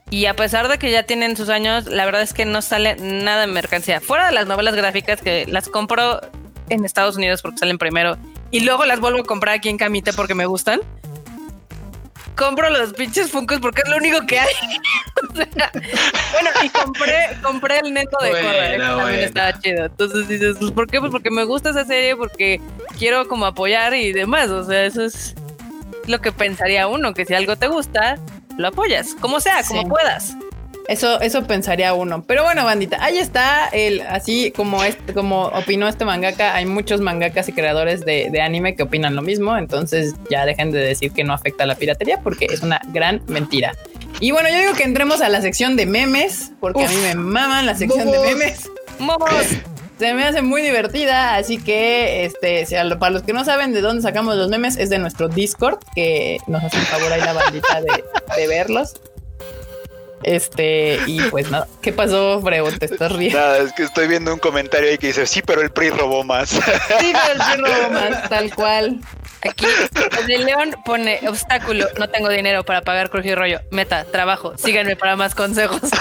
Y 0.09 0.25
a 0.25 0.35
pesar 0.35 0.69
de 0.69 0.77
que 0.77 0.89
ya 0.89 1.03
tienen 1.03 1.35
sus 1.35 1.49
años, 1.49 1.85
la 1.85 2.05
verdad 2.05 2.21
es 2.21 2.33
que 2.33 2.45
no 2.45 2.61
sale 2.61 2.95
nada 2.95 3.43
en 3.43 3.53
mercancía. 3.53 3.99
Fuera 3.99 4.27
de 4.27 4.31
las 4.31 4.47
novelas 4.47 4.75
gráficas 4.75 5.21
que 5.21 5.45
las 5.47 5.67
compro 5.67 6.21
en 6.69 6.85
Estados 6.85 7.17
Unidos 7.17 7.41
porque 7.41 7.57
salen 7.57 7.77
primero 7.77 8.17
y 8.51 8.61
luego 8.61 8.85
las 8.85 8.99
vuelvo 8.99 9.21
a 9.21 9.23
comprar 9.23 9.55
aquí 9.55 9.69
en 9.69 9.77
Camite 9.77 10.13
porque 10.13 10.33
me 10.33 10.45
gustan. 10.45 10.79
Compro 12.37 12.69
los 12.69 12.93
pinches 12.93 13.31
Funkos 13.31 13.59
porque 13.59 13.81
es 13.83 13.89
lo 13.89 13.97
único 13.97 14.25
que 14.27 14.39
hay. 14.39 14.53
bueno, 15.33 16.49
y 16.63 16.69
compré, 16.69 17.15
compré 17.41 17.79
el 17.79 17.93
neto 17.93 18.17
de 18.21 18.29
Korra, 18.29 18.75
¿eh? 18.75 18.77
también 18.77 19.19
estaba 19.21 19.59
chido. 19.59 19.85
Entonces 19.85 20.27
dices, 20.27 20.55
pues, 20.59 20.71
¿por 20.71 20.87
qué? 20.87 20.99
Pues 20.99 21.11
porque 21.11 21.31
me 21.31 21.43
gusta 21.45 21.71
esa 21.71 21.83
serie, 21.83 22.15
porque 22.15 22.61
quiero 22.97 23.27
como 23.27 23.47
apoyar 23.47 23.95
y 23.95 24.13
demás. 24.13 24.49
O 24.51 24.63
sea, 24.63 24.85
eso 24.85 25.03
es 25.03 25.33
lo 26.05 26.21
que 26.21 26.31
pensaría 26.31 26.87
uno, 26.87 27.13
que 27.15 27.25
si 27.25 27.33
algo 27.33 27.55
te 27.55 27.67
gusta, 27.67 28.19
lo 28.57 28.67
apoyas, 28.67 29.15
como 29.19 29.39
sea, 29.39 29.63
como 29.63 29.87
puedas. 29.87 30.35
Eso, 30.87 31.19
eso 31.19 31.43
pensaría 31.43 31.93
uno. 31.93 32.23
Pero 32.25 32.43
bueno, 32.43 32.63
bandita, 32.63 33.03
ahí 33.03 33.17
está 33.17 33.67
el, 33.67 34.01
así 34.01 34.51
como 34.55 34.83
este, 34.85 35.13
como 35.13 35.47
opinó 35.47 35.87
este 35.87 36.05
mangaka, 36.05 36.55
hay 36.55 36.65
muchos 36.65 37.01
mangakas 37.01 37.49
y 37.49 37.53
creadores 37.53 38.05
de, 38.05 38.29
de, 38.31 38.41
anime 38.41 38.75
que 38.75 38.83
opinan 38.83 39.15
lo 39.15 39.21
mismo. 39.21 39.57
Entonces 39.57 40.15
ya 40.29 40.45
dejen 40.45 40.71
de 40.71 40.79
decir 40.79 41.11
que 41.11 41.25
no 41.25 41.33
afecta 41.33 41.65
a 41.65 41.67
la 41.67 41.75
piratería 41.75 42.21
porque 42.21 42.45
es 42.49 42.61
una 42.61 42.81
gran 42.93 43.21
mentira. 43.27 43.75
Y 44.21 44.31
bueno, 44.31 44.49
yo 44.49 44.59
digo 44.59 44.73
que 44.73 44.83
entremos 44.83 45.21
a 45.21 45.29
la 45.29 45.41
sección 45.41 45.75
de 45.75 45.85
memes, 45.85 46.51
porque 46.59 46.85
a 46.85 46.89
mí 46.89 46.95
me 47.03 47.15
maman 47.15 47.65
la 47.65 47.75
sección 47.75 48.09
de 48.09 48.19
memes. 48.19 48.71
¡Momos! 48.97 49.45
Se 49.97 50.13
me 50.13 50.23
hace 50.25 50.41
muy 50.41 50.61
divertida, 50.61 51.35
así 51.35 51.57
que 51.57 52.25
este, 52.25 52.65
para 52.97 53.11
los 53.11 53.23
que 53.23 53.33
no 53.33 53.43
saben 53.43 53.73
de 53.73 53.81
dónde 53.81 54.01
sacamos 54.01 54.35
los 54.35 54.49
memes, 54.49 54.77
es 54.77 54.89
de 54.89 54.99
nuestro 54.99 55.27
Discord, 55.27 55.79
que 55.95 56.37
nos 56.47 56.63
hace 56.63 56.77
un 56.77 56.83
favor 56.83 57.11
ahí 57.11 57.21
la 57.21 57.33
bandita 57.33 57.81
de, 57.81 58.47
verlos. 58.47 58.93
Este, 60.23 60.99
y 61.05 61.21
pues 61.29 61.51
nada, 61.51 61.67
¿qué 61.81 61.93
pasó, 61.93 62.41
Freo? 62.41 62.71
Te 62.71 62.85
estás 62.85 63.11
riendo. 63.11 63.37
Nada, 63.37 63.59
es 63.59 63.73
que 63.73 63.83
estoy 63.83 64.07
viendo 64.07 64.33
un 64.33 64.39
comentario 64.39 64.89
ahí 64.89 64.97
que 64.97 65.07
dice, 65.07 65.25
sí, 65.27 65.41
pero 65.41 65.61
el 65.61 65.69
PRI 65.69 65.91
robó 65.91 66.23
más. 66.23 66.49
Sí, 66.49 66.59
pero 66.65 67.33
el 67.33 67.37
PRI 67.37 67.61
robó 67.61 67.89
más, 67.91 68.29
tal 68.29 68.53
cual. 68.55 68.99
Aquí, 69.47 69.65
el 70.29 70.45
León 70.45 70.75
pone 70.83 71.19
obstáculo, 71.27 71.85
no 71.99 72.09
tengo 72.09 72.29
dinero 72.29 72.63
para 72.63 72.81
pagar 72.81 73.11
rollo 73.11 73.61
Meta, 73.69 74.05
trabajo, 74.05 74.53
síganme 74.57 74.95
para 74.95 75.15
más 75.15 75.35
consejos. 75.35 75.79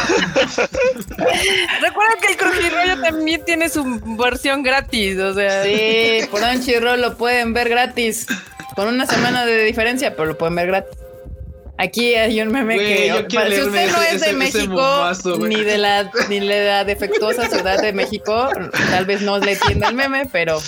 Recuerda 1.81 2.15
que 2.21 2.33
el 2.33 2.39
rollo 2.71 3.01
también 3.03 3.45
tiene 3.45 3.69
su 3.69 3.85
versión 4.17 4.63
gratis, 4.63 5.19
o 5.19 5.35
sea. 5.35 5.65
Sí, 5.65 6.21
por 6.31 6.41
Crunchyroll 6.41 7.01
lo 7.01 7.19
pueden 7.19 7.53
ver 7.53 7.69
gratis, 7.69 8.27
con 8.75 8.89
una 8.89 9.07
semana 9.07 9.45
de 9.45 9.65
diferencia, 9.65 10.17
pero 10.17 10.27
lo 10.27 10.39
pueden 10.39 10.55
ver 10.55 10.69
gratis. 10.69 11.06
Aquí 11.79 12.15
hay 12.15 12.41
un 12.41 12.49
meme 12.49 12.79
que 12.79 13.13
si 13.51 13.61
usted 13.61 13.91
no 13.93 14.03
es 14.03 14.21
de 14.23 14.33
México 14.33 15.11
ni 15.41 15.63
de 15.63 15.77
la 15.77 16.11
ni 16.29 16.41
de 16.41 16.65
la 16.65 16.85
defectuosa 16.85 17.49
ciudad 17.49 17.81
de 17.83 17.93
México, 17.93 18.49
tal 18.91 19.05
vez 19.05 19.21
no 19.21 19.39
le 19.39 19.53
entienda 19.53 19.89
el 19.89 19.95
meme, 19.95 20.27
pero 20.33 20.63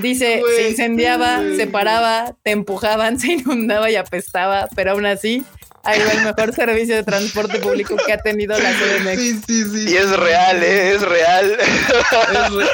dice 0.00 0.42
se 0.56 0.70
incendiaba, 0.70 1.40
se 1.56 1.66
paraba, 1.68 2.34
te 2.42 2.50
empujaban, 2.50 3.18
se 3.20 3.34
inundaba 3.34 3.90
y 3.90 3.96
apestaba, 3.96 4.68
pero 4.74 4.92
aún 4.92 5.06
así 5.06 5.44
ahí 5.84 6.00
va 6.00 6.12
el 6.12 6.24
mejor 6.24 6.52
servicio 6.54 6.96
de 6.96 7.04
transporte 7.04 7.58
público 7.58 7.96
que 8.04 8.12
ha 8.12 8.18
tenido 8.18 8.58
la 8.58 8.72
CDMX. 8.72 9.20
Sí, 9.20 9.40
sí, 9.46 9.64
sí. 9.64 9.92
Y 9.92 9.96
es 9.96 10.10
real, 10.10 10.62
¿eh? 10.62 10.94
es 10.94 11.02
real. 11.02 11.56
Es 11.60 12.30
real. 12.30 12.68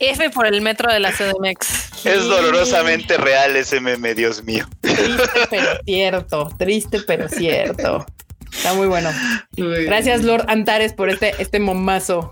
F 0.00 0.30
por 0.30 0.46
el 0.46 0.60
metro 0.62 0.92
de 0.92 1.00
la 1.00 1.12
CDMX. 1.12 1.87
Es 2.04 2.24
dolorosamente 2.24 3.16
real 3.16 3.56
ese 3.56 3.80
meme, 3.80 4.14
Dios 4.14 4.44
mío. 4.44 4.66
Triste 4.80 5.28
pero 5.50 5.70
cierto, 5.84 6.50
triste 6.58 7.00
pero 7.06 7.28
cierto. 7.28 8.06
Está 8.52 8.74
muy 8.74 8.86
bueno. 8.86 9.10
Gracias 9.56 10.22
Lord 10.22 10.44
Antares 10.48 10.92
por 10.92 11.10
este, 11.10 11.34
este 11.38 11.60
momazo. 11.60 12.30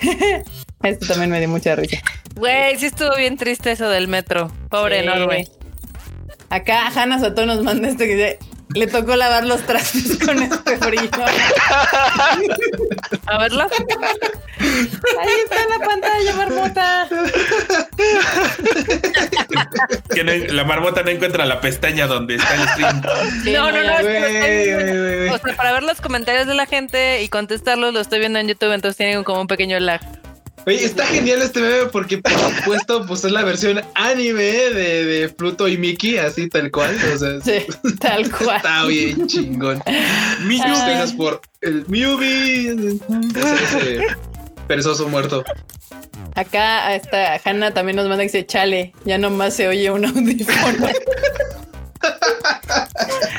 Esto 0.82 1.06
también 1.06 1.30
me 1.30 1.38
dio 1.38 1.48
mucha 1.48 1.74
risa. 1.74 1.98
Güey, 2.36 2.78
sí 2.78 2.86
estuvo 2.86 3.14
bien 3.16 3.36
triste 3.36 3.72
eso 3.72 3.88
del 3.88 4.08
metro. 4.08 4.52
Pobre 4.70 5.00
enorme. 5.00 5.48
Acá 6.50 6.86
Hanna 6.94 7.18
Sato 7.18 7.46
nos 7.46 7.62
manda 7.62 7.88
este 7.88 8.06
que 8.06 8.14
dice, 8.14 8.38
le 8.74 8.86
tocó 8.86 9.16
lavar 9.16 9.44
los 9.46 9.62
trastes 9.62 10.18
con 10.18 10.42
este 10.42 10.76
frío. 10.76 11.10
A 13.26 13.38
verlo. 13.38 13.66
Ahí 14.60 15.28
está 15.44 15.62
en 15.62 15.70
la 15.70 15.78
pantalla, 15.78 16.32
marmota. 16.34 17.08
la 20.52 20.64
marmota 20.64 21.02
no 21.02 21.10
encuentra 21.10 21.46
la 21.46 21.60
pestaña 21.60 22.06
donde 22.06 22.36
está 22.36 22.54
el 22.54 22.68
stream. 22.68 23.02
no, 23.44 23.70
no, 23.70 23.82
no. 23.82 25.34
o 25.34 25.38
sea, 25.38 25.56
para 25.56 25.72
ver 25.72 25.82
los 25.82 26.00
comentarios 26.00 26.46
de 26.46 26.54
la 26.54 26.66
gente 26.66 27.22
y 27.22 27.28
contestarlos, 27.28 27.92
lo 27.94 28.00
estoy 28.00 28.18
viendo 28.18 28.38
en 28.38 28.48
YouTube, 28.48 28.72
entonces 28.72 28.96
tienen 28.96 29.24
como 29.24 29.40
un 29.40 29.46
pequeño 29.46 29.78
lag. 29.80 30.00
Oye, 30.68 30.84
está 30.84 31.06
genial 31.06 31.40
este 31.40 31.60
meme 31.62 31.86
porque 31.86 32.18
por 32.18 32.30
supuesto 32.56 33.06
pues 33.06 33.24
es 33.24 33.32
la 33.32 33.42
versión 33.42 33.80
anime 33.94 34.42
de, 34.42 35.04
de 35.06 35.28
Pluto 35.30 35.66
y 35.66 35.78
Mickey, 35.78 36.18
así 36.18 36.46
tal 36.50 36.70
cual. 36.70 36.94
O 37.14 37.16
sea, 37.16 37.40
sí, 37.40 37.64
tal 38.00 38.30
cual. 38.30 38.58
Está 38.58 38.84
bien 38.84 39.26
chingón. 39.26 39.82
Miyu, 40.42 41.16
por 41.16 41.40
el. 41.62 41.86
Ese, 43.34 44.00
perezoso 44.66 45.08
muerto. 45.08 45.42
Acá 46.34 46.94
esta 46.94 47.40
Hanna 47.42 47.72
también 47.72 47.96
nos 47.96 48.06
manda 48.06 48.24
que 48.24 48.24
dice, 48.24 48.44
chale, 48.44 48.92
ya 49.06 49.16
nomás 49.16 49.54
se 49.54 49.68
oye 49.68 49.90
un 49.90 50.04
audífono. 50.04 50.86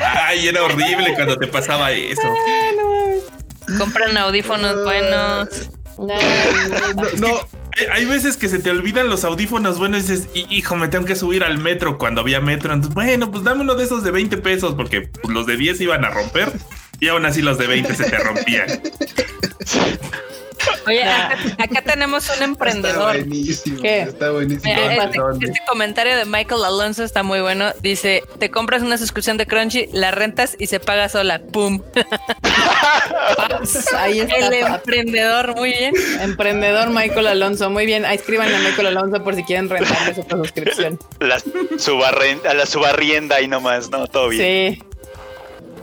Ay, 0.00 0.48
era 0.48 0.64
horrible 0.64 1.14
cuando 1.14 1.38
te 1.38 1.46
pasaba 1.46 1.92
eso. 1.92 2.28
Compran 3.78 4.16
audífonos 4.16 4.82
buenos. 4.82 5.70
No, 6.96 7.04
no, 7.18 7.48
Hay 7.92 8.04
veces 8.06 8.36
que 8.36 8.48
se 8.48 8.58
te 8.58 8.70
olvidan 8.70 9.08
los 9.08 9.24
audífonos 9.24 9.78
buenos 9.78 10.00
y 10.00 10.12
dices, 10.12 10.28
hijo, 10.34 10.76
me 10.76 10.88
tengo 10.88 11.04
que 11.04 11.14
subir 11.14 11.44
al 11.44 11.58
metro 11.58 11.98
cuando 11.98 12.22
había 12.22 12.40
metro. 12.40 12.72
Entonces, 12.72 12.94
bueno, 12.94 13.30
pues 13.30 13.44
dame 13.44 13.62
uno 13.62 13.74
de 13.74 13.84
esos 13.84 14.02
de 14.02 14.10
20 14.10 14.38
pesos 14.38 14.74
porque 14.74 15.02
pues, 15.02 15.32
los 15.32 15.46
de 15.46 15.56
10 15.56 15.80
iban 15.82 16.04
a 16.04 16.10
romper 16.10 16.52
y 17.00 17.08
aún 17.08 17.26
así 17.26 17.42
los 17.42 17.58
de 17.58 17.66
20 17.66 17.94
se 17.94 18.04
te 18.04 18.18
rompían. 18.18 18.68
Oye, 20.86 21.02
acá, 21.04 21.82
tenemos 21.84 22.30
un 22.36 22.42
emprendedor. 22.42 23.16
Está 23.16 23.28
buenísimo. 23.28 23.80
Está 23.84 24.30
buenísimo. 24.30 24.74
este, 24.74 25.18
este, 25.46 25.60
comentario 25.68 26.16
de 26.16 26.24
Michael 26.24 26.64
Alonso 26.64 27.04
está 27.04 27.22
muy 27.22 27.40
bueno. 27.40 27.72
Dice: 27.80 28.22
Te 28.38 28.50
compras 28.50 28.82
una 28.82 28.98
suscripción 28.98 29.36
de 29.36 29.46
Crunchy, 29.46 29.88
la 29.92 30.10
rentas 30.10 30.56
y 30.58 30.66
se 30.66 30.80
paga 30.80 31.08
sola. 31.08 31.40
¡Pum! 31.52 31.82
Ahí 33.96 34.20
está. 34.20 34.36
El 34.36 34.54
emprendedor, 34.54 35.54
muy 35.54 35.70
bien. 35.70 35.94
Emprendedor 36.20 36.90
Michael 36.90 37.26
Alonso, 37.26 37.70
muy 37.70 37.86
bien. 37.86 38.04
Ahí 38.04 38.16
escriban 38.16 38.52
a 38.52 38.58
Michael 38.58 38.88
Alonso 38.88 39.22
por 39.22 39.34
si 39.34 39.44
quieren 39.44 39.68
rentarle 39.68 40.14
su 40.14 40.22
suscripción. 40.22 40.98
La 41.20 41.38
subarrienda, 41.78 42.54
la 42.54 42.66
subarrienda 42.66 43.40
y 43.40 43.48
nomás, 43.48 43.90
¿no? 43.90 44.06
Todo 44.06 44.28
bien. 44.28 44.78
Sí. 44.78 44.89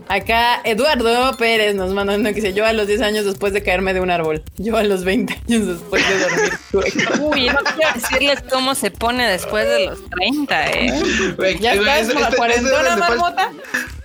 Acá 0.09 0.61
Eduardo 0.63 1.35
Pérez 1.37 1.75
nos 1.75 1.91
manda 1.93 2.15
uno 2.15 2.29
que 2.29 2.35
dice: 2.35 2.53
Yo 2.53 2.65
a 2.65 2.73
los 2.73 2.87
10 2.87 3.01
años 3.01 3.25
después 3.25 3.53
de 3.53 3.61
caerme 3.61 3.93
de 3.93 4.01
un 4.01 4.09
árbol. 4.09 4.43
Yo 4.57 4.77
a 4.77 4.83
los 4.83 5.03
20 5.03 5.33
años 5.33 5.67
después 5.67 6.03
de 6.07 6.19
dormir. 6.19 6.53
Uy, 7.21 7.47
no 7.47 7.59
quiero 7.75 7.93
decirles 7.93 8.43
cómo 8.49 8.75
se 8.75 8.91
pone 8.91 9.27
después 9.29 9.67
de 9.67 9.85
los 9.85 9.99
30, 10.09 10.71
¿eh? 10.71 11.57
ya 11.59 11.73
estás 11.73 12.13
con 12.13 12.21
la 12.21 12.31
cuarentona, 12.31 12.95
marmota. 12.97 13.51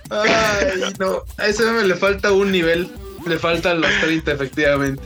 Ay, 0.09 0.93
no. 0.99 1.23
A 1.37 1.47
ese 1.47 1.63
me 1.71 1.83
le 1.83 1.95
falta 1.95 2.31
un 2.31 2.51
nivel. 2.51 2.89
Le 3.25 3.39
faltan 3.39 3.79
los 3.79 3.91
30, 4.01 4.33
efectivamente. 4.33 5.01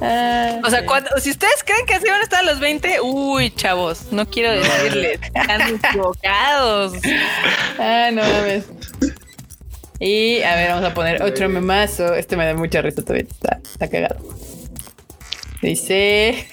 Ah, 0.00 0.60
o 0.64 0.70
sea, 0.70 0.84
si 1.20 1.30
ustedes 1.30 1.64
creen 1.64 1.86
que 1.86 1.94
así 1.94 2.06
van 2.08 2.20
a 2.20 2.24
estar 2.24 2.40
a 2.40 2.42
los 2.42 2.60
20, 2.60 3.00
uy, 3.00 3.50
chavos, 3.50 4.12
no 4.12 4.28
quiero 4.28 4.52
decirles, 4.52 5.20
están 5.22 5.74
equivocados. 5.74 6.94
Ah, 7.78 8.10
no 8.12 8.22
mames. 8.22 8.64
Y 10.04 10.42
a 10.42 10.54
ver, 10.54 10.68
vamos 10.68 10.84
a 10.84 10.92
poner 10.92 11.22
otro 11.22 11.48
memazo. 11.48 12.12
Este 12.12 12.36
me 12.36 12.44
da 12.44 12.52
mucha 12.52 12.82
risa 12.82 13.00
todavía. 13.00 13.24
Está, 13.26 13.88
cagado. 13.88 14.16
Dice. 15.62 16.46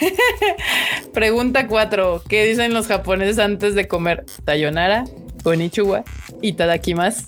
Pregunta 1.13 1.67
4. 1.67 2.23
¿Qué 2.29 2.45
dicen 2.45 2.73
los 2.73 2.87
japoneses 2.87 3.39
antes 3.39 3.75
de 3.75 3.89
comer? 3.89 4.23
Tayonara, 4.45 5.03
Onichuwa, 5.43 6.05
Itadakimasu, 6.41 7.25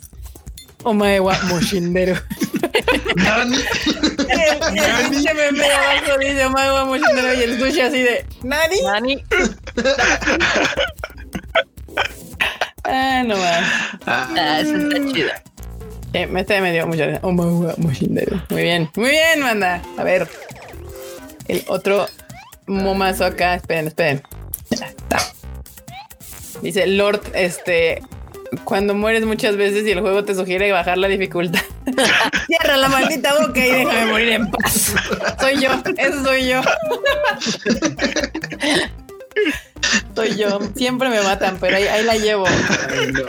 Omaewa 0.83 1.37
Moshindero. 1.49 2.15
Nani. 3.17 3.57
el 5.29 5.35
meme 5.35 5.65
abajo 5.65 6.17
dice 6.19 6.45
Omaewa 6.45 6.85
Moshindero 6.85 7.33
y 7.33 7.43
el 7.43 7.59
sushi 7.59 7.81
así 7.81 8.01
de 8.01 8.25
Nani. 8.43 8.81
Nani. 8.81 9.23
ah, 12.85 13.23
no 13.25 13.35
más. 13.35 13.63
Ah, 14.05 14.59
eso 14.61 14.77
está 14.77 15.13
chido. 15.13 15.52
Eh, 16.13 16.27
me 16.27 16.41
está 16.41 16.61
medio 16.61 16.85
mucho. 16.85 17.03
Oh, 17.23 17.31
muy 17.31 18.63
bien, 18.63 18.89
muy 18.95 19.09
bien, 19.09 19.41
manda. 19.41 19.81
A 19.97 20.03
ver. 20.03 20.27
El 21.47 21.63
otro 21.67 22.07
momazo 22.67 23.25
acá. 23.25 23.55
Esperen, 23.55 23.87
esperen. 23.87 24.21
Dice 26.61 26.87
Lord, 26.87 27.21
este, 27.33 28.01
cuando 28.63 28.93
mueres 28.93 29.25
muchas 29.25 29.57
veces 29.57 29.85
y 29.85 29.91
el 29.91 30.01
juego 30.01 30.23
te 30.23 30.35
sugiere 30.35 30.71
bajar 30.71 30.97
la 30.97 31.07
dificultad. 31.07 31.61
Cierra 32.47 32.77
la 32.77 32.87
maldita 32.87 33.33
boca 33.39 33.65
y 33.65 33.71
déjame 33.71 34.05
morir 34.05 34.29
en 34.29 34.51
paz. 34.51 34.93
Soy 35.39 35.59
yo, 35.59 35.71
eso 35.97 36.23
soy 36.23 36.47
yo. 36.47 36.61
Soy 40.15 40.35
yo. 40.35 40.59
Siempre 40.75 41.09
me 41.09 41.21
matan, 41.21 41.57
pero 41.59 41.77
ahí, 41.77 41.83
ahí 41.83 42.03
la 42.03 42.17
llevo. 42.17 42.45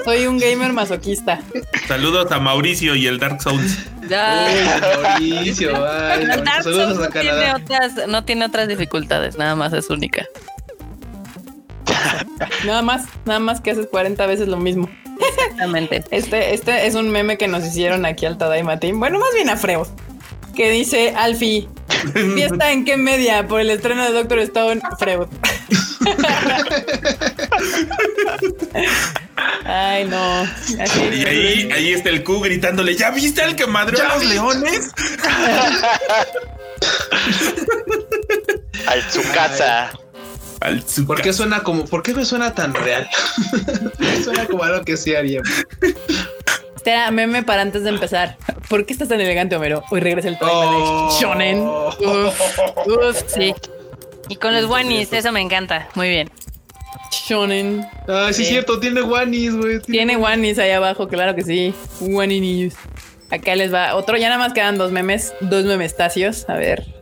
Soy 0.05 0.27
un 0.27 0.39
gamer 0.39 0.73
masoquista. 0.73 1.41
Saludos 1.89 2.31
a 2.31 2.39
Mauricio 2.39 2.95
y 2.95 3.07
el 3.07 3.19
Dark 3.19 3.43
Souls. 3.43 3.79
Mauricio, 5.03 5.71
ay, 5.87 6.27
Dark 6.27 6.63
Souls 6.63 6.99
no 6.99 7.09
tiene, 7.09 7.55
otras, 7.55 8.09
no 8.09 8.25
tiene 8.25 8.45
otras 8.45 8.69
dificultades, 8.69 9.39
nada 9.39 9.55
más 9.57 9.73
es 9.73 9.89
única. 9.91 10.27
nada 12.67 12.83
más, 12.83 13.07
nada 13.25 13.41
más 13.41 13.61
que 13.61 13.71
haces 13.71 13.87
40 13.87 14.27
veces 14.27 14.49
lo 14.49 14.59
mismo. 14.59 14.89
Exactamente. 15.39 16.05
Este, 16.11 16.55
este 16.55 16.87
es 16.87 16.95
un 16.95 17.11
meme 17.11 17.39
que 17.39 17.49
nos 17.49 17.65
hicieron 17.65 18.05
aquí 18.05 18.27
al 18.27 18.37
Tadaima 18.37 18.79
Team. 18.79 18.99
Bueno, 18.99 19.19
más 19.19 19.33
bien 19.35 19.49
a 19.49 19.57
Freo. 19.57 19.87
Que 20.55 20.71
dice 20.71 21.15
Alfie, 21.17 21.69
¿fiesta 22.35 22.73
en 22.73 22.85
qué 22.85 22.97
media? 22.97 23.49
Por 23.49 23.61
el 23.61 23.71
estreno 23.71 24.05
de 24.05 24.13
Doctor 24.13 24.39
Stone, 24.41 24.81
Freud. 24.99 25.25
Ay, 29.65 30.05
no. 30.05 30.45
y 31.13 31.25
ahí, 31.25 31.69
ahí 31.73 31.93
está 31.93 32.11
el 32.11 32.23
Q 32.23 32.41
gritándole, 32.41 32.95
¿ya 32.95 33.11
viste 33.11 33.43
al 33.43 33.57
que 33.57 33.67
madreó 33.67 34.05
a 34.05 34.15
los 34.15 34.25
leones? 34.25 34.93
Al 38.87 39.11
su 39.11 39.23
casa. 39.33 39.91
¿Por 41.07 41.21
qué 41.21 41.33
suena 41.33 41.63
como, 41.63 41.85
por 41.85 42.03
qué 42.03 42.15
me 42.15 42.25
suena 42.25 42.55
tan 42.55 42.75
real? 42.75 43.09
suena 44.25 44.47
como 44.47 44.63
algo 44.63 44.85
que 44.85 44.97
sí 44.97 45.15
haría. 45.15 45.43
Este 46.85 46.93
era 46.93 47.11
meme 47.11 47.43
para 47.43 47.63
antes 47.63 47.83
de 47.83 47.89
empezar. 47.89 48.37
¿Por 48.69 48.85
qué 48.85 48.93
estás 48.93 49.09
tan 49.09 49.19
elegante, 49.19 49.57
Homero? 49.57 49.83
Hoy 49.91 50.01
regresa 50.01 50.29
el 50.29 50.37
oh. 50.43 51.19
Shonen. 51.19 51.61
Uf, 51.63 53.23
sí. 53.27 53.55
Y 54.29 54.37
con 54.37 54.53
los 54.53 54.67
wanis, 54.67 55.11
eso 55.11 55.33
me 55.33 55.41
encanta. 55.41 55.89
Muy 55.95 56.11
bien. 56.11 56.31
Shonen. 57.11 57.89
Ah, 58.07 58.29
sí, 58.35 58.43
es 58.43 58.49
cierto, 58.49 58.79
tiene 58.81 59.01
wanis, 59.01 59.57
güey. 59.57 59.81
Tiene 59.81 60.19
wanis 60.19 60.59
ahí 60.59 60.73
abajo, 60.73 61.09
claro 61.09 61.35
que 61.35 61.43
sí. 61.43 61.73
Wani 62.01 62.69
Acá 63.31 63.57
les 63.57 63.73
va 63.73 63.95
otro. 63.95 64.19
Ya 64.19 64.29
nada 64.29 64.39
más 64.39 64.53
quedan 64.53 64.77
dos 64.77 64.93
memes, 64.93 65.33
dos 65.41 65.65
memestacios. 65.65 66.47
A 66.51 66.57
ver. 66.57 66.94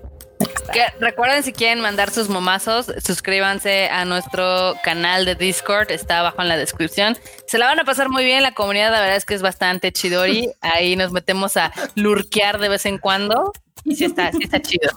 Recuerden 1.01 1.43
si 1.43 1.53
quieren 1.53 1.81
mandar 1.81 2.11
sus 2.11 2.29
momazos, 2.29 2.93
suscríbanse 3.05 3.89
a 3.89 4.05
nuestro 4.05 4.75
canal 4.83 5.25
de 5.25 5.35
Discord, 5.35 5.91
está 5.91 6.21
abajo 6.21 6.43
en 6.43 6.49
la 6.49 6.57
descripción. 6.57 7.17
Se 7.47 7.59
la 7.59 7.67
van 7.67 7.81
a 7.81 7.85
pasar 7.85 8.09
muy 8.09 8.25
bien, 8.25 8.43
la 8.43 8.53
comunidad 8.53 8.91
la 8.91 9.01
verdad 9.01 9.17
es 9.17 9.25
que 9.25 9.35
es 9.35 9.43
bastante 9.43 9.93
chidori. 9.93 10.51
Ahí 10.61 10.97
nos 10.97 11.13
metemos 11.13 11.57
a 11.57 11.73
lurquear 11.95 12.59
de 12.59 12.69
vez 12.69 12.87
en 12.87 12.99
cuando 12.99 13.53
y 13.85 13.97
sí 13.97 14.05
está, 14.05 14.31
sí 14.33 14.39
está 14.43 14.61
chido. 14.61 14.91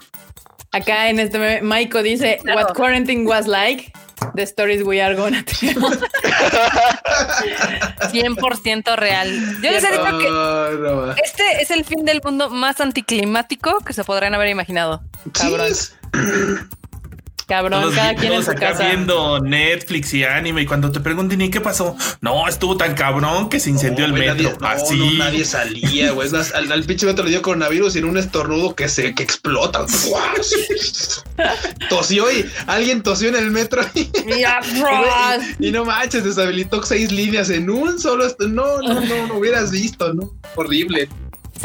Acá 0.72 1.10
en 1.10 1.19
este 1.19 1.61
Maiko 1.61 2.03
dice 2.03 2.39
What 2.45 2.73
quarantine 2.76 3.26
was 3.26 3.47
like. 3.47 3.91
The 4.35 4.43
stories 4.43 4.83
we 4.83 5.01
are 5.01 5.15
gonna 5.15 5.43
tell. 5.43 5.75
100% 8.11 8.95
real. 8.97 9.29
Yo 9.61 9.71
les 9.71 9.83
he 9.83 9.91
dicho 9.91 10.17
que 10.17 11.21
este 11.23 11.61
es 11.61 11.71
el 11.71 11.85
fin 11.85 12.05
del 12.05 12.21
mundo 12.23 12.49
más 12.49 12.79
anticlimático 12.81 13.79
que 13.81 13.93
se 13.93 14.03
podrán 14.03 14.33
haber 14.33 14.49
imaginado. 14.49 15.03
Cabrón. 15.33 15.73
Cabrón, 17.47 17.93
cada 17.93 18.15
quien 18.15 18.34
en 18.34 18.43
su 18.43 18.51
acá 18.51 18.72
casa. 18.72 18.88
viendo 18.88 19.39
Netflix 19.39 20.13
y 20.15 20.23
anime 20.23 20.63
y 20.63 20.65
cuando 20.65 20.91
te 20.91 20.99
pregunten 20.99 21.41
¿y 21.41 21.49
qué 21.49 21.61
pasó? 21.61 21.95
No, 22.22 22.47
estuvo 22.47 22.76
tan 22.76 22.95
cabrón 22.95 23.49
que 23.49 23.59
se 23.59 23.69
incendió 23.69 24.05
el 24.05 24.13
metro. 24.13 24.57
Así. 24.61 24.97
No, 24.97 25.26
nadie 25.26 25.45
salía, 25.45 26.11
güey. 26.11 26.30
al, 26.53 26.72
al, 26.72 26.84
pinche 26.84 27.05
metro 27.05 27.23
le 27.23 27.31
dio 27.31 27.41
coronavirus 27.41 27.95
y 27.95 27.99
en 27.99 28.05
un 28.05 28.17
estornudo 28.17 28.76
que 28.76 28.89
se 28.89 29.13
que 29.13 29.23
explota. 29.23 29.85
tosió 31.89 32.31
y 32.31 32.49
alguien 32.67 33.03
tosió 33.03 33.30
en 33.30 33.35
el 33.35 33.51
metro 33.51 33.81
y, 33.93 34.09
y, 35.59 35.72
no 35.72 35.85
manches, 35.85 36.23
deshabilitó 36.23 36.84
seis 36.84 37.11
líneas 37.11 37.49
en 37.49 37.69
un 37.69 37.99
solo. 37.99 38.26
No, 38.39 38.81
no, 38.81 39.01
no, 39.01 39.27
no 39.27 39.35
hubieras 39.35 39.72
visto, 39.72 40.13
¿no? 40.13 40.31
Horrible 40.55 41.09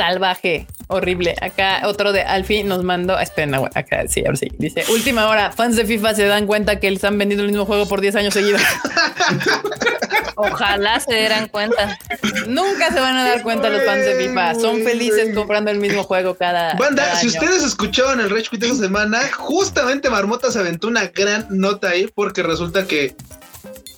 salvaje, 0.01 0.66
horrible. 0.89 1.36
Acá 1.40 1.82
otro 1.85 2.12
de 2.12 2.22
Alfie 2.22 2.64
nos 2.64 2.82
mandó, 2.82 3.18
esperen, 3.18 3.55
acá 3.55 4.05
sí, 4.09 4.22
ahora 4.24 4.36
sí. 4.36 4.48
Dice, 4.59 4.85
última 4.90 5.28
hora, 5.28 5.52
fans 5.52 5.77
de 5.77 5.85
FIFA 5.85 6.14
se 6.14 6.27
dan 6.27 6.47
cuenta 6.47 6.81
que 6.81 6.90
les 6.90 7.05
han 7.05 7.18
vendido 7.18 7.43
el 7.43 7.48
mismo 7.48 7.66
juego 7.66 7.86
por 7.86 8.01
10 8.01 8.16
años 8.16 8.35
seguidos. 8.35 8.62
Ojalá 10.36 10.98
se 11.01 11.14
dieran 11.14 11.48
cuenta. 11.48 11.98
Nunca 12.47 12.90
se 12.90 12.98
van 12.98 13.14
a 13.16 13.24
dar 13.24 13.43
cuenta 13.43 13.68
los 13.68 13.85
fans 13.85 14.06
de 14.06 14.14
FIFA. 14.14 14.55
Son 14.55 14.82
felices 14.82 15.35
comprando 15.35 15.70
el 15.70 15.78
mismo 15.78 16.02
juego 16.05 16.35
cada. 16.35 16.74
Banda, 16.74 17.14
si 17.16 17.27
ustedes 17.27 17.62
escuchaban 17.62 18.20
el 18.20 18.31
Rage 18.31 18.48
Quit 18.51 18.62
esta 18.62 18.77
semana, 18.77 19.20
justamente 19.36 20.09
Marmota 20.09 20.51
se 20.51 20.60
aventó 20.60 20.89
una 20.89 21.09
gran 21.09 21.47
nota 21.51 21.90
ahí 21.90 22.10
porque 22.14 22.43
resulta 22.43 22.86
que 22.86 23.14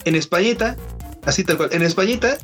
en 0.05 0.17
Españita 0.17 0.77
así 1.25 1.45
tal 1.45 1.57
cual. 1.57 1.71
En 1.73 1.83
Españita, 1.83 2.37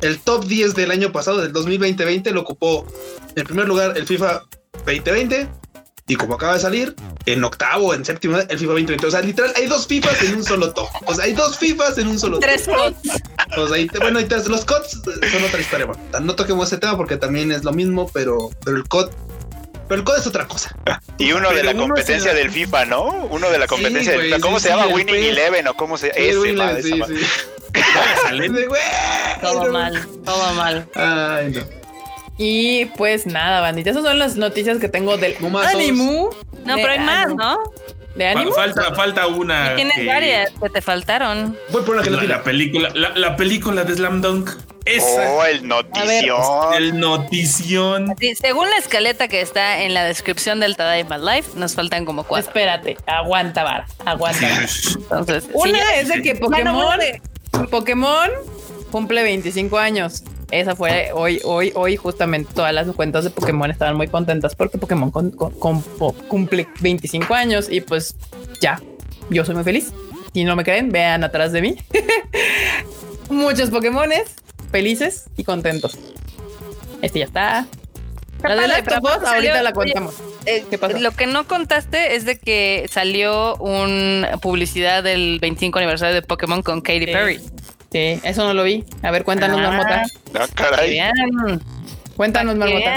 el 0.00 0.18
top 0.20 0.44
10 0.44 0.74
del 0.74 0.90
año 0.90 1.12
pasado, 1.12 1.40
del 1.40 1.52
2020-20, 1.52 2.30
lo 2.30 2.42
ocupó 2.42 2.86
en 3.34 3.44
primer 3.44 3.66
lugar 3.66 3.96
el 3.96 4.06
FIFA 4.06 4.42
2020. 4.86 5.48
Y 6.06 6.16
como 6.16 6.34
acaba 6.34 6.52
de 6.52 6.60
salir, 6.60 6.94
en 7.24 7.42
octavo, 7.44 7.94
en 7.94 8.04
séptimo, 8.04 8.36
el 8.36 8.58
FIFA 8.58 8.72
2020. 8.72 9.06
O 9.06 9.10
sea, 9.10 9.22
literal, 9.22 9.54
hay 9.56 9.66
dos 9.66 9.86
FIFAs 9.86 10.22
en 10.22 10.34
un 10.34 10.44
solo 10.44 10.72
top. 10.74 10.88
O 11.06 11.14
sea, 11.14 11.24
hay 11.24 11.32
dos 11.32 11.56
FIFAs 11.56 11.96
en 11.96 12.08
un 12.08 12.18
solo 12.18 12.38
top. 12.38 12.42
Tres 12.42 12.66
CODs. 12.66 12.96
O 13.56 13.68
sea, 13.68 13.86
bueno, 14.00 14.20
y 14.20 14.28
los 14.28 14.64
CODs 14.66 14.90
son 14.90 15.44
otra 15.44 15.60
historia. 15.60 15.86
Bueno, 15.86 16.02
no 16.20 16.36
toquemos 16.36 16.66
ese 16.66 16.76
tema 16.76 16.98
porque 16.98 17.16
también 17.16 17.52
es 17.52 17.64
lo 17.64 17.72
mismo, 17.72 18.10
pero, 18.12 18.50
pero 18.64 18.76
el 18.76 18.86
COD 18.86 19.10
pero 19.88 20.00
el 20.00 20.04
COD 20.04 20.18
es 20.18 20.26
otra 20.26 20.46
cosa. 20.46 20.74
Y 21.18 21.32
uno 21.32 21.52
de 21.52 21.62
la 21.62 21.74
competencia 21.74 22.32
del 22.32 22.50
FIFA, 22.50 22.86
¿no? 22.86 23.04
Uno 23.30 23.50
de 23.50 23.58
la 23.58 23.66
competencia 23.66 24.12
del 24.12 24.22
FIFA. 24.22 24.40
¿Cómo 24.40 24.60
se 24.60 24.70
llama? 24.70 24.86
Winning 24.86 25.14
Eleven 25.14 25.68
o 25.68 25.74
cómo 25.74 25.98
se 25.98 26.08
llama? 26.08 26.72
Ese, 26.78 26.82
sí, 26.82 27.02
sí. 27.06 27.26
Todo 29.40 29.72
mal, 29.72 30.06
todo 30.24 30.54
mal. 30.54 30.88
Ay, 30.94 31.50
no. 31.50 31.84
Y 32.36 32.86
pues 32.96 33.26
nada, 33.26 33.60
bandita, 33.60 33.90
esas 33.90 34.02
son 34.02 34.18
las 34.18 34.36
noticias 34.36 34.78
que 34.78 34.88
tengo 34.88 35.16
del 35.16 35.36
Animu. 35.66 36.30
No, 36.64 36.76
pero 36.76 36.90
hay 36.90 36.98
más, 36.98 37.34
¿no? 37.34 37.58
¿De 38.16 38.26
Animu? 38.26 38.52
Falta, 38.52 38.94
falta 38.94 39.26
una. 39.26 39.72
Y 39.72 39.76
tienes 39.76 40.06
varias 40.06 40.50
que 40.60 40.68
te 40.68 40.80
faltaron. 40.80 41.56
Voy 41.70 41.82
por 41.82 41.96
la, 41.96 42.22
la, 42.22 42.42
película, 42.42 42.90
la, 42.94 43.36
película 43.36 43.84
de 43.84 43.94
Slam 43.94 44.20
Dunk. 44.20 44.50
Esa. 44.84 45.32
Oh, 45.32 45.44
el 45.44 45.66
notición. 45.66 46.74
el 46.74 47.00
notición. 47.00 48.14
según 48.38 48.68
la 48.68 48.76
escaleta 48.76 49.28
que 49.28 49.40
está 49.40 49.82
en 49.82 49.94
la 49.94 50.04
descripción 50.04 50.60
del 50.60 50.76
Tadaima 50.76 51.18
Life, 51.18 51.52
nos 51.56 51.74
faltan 51.74 52.04
como 52.04 52.24
cuatro. 52.24 52.48
Espérate, 52.48 52.96
aguanta, 53.06 53.62
vara, 53.62 53.86
aguanta. 54.04 54.46
Entonces, 55.10 55.48
una 55.52 55.94
es 55.94 56.08
de 56.08 56.20
que 56.20 56.34
Pokémon. 56.34 56.98
Pokémon 57.70 58.30
cumple 58.90 59.22
25 59.22 59.78
años. 59.78 60.22
Esa 60.50 60.76
fue 60.76 61.10
hoy, 61.12 61.40
hoy, 61.44 61.72
hoy 61.74 61.96
justamente 61.96 62.52
todas 62.54 62.72
las 62.72 62.86
cuentas 62.88 63.24
de 63.24 63.30
Pokémon 63.30 63.70
estaban 63.70 63.96
muy 63.96 64.08
contentas 64.08 64.54
porque 64.54 64.78
Pokémon 64.78 65.10
cumple 65.10 66.68
25 66.80 67.34
años 67.34 67.68
y 67.70 67.80
pues 67.80 68.14
ya, 68.60 68.80
yo 69.30 69.44
soy 69.44 69.54
muy 69.54 69.64
feliz. 69.64 69.92
Si 70.32 70.44
no 70.44 70.56
me 70.56 70.64
creen, 70.64 70.90
vean 70.90 71.24
atrás 71.24 71.52
de 71.52 71.62
mí. 71.62 71.76
Muchos 73.30 73.70
Pokémones 73.70 74.34
felices 74.70 75.24
y 75.36 75.44
contentos. 75.44 75.98
Este 77.02 77.20
ya 77.20 77.26
está. 77.26 77.66
La 78.44 78.54
de 78.56 78.62
ahorita 79.26 79.62
la 79.62 79.72
contamos. 79.72 80.14
Eh, 80.44 80.64
lo 81.00 81.12
que 81.12 81.26
no 81.26 81.46
contaste 81.46 82.14
es 82.14 82.26
de 82.26 82.38
que 82.38 82.86
salió 82.90 83.56
una 83.56 84.36
publicidad 84.38 85.02
del 85.02 85.38
25 85.40 85.78
aniversario 85.78 86.14
de 86.14 86.22
Pokémon 86.22 86.62
con 86.62 86.82
Katy 86.82 87.06
Perry. 87.06 87.40
Sí, 87.90 88.20
eso 88.22 88.44
no 88.44 88.52
lo 88.52 88.64
vi. 88.64 88.84
A 89.02 89.10
ver, 89.10 89.24
cuéntanos, 89.24 89.58
ah, 89.58 89.62
Marmota. 89.62 90.02
Ah, 90.34 90.46
caray. 90.54 90.90
Bien. 90.90 91.12
Cuéntanos, 92.16 92.56
Marmota. 92.56 92.94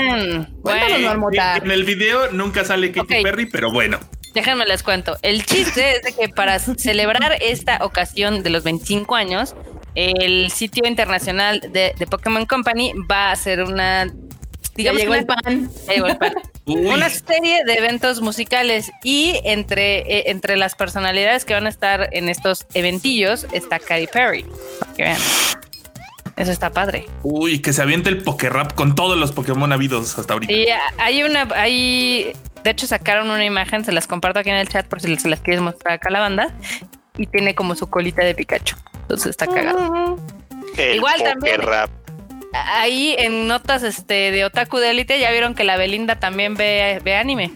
Cuéntanos, 0.61 1.01
Marmota. 1.01 1.57
En 1.57 1.71
el 1.71 1.83
video 1.85 2.31
nunca 2.31 2.65
sale 2.65 2.91
Katy 2.91 3.23
Perry, 3.23 3.45
pero 3.45 3.71
bueno. 3.71 3.99
Déjenme 4.33 4.65
les 4.65 4.83
cuento. 4.83 5.17
El 5.21 5.45
chiste 5.45 5.95
es 5.95 6.03
de 6.03 6.11
que 6.11 6.29
para 6.29 6.59
celebrar 6.59 7.37
esta 7.41 7.79
ocasión 7.83 8.43
de 8.43 8.49
los 8.49 8.63
25 8.63 9.15
años, 9.15 9.55
el 9.95 10.51
sitio 10.51 10.85
internacional 10.87 11.61
de, 11.61 11.95
de 11.97 12.07
Pokémon 12.07 12.45
Company 12.45 12.93
va 13.09 13.29
a 13.29 13.31
hacer 13.31 13.63
una 13.63 14.07
digamos 14.77 15.01
llegó 15.01 15.15
el 15.15 15.25
pan. 15.25 15.69
Una 16.65 17.09
serie 17.09 17.63
de 17.65 17.73
eventos 17.73 18.21
musicales 18.21 18.91
y 19.03 19.39
entre, 19.43 19.99
eh, 19.99 20.23
entre 20.27 20.55
las 20.55 20.75
personalidades 20.75 21.43
que 21.43 21.53
van 21.53 21.65
a 21.65 21.69
estar 21.69 22.09
en 22.11 22.29
estos 22.29 22.65
eventillos 22.73 23.47
está 23.51 23.79
Katy 23.79 24.07
Perry. 24.07 24.45
que 24.95 25.03
vean. 25.03 25.21
Eso 26.37 26.51
está 26.51 26.69
padre. 26.69 27.07
Uy, 27.23 27.59
que 27.59 27.73
se 27.73 27.81
aviente 27.81 28.11
el 28.11 28.23
Rap 28.23 28.73
con 28.75 28.93
todos 28.93 29.17
los 29.17 29.31
Pokémon 29.31 29.73
habidos 29.73 30.19
hasta 30.19 30.33
ahorita. 30.33 30.53
Y 30.53 30.67
hay 30.99 31.23
una, 31.23 31.47
hay, 31.55 32.33
de 32.63 32.69
hecho 32.69 32.85
sacaron 32.85 33.31
una 33.31 33.43
imagen, 33.43 33.83
se 33.83 33.91
las 33.91 34.05
comparto 34.05 34.39
aquí 34.39 34.51
en 34.51 34.57
el 34.57 34.69
chat 34.69 34.85
por 34.85 35.01
si 35.01 35.15
se 35.17 35.29
las 35.29 35.39
quieres 35.39 35.61
mostrar 35.63 35.95
acá 35.95 36.09
a 36.09 36.11
la 36.11 36.19
banda 36.19 36.53
y 37.17 37.25
tiene 37.25 37.55
como 37.55 37.73
su 37.73 37.89
colita 37.89 38.23
de 38.23 38.35
Pikachu. 38.35 38.75
Entonces 39.01 39.31
está 39.31 39.47
cagado. 39.47 40.19
Igual 40.93 41.23
también. 41.23 41.61
Ahí 42.65 43.15
en 43.17 43.47
notas 43.47 43.83
este, 43.83 44.31
de 44.31 44.45
Otaku 44.45 44.77
de 44.77 44.91
Elite 44.91 45.19
ya 45.19 45.31
vieron 45.31 45.55
que 45.55 45.63
la 45.63 45.77
Belinda 45.77 46.19
también 46.19 46.55
ve, 46.55 46.99
ve 47.03 47.15
anime. 47.15 47.51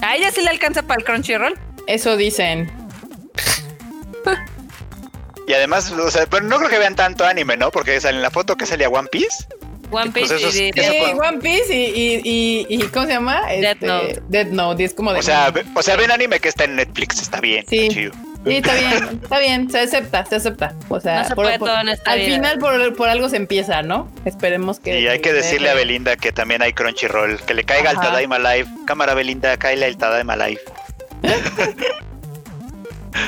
A 0.00 0.16
ella 0.16 0.30
sí 0.30 0.42
le 0.42 0.50
alcanza 0.50 0.82
para 0.82 0.98
el 0.98 1.04
Crunchyroll. 1.04 1.58
Eso 1.86 2.16
dicen. 2.16 2.70
Y 5.46 5.52
además, 5.52 5.90
o 5.90 6.10
sea, 6.10 6.26
pero 6.26 6.44
no 6.44 6.56
creo 6.56 6.70
que 6.70 6.78
vean 6.78 6.96
tanto 6.96 7.24
anime, 7.24 7.56
¿no? 7.56 7.70
Porque 7.70 7.96
en 7.96 8.22
la 8.22 8.30
foto 8.30 8.56
que 8.56 8.66
salía 8.66 8.88
One 8.88 9.08
Piece. 9.10 9.46
One 9.90 10.10
pues 10.10 10.32
Piece 10.32 10.72
y, 10.74 11.18
One 11.18 11.38
Piece 11.38 11.74
y, 11.74 12.66
y, 12.68 12.82
¿cómo 12.88 13.06
se 13.06 13.12
llama? 13.12 13.42
Dead 13.48 13.72
este, 13.74 13.86
Note. 13.86 14.22
Dead 14.28 14.46
Note, 14.46 14.84
es 14.84 14.94
como 14.94 15.12
de. 15.12 15.20
O 15.20 15.22
sea, 15.22 15.52
o 15.74 15.82
sea, 15.82 15.96
ven 15.96 16.10
anime 16.10 16.40
que 16.40 16.48
está 16.48 16.64
en 16.64 16.76
Netflix, 16.76 17.20
está 17.20 17.40
bien. 17.40 17.64
Sí. 17.68 17.80
Está 17.80 17.94
chido. 17.94 18.12
Sí, 18.44 18.56
está 18.56 18.74
bien, 18.74 19.20
está 19.22 19.38
bien, 19.38 19.70
se 19.70 19.80
acepta, 19.80 20.24
se 20.26 20.36
acepta. 20.36 20.74
O 20.88 21.00
sea, 21.00 21.22
al 21.22 22.20
final 22.20 22.58
por, 22.58 23.08
algo 23.08 23.28
se 23.28 23.36
empieza, 23.36 23.82
¿no? 23.82 24.10
Esperemos 24.24 24.80
que. 24.80 25.00
Y 25.00 25.08
hay 25.08 25.20
que 25.20 25.32
decirle 25.32 25.70
a 25.70 25.74
Belinda 25.74 26.16
que 26.16 26.30
también 26.32 26.60
hay 26.60 26.72
Crunchyroll, 26.72 27.40
que 27.40 27.54
le 27.54 27.64
caiga 27.64 27.90
al 27.90 27.96
Tadaima 27.96 28.38
Live. 28.38 28.66
Cámara 28.86 29.14
Belinda, 29.14 29.56
cáele 29.56 29.86
al 29.86 29.96
Tadaima 29.96 30.36
Live. 30.36 30.60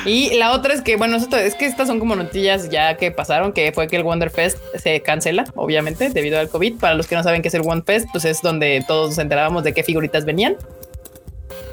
Y 0.05 0.35
la 0.35 0.51
otra 0.51 0.73
es 0.73 0.81
que, 0.81 0.95
bueno, 0.97 1.17
es 1.17 1.55
que 1.55 1.65
estas 1.65 1.87
son 1.87 1.99
como 1.99 2.15
noticias 2.15 2.69
ya 2.69 2.97
que 2.97 3.11
pasaron, 3.11 3.53
que 3.53 3.71
fue 3.71 3.87
que 3.87 3.95
el 3.95 4.03
Wonderfest 4.03 4.57
se 4.75 5.01
cancela, 5.01 5.45
obviamente, 5.55 6.09
debido 6.09 6.39
al 6.39 6.49
COVID. 6.49 6.77
Para 6.77 6.93
los 6.93 7.07
que 7.07 7.15
no 7.15 7.23
saben 7.23 7.41
qué 7.41 7.47
es 7.47 7.53
el 7.53 7.61
Wonderfest, 7.61 8.07
pues 8.11 8.25
es 8.25 8.41
donde 8.41 8.83
todos 8.87 9.09
nos 9.09 9.17
enterábamos 9.17 9.63
de 9.63 9.73
qué 9.73 9.83
figuritas 9.83 10.25
venían 10.25 10.57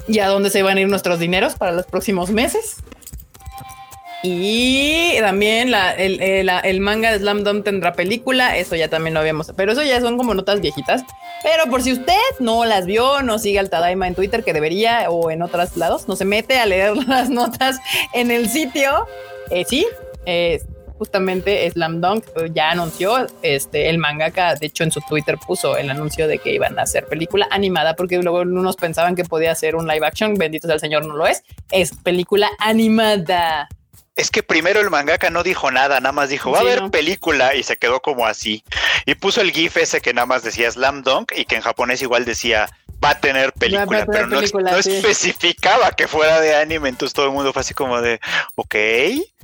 y 0.06 0.18
a 0.18 0.28
dónde 0.28 0.50
se 0.50 0.58
iban 0.58 0.76
a 0.76 0.80
ir 0.80 0.88
nuestros 0.88 1.18
dineros 1.18 1.54
para 1.54 1.72
los 1.72 1.86
próximos 1.86 2.30
meses. 2.30 2.76
Y 4.26 5.18
también 5.20 5.70
la, 5.70 5.92
el, 5.92 6.18
el, 6.18 6.80
manga 6.80 7.12
de 7.12 7.18
Slam 7.18 7.44
Dunk 7.44 7.62
tendrá 7.62 7.92
película. 7.92 8.56
Eso 8.56 8.74
ya 8.74 8.88
también 8.88 9.12
lo 9.12 9.20
habíamos. 9.20 9.52
Pero 9.55 9.72
eso 9.72 9.82
ya 9.82 10.01
son 10.01 10.16
como 10.16 10.32
notas 10.32 10.62
viejitas. 10.62 11.05
Pero 11.42 11.70
por 11.70 11.82
si 11.82 11.92
usted 11.92 12.14
no 12.40 12.64
las 12.64 12.86
vio, 12.86 13.20
no 13.20 13.38
sigue 13.38 13.59
al 13.59 13.68
Tadaima 13.68 14.09
en 14.09 14.14
Twitter, 14.14 14.42
que 14.42 14.55
debería, 14.55 15.10
o 15.10 15.30
en 15.30 15.42
otros 15.42 15.76
lados, 15.76 16.09
no 16.09 16.16
se 16.16 16.24
mete 16.24 16.59
a 16.59 16.64
leer 16.64 16.96
las 17.06 17.28
notas 17.28 17.78
en 18.14 18.30
el 18.30 18.48
sitio. 18.48 19.06
Eh, 19.51 19.66
sí, 19.68 19.86
justamente 20.96 21.70
Slam 21.70 22.01
Dunk 22.01 22.24
ya 22.55 22.70
anunció 22.70 23.26
este 23.42 23.90
el 23.90 23.98
mangaka 23.98 24.55
de 24.55 24.66
hecho 24.66 24.84
en 24.84 24.90
su 24.90 25.02
Twitter 25.02 25.36
puso 25.44 25.76
el 25.76 25.90
anuncio 25.90 26.28
de 26.28 26.38
que 26.38 26.55
iban 26.55 26.78
a 26.78 26.82
hacer 26.82 27.05
película 27.06 27.46
animada 27.51 27.94
porque 27.94 28.16
luego 28.22 28.40
unos 28.40 28.76
pensaban 28.76 29.14
que 29.14 29.24
podía 29.24 29.55
ser 29.55 29.76
un 29.76 29.86
live 29.86 30.06
action 30.06 30.34
bendito 30.34 30.66
sea 30.66 30.76
el 30.76 30.80
señor 30.80 31.05
no 31.05 31.14
lo 31.14 31.26
es 31.26 31.42
es 31.72 31.92
película 32.02 32.48
animada 32.59 33.68
es 34.16 34.31
que 34.31 34.43
primero 34.43 34.81
el 34.81 34.91
mangaka 34.91 35.31
no 35.31 35.43
dijo 35.43 35.70
nada, 35.70 36.01
nada 36.01 36.12
más 36.12 36.28
dijo, 36.28 36.51
va 36.51 36.59
a 36.59 36.62
haber 36.62 36.91
película 36.91 37.55
y 37.55 37.62
se 37.62 37.77
quedó 37.77 38.01
como 38.01 38.27
así. 38.27 38.65
Y 39.07 39.15
puso 39.16 39.41
el 39.41 39.51
GIF 39.51 39.77
ese 39.77 40.01
que 40.01 40.15
nada 40.15 40.27
más 40.27 40.43
decía 40.43 40.70
Slam 40.70 41.03
Dunk 41.03 41.32
y 41.36 41.45
que 41.45 41.57
en 41.57 41.62
japonés 41.62 42.01
igual 42.03 42.24
decía, 42.24 42.69
va 43.05 43.11
a 43.11 43.20
tener 43.20 43.53
película, 43.53 44.07
pero 44.07 44.27
no, 44.27 44.41
especificaba 44.41 45.91
que 45.93 46.07
fuera 46.07 46.41
de 46.41 46.55
anime, 46.55 46.89
entonces 46.89 47.12
todo 47.12 47.27
el 47.27 47.32
mundo 47.32 47.53
fue 47.53 47.61
así 47.61 47.74
como 47.74 48.01
de, 48.01 48.20
ok. 48.55 48.74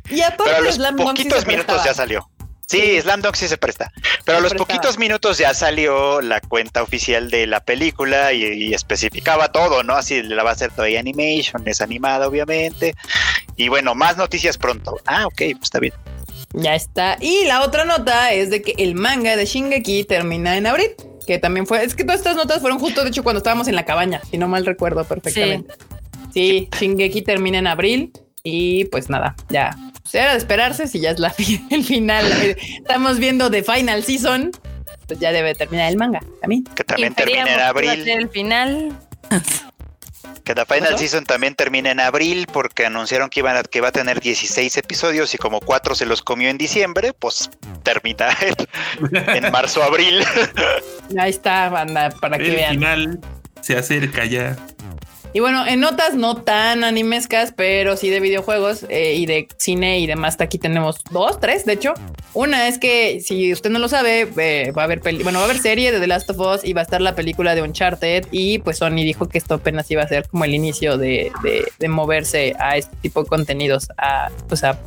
Y 0.08 0.22
aparte, 0.22 0.44
pero 0.44 0.56
a 0.56 0.60
los 0.60 0.78
poquitos 0.96 1.46
minutos 1.46 1.84
ya 1.84 1.94
salió. 1.94 2.28
Sí, 2.70 3.00
Slam 3.00 3.20
Dunk 3.20 3.34
sí 3.34 3.48
se 3.48 3.58
presta. 3.58 3.90
Pero 4.24 4.38
a 4.38 4.40
los 4.40 4.54
poquitos 4.54 4.96
minutos 4.96 5.38
ya 5.38 5.54
salió 5.54 6.20
la 6.20 6.40
cuenta 6.40 6.84
oficial 6.84 7.28
de 7.28 7.48
la 7.48 7.58
película 7.58 8.32
y, 8.32 8.72
especificaba 8.72 9.50
todo, 9.50 9.82
¿no? 9.82 9.94
Así 9.94 10.22
la 10.22 10.44
va 10.44 10.50
a 10.50 10.52
hacer 10.52 10.70
todavía 10.70 11.00
animation, 11.00 11.66
es 11.66 11.80
animada, 11.80 12.28
obviamente. 12.28 12.94
Y 13.56 13.68
bueno, 13.68 13.96
más 13.96 14.16
noticias 14.16 14.56
pronto. 14.56 15.00
Ah, 15.04 15.26
ok, 15.26 15.34
pues 15.36 15.62
está 15.64 15.80
bien. 15.80 15.94
Ya 16.52 16.76
está. 16.76 17.16
Y 17.20 17.44
la 17.46 17.62
otra 17.62 17.84
nota 17.84 18.32
es 18.32 18.50
de 18.50 18.62
que 18.62 18.74
el 18.78 18.94
manga 18.94 19.34
de 19.34 19.46
Shingeki 19.46 20.04
termina 20.04 20.56
en 20.56 20.68
abril. 20.68 20.90
Que 21.26 21.38
también 21.38 21.66
fue. 21.66 21.82
Es 21.82 21.96
que 21.96 22.04
todas 22.04 22.20
estas 22.20 22.36
notas 22.36 22.60
fueron 22.60 22.78
justo, 22.78 23.02
de 23.02 23.08
hecho, 23.08 23.24
cuando 23.24 23.38
estábamos 23.38 23.66
en 23.66 23.74
la 23.74 23.84
cabaña, 23.84 24.20
si 24.30 24.38
no 24.38 24.46
mal 24.46 24.64
recuerdo 24.64 25.02
perfectamente. 25.02 25.74
Sí, 26.32 26.68
sí 26.72 26.86
Shingeki 26.86 27.22
termina 27.22 27.58
en 27.58 27.66
abril. 27.66 28.12
Y 28.44 28.84
pues 28.86 29.10
nada, 29.10 29.34
ya 29.48 29.76
pues, 30.10 30.22
era 30.22 30.32
de 30.32 30.38
esperarse 30.38 30.88
si 30.88 31.00
ya 31.00 31.10
es 31.10 31.18
la 31.18 31.34
el 31.70 31.84
final. 31.84 32.26
Estamos 32.78 33.18
viendo 33.18 33.50
The 33.50 33.62
Final 33.62 34.02
Season, 34.02 34.50
pues 35.06 35.20
ya 35.20 35.32
debe 35.32 35.54
terminar 35.54 35.90
el 35.90 35.96
manga 35.96 36.20
también. 36.40 36.64
Que 36.64 36.84
también 36.84 37.14
termina 37.14 37.52
en 37.52 37.60
abril. 37.60 38.08
El 38.08 38.28
final. 38.28 38.96
Que 40.44 40.54
The 40.54 40.64
Final 40.64 40.98
Season 40.98 41.24
también 41.24 41.54
termina 41.54 41.90
en 41.90 42.00
abril 42.00 42.46
porque 42.52 42.86
anunciaron 42.86 43.30
que, 43.30 43.40
iban 43.40 43.56
a, 43.56 43.62
que 43.62 43.80
va 43.80 43.88
a 43.88 43.92
tener 43.92 44.20
16 44.20 44.76
episodios 44.78 45.32
y 45.34 45.38
como 45.38 45.60
cuatro 45.60 45.94
se 45.94 46.06
los 46.06 46.22
comió 46.22 46.48
en 46.48 46.58
diciembre, 46.58 47.12
pues 47.12 47.50
termina 47.82 48.30
en 49.12 49.50
marzo-abril. 49.52 50.24
Ahí 51.18 51.30
está, 51.30 51.68
banda, 51.68 52.10
para 52.20 52.38
que 52.38 52.50
vean. 52.50 52.72
El 52.72 52.78
final 52.78 53.20
se 53.60 53.76
acerca 53.76 54.24
ya. 54.24 54.56
Y 55.32 55.40
bueno, 55.40 55.64
en 55.66 55.80
notas 55.80 56.14
no 56.14 56.36
tan 56.36 56.82
animescas, 56.82 57.52
pero 57.54 57.96
sí 57.96 58.10
de 58.10 58.18
videojuegos 58.18 58.84
eh, 58.88 59.14
y 59.14 59.26
de 59.26 59.46
cine 59.58 60.00
y 60.00 60.06
demás. 60.06 60.36
Aquí 60.40 60.58
tenemos 60.58 61.04
dos, 61.10 61.38
tres, 61.38 61.64
de 61.64 61.74
hecho. 61.74 61.94
Una 62.34 62.66
es 62.66 62.78
que 62.78 63.20
si 63.20 63.52
usted 63.52 63.70
no 63.70 63.78
lo 63.78 63.88
sabe, 63.88 64.28
eh, 64.36 64.72
va 64.72 64.82
a 64.82 64.84
haber 64.86 65.00
bueno, 65.00 65.38
va 65.38 65.44
a 65.46 65.48
haber 65.48 65.58
serie 65.60 65.92
de 65.92 66.00
The 66.00 66.06
Last 66.06 66.30
of 66.30 66.38
Us 66.38 66.64
y 66.64 66.72
va 66.72 66.80
a 66.80 66.84
estar 66.84 67.00
la 67.00 67.14
película 67.14 67.54
de 67.54 67.62
Uncharted. 67.62 68.26
Y 68.32 68.58
pues 68.58 68.78
Sony 68.78 69.02
dijo 69.02 69.28
que 69.28 69.38
esto 69.38 69.54
apenas 69.54 69.90
iba 69.90 70.02
a 70.02 70.08
ser 70.08 70.28
como 70.28 70.44
el 70.44 70.54
inicio 70.54 70.98
de, 70.98 71.30
de, 71.78 71.88
moverse 71.88 72.54
a 72.58 72.76
este 72.76 72.94
tipo 72.96 73.22
de 73.22 73.28
contenidos, 73.28 73.88
a, 73.98 74.30
pues 74.48 74.64
a, 74.64 74.78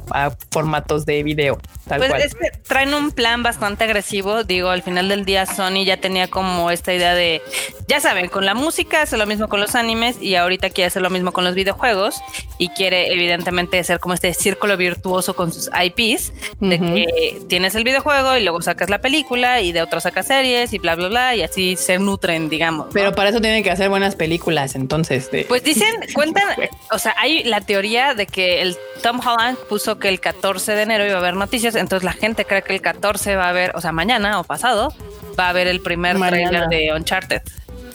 formatos 0.52 1.06
de 1.06 1.24
video. 1.24 1.58
Tal 1.88 2.00
pues 2.00 2.26
es 2.26 2.36
que 2.36 2.50
traen 2.66 2.94
un 2.94 3.12
plan 3.12 3.44
bastante 3.44 3.84
agresivo. 3.84 4.44
Digo, 4.44 4.70
al 4.70 4.84
final 4.84 5.10
del 5.10 5.26
día, 5.26 5.46
Sony 5.46 5.86
ya 5.86 5.98
tenía 5.98 6.30
como 6.30 6.72
esta 6.72 6.94
idea 6.94 7.14
de, 7.14 7.42
ya 7.88 8.00
saben, 8.00 8.28
con 8.28 8.46
la 8.46 8.54
música, 8.54 9.02
hace 9.02 9.18
lo 9.18 9.26
mismo 9.26 9.48
con 9.48 9.60
los 9.60 9.76
animes 9.76 10.22
y 10.22 10.33
ahorita 10.36 10.70
quiere 10.70 10.88
hacer 10.88 11.02
lo 11.02 11.10
mismo 11.10 11.32
con 11.32 11.44
los 11.44 11.56
videojuegos 11.56 12.22
y 12.58 12.70
quiere 12.70 13.14
evidentemente 13.14 13.80
hacer 13.80 14.00
como 14.00 14.14
este 14.14 14.34
círculo 14.34 14.78
virtuoso 14.78 15.36
con 15.36 15.52
sus 15.52 15.70
IPs 15.74 16.34
de 16.60 16.80
que 16.80 17.42
tienes 17.48 17.76
el 17.76 17.84
videojuego 17.84 18.38
y 18.38 18.44
luego 18.44 18.62
sacas 18.62 18.90
la 18.90 19.00
película 19.00 19.62
y 19.62 19.72
de 19.72 19.82
otro 19.82 20.00
sacas 20.00 20.28
series 20.28 20.74
y 20.74 20.80
bla 20.80 20.96
bla 20.96 21.08
bla 21.10 21.36
y 21.36 21.42
así 21.42 21.76
se 21.76 22.00
nutren 22.00 22.50
digamos 22.50 22.88
pero 22.94 23.14
para 23.14 23.30
eso 23.30 23.42
tienen 23.42 23.64
que 23.64 23.72
hacer 23.72 23.90
buenas 23.90 24.16
películas 24.16 24.76
entonces 24.76 25.30
pues 25.48 25.64
dicen 25.64 25.94
cuentan 26.14 26.44
o 26.92 27.00
sea 27.00 27.16
hay 27.18 27.44
la 27.44 27.62
teoría 27.62 28.14
de 28.14 28.28
que 28.28 28.62
el 28.62 28.78
Tom 29.02 29.20
Holland 29.20 29.58
puso 29.70 30.00
que 30.00 30.10
el 30.10 30.20
14 30.20 30.74
de 30.74 30.82
enero 30.82 31.06
iba 31.06 31.16
a 31.16 31.20
haber 31.20 31.36
noticias 31.36 31.76
entonces 31.76 32.04
la 32.04 32.14
gente 32.14 32.46
cree 32.46 32.62
que 32.62 32.74
el 32.74 32.82
14 32.82 33.36
va 33.36 33.46
a 33.46 33.50
haber 33.50 33.76
o 33.76 33.82
sea 33.82 33.92
mañana 33.92 34.40
o 34.40 34.44
pasado 34.44 34.94
va 35.40 35.48
a 35.48 35.50
haber 35.50 35.68
el 35.68 35.82
primer 35.82 36.18
trailer 36.18 36.68
de 36.68 36.94
Uncharted 36.94 37.42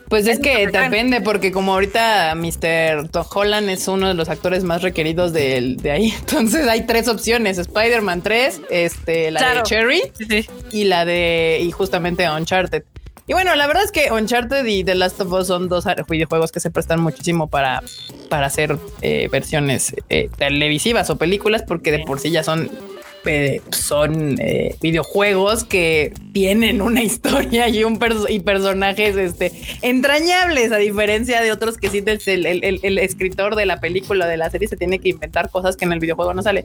pues 0.09 0.27
es, 0.27 0.39
que 0.39 0.67
depende, 0.67 1.21
porque 1.21 1.53
como 1.53 1.75
ahorita 1.75 2.35
Mr. 2.35 3.09
Tom 3.09 3.27
Holland 3.33 3.69
es 3.69 3.89
uno 3.89 4.09
de 4.09 4.15
los 4.15 4.29
actores 4.29 4.65
más 4.65 4.83
requeridos 4.83 5.33
de, 5.33 5.77
de 5.81 5.91
ahí, 5.91 6.15
entonces 6.19 6.67
hay 6.67 6.87
tres 6.87 7.09
opciones: 7.09 7.59
Spider-Man 7.59 8.23
3, 8.23 8.63
este, 8.71 9.31
la 9.31 9.55
de 9.55 9.63
Cherry 9.63 10.03
y 10.73 10.85
la 10.85 11.05
de, 11.05 11.61
y 11.63 11.71
justamente 11.71 12.29
Uncharted. 12.29 12.85
Y 13.27 13.35
bueno, 13.35 13.55
la 13.57 13.67
verdad 13.67 13.85
es 13.85 13.93
que 13.93 14.11
Uncharted 14.11 14.65
y 14.65 14.85
The 14.85 14.95
Last 14.95 15.21
of 15.21 15.31
Us 15.31 15.49
son 15.49 15.69
dos 15.69 15.85
videojuegos 16.09 16.51
que 16.51 16.61
se 16.61 16.71
prestan 16.71 16.99
muchísimo 17.01 17.49
para, 17.49 17.83
para 18.31 18.47
hacer 18.47 18.79
eh, 19.03 19.29
versiones 19.31 19.95
eh, 20.09 20.31
televisivas 20.39 21.11
o 21.11 21.19
películas, 21.19 21.63
porque 21.63 21.93
de 21.93 21.99
por 21.99 22.21
sí 22.21 22.31
ya 22.31 22.43
son 22.43 22.71
son 23.71 24.41
eh, 24.41 24.75
videojuegos 24.81 25.65
que 25.65 26.13
tienen 26.33 26.81
una 26.81 27.03
historia 27.05 27.69
y 27.69 27.85
un 27.85 27.99
y 28.29 28.41
personajes 28.41 29.17
este, 29.17 29.53
entrañables, 29.83 30.73
a 30.73 30.77
diferencia 30.77 31.43
de 31.43 31.53
otros 31.53 31.77
que 31.77 31.91
sí 31.91 32.03
el, 32.27 32.47
el, 32.47 32.99
escritor 32.99 33.55
de 33.57 33.67
la 33.67 33.81
película 33.81 34.27
de 34.27 34.37
la 34.37 34.51
serie 34.51 34.69
se 34.69 34.77
tiene 34.77 34.99
que 34.99 35.11
inventar 35.11 35.51
cosas 35.51 35.77
que 35.77 35.85
en 35.85 35.93
el 35.93 36.01
videojuego 36.01 36.33
no 36.33 36.43
sale. 36.43 36.65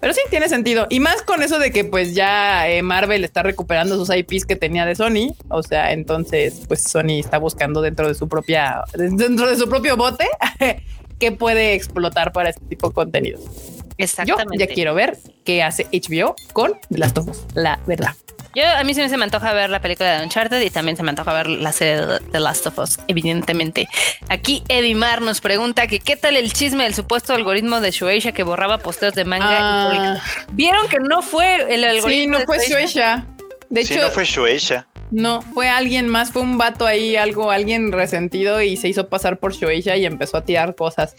Pero 0.00 0.12
sí 0.12 0.20
tiene 0.28 0.48
sentido. 0.48 0.86
Y 0.90 1.00
más 1.00 1.22
con 1.22 1.42
eso 1.42 1.58
de 1.58 1.70
que 1.70 1.84
pues 1.84 2.14
ya 2.14 2.68
eh, 2.68 2.82
Marvel 2.82 3.24
está 3.24 3.42
recuperando 3.42 3.96
sus 3.96 4.14
IPs 4.14 4.44
que 4.44 4.56
tenía 4.56 4.84
de 4.84 4.94
Sony. 4.94 5.34
O 5.48 5.62
sea, 5.62 5.92
entonces 5.92 6.62
pues 6.68 6.82
Sony 6.82 7.18
está 7.18 7.38
buscando 7.38 7.80
dentro 7.80 8.06
de 8.06 8.14
su 8.14 8.28
propia, 8.28 8.84
dentro 8.94 9.48
de 9.48 9.56
su 9.56 9.68
propio 9.68 9.96
bote 9.96 10.26
que 11.18 11.32
puede 11.32 11.74
explotar 11.74 12.32
para 12.32 12.50
este 12.50 12.64
tipo 12.66 12.88
de 12.88 12.94
contenidos. 12.94 13.75
Exactamente. 13.98 14.58
Yo 14.58 14.66
ya 14.66 14.74
quiero 14.74 14.94
ver 14.94 15.16
qué 15.44 15.62
hace 15.62 15.86
HBO 15.92 16.36
con 16.52 16.72
The 16.90 16.98
Last 16.98 17.18
of 17.18 17.28
Us, 17.28 17.44
la 17.54 17.78
verdad. 17.86 18.14
Yo 18.56 18.64
a 18.64 18.82
mí 18.84 18.94
sí 18.94 19.06
se 19.06 19.16
me 19.18 19.24
antoja 19.24 19.52
ver 19.52 19.68
la 19.68 19.82
película 19.82 20.16
de 20.16 20.24
Uncharted 20.24 20.62
y 20.62 20.70
también 20.70 20.96
se 20.96 21.02
me 21.02 21.10
antoja 21.10 21.30
ver 21.34 21.46
la 21.46 21.72
serie 21.72 22.06
de 22.06 22.20
The 22.20 22.40
Last 22.40 22.66
of 22.66 22.78
Us, 22.78 22.98
evidentemente. 23.06 23.86
Aquí 24.30 24.62
Edimar 24.68 25.20
nos 25.20 25.42
pregunta 25.42 25.86
que 25.86 26.00
qué 26.00 26.16
tal 26.16 26.36
el 26.36 26.50
chisme 26.54 26.84
del 26.84 26.94
supuesto 26.94 27.34
algoritmo 27.34 27.82
de 27.82 27.90
Shueisha 27.90 28.32
que 28.32 28.44
borraba 28.44 28.78
posteos 28.78 29.14
de 29.14 29.26
manga. 29.26 30.14
Ah. 30.14 30.22
Vieron 30.52 30.88
que 30.88 30.98
no 31.00 31.20
fue 31.20 31.74
el 31.74 31.84
algoritmo. 31.84 32.08
Sí, 32.08 32.26
no 32.44 32.46
fue 32.46 32.58
Shueisha. 32.66 33.26
De 33.68 33.82
hecho, 33.82 34.00
no 34.00 34.08
fue 34.08 34.24
Shueisha. 34.24 34.86
No, 35.10 35.42
fue 35.42 35.68
alguien 35.68 36.08
más, 36.08 36.32
fue 36.32 36.40
un 36.40 36.56
vato 36.56 36.86
ahí, 36.86 37.14
algo, 37.14 37.50
alguien 37.50 37.92
resentido 37.92 38.62
y 38.62 38.78
se 38.78 38.88
hizo 38.88 39.08
pasar 39.08 39.38
por 39.38 39.52
Shueisha 39.52 39.96
y 39.96 40.06
empezó 40.06 40.38
a 40.38 40.44
tirar 40.46 40.74
cosas. 40.74 41.14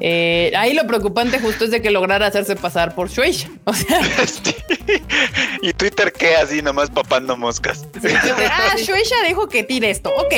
Eh, 0.00 0.52
ahí 0.56 0.74
lo 0.74 0.86
preocupante 0.86 1.40
justo 1.40 1.64
es 1.64 1.70
de 1.70 1.80
que 1.80 1.90
lograra 1.90 2.26
hacerse 2.26 2.56
pasar 2.56 2.94
por 2.94 3.08
Shueisha. 3.08 3.48
O 3.64 3.72
sea, 3.72 4.00
y 5.62 5.72
Twitter 5.72 6.12
qué 6.12 6.36
así 6.36 6.62
nomás 6.62 6.90
papando 6.90 7.36
moscas. 7.36 7.86
ah, 8.50 8.76
Shueisha 8.76 9.16
dijo 9.26 9.48
que 9.48 9.62
tire 9.62 9.90
esto. 9.90 10.10
Ok. 10.16 10.34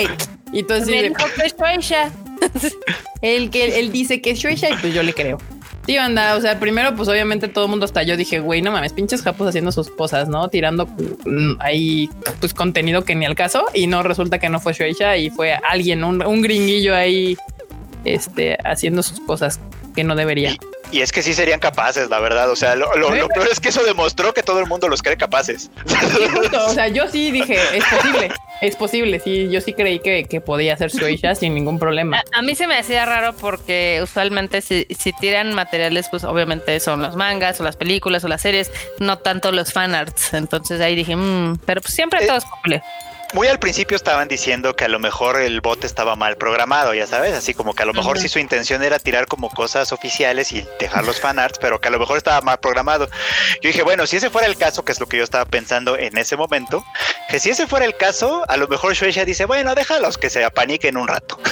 Y 0.52 0.60
entonces 0.60 0.86
dijo 0.86 1.14
que 1.36 1.48
Shueisha. 1.48 2.12
el 3.22 3.50
que 3.50 3.80
él 3.80 3.90
dice 3.90 4.20
que 4.20 4.30
es 4.30 4.38
Shueisha 4.38 4.70
y 4.70 4.74
pues 4.74 4.94
yo 4.94 5.02
le 5.02 5.12
creo. 5.12 5.38
Sí, 5.88 5.96
anda, 5.96 6.36
o 6.36 6.40
sea, 6.42 6.60
primero, 6.60 6.94
pues 6.94 7.08
obviamente 7.08 7.48
todo 7.48 7.64
el 7.64 7.70
mundo 7.70 7.86
hasta 7.86 8.02
yo 8.02 8.14
dije, 8.14 8.40
güey, 8.40 8.60
no 8.60 8.70
mames, 8.70 8.92
pinches 8.92 9.22
japos 9.22 9.48
haciendo 9.48 9.72
sus 9.72 9.88
cosas, 9.90 10.28
¿no? 10.28 10.48
Tirando 10.48 10.86
mm, 10.86 11.56
ahí, 11.60 12.10
pues 12.40 12.52
contenido 12.52 13.04
que 13.04 13.14
ni 13.14 13.24
al 13.24 13.34
caso, 13.34 13.64
y 13.72 13.86
no 13.86 14.02
resulta 14.02 14.38
que 14.38 14.50
no 14.50 14.60
fue 14.60 14.74
Shueisha 14.74 15.16
y 15.16 15.30
fue 15.30 15.54
alguien, 15.54 16.04
un, 16.04 16.22
un 16.22 16.42
gringuillo 16.42 16.94
ahí, 16.94 17.38
este, 18.04 18.58
haciendo 18.64 19.02
sus 19.02 19.20
cosas 19.20 19.60
que 19.94 20.04
no 20.04 20.14
debería. 20.14 20.56
Y 20.90 21.02
es 21.02 21.12
que 21.12 21.22
sí 21.22 21.34
serían 21.34 21.60
capaces, 21.60 22.08
la 22.08 22.18
verdad. 22.18 22.50
O 22.50 22.56
sea, 22.56 22.74
lo, 22.74 22.88
peor 22.90 23.48
es 23.50 23.60
que 23.60 23.68
eso 23.68 23.82
demostró 23.84 24.32
que 24.32 24.42
todo 24.42 24.60
el 24.60 24.66
mundo 24.66 24.88
los 24.88 25.02
cree 25.02 25.16
capaces. 25.16 25.70
o 26.66 26.72
sea, 26.72 26.88
yo 26.88 27.08
sí 27.08 27.30
dije, 27.30 27.58
es 27.74 27.84
posible, 27.84 28.30
es 28.62 28.76
posible. 28.76 29.20
Sí, 29.20 29.48
yo 29.50 29.60
sí 29.60 29.74
creí 29.74 29.98
que, 29.98 30.24
que 30.24 30.40
podía 30.40 30.76
ser 30.76 30.90
Shueisha 30.90 31.34
sin 31.34 31.54
ningún 31.54 31.78
problema. 31.78 32.22
A, 32.32 32.42
mí 32.42 32.54
se 32.54 32.66
me 32.66 32.78
hacía 32.78 33.04
raro 33.04 33.34
porque 33.34 34.00
usualmente 34.02 34.62
si, 34.62 34.86
si, 34.98 35.12
tiran 35.12 35.52
materiales, 35.52 36.08
pues 36.10 36.24
obviamente 36.24 36.80
son 36.80 37.02
los 37.02 37.16
mangas 37.16 37.60
o 37.60 37.64
las 37.64 37.76
películas 37.76 38.24
o 38.24 38.28
las 38.28 38.40
series, 38.40 38.70
no 38.98 39.18
tanto 39.18 39.52
los 39.52 39.72
fanarts. 39.72 40.32
Entonces 40.32 40.80
ahí 40.80 40.94
dije, 40.94 41.16
mmm, 41.16 41.58
pero 41.66 41.82
pues 41.82 41.92
siempre 41.92 42.24
eh, 42.24 42.26
todo 42.26 42.38
es 42.38 42.44
posible 42.44 42.82
muy 43.34 43.46
al 43.48 43.58
principio 43.58 43.96
estaban 43.96 44.26
diciendo 44.26 44.74
que 44.74 44.84
a 44.84 44.88
lo 44.88 44.98
mejor 44.98 45.40
el 45.40 45.60
bot 45.60 45.84
estaba 45.84 46.16
mal 46.16 46.36
programado, 46.36 46.94
ya 46.94 47.06
sabes, 47.06 47.34
así 47.34 47.52
como 47.52 47.74
que 47.74 47.82
a 47.82 47.86
lo 47.86 47.92
mejor 47.92 48.18
sí 48.18 48.28
su 48.28 48.38
intención 48.38 48.82
era 48.82 48.98
tirar 48.98 49.26
como 49.26 49.50
cosas 49.50 49.92
oficiales 49.92 50.52
y 50.52 50.66
dejar 50.80 51.04
los 51.04 51.20
fanarts, 51.20 51.58
pero 51.58 51.80
que 51.80 51.88
a 51.88 51.90
lo 51.90 51.98
mejor 51.98 52.16
estaba 52.16 52.40
mal 52.40 52.58
programado. 52.58 53.08
Yo 53.60 53.68
dije, 53.68 53.82
bueno, 53.82 54.06
si 54.06 54.16
ese 54.16 54.30
fuera 54.30 54.46
el 54.46 54.56
caso, 54.56 54.84
que 54.84 54.92
es 54.92 55.00
lo 55.00 55.06
que 55.06 55.18
yo 55.18 55.24
estaba 55.24 55.44
pensando 55.44 55.98
en 55.98 56.16
ese 56.16 56.36
momento, 56.36 56.84
que 57.28 57.38
si 57.38 57.50
ese 57.50 57.66
fuera 57.66 57.84
el 57.84 57.96
caso, 57.96 58.44
a 58.48 58.56
lo 58.56 58.66
mejor 58.66 58.94
Shueisha 58.94 59.24
dice, 59.24 59.44
bueno, 59.44 59.74
déjalos 59.74 60.16
que 60.16 60.30
se 60.30 60.44
apaniquen 60.44 60.96
un 60.96 61.08
rato. 61.08 61.38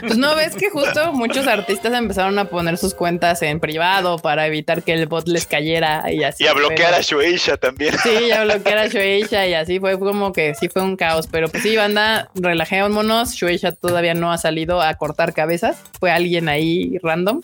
Pues 0.00 0.16
no 0.16 0.34
ves 0.34 0.54
que 0.54 0.70
justo 0.70 1.12
muchos 1.12 1.46
artistas 1.46 1.92
empezaron 1.92 2.38
a 2.38 2.46
poner 2.46 2.78
sus 2.78 2.94
cuentas 2.94 3.42
en 3.42 3.60
privado 3.60 4.18
para 4.18 4.46
evitar 4.46 4.82
que 4.82 4.92
el 4.92 5.06
bot 5.06 5.26
les 5.28 5.46
cayera 5.46 6.04
y 6.10 6.24
así. 6.24 6.44
Y 6.44 6.46
a 6.46 6.52
bloquear 6.52 6.94
a 6.94 7.00
Shueisha 7.00 7.56
también. 7.56 7.94
Sí, 8.02 8.30
a 8.30 8.44
bloquear 8.44 8.78
a 8.78 8.86
Shueisha 8.86 9.46
y 9.46 9.54
así 9.54 9.80
fue 9.80 9.98
como 9.98 10.32
que 10.32 10.37
sí 10.58 10.68
fue 10.68 10.82
un 10.82 10.96
caos, 10.96 11.26
pero 11.26 11.48
pues 11.48 11.62
sí, 11.62 11.76
banda, 11.76 12.30
relajémonos. 12.34 13.32
Shueisha 13.32 13.72
todavía 13.72 14.14
no 14.14 14.32
ha 14.32 14.38
salido 14.38 14.80
a 14.80 14.94
cortar 14.94 15.34
cabezas. 15.34 15.82
Fue 15.98 16.10
alguien 16.10 16.48
ahí 16.48 16.98
random 17.02 17.40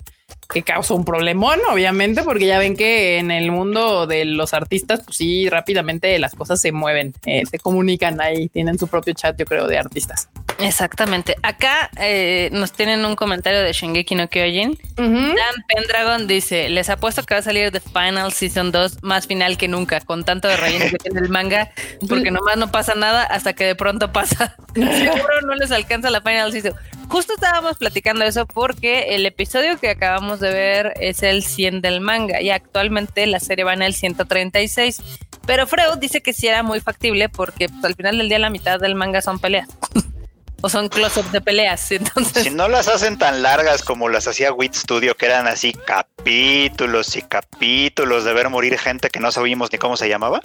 que 0.46 0.62
causó 0.62 0.94
un 0.94 1.04
problemón, 1.04 1.58
obviamente, 1.70 2.22
porque 2.22 2.46
ya 2.46 2.58
ven 2.58 2.76
que 2.76 3.18
en 3.18 3.30
el 3.30 3.50
mundo 3.50 4.06
de 4.06 4.24
los 4.24 4.54
artistas, 4.54 5.02
pues 5.04 5.16
sí, 5.16 5.48
rápidamente 5.48 6.18
las 6.18 6.34
cosas 6.34 6.60
se 6.60 6.72
mueven, 6.72 7.14
eh, 7.26 7.42
se 7.50 7.58
comunican 7.58 8.20
ahí, 8.20 8.48
tienen 8.48 8.78
su 8.78 8.88
propio 8.88 9.14
chat, 9.14 9.36
yo 9.38 9.44
creo, 9.44 9.66
de 9.66 9.78
artistas. 9.78 10.28
Exactamente. 10.58 11.36
Acá 11.42 11.90
eh, 11.96 12.48
nos 12.52 12.72
tienen 12.72 13.04
un 13.04 13.16
comentario 13.16 13.60
de 13.60 13.72
Shingeki 13.72 14.14
no 14.14 14.28
Kyojin. 14.28 14.78
Dan 14.96 15.64
Pendragon 15.66 16.26
dice: 16.26 16.68
Les 16.68 16.88
apuesto 16.90 17.24
que 17.24 17.34
va 17.34 17.40
a 17.40 17.42
salir 17.42 17.72
The 17.72 17.80
Final 17.80 18.32
Season 18.32 18.70
2 18.70 19.02
más 19.02 19.26
final 19.26 19.56
que 19.56 19.68
nunca, 19.68 20.00
con 20.00 20.24
tanto 20.24 20.48
de 20.48 20.56
relleno 20.56 20.86
que 20.90 20.98
tiene 20.98 21.20
el 21.20 21.28
manga, 21.28 21.70
porque 22.08 22.30
nomás 22.30 22.56
no 22.56 22.70
pasa 22.70 22.94
nada 22.94 23.24
hasta 23.24 23.54
que 23.54 23.64
de 23.64 23.74
pronto 23.74 24.12
pasa. 24.12 24.56
Seguro 24.74 25.40
no 25.46 25.54
les 25.54 25.70
alcanza 25.70 26.10
la 26.10 26.20
Final 26.20 26.52
Season. 26.52 26.74
Justo 27.14 27.34
estábamos 27.34 27.76
platicando 27.76 28.24
eso 28.24 28.44
porque 28.44 29.14
el 29.14 29.24
episodio 29.24 29.78
que 29.78 29.88
acabamos 29.88 30.40
de 30.40 30.52
ver 30.52 30.94
es 30.98 31.22
el 31.22 31.44
100 31.44 31.80
del 31.80 32.00
manga 32.00 32.42
y 32.42 32.50
actualmente 32.50 33.24
la 33.28 33.38
serie 33.38 33.64
va 33.64 33.72
en 33.72 33.82
el 33.82 33.94
136. 33.94 35.00
Pero 35.46 35.68
Freud 35.68 35.98
dice 36.00 36.22
que 36.22 36.32
sí 36.32 36.48
era 36.48 36.64
muy 36.64 36.80
factible 36.80 37.28
porque 37.28 37.68
pues, 37.68 37.84
al 37.84 37.94
final 37.94 38.18
del 38.18 38.28
día 38.28 38.40
la 38.40 38.50
mitad 38.50 38.80
del 38.80 38.96
manga 38.96 39.22
son 39.22 39.38
peleas. 39.38 39.68
o 40.60 40.68
son 40.68 40.88
close-ups 40.88 41.30
de 41.30 41.40
peleas. 41.40 41.88
Entonces, 41.92 42.42
si 42.42 42.50
no 42.50 42.66
las 42.66 42.88
hacen 42.88 43.16
tan 43.16 43.42
largas 43.42 43.84
como 43.84 44.08
las 44.08 44.26
hacía 44.26 44.52
Wit 44.52 44.74
Studio, 44.74 45.14
que 45.14 45.26
eran 45.26 45.46
así 45.46 45.72
capítulos 45.72 47.16
y 47.16 47.22
capítulos 47.22 48.24
de 48.24 48.32
ver 48.32 48.50
morir 48.50 48.76
gente 48.76 49.08
que 49.08 49.20
no 49.20 49.30
sabíamos 49.30 49.70
ni 49.70 49.78
cómo 49.78 49.96
se 49.96 50.08
llamaba, 50.08 50.40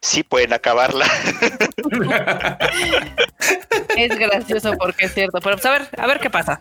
sí 0.00 0.22
pueden 0.22 0.52
acabarla. 0.52 1.06
es 3.96 4.18
gracioso 4.18 4.72
porque 4.78 5.06
es 5.06 5.14
cierto. 5.14 5.40
Pero 5.40 5.56
pues, 5.56 5.66
a 5.66 5.70
ver, 5.70 5.88
a 5.96 6.06
ver 6.06 6.20
qué 6.20 6.30
pasa. 6.30 6.60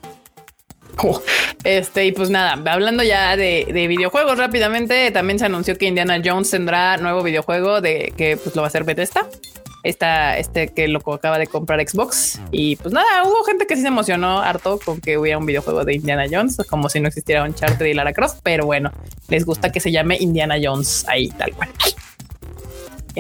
Este, 1.64 2.06
y 2.06 2.12
pues 2.12 2.30
nada, 2.30 2.60
hablando 2.72 3.04
ya 3.04 3.36
de, 3.36 3.66
videojuegos 3.88 4.38
rápidamente, 4.38 5.12
también 5.12 5.40
se 5.40 5.46
anunció 5.46 5.78
que 5.78 5.86
Indiana 5.86 6.22
Jones 6.24 6.50
tendrá 6.50 6.98
nuevo 6.98 7.24
videojuego 7.24 7.82
de 7.82 8.14
que 8.18 8.38
pues 8.38 8.56
lo 8.56 8.62
va 8.62 8.68
a 8.68 8.70
hacer 8.70 8.84
Bethesda. 8.84 9.28
Esta, 9.84 10.38
este 10.38 10.74
que 10.74 10.88
lo 10.90 11.00
acaba 11.14 11.38
de 11.38 11.48
comprar 11.48 11.80
Xbox. 11.88 12.42
Y 12.52 12.76
pues 12.78 12.94
nada, 12.94 13.24
hubo 13.24 13.44
gente 13.44 13.68
que 13.68 13.76
sí 13.76 13.84
se 13.84 13.88
emocionó 13.88 14.40
harto 14.40 14.80
con 14.84 15.00
que 15.00 15.18
hubiera 15.18 15.38
un 15.38 15.46
videojuego 15.46 15.86
de 15.86 15.96
Indiana 15.96 16.26
Jones, 16.30 16.58
como 16.70 16.90
si 16.90 17.00
no 17.00 17.08
existiera 17.08 17.44
un 17.44 17.54
Charter 17.54 17.88
y 17.88 17.94
Lara 17.94 18.12
Croft, 18.12 18.40
pero 18.44 18.66
bueno, 18.66 18.92
les 19.30 19.46
gusta 19.46 19.72
que 19.72 19.80
se 19.80 19.92
llame 19.92 20.18
Indiana 20.20 20.56
Jones 20.62 21.06
ahí 21.08 21.30
tal 21.30 21.54
cual 21.54 21.70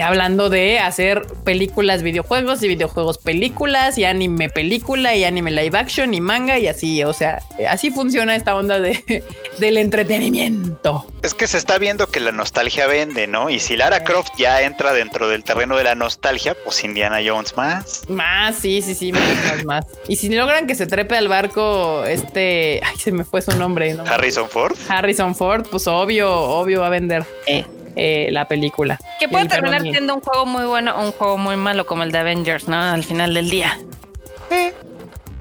hablando 0.02 0.49
de 0.49 0.80
hacer 0.80 1.26
películas, 1.44 2.03
videojuegos 2.03 2.61
y 2.64 2.68
videojuegos 2.68 3.18
películas 3.18 3.98
y 3.98 4.06
anime 4.06 4.49
película 4.49 5.15
y 5.15 5.24
anime 5.24 5.52
live 5.52 5.78
action 5.78 6.14
y 6.14 6.22
manga 6.22 6.60
y 6.60 6.68
así, 6.68 7.03
o 7.03 7.14
sea, 7.14 7.41
así 7.69 7.91
funciona 7.91 8.36
esta 8.36 8.56
onda 8.56 8.80
de, 8.80 9.24
del 9.60 9.78
entretenimiento. 9.78 11.06
Es 11.24 11.34
que 11.34 11.48
se 11.48 11.57
está 11.57 11.78
viendo 11.78 12.07
que 12.07 12.19
la 12.19 12.32
nostalgia 12.32 12.88
vende, 12.88 13.28
¿no? 13.28 13.49
Y 13.49 13.60
si 13.60 13.76
Lara 13.76 14.03
Croft 14.03 14.34
ya 14.38 14.61
entra 14.61 14.94
dentro 14.94 15.28
del 15.28 15.44
terreno 15.44 15.78
de 15.78 15.84
la 15.84 15.95
nostalgia, 15.95 16.56
pues 16.64 16.84
Indiana 16.84 17.18
Jones 17.26 17.56
más. 17.57 18.03
Más, 18.07 18.56
sí, 18.56 18.82
sí, 18.82 18.94
sí, 18.94 19.11
más, 19.11 19.65
más. 19.65 19.86
Y 20.07 20.18
si 20.18 20.30
logran 20.30 20.68
que 20.68 20.76
se 20.76 20.86
trepe 20.86 21.18
al 21.18 21.28
barco, 21.28 22.06
este, 22.06 22.82
ay, 22.84 22.98
se 22.98 23.11
me 23.11 23.24
fue 23.24 23.41
su 23.41 23.56
nombre, 23.57 23.94
¿no? 23.94 24.06
Harrison 24.06 24.49
Ford. 24.49 24.78
Harrison 24.88 25.36
Ford, 25.36 25.65
pues 25.69 25.88
obvio, 25.88 26.32
obvio 26.32 26.82
va 26.82 26.88
a 26.88 26.91
vender. 26.91 27.26
Eh. 27.48 27.65
Eh, 27.99 28.30
la 28.32 28.48
película. 28.48 28.99
Que 29.19 29.27
puede 29.27 29.48
terminar 29.48 29.81
siendo 29.81 30.15
un 30.15 30.22
juego 30.22 30.45
muy 30.45 30.65
bueno 30.65 30.95
o 30.95 31.06
un 31.06 31.11
juego 31.11 31.38
muy 31.38 31.56
malo 31.56 31.85
como 31.85 32.03
el 32.03 32.11
de 32.11 32.19
Avengers, 32.19 32.68
¿no? 32.68 32.80
Al 32.80 33.03
final 33.03 33.34
del 33.34 33.49
día. 33.49 33.77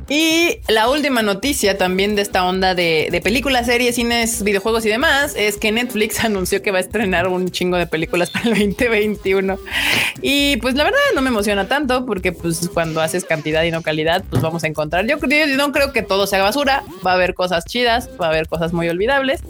Y 0.09 0.61
la 0.69 0.89
última 0.89 1.23
noticia 1.23 1.77
también 1.77 2.15
de 2.15 2.23
esta 2.23 2.45
onda 2.45 2.77
de, 2.77 3.21
películas, 3.25 3.67
series, 3.67 3.97
cines, 3.97 4.45
videojuegos 4.45 4.87
y 4.87 4.89
demás 4.89 5.35
es 5.37 5.57
que 5.57 5.73
Netflix 5.73 6.21
anunció 6.25 6.63
que 6.63 6.71
va 6.71 6.79
a 6.79 6.81
estrenar 6.81 7.27
un 7.27 7.51
chingo 7.51 7.77
de 7.77 7.87
películas 7.89 8.31
para 8.31 8.51
el 8.51 8.71
2021. 8.71 9.59
Y 10.23 10.59
pues 10.59 10.75
la 10.77 10.85
verdad 10.85 10.99
no 11.15 11.23
me 11.23 11.29
emociona 11.29 11.67
tanto 11.67 12.07
porque 12.07 12.31
pues 12.31 12.71
cuando 12.73 13.01
haces 13.01 13.25
cantidad 13.25 13.65
y 13.65 13.73
no 13.73 13.83
calidad, 13.83 14.23
pues 14.31 14.43
vamos 14.43 14.63
a 14.63 14.69
encontrar. 14.69 15.07
Yo, 15.07 15.19
yo 15.19 15.57
no 15.57 15.73
creo 15.73 15.93
que 15.93 16.03
todo 16.03 16.29
sea 16.29 16.43
basura, 16.43 16.85
va 17.05 17.13
a 17.13 17.15
haber 17.15 17.35
cosas 17.35 17.65
chidas, 17.65 18.09
va 18.21 18.27
a 18.27 18.31
haber 18.31 18.47
cosas 18.47 18.73
muy 18.73 18.89
olvidables. 18.89 19.43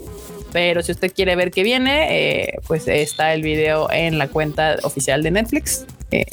Pero 0.51 0.81
si 0.81 0.91
usted 0.91 1.13
quiere 1.13 1.35
ver 1.35 1.51
qué 1.51 1.63
viene, 1.63 2.07
eh, 2.09 2.59
pues 2.67 2.87
está 2.87 3.33
el 3.33 3.41
video 3.41 3.91
en 3.91 4.17
la 4.17 4.27
cuenta 4.27 4.77
oficial 4.83 5.23
de 5.23 5.31
Netflix. 5.31 5.85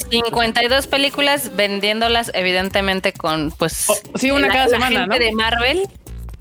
52 0.09 0.85
eh, 0.85 0.87
películas 0.89 1.55
vendiéndolas 1.55 2.31
evidentemente 2.33 3.11
con 3.11 3.51
pues 3.51 3.89
oh, 3.89 4.17
sí 4.17 4.31
una 4.31 4.47
cada 4.47 4.69
semana 4.69 5.05
¿no? 5.05 5.19
de 5.19 5.33
Marvel 5.33 5.89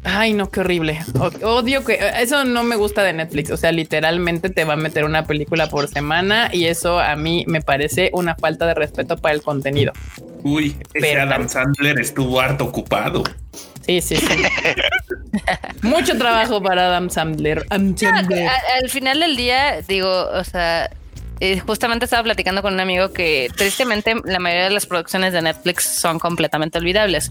Ay, 0.05 0.35
no, 0.35 0.51
qué 0.51 0.61
horrible. 0.61 1.01
Odio 1.43 1.83
que 1.83 1.99
eso 2.21 2.45
no 2.45 2.63
me 2.63 2.77
gusta 2.77 3.03
de 3.03 3.15
Netflix. 3.15 3.51
O 3.51 3.57
sea, 3.57 3.73
literalmente 3.73 4.51
te 4.51 4.65
va 4.65 4.75
a 4.75 4.77
meter 4.77 5.05
una 5.05 5.27
película 5.27 5.69
por 5.71 5.89
semana 5.89 6.51
y 6.53 6.67
eso 6.67 7.01
a 7.01 7.17
mí 7.17 7.45
me 7.49 7.63
parece 7.63 8.11
una 8.13 8.35
falta 8.35 8.67
de 8.67 8.75
respeto 8.75 9.17
para 9.17 9.35
el 9.35 9.43
contenido. 9.43 9.93
Uy, 10.43 10.77
ese 10.93 11.19
Adam 11.19 11.49
Sandler 11.49 11.99
estuvo 11.99 12.39
harto 12.39 12.65
ocupado. 12.65 13.25
Sí, 13.86 14.01
sí, 14.01 14.16
sí. 14.16 14.43
Mucho 15.82 16.16
trabajo 16.16 16.62
para 16.62 16.86
Adam 16.86 17.11
Sandler. 17.11 17.66
al, 17.70 18.89
final 18.89 19.20
del 19.20 19.36
día, 19.36 19.82
digo, 19.82 20.11
o 20.11 20.44
sea, 20.44 20.90
eh, 21.40 21.61
justamente 21.61 22.06
estaba 22.06 22.23
platicando 22.23 22.62
con 22.62 22.74
un 22.74 22.81
amigo 22.81 23.12
que 23.12 23.51
tristemente 23.56 24.15
la 24.24 24.39
mayoría 24.39 24.65
de 24.65 24.70
las 24.70 24.86
producciones 24.86 25.32
de 25.32 25.43
Netflix 25.43 25.85
son 25.85 26.19
completamente 26.19 26.78
olvidables. 26.78 27.31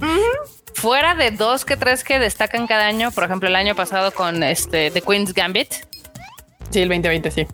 Fuera 0.75 1.15
de 1.15 1.31
dos 1.31 1.65
que 1.65 1.77
tres 1.77 2.03
que 2.03 2.19
destacan 2.19 2.67
cada 2.67 2.85
año, 2.85 3.11
por 3.11 3.23
ejemplo, 3.23 3.49
el 3.49 3.55
año 3.55 3.75
pasado 3.75 4.11
con 4.11 4.43
este 4.43 4.91
The 4.91 5.01
Queen's 5.01 5.33
Gambit. 5.33 5.73
Sí, 6.69 6.81
el 6.81 6.89
2020, 6.89 7.31
sí. 7.31 7.47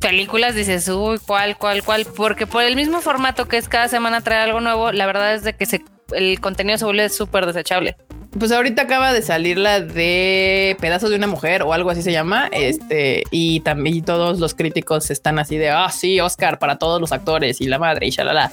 Películas 0.00 0.54
dices, 0.54 0.88
uy, 0.88 1.18
cuál, 1.24 1.56
cuál, 1.56 1.82
cuál, 1.82 2.06
porque 2.06 2.46
por 2.46 2.62
el 2.62 2.76
mismo 2.76 3.00
formato 3.00 3.48
que 3.48 3.58
es 3.58 3.68
cada 3.68 3.88
semana 3.88 4.20
traer 4.20 4.42
algo 4.42 4.60
nuevo, 4.60 4.92
la 4.92 5.06
verdad 5.06 5.34
es 5.34 5.42
de 5.42 5.54
que 5.54 5.66
se, 5.66 5.82
el 6.12 6.40
contenido 6.40 6.78
se 6.78 6.84
vuelve 6.84 7.08
súper 7.08 7.46
desechable. 7.46 7.96
Pues 8.36 8.52
ahorita 8.52 8.82
acaba 8.82 9.12
de 9.12 9.22
salir 9.22 9.56
la 9.58 9.80
de 9.80 10.76
Pedazos 10.80 11.10
de 11.10 11.16
una 11.16 11.26
mujer 11.26 11.62
o 11.62 11.72
algo 11.72 11.90
así 11.90 12.02
se 12.02 12.12
llama. 12.12 12.48
Este, 12.52 13.22
y 13.30 13.60
también 13.60 14.04
todos 14.04 14.38
los 14.38 14.54
críticos 14.54 15.10
están 15.10 15.38
así 15.38 15.56
de 15.56 15.70
ah, 15.70 15.90
sí, 15.90 16.20
Oscar 16.20 16.58
para 16.58 16.76
todos 16.76 17.00
los 17.00 17.12
actores 17.12 17.60
y 17.60 17.66
la 17.66 17.78
madre 17.78 18.06
y 18.06 18.10
shalala. 18.10 18.52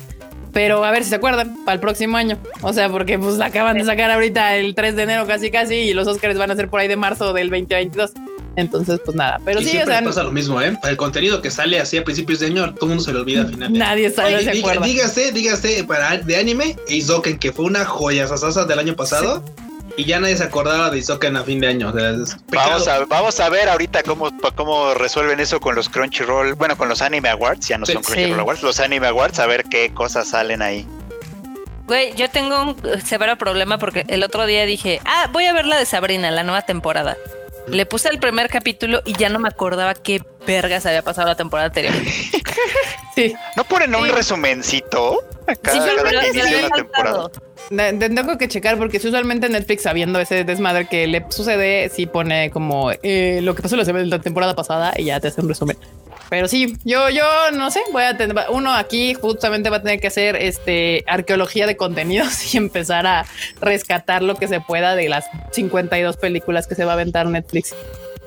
Pero 0.54 0.86
a 0.86 0.92
ver 0.92 1.04
si 1.04 1.10
se 1.10 1.16
acuerdan, 1.16 1.66
para 1.66 1.76
el 1.76 1.82
próximo 1.82 2.16
año. 2.16 2.38
O 2.62 2.72
sea, 2.72 2.90
porque 2.90 3.20
pues 3.20 3.42
acaban 3.42 3.78
de 3.78 3.84
sacar 3.84 4.10
ahorita 4.10 4.56
el 4.56 4.74
3 4.74 4.96
de 4.96 5.04
enero 5.04 5.28
casi 5.28 5.52
casi 5.52 5.76
y 5.76 5.94
los 5.94 6.08
Oscars 6.08 6.38
van 6.38 6.50
a 6.52 6.56
ser 6.56 6.70
por 6.70 6.80
ahí 6.80 6.88
de 6.88 6.96
marzo 6.96 7.34
del 7.34 7.50
2022. 7.50 8.14
Entonces, 8.56 9.02
pues 9.04 9.18
nada, 9.18 9.42
pero 9.44 9.60
sí, 9.60 9.78
o 9.78 9.86
sea, 9.86 10.02
pasa 10.02 10.24
lo 10.24 10.32
mismo, 10.32 10.62
¿eh? 10.62 10.78
El 10.84 10.96
contenido 10.96 11.42
que 11.42 11.52
sale 11.52 11.78
así 11.80 11.98
a 11.98 12.06
principios 12.06 12.40
de 12.40 12.46
año, 12.48 12.74
todo 12.74 12.86
el 12.86 12.88
mundo 12.88 13.04
se 13.04 13.12
lo 13.12 13.20
olvida 13.20 13.42
al 13.42 13.50
final. 13.50 13.74
Nadie 13.74 14.10
sabe, 14.10 14.44
se 14.46 14.60
acuerda. 14.60 14.86
Dígase, 14.86 15.34
dígase, 15.34 15.84
para 15.84 16.18
de 16.18 16.38
anime, 16.38 16.78
Isoken, 16.88 17.38
que 17.38 17.52
fue 17.52 17.66
una 17.66 17.84
joya 17.84 18.28
sasasa 18.28 18.64
del 18.64 18.80
año 18.80 18.96
pasado. 18.96 19.44
Y 19.98 20.06
ya 20.06 20.20
nadie 20.20 20.36
se 20.36 20.44
acordaba 20.44 20.90
de 20.90 20.98
Isoken 20.98 21.38
a 21.38 21.44
fin 21.44 21.60
de 21.62 21.68
año. 21.68 21.94
vamos, 22.48 22.88
a, 22.88 23.06
vamos 23.06 23.40
a 23.40 23.50
ver 23.50 23.70
ahorita 23.70 24.04
cómo, 24.04 24.30
cómo 24.56 24.94
resuelven 24.94 25.40
eso 25.40 25.60
con 25.60 25.76
los 25.76 25.88
Crunchyroll, 25.88 26.54
bueno, 26.54 26.78
con 26.78 26.90
los 26.90 27.02
Anime 27.02 27.30
Awards, 27.30 27.68
ya 27.68 27.78
no 27.78 27.86
son 27.86 28.04
Crunchyroll 28.04 28.40
Awards, 28.40 28.62
los 28.62 28.80
Anime 28.80 29.08
Awards, 29.08 29.40
a 29.40 29.46
ver 29.46 29.64
qué 29.66 29.94
cosas 29.94 30.30
salen 30.30 30.62
ahí. 30.62 30.86
Güey, 31.88 32.14
yo 32.16 32.30
tengo 32.30 32.62
un 32.64 33.02
severo 33.02 33.38
problema 33.38 33.78
porque 33.78 34.06
el 34.08 34.24
otro 34.24 34.46
día 34.46 34.66
dije, 34.66 35.00
ah, 35.06 35.30
voy 35.32 35.46
a 35.46 35.54
ver 35.54 35.66
la 35.66 35.78
de 35.78 35.86
Sabrina, 35.86 36.32
la 36.32 36.44
nueva 36.44 36.64
temporada. 36.64 37.16
Le 37.68 37.86
puse 37.86 38.10
el 38.10 38.20
primer 38.20 38.50
capítulo 38.50 39.02
y 39.06 39.14
ya 39.14 39.30
no 39.30 39.40
me 39.40 39.48
acordaba 39.48 39.94
qué 39.94 40.22
vergas 40.46 40.86
había 40.86 41.02
pasado 41.02 41.28
la 41.28 41.36
temporada 41.36 41.68
anterior. 41.68 41.94
sí. 43.16 43.34
¿No 43.56 43.64
ponen 43.64 43.96
un 43.96 44.10
resumencito? 44.10 45.24
sí, 45.72 45.80
una 45.80 46.70
temporada. 46.70 47.30
Tengo 47.70 48.38
que 48.38 48.48
checar 48.48 48.78
porque 48.78 48.98
usualmente 48.98 49.50
Netflix, 49.50 49.84
sabiendo 49.84 50.20
ese 50.20 50.44
desmadre 50.44 50.88
que 50.88 51.08
le 51.08 51.26
sucede, 51.30 51.90
sí 51.90 52.06
pone 52.06 52.52
como 52.52 52.92
eh, 53.04 53.40
lo 53.42 53.56
que 53.56 53.62
pasó 53.62 53.76
la 53.76 54.20
temporada 54.20 54.56
pasada 54.56 54.94
y 54.98 55.06
ya 55.06 55.20
te 55.20 55.30
hace 55.30 55.42
un 55.42 55.50
resumen. 55.50 55.78
Pero 56.30 56.48
sí, 56.48 56.78
yo, 56.84 57.10
yo 57.10 57.24
no 57.54 57.72
sé, 57.72 57.82
voy 57.92 58.04
a 58.04 58.18
tener, 58.18 58.36
uno 58.50 58.74
aquí 58.74 59.14
justamente 59.14 59.70
va 59.70 59.78
a 59.78 59.82
tener 59.82 60.00
que 60.00 60.08
hacer 60.08 60.36
este 60.36 61.04
arqueología 61.08 61.68
de 61.68 61.78
contenidos 61.78 62.54
y 62.54 62.58
empezar 62.58 63.06
a 63.08 63.26
rescatar 63.62 64.24
lo 64.24 64.36
que 64.36 64.48
se 64.48 64.60
pueda 64.62 64.96
de 64.96 65.10
las 65.10 65.26
52 65.52 66.18
películas 66.18 66.68
que 66.68 66.76
se 66.76 66.86
va 66.86 66.92
a 66.92 66.96
aventar 66.96 67.28
Netflix 67.28 67.76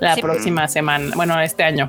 la 0.01 0.16
próxima 0.16 0.69
semana, 0.69 1.12
bueno, 1.16 1.41
este 1.41 1.65
año. 1.65 1.89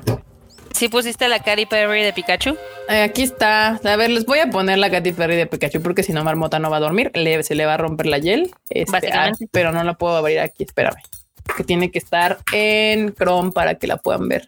¿Sí 0.72 0.88
pusiste 0.88 1.28
la 1.28 1.40
Katy 1.40 1.66
Perry 1.66 2.02
de 2.02 2.12
Pikachu? 2.12 2.56
Eh, 2.88 3.02
aquí 3.02 3.22
está. 3.22 3.80
A 3.84 3.96
ver, 3.96 4.10
les 4.10 4.24
voy 4.24 4.38
a 4.38 4.46
poner 4.48 4.78
la 4.78 4.90
Katy 4.90 5.12
Perry 5.12 5.36
de 5.36 5.46
Pikachu 5.46 5.82
porque 5.82 6.02
si 6.02 6.12
no 6.12 6.24
Marmota 6.24 6.58
no 6.58 6.70
va 6.70 6.78
a 6.78 6.80
dormir. 6.80 7.10
se 7.42 7.54
le 7.54 7.66
va 7.66 7.74
a 7.74 7.76
romper 7.76 8.06
la 8.06 8.18
hiel. 8.18 8.50
Este, 8.70 9.12
ah, 9.12 9.32
pero 9.50 9.72
no 9.72 9.84
la 9.84 9.94
puedo 9.94 10.16
abrir 10.16 10.40
aquí. 10.40 10.64
Espérame. 10.64 11.02
Que 11.56 11.64
tiene 11.64 11.90
que 11.90 11.98
estar 11.98 12.38
en 12.52 13.12
Chrome 13.14 13.50
para 13.52 13.74
que 13.74 13.86
la 13.86 13.96
puedan 13.96 14.28
ver. 14.28 14.46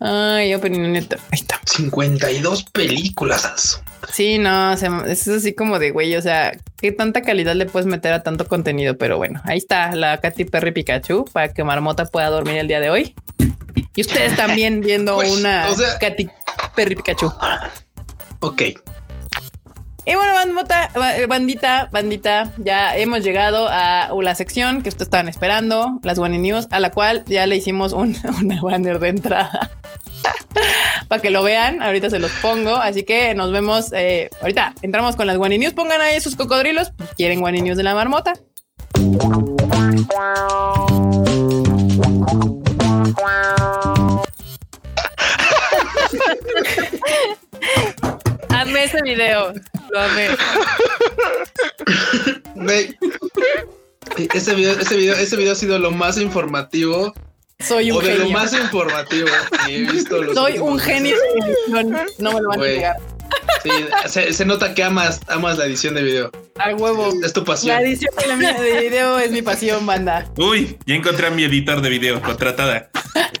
Ay, 0.00 0.54
Opening 0.54 0.94
Ahí 0.94 1.06
está. 1.32 1.60
52 1.64 2.64
películas. 2.64 3.82
Sí, 4.12 4.38
no, 4.38 4.72
es 4.72 5.28
así 5.28 5.54
como 5.54 5.78
de 5.78 5.90
güey. 5.90 6.14
O 6.16 6.22
sea, 6.22 6.52
qué 6.78 6.92
tanta 6.92 7.22
calidad 7.22 7.54
le 7.54 7.66
puedes 7.66 7.86
meter 7.86 8.12
a 8.12 8.22
tanto 8.22 8.46
contenido. 8.46 8.96
Pero 8.98 9.16
bueno, 9.16 9.40
ahí 9.44 9.58
está 9.58 9.94
la 9.94 10.18
Katy 10.18 10.44
Perry 10.44 10.72
Pikachu 10.72 11.24
para 11.32 11.52
que 11.52 11.64
Marmota 11.64 12.06
pueda 12.06 12.28
dormir 12.30 12.56
el 12.56 12.68
día 12.68 12.80
de 12.80 12.90
hoy. 12.90 13.14
Y 13.94 14.00
ustedes 14.00 14.36
también 14.36 14.80
viendo 14.80 15.14
pues, 15.16 15.30
una 15.30 15.66
Katy 16.00 16.28
Perry 16.74 16.96
Pikachu. 16.96 17.32
Ok. 18.40 18.62
Y 20.08 20.14
bueno, 20.14 20.32
bandita, 21.28 21.88
bandita, 21.90 22.52
ya 22.58 22.96
hemos 22.96 23.24
llegado 23.24 23.66
a 23.68 24.08
la 24.22 24.34
sección 24.36 24.82
que 24.82 24.88
ustedes 24.88 25.08
estaban 25.08 25.28
esperando, 25.28 25.98
las 26.04 26.18
One 26.18 26.38
News, 26.38 26.68
a 26.70 26.78
la 26.78 26.92
cual 26.92 27.24
ya 27.26 27.44
le 27.46 27.56
hicimos 27.56 27.92
un, 27.92 28.16
una 28.40 28.62
banner 28.62 29.00
de 29.00 29.08
entrada 29.08 29.70
para 31.08 31.20
que 31.20 31.30
lo 31.30 31.42
vean. 31.42 31.82
Ahorita 31.82 32.08
se 32.08 32.20
los 32.20 32.30
pongo. 32.42 32.76
Así 32.76 33.02
que 33.02 33.34
nos 33.34 33.50
vemos. 33.52 33.92
Eh, 33.92 34.30
ahorita 34.40 34.74
entramos 34.82 35.16
con 35.16 35.26
las 35.26 35.38
One 35.38 35.58
News. 35.58 35.74
Pongan 35.74 36.00
ahí 36.00 36.20
sus 36.20 36.36
cocodrilos. 36.36 36.92
Pues, 36.96 37.10
quieren 37.16 37.44
One 37.44 37.60
News 37.62 37.76
de 37.76 37.82
la 37.82 37.94
marmota. 37.94 38.34
amé 48.60 48.84
ese 48.84 49.02
video. 49.02 49.52
Lo 49.90 50.00
amé. 50.00 50.28
ese 54.34 54.54
video, 54.54 54.78
ese 54.78 54.96
video, 54.96 55.14
ese 55.14 55.36
video 55.36 55.52
ha 55.52 55.56
sido 55.56 55.78
lo 55.78 55.90
más 55.90 56.18
informativo. 56.18 57.14
Soy 57.58 57.90
un 57.90 57.98
o 57.98 58.00
de 58.00 58.18
lo 58.18 58.30
más 58.30 58.52
informativo 58.52 59.28
que 59.66 59.76
he 59.76 59.90
visto. 59.90 60.34
Soy 60.34 60.58
un 60.58 60.78
genio 60.78 61.16
de 61.16 61.46
edición. 61.46 62.06
No 62.18 62.32
me 62.32 62.40
lo 62.40 62.48
van 62.50 62.60
a 62.60 62.64
negar. 62.64 62.96
Sí, 63.62 64.32
se, 64.32 64.44
nota 64.44 64.74
que 64.74 64.82
amas, 64.82 65.20
amas 65.28 65.58
la 65.58 65.64
edición 65.64 65.94
de 65.94 66.02
video. 66.02 66.30
Al 66.56 66.74
huevo. 66.74 67.12
Es, 67.24 67.32
tu 67.32 67.44
pasión. 67.44 67.74
La 67.74 67.82
edición 67.82 68.12
de, 68.38 68.80
video 68.80 69.18
es 69.18 69.30
mi 69.30 69.42
pasión, 69.42 69.86
banda. 69.86 70.30
Uy, 70.36 70.78
ya 70.86 70.94
encontré 70.94 71.26
a 71.26 71.30
mi 71.30 71.44
editor 71.44 71.80
de 71.80 71.88
video, 71.88 72.20
contratada. 72.22 72.90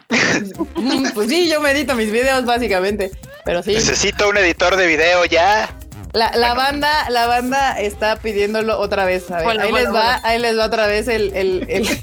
pues 1.14 1.28
sí, 1.28 1.48
yo 1.48 1.60
me 1.60 1.70
edito 1.70 1.94
mis 1.94 2.10
videos 2.10 2.44
básicamente, 2.44 3.10
pero 3.46 3.62
sí. 3.62 3.72
Necesito 3.72 4.28
un 4.28 4.36
editor 4.36 4.76
de 4.76 4.86
video 4.88 5.24
ya. 5.24 5.70
La, 6.12 6.32
la 6.34 6.52
banda, 6.54 7.08
la 7.10 7.28
banda 7.28 7.80
está 7.80 8.16
pidiéndolo 8.16 8.76
otra 8.78 9.04
vez. 9.04 9.30
A 9.30 9.36
ver, 9.38 9.60
ahí 9.60 9.70
les 9.70 9.94
va, 9.94 10.20
ahí 10.24 10.40
les 10.40 10.58
va 10.58 10.66
otra 10.66 10.88
vez 10.88 11.06
el, 11.06 11.32
el, 11.34 11.64
el 11.68 11.88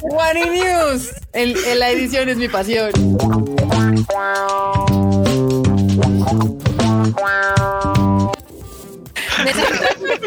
One 0.00 0.46
News. 0.46 1.10
El, 1.34 1.54
la 1.78 1.90
edición 1.90 2.30
es 2.30 2.38
mi 2.38 2.48
pasión. 2.48 2.90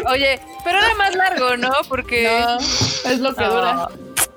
Oye, 0.08 0.40
pero 0.64 0.78
era 0.78 0.94
más 0.94 1.16
largo, 1.16 1.56
¿no? 1.56 1.72
Porque 1.88 2.30
es 3.06 3.18
lo 3.18 3.34
que 3.34 3.44
dura. 3.44 3.88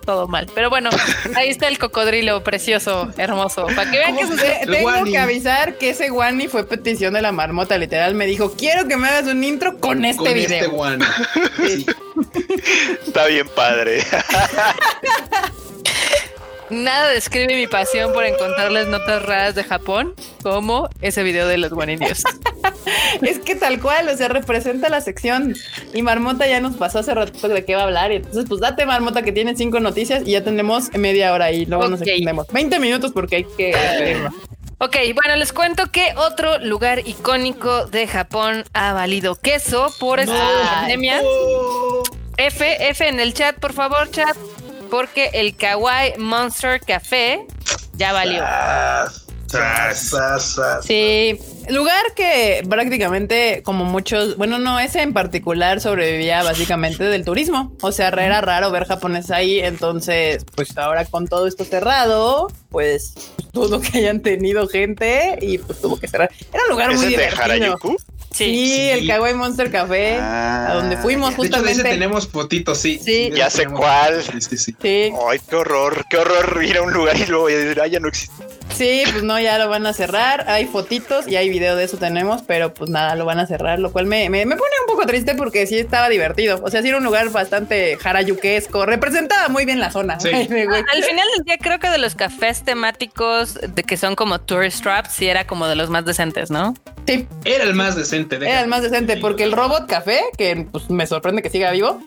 Todo 0.05 0.27
mal. 0.27 0.47
Pero 0.53 0.69
bueno, 0.69 0.89
ahí 1.35 1.49
está 1.49 1.67
el 1.67 1.79
cocodrilo 1.79 2.43
precioso, 2.43 3.11
hermoso. 3.17 3.65
Para 3.75 3.89
que 3.89 3.97
vean 3.97 4.15
que 4.15 4.27
sucede. 4.27 4.65
Tengo 4.65 5.03
que 5.03 5.17
avisar 5.17 5.77
que 5.77 5.89
ese 5.89 6.11
Wani 6.11 6.47
fue 6.47 6.65
petición 6.67 7.13
de 7.13 7.21
la 7.21 7.31
marmota. 7.31 7.77
Literal 7.77 8.13
me 8.13 8.27
dijo: 8.27 8.53
Quiero 8.55 8.87
que 8.87 8.97
me 8.97 9.07
hagas 9.07 9.25
un 9.27 9.43
intro 9.43 9.79
con 9.79 10.05
este 10.05 10.23
con 10.23 10.37
Este 10.37 10.67
Wani. 10.67 11.05
Está 13.07 13.25
bien 13.25 13.47
padre. 13.55 14.03
Nada 16.69 17.09
describe 17.09 17.55
mi 17.55 17.67
pasión 17.67 18.11
por 18.13 18.25
encontrarles 18.25 18.87
notas 18.87 19.23
raras 19.23 19.55
de 19.55 19.63
Japón 19.63 20.15
como 20.41 20.89
ese 21.01 21.23
video 21.23 21.47
de 21.47 21.57
los 21.57 21.71
guaninios. 21.71 22.23
es 23.21 23.39
que 23.39 23.55
tal 23.55 23.79
cual, 23.79 24.09
o 24.09 24.17
sea, 24.17 24.29
representa 24.29 24.89
la 24.89 25.01
sección. 25.01 25.55
Y 25.93 26.01
Marmota 26.01 26.47
ya 26.47 26.59
nos 26.59 26.75
pasó 26.75 26.99
hace 26.99 27.13
rato 27.13 27.47
de 27.47 27.65
qué 27.65 27.75
va 27.75 27.81
a 27.81 27.85
hablar. 27.85 28.11
Y 28.11 28.15
entonces, 28.15 28.45
pues 28.47 28.61
date, 28.61 28.85
Marmota, 28.85 29.21
que 29.21 29.31
tiene 29.31 29.55
cinco 29.55 29.79
noticias 29.79 30.23
y 30.25 30.31
ya 30.31 30.43
tenemos 30.43 30.91
media 30.93 31.33
hora 31.33 31.51
y 31.51 31.65
luego 31.65 31.87
nos 31.87 32.01
extendemos. 32.01 32.47
20 32.47 32.79
minutos 32.79 33.11
porque 33.11 33.37
hay 33.37 33.45
que 33.57 33.73
Ok, 34.77 34.97
bueno, 35.15 35.37
les 35.37 35.53
cuento 35.53 35.89
que 35.89 36.13
otro 36.17 36.59
lugar 36.59 36.99
icónico 37.07 37.85
de 37.85 38.07
Japón 38.07 38.65
ha 38.73 38.91
valido 38.91 39.35
queso 39.35 39.93
por 39.99 40.19
esta 40.19 40.47
pandemia. 40.73 41.21
F, 42.37 42.89
F 42.89 43.07
en 43.07 43.21
el 43.21 43.33
chat, 43.33 43.57
por 43.57 43.71
favor, 43.71 44.11
chat 44.11 44.35
porque 44.95 45.29
el 45.33 45.57
Kawaii 45.57 46.13
Monster 46.17 46.79
Café 46.79 47.45
ya 47.95 48.13
valió. 48.13 48.41
Sí, 50.83 51.37
lugar 51.69 52.13
que 52.15 52.63
prácticamente 52.69 53.61
como 53.63 53.83
muchos, 53.83 54.37
bueno, 54.37 54.57
no, 54.57 54.79
ese 54.79 55.01
en 55.01 55.11
particular 55.11 55.81
sobrevivía 55.81 56.43
básicamente 56.43 57.03
del 57.03 57.25
turismo. 57.25 57.73
O 57.81 57.91
sea, 57.91 58.07
era 58.07 58.39
raro 58.39 58.71
ver 58.71 58.85
japoneses 58.85 59.31
ahí, 59.31 59.59
entonces, 59.59 60.45
pues 60.55 60.77
ahora 60.77 61.03
con 61.03 61.27
todo 61.27 61.45
esto 61.45 61.65
cerrado, 61.65 62.49
pues 62.69 63.15
dudo 63.51 63.81
que 63.81 63.97
hayan 63.97 64.21
tenido 64.21 64.65
gente 64.69 65.37
y 65.41 65.57
pues 65.57 65.81
tuvo 65.81 65.97
que 65.97 66.07
cerrar. 66.07 66.31
Era 66.53 66.63
un 66.63 66.69
lugar 66.69 66.95
muy 66.95 67.07
divertido. 67.07 67.77
Sí, 68.35 68.89
el 68.89 69.07
Kawaii 69.07 69.33
Monster 69.33 69.71
Café, 69.71 70.17
a 70.19 70.73
donde 70.73 70.97
fuimos 70.97 71.35
justamente. 71.35 71.83
De 71.83 71.89
tenemos 71.89 72.27
fotitos, 72.27 72.77
sí. 72.77 72.99
sí. 73.01 73.31
Ya 73.33 73.49
sé 73.49 73.65
cuál. 73.65 74.21
Sí, 74.41 74.57
sí, 74.57 74.75
Ay, 74.81 75.39
qué 75.49 75.55
horror, 75.55 76.05
qué 76.09 76.17
horror 76.17 76.61
ir 76.61 76.77
a 76.77 76.81
un 76.81 76.91
lugar 76.91 77.15
y 77.15 77.25
luego 77.27 77.47
decir, 77.47 77.79
ah, 77.79 77.87
ya 77.87 78.01
no 78.01 78.09
existe. 78.09 78.45
Sí, 78.73 79.03
pues 79.09 79.23
no, 79.23 79.39
ya 79.39 79.57
lo 79.57 79.69
van 79.69 79.85
a 79.87 79.93
cerrar. 79.93 80.49
Hay 80.49 80.65
fotitos 80.65 81.27
y 81.29 81.37
hay 81.37 81.49
video 81.49 81.77
de 81.77 81.85
eso 81.85 81.97
tenemos, 81.97 82.41
pero 82.41 82.73
pues 82.73 82.89
nada, 82.89 83.15
lo 83.15 83.23
van 83.23 83.39
a 83.39 83.47
cerrar, 83.47 83.79
lo 83.79 83.93
cual 83.93 84.05
me, 84.05 84.29
me, 84.29 84.45
pone 84.45 84.59
un 84.81 84.87
poco 84.87 85.05
triste 85.05 85.33
porque 85.35 85.65
sí 85.65 85.77
estaba 85.77 86.09
divertido. 86.09 86.59
O 86.61 86.69
sea, 86.69 86.81
sí 86.81 86.89
era 86.89 86.97
un 86.97 87.03
lugar 87.05 87.29
bastante 87.29 87.95
jarayuquesco, 87.95 88.85
representaba 88.85 89.47
muy 89.47 89.63
bien 89.63 89.79
la 89.79 89.91
zona. 89.91 90.19
Sí. 90.19 90.29
Al 90.29 90.47
final 90.47 91.27
del 91.37 91.45
día 91.45 91.57
creo 91.57 91.79
que 91.79 91.89
de 91.89 91.99
los 91.99 92.15
cafés 92.15 92.63
temáticos 92.65 93.53
de 93.53 93.83
que 93.83 93.95
son 93.95 94.15
como 94.15 94.41
tourist 94.41 94.83
traps, 94.83 95.13
sí 95.13 95.27
era 95.27 95.47
como 95.47 95.67
de 95.67 95.75
los 95.75 95.89
más 95.89 96.03
decentes, 96.03 96.51
¿no? 96.51 96.73
Sí. 97.07 97.27
Era 97.45 97.63
el 97.63 97.75
más 97.75 97.95
decente. 97.95 98.24
Era 98.29 98.61
el 98.61 98.67
más 98.67 98.81
decente 98.81 99.17
porque 99.17 99.43
el 99.43 99.51
robot 99.51 99.87
café, 99.87 100.21
que 100.37 100.67
pues 100.71 100.89
me 100.89 101.05
sorprende 101.07 101.41
que 101.41 101.49
siga 101.49 101.71
vivo, 101.71 102.01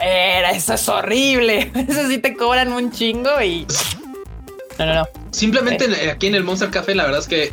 era, 0.00 0.50
eso 0.50 0.74
es 0.74 0.88
horrible. 0.88 1.70
Eso 1.88 2.08
sí 2.08 2.18
te 2.18 2.36
cobran 2.36 2.72
un 2.72 2.92
chingo 2.92 3.40
y... 3.42 3.66
No, 4.78 4.86
no, 4.86 4.94
no. 4.94 5.08
Simplemente 5.30 6.10
aquí 6.10 6.28
en 6.28 6.34
el 6.34 6.44
Monster 6.44 6.70
Café, 6.70 6.94
la 6.94 7.04
verdad 7.04 7.20
es 7.20 7.26
que 7.26 7.52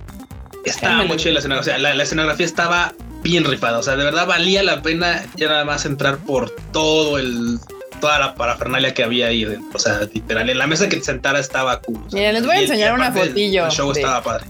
estaba 0.63 1.03
muy 1.03 1.17
chida 1.17 1.33
la 1.33 1.39
escenografía. 1.39 1.75
O 1.75 1.79
sea, 1.79 1.93
la, 1.93 2.03
escenografía 2.03 2.45
estaba 2.45 2.93
bien 3.23 3.45
rifado. 3.45 3.79
O 3.79 3.83
sea, 3.83 3.95
de 3.95 4.03
verdad 4.03 4.27
valía 4.27 4.63
la 4.63 4.81
pena 4.81 5.25
ya 5.35 5.47
nada 5.47 5.65
más 5.65 5.85
entrar 5.85 6.17
por 6.17 6.51
todo 6.71 7.17
el 7.17 7.59
toda 7.99 8.19
la 8.19 8.35
parafernalia 8.35 8.93
que 8.93 9.03
había 9.03 9.27
ahí. 9.27 9.45
O 9.73 9.79
sea, 9.79 10.01
literal, 10.13 10.49
en 10.49 10.57
la 10.57 10.67
mesa 10.67 10.87
que 10.89 10.97
te 10.97 11.03
sentara 11.03 11.39
estaba 11.39 11.81
cool. 11.81 12.01
Mira, 12.11 12.31
les 12.31 12.45
voy 12.45 12.57
a 12.57 12.61
enseñar 12.61 12.93
una 12.93 13.11
fotillo. 13.11 13.65
El 13.65 13.71
show 13.71 13.91
de, 13.91 14.01
estaba 14.01 14.21
padre. 14.21 14.45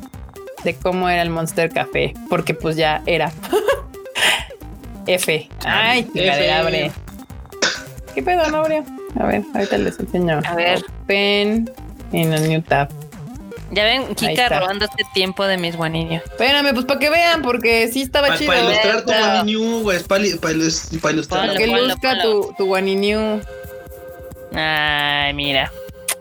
De 0.66 0.74
cómo 0.76 1.08
era 1.08 1.22
el 1.22 1.30
Monster 1.30 1.70
Café, 1.70 2.16
porque 2.28 2.56
pues 2.56 2.76
ya 2.76 3.04
era. 3.06 3.32
F. 5.06 5.48
Ay, 5.64 6.10
qué 6.12 6.52
abre. 6.52 6.92
¿Qué 8.16 8.24
pedo, 8.24 8.50
no 8.50 8.58
abrió? 8.58 8.84
A 9.20 9.28
ver, 9.28 9.44
ahorita 9.54 9.78
les 9.78 10.00
enseño. 10.00 10.42
A 10.44 10.56
ver. 10.56 10.84
Open 11.04 11.72
en 12.12 12.34
el 12.34 12.50
new 12.50 12.64
tab. 12.64 12.90
Ya 13.70 13.84
ven, 13.84 14.16
Kika 14.16 14.50
robando 14.50 14.86
este 14.86 15.04
tiempo 15.14 15.46
de 15.46 15.58
mis 15.58 15.76
guaninios. 15.76 16.24
Espérame, 16.24 16.74
pues 16.74 16.86
para 16.86 17.00
que 17.00 17.12
vean, 17.12 17.44
porque 17.44 17.88
sí 17.90 18.02
estaba 18.02 18.30
pa, 18.30 18.38
chido. 18.38 18.48
Para 18.48 18.62
ilustrar 18.64 19.06
tu 19.06 19.12
guaniniu, 19.12 19.82
güey. 19.84 20.00
Para 20.04 20.24
pa 20.42 20.52
ilustrar. 21.12 21.48
Para 21.48 21.56
que 21.56 21.68
luzca 21.68 22.22
tu, 22.24 22.56
tu. 22.58 22.76
Ay, 24.56 25.34
mira. 25.36 25.72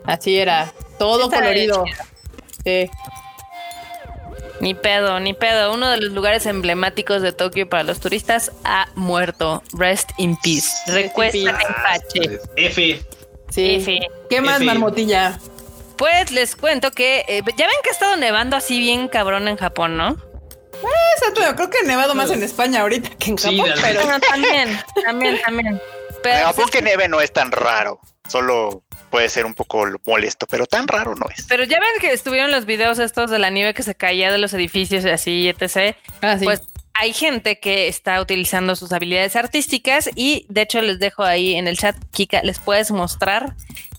Así 0.03 0.37
era. 0.37 0.71
Todo 0.99 1.31
colorido. 1.31 1.83
Sí. 2.63 2.91
Ni 4.59 4.73
pedo, 4.73 5.19
ni 5.19 5.33
pedo. 5.33 5.73
Uno 5.73 5.89
de 5.89 5.97
los 5.97 6.13
lugares 6.13 6.45
emblemáticos 6.45 7.21
de 7.21 7.31
Tokio 7.33 7.67
para 7.67 7.83
los 7.83 7.99
turistas 7.99 8.51
ha 8.63 8.87
muerto. 8.95 9.61
Rest 9.73 10.11
in 10.17 10.37
peace. 10.37 10.69
Recuesta 10.87 11.37
en 11.37 11.55
Pache. 11.55 12.39
F. 12.55 13.05
Sí. 13.49 13.75
F. 13.75 13.99
¿Qué 14.29 14.41
más, 14.41 14.57
F. 14.57 14.65
marmotilla? 14.65 15.39
Pues 15.97 16.31
les 16.31 16.55
cuento 16.55 16.91
que 16.91 17.25
eh, 17.27 17.41
ya 17.57 17.67
ven 17.67 17.75
que 17.83 17.89
ha 17.89 17.93
estado 17.93 18.17
nevando 18.17 18.57
así 18.57 18.79
bien 18.79 19.07
cabrón 19.07 19.47
en 19.47 19.57
Japón, 19.57 19.97
¿no? 19.97 20.09
Eh, 20.09 20.87
exacto, 21.17 21.41
creo 21.55 21.69
que 21.69 21.77
he 21.79 21.87
nevado 21.87 22.15
más 22.15 22.31
en 22.31 22.43
España 22.43 22.81
ahorita 22.81 23.09
que 23.17 23.31
en 23.31 23.37
Japón, 23.37 23.65
sí, 23.75 23.81
pero 23.81 24.03
no, 24.03 24.19
también, 24.19 24.77
también, 25.05 25.39
también. 25.41 25.81
Pero 26.21 26.47
Japón 26.47 26.65
que 26.69 26.81
nieve 26.81 27.07
no 27.07 27.21
es 27.21 27.31
tan 27.31 27.51
raro, 27.51 27.99
solo 28.27 28.83
puede 29.15 29.29
ser 29.29 29.45
un 29.45 29.53
poco 29.53 29.85
molesto, 30.05 30.45
pero 30.45 30.65
tan 30.65 30.89
raro 30.89 31.15
no 31.15 31.25
es. 31.33 31.45
Pero 31.47 31.63
ya 31.63 31.79
ven 31.79 32.01
que 32.01 32.11
estuvieron 32.11 32.51
los 32.51 32.65
videos 32.65 32.99
estos 32.99 33.31
de 33.31 33.39
la 33.39 33.49
nieve 33.49 33.73
que 33.73 33.81
se 33.81 33.95
caía 33.95 34.29
de 34.29 34.39
los 34.39 34.53
edificios 34.53 35.05
y 35.05 35.09
así, 35.09 35.47
etc. 35.47 35.95
Ah, 36.21 36.37
sí. 36.37 36.43
Pues 36.43 36.63
hay 36.93 37.13
gente 37.13 37.61
que 37.61 37.87
está 37.87 38.19
utilizando 38.19 38.75
sus 38.75 38.91
habilidades 38.91 39.37
artísticas 39.37 40.09
y 40.15 40.45
de 40.49 40.63
hecho 40.63 40.81
les 40.81 40.99
dejo 40.99 41.23
ahí 41.23 41.55
en 41.55 41.69
el 41.69 41.77
chat, 41.77 41.95
Kika, 42.11 42.43
les 42.43 42.59
puedes 42.59 42.91
mostrar 42.91 43.55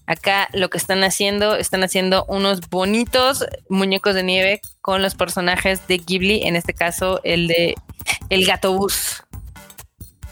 Acá 0.07 0.49
lo 0.53 0.69
que 0.71 0.79
están 0.79 1.03
haciendo, 1.03 1.57
están 1.57 1.83
haciendo 1.83 2.25
unos 2.29 2.61
bonitos 2.69 3.45
muñecos 3.69 4.15
de 4.15 4.23
nieve 4.23 4.61
con 4.81 5.03
los 5.03 5.17
personajes 5.17 5.85
de 5.89 5.99
Ghibli, 5.99 6.45
en 6.45 6.55
este 6.55 6.75
caso 6.75 7.21
el 7.25 7.49
de 7.49 7.75
el 8.29 8.47
gato 8.47 8.75
bus 8.75 9.25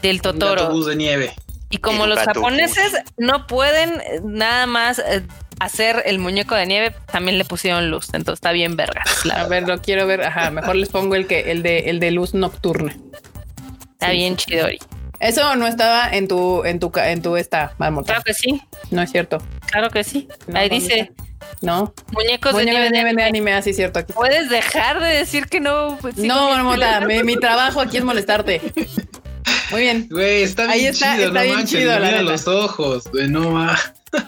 del 0.01 0.21
Totoro. 0.21 0.61
gato 0.61 0.73
bus 0.73 0.85
de 0.85 0.95
nieve. 0.95 1.33
Y 1.69 1.77
como 1.77 2.05
los 2.05 2.19
japoneses 2.19 2.93
no 3.17 3.47
pueden 3.47 4.01
nada 4.23 4.65
más 4.65 5.01
hacer 5.59 6.03
el 6.05 6.19
muñeco 6.19 6.55
de 6.55 6.65
nieve, 6.65 6.95
también 7.11 7.37
le 7.37 7.45
pusieron 7.45 7.89
luz, 7.89 8.07
entonces 8.13 8.37
está 8.37 8.51
bien 8.51 8.75
verga. 8.75 9.03
A 9.33 9.45
ver, 9.47 9.67
lo 9.67 9.81
quiero 9.81 10.05
ver, 10.05 10.23
ajá, 10.23 10.51
mejor 10.51 10.75
les 10.75 10.89
pongo 10.89 11.15
el 11.15 11.27
que 11.27 11.51
el 11.51 11.63
de 11.63 11.89
el 11.89 11.99
de 11.99 12.11
luz 12.11 12.33
nocturna. 12.33 12.95
Está 13.93 14.09
sí, 14.09 14.17
bien 14.17 14.35
chidori. 14.35 14.79
Eso 15.19 15.55
no 15.55 15.65
estaba 15.65 16.09
en 16.09 16.27
tu, 16.27 16.63
en 16.65 16.79
tu, 16.79 16.91
en 16.95 17.21
tu 17.21 17.37
esta 17.37 17.73
marmota. 17.77 18.07
Claro 18.07 18.23
que 18.23 18.33
sí. 18.33 18.61
No 18.91 19.01
es 19.01 19.11
cierto. 19.11 19.37
Claro 19.67 19.89
que 19.89 20.03
sí. 20.03 20.27
No, 20.47 20.59
Ahí 20.59 20.69
dice. 20.69 21.13
No. 21.61 21.93
Muñecos 22.11 22.53
Muñeco 22.53 22.57
de 22.57 22.65
nieve 22.65 22.89
de, 22.89 22.99
anime. 22.99 23.21
de 23.21 23.27
anime, 23.27 23.53
así 23.53 23.69
es 23.69 23.75
cierto. 23.75 23.99
Aquí. 23.99 24.13
Puedes 24.13 24.49
dejar 24.49 24.99
de 24.99 25.09
decir 25.09 25.47
que 25.47 25.59
no. 25.59 25.97
Pues, 26.01 26.17
no, 26.17 26.49
marmota, 26.49 27.01
mi, 27.01 27.23
mi, 27.23 27.37
trabajo 27.37 27.79
aquí 27.81 27.97
es 27.97 28.03
molestarte. 28.03 28.61
Muy 29.71 29.81
bien. 29.81 30.07
Güey, 30.09 30.43
está 30.43 30.63
bien 30.63 30.73
Ahí 30.73 30.85
está, 30.85 31.13
chido, 31.15 31.27
está 31.27 31.39
no 31.39 31.43
bien 31.43 31.55
manches, 31.55 31.79
chido, 31.79 31.99
mira 31.99 32.21
los 32.21 32.47
ojos, 32.47 33.09
güey, 33.11 33.27
no 33.27 33.51
ma. 33.51 33.77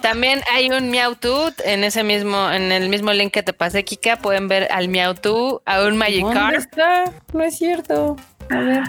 También 0.01 0.41
hay 0.51 0.69
un 0.69 0.89
Meowth 0.89 1.61
en 1.63 1.83
ese 1.83 2.03
mismo, 2.03 2.51
en 2.51 2.71
el 2.71 2.89
mismo 2.89 3.13
link 3.13 3.31
que 3.31 3.43
te 3.43 3.53
pasé, 3.53 3.83
Kika. 3.83 4.17
Pueden 4.17 4.47
ver 4.47 4.67
al 4.71 4.89
Meowth, 4.89 5.61
a 5.65 5.83
un 5.83 5.97
Magikarp. 5.97 6.33
¿Dónde 6.33 6.57
está? 6.57 7.13
No 7.33 7.43
es 7.43 7.57
cierto. 7.57 8.17
A 8.49 8.59
ver. 8.59 8.83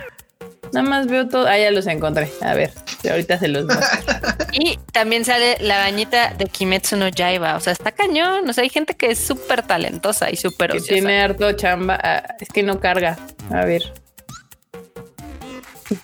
Nada 0.72 0.88
más 0.88 1.06
veo 1.06 1.28
todo. 1.28 1.46
Ah, 1.46 1.58
ya 1.58 1.70
los 1.70 1.86
encontré. 1.86 2.30
A 2.42 2.54
ver, 2.54 2.72
ahorita 3.08 3.38
se 3.38 3.48
los 3.48 3.64
muestro. 3.64 4.14
Y 4.52 4.78
también 4.92 5.24
sale 5.24 5.56
la 5.60 5.78
bañita 5.78 6.34
de 6.34 6.46
Kimetsu 6.46 6.96
no 6.96 7.08
Yaiba. 7.08 7.54
O 7.56 7.60
sea, 7.60 7.72
está 7.72 7.92
cañón. 7.92 8.48
O 8.48 8.52
sea, 8.52 8.64
hay 8.64 8.70
gente 8.70 8.94
que 8.94 9.10
es 9.10 9.18
súper 9.18 9.62
talentosa 9.62 10.30
y 10.30 10.36
súper 10.36 10.72
Que 10.72 10.80
tiene 10.80 11.20
harto 11.20 11.52
chamba. 11.52 11.98
Ah, 12.02 12.34
es 12.40 12.48
que 12.48 12.62
no 12.62 12.80
carga. 12.80 13.18
A 13.52 13.64
ver. 13.64 13.92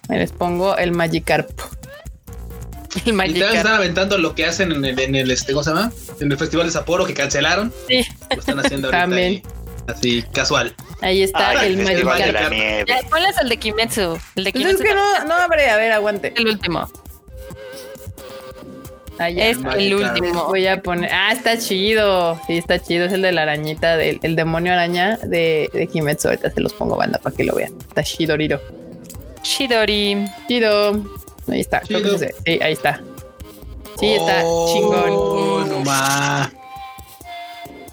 Me 0.08 0.18
les 0.18 0.32
pongo 0.32 0.76
el 0.76 0.92
Magikarp. 0.92 1.50
El 3.04 3.08
Y 3.08 3.12
Magikarp. 3.12 3.54
están 3.54 3.74
aventando 3.74 4.18
lo 4.18 4.34
que 4.34 4.46
hacen 4.46 4.70
en 4.72 4.84
el, 4.84 4.98
en 5.00 5.14
el 5.16 5.30
este, 5.30 5.52
¿cómo 5.52 5.64
se 5.64 5.70
llama? 5.70 5.92
En 6.20 6.30
el 6.30 6.38
Festival 6.38 6.66
de 6.66 6.72
Sapporo 6.72 7.04
que 7.06 7.14
cancelaron. 7.14 7.72
Sí. 7.88 8.04
Lo 8.30 8.40
están 8.40 8.58
haciendo 8.60 8.88
ahorita. 8.88 9.00
También. 9.02 9.32
ahí, 9.32 9.42
así, 9.88 10.22
casual. 10.32 10.74
Ahí 11.00 11.22
está 11.22 11.64
el 11.64 11.76
de 11.84 12.04
Magikarp. 12.04 12.52
Ya, 12.88 13.00
ponles 13.10 13.36
el 13.40 13.48
de 13.48 13.56
Kimetsu. 13.56 14.18
El 14.36 14.44
de 14.44 14.52
Pues 14.52 14.64
es 14.64 14.70
Kimetsu 14.76 14.82
que 14.84 14.94
no, 14.94 15.24
no 15.24 15.34
abre. 15.34 15.68
A 15.70 15.76
ver, 15.76 15.92
aguante. 15.92 16.32
el 16.36 16.46
último. 16.46 16.88
Allá. 19.18 19.46
Es 19.48 19.58
el 19.76 19.94
último. 19.94 20.46
Voy 20.46 20.66
a 20.66 20.82
poner. 20.82 21.10
Ah, 21.12 21.32
está 21.32 21.56
chido. 21.58 22.40
Sí, 22.46 22.56
está 22.58 22.80
chido. 22.80 23.04
Es 23.06 23.12
el 23.12 23.22
de 23.22 23.30
la 23.32 23.42
arañita, 23.42 23.96
del 23.96 24.18
el 24.22 24.34
demonio 24.34 24.72
araña 24.72 25.18
de, 25.18 25.68
de 25.72 25.86
Kimetsu. 25.86 26.28
Ahorita 26.28 26.50
se 26.50 26.60
los 26.60 26.72
pongo 26.72 26.96
banda 26.96 27.18
para 27.18 27.34
que 27.34 27.44
lo 27.44 27.54
vean. 27.54 27.72
Está 27.88 28.02
chidoriro. 28.02 28.60
Shidori. 29.44 30.26
Chido. 30.48 30.92
Ahí 31.48 31.60
está. 31.60 31.80
Creo 31.80 32.02
que 32.02 32.18
sí, 32.18 32.26
sí, 32.44 32.58
ahí 32.62 32.72
está. 32.72 33.00
Sí, 34.00 34.06
está 34.14 34.42
Oh, 34.44 34.72
chingón. 34.72 35.68
No 35.68 35.80
ma. 35.84 36.50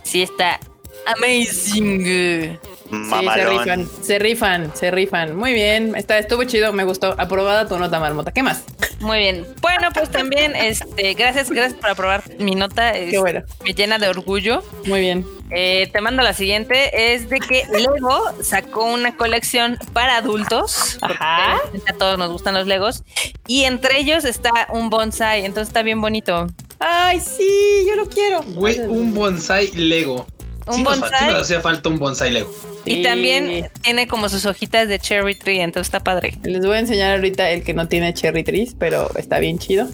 Sí, 0.03 0.23
está 0.23 0.59
amazing. 1.05 2.57
Sí, 2.91 3.25
se 3.33 3.45
rifan, 3.49 3.89
se 4.03 4.19
rifan, 4.19 4.71
se 4.75 4.91
rifan. 4.91 5.35
Muy 5.35 5.53
bien, 5.53 5.95
está, 5.95 6.17
estuvo 6.19 6.43
chido, 6.43 6.73
me 6.73 6.83
gustó. 6.83 7.15
Aprobada 7.17 7.67
tu 7.67 7.77
nota, 7.79 7.99
marmota. 7.99 8.31
¿Qué 8.31 8.43
más? 8.43 8.63
Muy 8.99 9.19
bien. 9.19 9.47
Bueno, 9.61 9.87
pues 9.93 10.09
también, 10.11 10.55
este, 10.55 11.13
gracias, 11.13 11.49
gracias 11.49 11.79
por 11.79 11.89
aprobar 11.89 12.23
mi 12.37 12.53
nota. 12.55 12.91
Qué 12.93 13.09
Es- 13.11 13.19
bueno. 13.19 13.41
Me 13.63 13.73
llena 13.73 13.97
de 13.97 14.09
orgullo. 14.09 14.63
Muy 14.85 14.99
bien. 14.99 15.25
Eh, 15.49 15.89
te 15.91 16.01
mando 16.01 16.21
la 16.21 16.33
siguiente. 16.33 17.13
Es 17.13 17.29
de 17.29 17.39
que 17.39 17.63
Lego 17.71 18.21
sacó 18.43 18.85
una 18.85 19.15
colección 19.15 19.77
para 19.93 20.17
adultos. 20.17 20.97
porque 20.99 21.15
Ajá. 21.15 21.55
A 21.87 21.93
todos 21.97 22.17
nos 22.17 22.29
gustan 22.31 22.53
los 22.53 22.67
Legos. 22.67 23.03
Y 23.47 23.63
entre 23.63 23.99
ellos 23.99 24.23
está 24.25 24.67
un 24.71 24.89
bonsai. 24.89 25.45
Entonces 25.45 25.69
está 25.69 25.81
bien 25.81 25.99
bonito. 26.01 26.47
Ay, 26.79 27.19
sí, 27.19 27.85
yo 27.87 27.95
lo 27.95 28.07
quiero. 28.07 28.41
Güey, 28.43 28.79
un 28.81 29.13
bonsai 29.13 29.71
Lego. 29.71 30.25
Un 30.71 30.77
sí, 30.77 30.83
nos, 30.83 30.97
fa- 30.99 31.05
sí 31.07 31.11
bonsai. 31.11 31.31
nos 31.33 31.41
hacía 31.43 31.61
falta 31.61 31.89
un 31.89 31.99
bonsai 31.99 32.31
Lego. 32.31 32.53
Y 32.85 32.95
Sí. 32.95 33.03
también 33.03 33.69
tiene 33.81 34.07
como 34.07 34.27
sus 34.29 34.45
hojitas 34.45 34.87
de 34.87 34.97
cherry 34.99 35.35
tree. 35.35 35.61
Entonces 35.61 35.87
está 35.87 35.99
padre. 35.99 36.37
Les 36.43 36.65
voy 36.65 36.75
a 36.77 36.79
enseñar 36.79 37.15
ahorita 37.15 37.49
el 37.51 37.63
que 37.63 37.73
no 37.73 37.87
tiene 37.87 38.13
cherry 38.13 38.43
trees, 38.43 38.75
pero 38.77 39.11
está 39.15 39.39
bien 39.39 39.59
chido. 39.59 39.87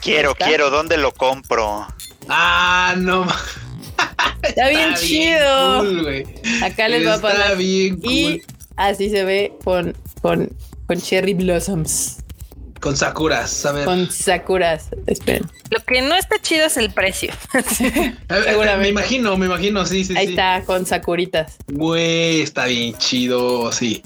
Quiero, 0.00 0.34
quiero, 0.34 0.70
¿dónde 0.70 0.96
lo 0.96 1.12
compro? 1.12 1.86
Ah, 2.28 2.94
no. 2.96 3.26
Está 4.42 4.68
bien 4.70 4.94
chido. 4.96 5.78
cool. 5.80 6.24
Acá 6.64 6.88
les 6.88 7.06
va 7.06 7.12
a 7.12 7.16
Está 7.16 7.28
pasar. 7.28 7.56
bien 7.56 7.96
cool. 8.00 8.10
Y 8.12 8.42
así 8.76 9.08
se 9.10 9.22
ve 9.24 9.52
con, 9.62 9.96
con, 10.20 10.48
con 10.88 11.00
cherry 11.00 11.34
blossoms, 11.34 12.18
Con 12.82 12.96
Sakuras, 12.96 13.64
a 13.64 13.70
ver. 13.72 13.84
con 13.84 14.10
sakuras. 14.10 14.88
Esperen. 15.06 15.48
Lo 15.70 15.78
que 15.84 16.02
no 16.02 16.16
está 16.16 16.40
chido 16.42 16.66
es 16.66 16.76
el 16.76 16.92
precio. 16.92 17.32
Ver, 17.52 18.44
seguramente. 18.44 18.76
Me 18.78 18.88
imagino, 18.88 19.36
me 19.36 19.46
imagino, 19.46 19.86
sí, 19.86 20.04
sí, 20.04 20.16
Ahí 20.16 20.26
sí. 20.26 20.32
está, 20.32 20.64
con 20.66 20.84
sakuritas. 20.84 21.58
Güey, 21.68 22.40
está 22.42 22.64
bien 22.66 22.98
chido, 22.98 23.70
sí. 23.70 24.02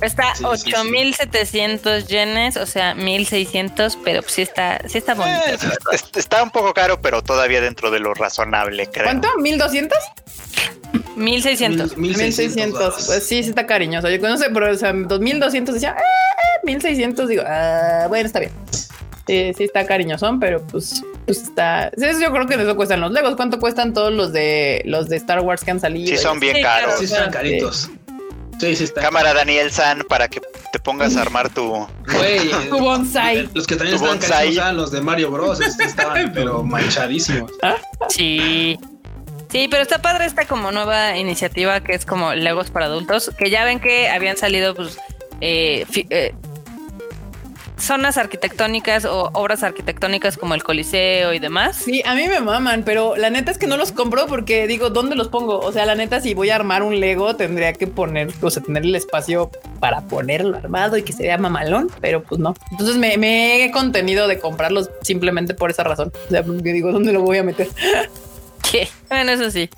Está 0.00 0.34
Sí, 0.36 0.44
sí, 0.56 0.70
sí. 0.70 0.74
8700 0.76 2.06
yenes, 2.06 2.56
o 2.56 2.66
sea, 2.66 2.94
1600, 2.94 3.98
pero 4.04 4.22
sí 4.26 4.42
está, 4.42 4.80
sí 4.88 4.96
está 4.98 5.14
bonito. 5.14 5.40
Eh, 5.46 5.58
es- 5.92 6.04
está 6.14 6.42
un 6.44 6.50
poco 6.50 6.72
caro, 6.72 7.02
pero 7.02 7.22
todavía 7.22 7.60
dentro 7.60 7.90
de 7.90 7.98
lo 7.98 8.14
razonable, 8.14 8.86
creo. 8.92 9.04
¿Cuánto? 9.06 9.28
¿1200? 9.38 9.90
1600. 11.20 11.96
Mil- 11.96 12.16
1600. 12.16 12.78
varos. 12.80 13.06
Pues 13.06 13.26
sí, 13.26 13.42
sí 13.42 13.48
está 13.50 13.66
cariñoso. 13.66 14.08
Yo 14.10 14.18
no 14.18 14.36
sé, 14.36 14.46
pero 14.52 14.70
o 14.70 14.74
sea, 14.74 14.92
2200 14.92 15.74
decía, 15.74 15.96
eh, 15.98 16.64
1600. 16.64 17.28
Digo, 17.28 17.42
ah, 17.46 18.06
bueno, 18.08 18.26
está 18.26 18.40
bien. 18.40 18.52
Sí, 19.26 19.52
sí 19.56 19.64
está 19.64 19.86
cariñosón, 19.86 20.40
pero 20.40 20.66
pues, 20.66 21.02
pues 21.24 21.42
está. 21.42 21.90
sí, 21.96 22.04
Eso 22.04 22.20
yo 22.20 22.32
creo 22.32 22.46
que 22.48 22.54
eso 22.54 22.74
cuestan 22.74 23.00
los 23.00 23.12
Legos. 23.12 23.36
¿Cuánto 23.36 23.60
cuestan 23.60 23.94
todos 23.94 24.12
los 24.12 24.32
de 24.32 24.82
los 24.86 25.08
de 25.08 25.16
Star 25.16 25.40
Wars 25.40 25.62
que 25.62 25.70
han 25.70 25.78
salido? 25.80 26.08
Sí, 26.08 26.16
son 26.20 26.40
bien 26.40 26.56
Sí, 26.56 26.62
caros. 26.62 26.94
Sí, 26.98 27.04
están 27.04 27.30
caritos. 27.30 27.88
Sí, 28.58 28.76
sí, 28.76 28.84
está. 28.84 29.00
Cámara 29.00 29.32
Daniel 29.32 29.70
San 29.70 30.02
para 30.08 30.28
que 30.28 30.42
te 30.72 30.78
pongas 30.80 31.16
a 31.16 31.22
armar 31.22 31.48
tu. 31.54 31.62
Güey, 32.12 32.50
Tu 32.70 32.78
bonsai. 32.78 33.48
Los 33.54 33.66
que 33.66 33.76
también 33.76 33.96
Tu 33.98 34.04
estaban 34.04 34.18
bonsai. 34.18 34.30
carísimos 34.38 34.56
eran 34.64 34.76
los 34.76 34.90
de 34.90 35.00
Mario 35.00 35.30
Bros. 35.30 35.60
Estos 35.60 35.86
estaban, 35.86 36.32
pero 36.34 36.62
manchadísimos. 36.64 37.52
Sí. 38.08 38.78
Sí, 39.50 39.66
pero 39.68 39.82
está 39.82 40.00
padre 40.00 40.26
esta 40.26 40.46
como 40.46 40.70
nueva 40.70 41.18
iniciativa 41.18 41.80
que 41.80 41.94
es 41.94 42.06
como 42.06 42.34
Legos 42.34 42.70
para 42.70 42.86
adultos, 42.86 43.32
que 43.36 43.50
ya 43.50 43.64
ven 43.64 43.80
que 43.80 44.08
habían 44.08 44.36
salido 44.36 44.76
pues 44.76 44.96
eh, 45.40 45.84
eh, 46.10 46.34
zonas 47.76 48.16
arquitectónicas 48.16 49.04
o 49.06 49.30
obras 49.32 49.62
arquitectónicas 49.64 50.36
como 50.36 50.54
el 50.54 50.62
Coliseo 50.62 51.32
y 51.32 51.40
demás. 51.40 51.76
Sí, 51.76 52.02
a 52.04 52.14
mí 52.14 52.28
me 52.28 52.40
maman, 52.40 52.84
pero 52.84 53.16
la 53.16 53.30
neta 53.30 53.50
es 53.50 53.58
que 53.58 53.66
no 53.66 53.76
los 53.76 53.90
compro 53.90 54.26
porque 54.26 54.68
digo, 54.68 54.90
¿dónde 54.90 55.16
los 55.16 55.28
pongo? 55.28 55.58
O 55.58 55.72
sea, 55.72 55.84
la 55.84 55.96
neta, 55.96 56.20
si 56.20 56.34
voy 56.34 56.50
a 56.50 56.56
armar 56.56 56.84
un 56.84 57.00
Lego, 57.00 57.34
tendría 57.34 57.72
que 57.72 57.88
poner, 57.88 58.28
o 58.40 58.50
sea, 58.50 58.62
tener 58.62 58.84
el 58.84 58.94
espacio 58.94 59.50
para 59.80 60.02
ponerlo 60.02 60.58
armado 60.58 60.96
y 60.96 61.02
que 61.02 61.12
se 61.12 61.24
vea 61.24 61.38
mamalón, 61.38 61.90
pero 62.00 62.22
pues 62.22 62.40
no. 62.40 62.54
Entonces 62.70 62.96
me, 62.96 63.64
he 63.64 63.70
contenido 63.72 64.28
de 64.28 64.38
comprarlos 64.38 64.90
simplemente 65.02 65.54
por 65.54 65.70
esa 65.70 65.82
razón. 65.82 66.12
O 66.26 66.30
sea, 66.30 66.44
porque 66.44 66.72
digo, 66.72 66.92
¿dónde 66.92 67.12
lo 67.12 67.22
voy 67.22 67.38
a 67.38 67.42
meter? 67.42 67.68
Que, 68.70 68.88
bueno, 69.08 69.32
eso 69.32 69.50
sí. 69.50 69.68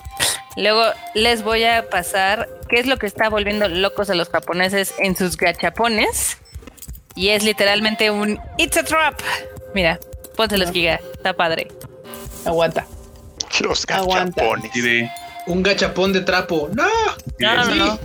Luego 0.57 0.83
les 1.15 1.43
voy 1.43 1.65
a 1.65 1.89
pasar 1.89 2.49
qué 2.69 2.79
es 2.81 2.87
lo 2.87 2.99
que 2.99 3.07
está 3.07 3.29
volviendo 3.31 3.69
locos 3.69 4.11
a 4.11 4.15
los 4.15 4.29
japoneses 4.29 4.95
en 4.99 5.17
sus 5.17 5.37
gachapones. 5.37 6.39
Y 7.15 7.29
es 7.31 7.43
literalmente 7.43 8.11
un 8.11 8.39
It's 8.59 8.77
a 8.77 8.83
Trap. 8.85 9.21
Mira, 9.75 9.99
pónselos, 10.37 10.71
Giga. 10.73 11.01
Está 11.15 11.33
padre. 11.35 11.69
Aguanta. 12.45 12.87
Los 13.61 13.87
gachapones. 13.87 14.71
Un 15.47 15.63
gachapón 15.63 16.13
de 16.13 16.21
trapo. 16.21 16.69
No. 16.73 16.87
No, 17.39 17.55
no, 17.57 17.65
Sí. 17.65 17.79
no. 17.79 17.99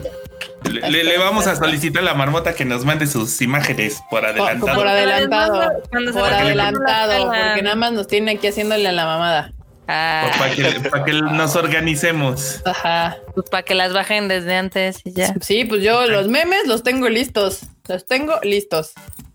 le, 0.72 0.90
le- 0.90 1.04
le 1.04 1.18
vamos 1.18 1.48
a 1.48 1.56
solicitar 1.56 2.02
a 2.02 2.06
la 2.06 2.14
marmota 2.14 2.54
que 2.56 2.66
nos 2.66 2.84
mande 2.84 3.08
sus 3.08 3.42
imágenes 3.42 4.02
por 4.10 4.26
adelantado. 4.26 4.76
por 4.78 4.88
adelantado. 4.88 5.72
Por 5.92 6.02
la- 6.32 6.40
adelantado. 6.40 7.32
la- 7.32 7.48
Porque 7.48 7.62
nada 7.62 7.76
más 7.76 7.92
nos 7.94 8.08
tiene 8.08 8.32
aquí 8.32 8.48
haciéndole 8.48 8.88
a 8.90 8.92
la 8.92 9.06
mamada. 9.06 9.52
Ah, 9.88 10.30
Para 10.38 10.54
que, 10.54 10.90
pa' 10.90 11.06
que 11.06 11.14
nos 11.14 11.56
organicemos. 11.56 12.62
Ajá. 12.66 13.18
pues 13.34 13.50
para 13.50 13.64
que 13.64 13.74
las 13.74 13.94
bajen 13.94 14.28
desde 14.28 14.56
antes 14.56 15.02
y 15.06 15.14
ya. 15.14 15.34
Sí, 15.42 15.64
pues 15.66 15.82
yo 15.82 16.06
los 16.08 16.28
memes 16.28 16.68
los 16.68 16.84
tengo 16.84 17.08
listos. 17.10 17.62
Los 17.88 18.06
tengo 18.06 18.40
listos. 18.44 18.92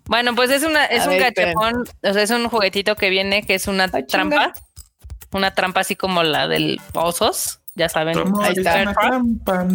Bueno, 0.07 0.35
pues 0.35 0.51
es 0.51 0.63
una, 0.63 0.85
es 0.85 1.03
A 1.03 1.05
un 1.05 1.11
ver, 1.11 1.23
esperen. 1.29 1.55
o 1.59 2.13
sea, 2.13 2.23
es 2.23 2.31
un 2.31 2.49
juguetito 2.49 2.97
que 2.97 3.09
viene, 3.09 3.43
que 3.45 3.55
es 3.55 3.67
una 3.67 3.85
Ay, 3.93 4.05
trampa. 4.07 4.37
chinga. 4.37 4.53
Una 5.33 5.55
trampa 5.55 5.81
así 5.81 5.97
como 5.97 6.23
la 6.23 6.47
del 6.49 6.79
osos, 6.93 7.61
ya 7.75 7.89
saben. 7.89 8.19
¿Cómo 8.19 8.43
ahí 8.43 8.53
está. 8.55 8.81
llama? 8.81 8.93
Trampa, 8.95 9.67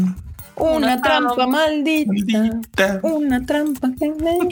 Una 0.58 0.76
Una 0.78 1.02
trampa 1.02 1.36
trampa. 1.36 1.48
maldita. 1.48 2.12
maldita. 2.12 3.00
Una 3.04 3.46
trampa. 3.46 3.90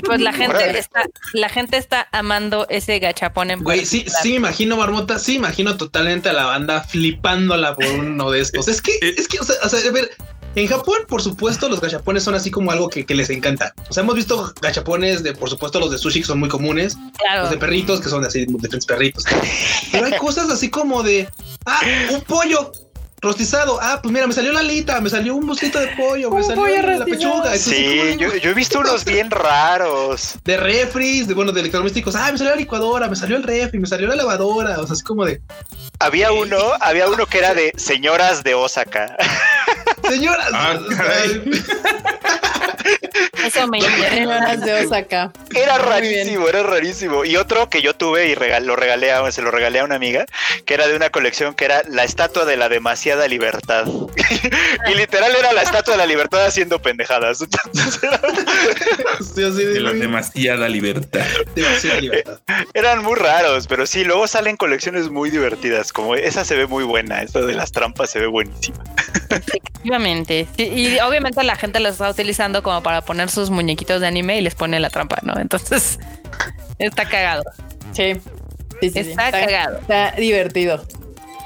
Pues 0.05 0.21
la 0.21 0.33
gente 0.33 0.55
Órale. 0.55 0.79
está, 0.79 1.01
la 1.33 1.49
gente 1.49 1.77
está 1.77 2.07
amando 2.11 2.67
ese 2.69 2.99
gachapón 2.99 3.51
en 3.51 3.63
Güey, 3.63 3.85
sí, 3.85 4.05
sí 4.21 4.29
me 4.31 4.35
imagino, 4.35 4.77
Marmota, 4.77 5.17
sí 5.19 5.35
imagino 5.35 5.77
totalmente 5.77 6.29
a 6.29 6.33
la 6.33 6.45
banda 6.45 6.81
flipándola 6.83 7.75
por 7.75 7.85
uno 7.85 8.29
de 8.31 8.41
estos. 8.41 8.67
Es 8.67 8.81
que, 8.81 8.91
es 9.01 9.27
que, 9.27 9.39
o 9.39 9.43
sea, 9.43 9.55
o 9.63 9.69
sea, 9.69 9.79
a 9.87 9.91
ver, 9.91 10.09
en 10.55 10.67
Japón, 10.67 10.99
por 11.09 11.21
supuesto, 11.21 11.67
los 11.67 11.81
gachapones 11.81 12.23
son 12.23 12.33
así 12.33 12.49
como 12.49 12.71
algo 12.71 12.87
que, 12.89 13.05
que 13.05 13.13
les 13.13 13.29
encanta. 13.29 13.73
O 13.89 13.93
sea, 13.93 14.03
hemos 14.03 14.15
visto 14.15 14.53
gachapones 14.61 15.21
de, 15.23 15.33
por 15.33 15.49
supuesto, 15.49 15.79
los 15.81 15.91
de 15.91 15.97
sushi 15.97 16.21
que 16.21 16.27
son 16.27 16.39
muy 16.39 16.47
comunes, 16.49 16.97
Claro. 17.17 17.41
los 17.41 17.51
de 17.51 17.57
perritos 17.57 17.99
que 17.99 18.07
son 18.09 18.23
así, 18.23 18.45
diferentes 18.45 18.85
perritos. 18.85 19.25
Pero 19.91 20.05
hay 20.05 20.17
cosas 20.17 20.49
así 20.49 20.69
como 20.69 21.03
de, 21.03 21.27
ah, 21.65 21.81
un 22.13 22.21
pollo 22.21 22.71
rostizado. 23.25 23.79
Ah, 23.81 23.99
pues 24.01 24.13
mira, 24.13 24.25
me 24.27 24.33
salió 24.33 24.53
la 24.53 24.61
alita, 24.61 25.01
me 25.01 25.09
salió 25.09 25.35
un 25.35 25.45
mosquito 25.45 25.79
de 25.79 25.87
pollo, 25.89 26.29
me 26.31 26.41
salió 26.43 26.61
pollo 26.63 26.81
la 26.81 27.05
pechuga. 27.05 27.35
Entonces, 27.53 27.61
Sí, 27.63 28.15
yo, 28.17 28.33
yo 28.35 28.51
he 28.51 28.53
visto 28.53 28.79
unos 28.79 29.03
bien 29.03 29.29
raros. 29.29 30.35
de 30.45 30.57
refris, 30.57 31.27
de 31.27 31.33
bueno, 31.33 31.51
de 31.51 31.59
electrodomésticos. 31.59 32.15
Ah, 32.15 32.29
me 32.31 32.37
salió 32.37 32.51
la 32.51 32.57
licuadora, 32.57 33.07
me 33.09 33.15
salió 33.15 33.35
el 33.37 33.43
refri, 33.43 33.79
me 33.79 33.87
salió 33.87 34.07
la 34.07 34.15
lavadora. 34.15 34.79
O 34.79 34.85
sea, 34.85 34.93
así 34.93 35.03
como 35.03 35.25
de, 35.25 35.41
Había 35.99 36.31
uno, 36.31 36.57
había 36.81 37.07
uno 37.09 37.25
que 37.25 37.37
era 37.39 37.53
de 37.53 37.73
señoras 37.77 38.43
de 38.43 38.55
Osaka. 38.55 39.15
señora. 40.09 40.45
Ah. 40.53 40.79
Eso 43.45 43.67
me 43.67 43.79
interesa. 43.79 44.85
Osaka. 44.85 45.31
Era 45.53 45.77
rarísimo, 45.77 46.47
era 46.47 46.63
rarísimo. 46.63 47.25
Y 47.25 47.35
otro 47.37 47.69
que 47.69 47.81
yo 47.81 47.95
tuve 47.95 48.27
y 48.27 48.35
regal- 48.35 48.65
lo 48.65 48.75
regalé 48.75 49.11
a, 49.11 49.31
se 49.31 49.41
lo 49.41 49.51
regalé 49.51 49.79
a 49.79 49.83
una 49.83 49.95
amiga, 49.95 50.25
que 50.65 50.73
era 50.73 50.87
de 50.87 50.95
una 50.95 51.09
colección 51.09 51.53
que 51.53 51.65
era 51.65 51.83
la 51.89 52.03
estatua 52.03 52.45
de 52.45 52.57
la 52.57 52.69
demasiada 52.69 53.27
libertad. 53.27 53.85
y 54.91 54.95
literal 54.95 55.33
era 55.37 55.53
la 55.53 55.61
estatua 55.61 55.93
de 55.93 55.97
la 55.99 56.05
libertad 56.05 56.45
haciendo 56.45 56.81
pendejadas. 56.81 57.39
De, 59.35 59.79
la 59.79 59.93
demasiada 59.93 60.67
libertad. 60.69 61.25
demasiada 61.55 61.99
libertad. 61.99 62.39
eran 62.73 63.03
muy 63.03 63.15
raros, 63.15 63.67
pero 63.67 63.85
sí, 63.85 64.03
luego 64.03 64.27
salen 64.27 64.57
colecciones 64.57 65.09
muy 65.09 65.29
divertidas. 65.29 65.91
Como 65.93 66.15
esa 66.15 66.45
se 66.45 66.55
ve 66.55 66.67
muy 66.67 66.83
buena, 66.83 67.21
esta 67.21 67.41
de 67.41 67.53
las 67.53 67.71
trampas 67.71 68.09
se 68.11 68.19
ve 68.19 68.27
buenísima. 68.27 68.83
Efectivamente. 69.29 70.47
Y 70.57 70.99
obviamente 70.99 71.43
la 71.43 71.55
gente 71.55 71.79
los 71.79 71.93
está 71.93 72.09
utilizando 72.09 72.63
como 72.63 72.74
para 72.83 73.01
poner 73.01 73.29
sus 73.29 73.49
muñequitos 73.49 74.01
de 74.01 74.07
anime 74.07 74.37
y 74.37 74.41
les 74.41 74.55
pone 74.55 74.79
la 74.79 74.89
trampa, 74.89 75.17
¿no? 75.23 75.39
Entonces, 75.39 75.99
está 76.79 77.05
cagado. 77.05 77.43
Sí. 77.93 78.13
Sí, 78.81 78.89
sí, 78.89 79.03
sí. 79.03 79.09
Está 79.11 79.31
cagado. 79.31 79.79
Está 79.79 80.11
divertido. 80.17 80.83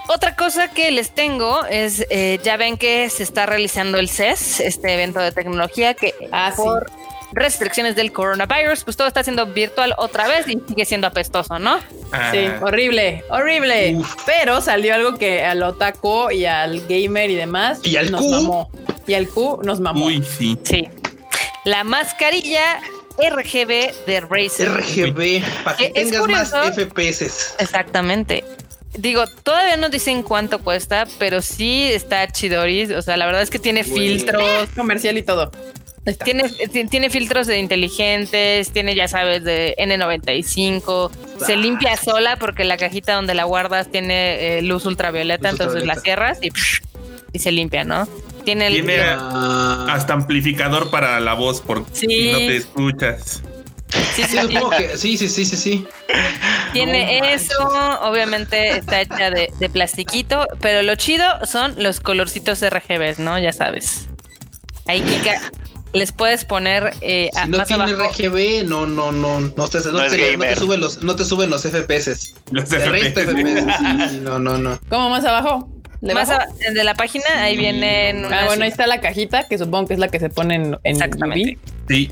Otra 0.07 0.35
cosa 0.35 0.69
que 0.69 0.89
les 0.89 1.11
tengo 1.11 1.63
es, 1.67 2.03
eh, 2.09 2.39
ya 2.43 2.57
ven 2.57 2.77
que 2.77 3.07
se 3.11 3.21
está 3.21 3.45
realizando 3.45 3.99
el 3.99 4.09
CES, 4.09 4.59
este 4.61 4.93
evento 4.95 5.19
de 5.19 5.31
tecnología 5.31 5.93
que 5.93 6.15
Ah, 6.31 6.51
sí. 6.55 6.61
por 6.63 6.89
restricciones 7.31 7.95
del 7.95 8.11
coronavirus, 8.11 8.83
pues 8.83 8.97
todo 8.97 9.07
está 9.07 9.21
siendo 9.23 9.45
virtual 9.45 9.93
otra 9.99 10.27
vez 10.27 10.47
y 10.47 10.59
sigue 10.67 10.83
siendo 10.85 11.05
apestoso, 11.05 11.59
¿no? 11.59 11.77
Ah, 12.11 12.31
Sí, 12.31 12.39
horrible, 12.59 13.23
horrible. 13.29 13.99
Pero 14.25 14.61
salió 14.61 14.95
algo 14.95 15.15
que 15.19 15.45
al 15.45 15.61
otaku 15.61 16.31
y 16.31 16.45
al 16.45 16.81
gamer 16.87 17.29
y 17.29 17.35
demás 17.35 17.79
Y 17.83 17.95
al 17.97 18.09
nos 18.11 18.21
Q. 18.21 18.31
mamó. 18.31 18.71
Y 19.05 19.13
al 19.13 19.27
Q 19.29 19.59
nos 19.63 19.79
mamó. 19.79 20.05
Uy, 20.07 20.23
sí. 20.23 20.57
Sí. 20.63 20.87
La 21.65 21.83
mascarilla 21.83 22.79
RGB 23.17 24.05
de 24.05 24.21
Razer. 24.21 24.69
RGB, 24.69 25.43
para 25.63 25.77
que 25.77 25.85
Eh, 25.85 25.91
es 25.95 26.11
tengas 26.11 26.27
más. 26.53 26.75
FPS. 26.75 27.55
Exactamente. 27.59 28.43
Digo, 28.97 29.25
todavía 29.43 29.77
no 29.77 29.89
dicen 29.89 30.23
cuánto 30.23 30.59
cuesta, 30.59 31.05
pero 31.19 31.41
sí 31.41 31.83
está 31.91 32.27
chidoris. 32.31 32.91
O 32.91 33.01
sea, 33.01 33.17
la 33.17 33.25
verdad 33.25 33.41
es 33.41 33.49
que 33.49 33.59
tiene 33.59 33.83
filtros, 33.83 34.41
Comercial 34.75 35.17
y 35.17 35.21
todo. 35.23 35.51
Tiene, 36.23 36.49
ti- 36.49 36.85
tiene 36.85 37.09
filtros 37.11 37.45
de 37.45 37.59
inteligentes, 37.59 38.71
tiene, 38.71 38.95
ya 38.95 39.07
sabes, 39.07 39.43
de 39.43 39.75
N95. 39.77 41.11
Se 41.45 41.53
Ah. 41.53 41.55
limpia 41.57 41.97
sola 41.97 42.37
porque 42.37 42.63
la 42.63 42.77
cajita 42.77 43.13
donde 43.13 43.35
la 43.35 43.43
guardas 43.43 43.91
tiene 43.91 44.57
eh, 44.57 44.61
luz 44.61 44.85
ultravioleta, 44.85 45.51
Luz 45.51 45.59
entonces 45.59 45.85
la 45.85 45.95
cierras 45.95 46.39
y, 46.41 46.49
psh, 46.51 46.81
y 47.33 47.39
se 47.39 47.51
limpia, 47.51 47.83
¿no? 47.83 48.07
Tiene, 48.49 48.67
el- 48.67 48.73
Tiene 48.73 48.99
Ah, 49.05 49.85
hasta 49.91 50.13
amplificador 50.13 50.89
para 50.89 51.19
la 51.19 51.33
voz 51.35 51.61
por 51.61 51.85
Sí. 51.93 52.07
si 52.07 52.31
no 52.31 52.37
te 52.39 52.57
escuchas. 52.57 53.43
sí, 54.95 55.17
sí, 55.17 55.29
sí, 55.29 55.45
sí. 55.45 55.55
sí. 55.57 55.87
Tiene 56.73 57.19
No 57.19 57.25
eso, 57.27 57.99
obviamente 58.01 58.77
está 58.77 59.01
hecha 59.01 59.29
de, 59.29 59.51
de 59.59 59.69
plastiquito, 59.69 60.47
pero 60.61 60.81
lo 60.81 60.95
chido 60.95 61.25
son 61.45 61.75
los 61.77 61.99
colorcitos 61.99 62.61
RGBs, 62.67 63.19
¿no? 63.19 63.37
Ya 63.39 63.53
sabes. 63.53 64.07
Ahí, 64.87 65.01
Kika, 65.01 65.39
les 65.93 66.11
puedes 66.11 66.43
poner 66.45 66.93
eh, 67.01 67.29
a- 67.35 67.45
Si 67.45 67.49
no 67.51 67.57
más 67.59 67.67
tiene 67.67 67.83
abajo. 67.83 68.11
RGB, 68.11 68.63
no, 68.65 68.87
no, 68.87 69.11
no, 69.11 69.39
no 69.41 69.67
te, 69.67 69.79
no 69.79 69.91
No 69.91 70.03
es 70.03 70.11
te- 70.11 70.17
no 70.17 70.23
te 70.25 70.31
gamer. 70.31 70.57
suben 70.57 70.79
los, 70.79 71.03
no 71.03 71.15
te 71.15 71.23
suben 71.23 71.49
los 71.51 71.63
FPS. 71.65 72.33
Los 72.51 72.65
FPS. 72.65 73.11
FPS. 73.13 73.77
sí, 73.77 74.09
sí, 74.09 74.19
no, 74.23 74.39
no, 74.39 74.57
no. 74.57 74.79
¿Cómo 74.89 75.09
más 75.11 75.23
abajo? 75.25 75.69
De 76.01 76.83
la 76.83 76.93
página, 76.95 77.25
ahí 77.37 77.57
vienen 77.57 78.25
Ah, 78.31 78.45
bueno, 78.45 78.63
ahí 78.63 78.69
está 78.69 78.87
la 78.87 79.01
cajita, 79.01 79.47
que 79.47 79.57
supongo 79.57 79.87
que 79.89 79.93
es 79.95 79.99
la 79.99 80.07
que 80.07 80.19
se 80.19 80.29
pone 80.29 80.55
en, 80.55 80.63
en 80.83 80.95
Exactamente. 80.95 81.57
UV. 81.61 81.87
Sí. 81.89 82.11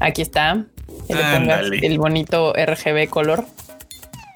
Aquí 0.00 0.22
está. 0.22 0.64
Que 1.08 1.14
le 1.14 1.20
pongas 1.22 1.34
Ándale. 1.60 1.78
el 1.86 1.98
bonito 1.98 2.52
RGB 2.54 3.08
color. 3.08 3.46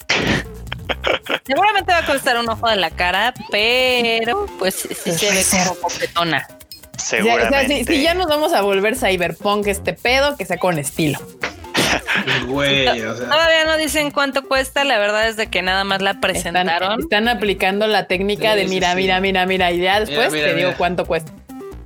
Seguramente 1.47 1.93
va 1.93 1.99
a 1.99 2.07
costar 2.07 2.39
un 2.39 2.49
ojo 2.49 2.69
de 2.69 2.77
la 2.77 2.91
cara, 2.91 3.35
pero 3.51 4.47
pues 4.59 4.75
sí 4.75 5.13
se 5.13 5.31
ve 5.33 5.45
como 5.67 5.75
coquetona. 5.81 6.47
O 6.49 6.99
sea, 6.99 7.21
o 7.21 7.25
sea, 7.25 7.35
Seguramente. 7.35 7.85
si, 7.85 7.95
si 7.97 8.03
ya 8.03 8.15
nos 8.15 8.27
vamos 8.27 8.53
a 8.53 8.63
volver 8.63 8.97
cyberpunk 8.97 9.67
este 9.67 9.93
pedo, 9.93 10.37
que 10.37 10.45
sea 10.47 10.57
con 10.59 10.79
estilo. 10.79 11.19
Güey, 12.47 12.87
o 12.89 13.17
sea. 13.17 13.29
Todavía 13.29 13.65
no 13.67 13.77
dicen 13.77 14.11
cuánto 14.11 14.43
cuesta, 14.45 14.85
la 14.85 14.99
verdad 14.99 15.29
es 15.29 15.37
de 15.37 15.49
que 15.49 15.63
nada 15.63 15.85
más 15.85 16.01
la 16.03 16.21
presentaron. 16.21 17.01
están 17.01 17.29
aplicando 17.29 17.87
la 17.87 18.07
técnica 18.07 18.53
Sí, 18.53 18.59
de 18.61 18.65
mira, 18.67 18.91
sí. 18.93 18.97
mira, 18.97 19.21
mira, 19.21 19.47
mira, 19.47 19.73
y 19.73 19.81
ya 19.81 20.01
después 20.01 20.33
mira, 20.33 20.47
te 20.49 20.55
digo 20.55 20.69
mira. 20.69 20.77
cuánto 20.79 21.05
cuesta. 21.07 21.33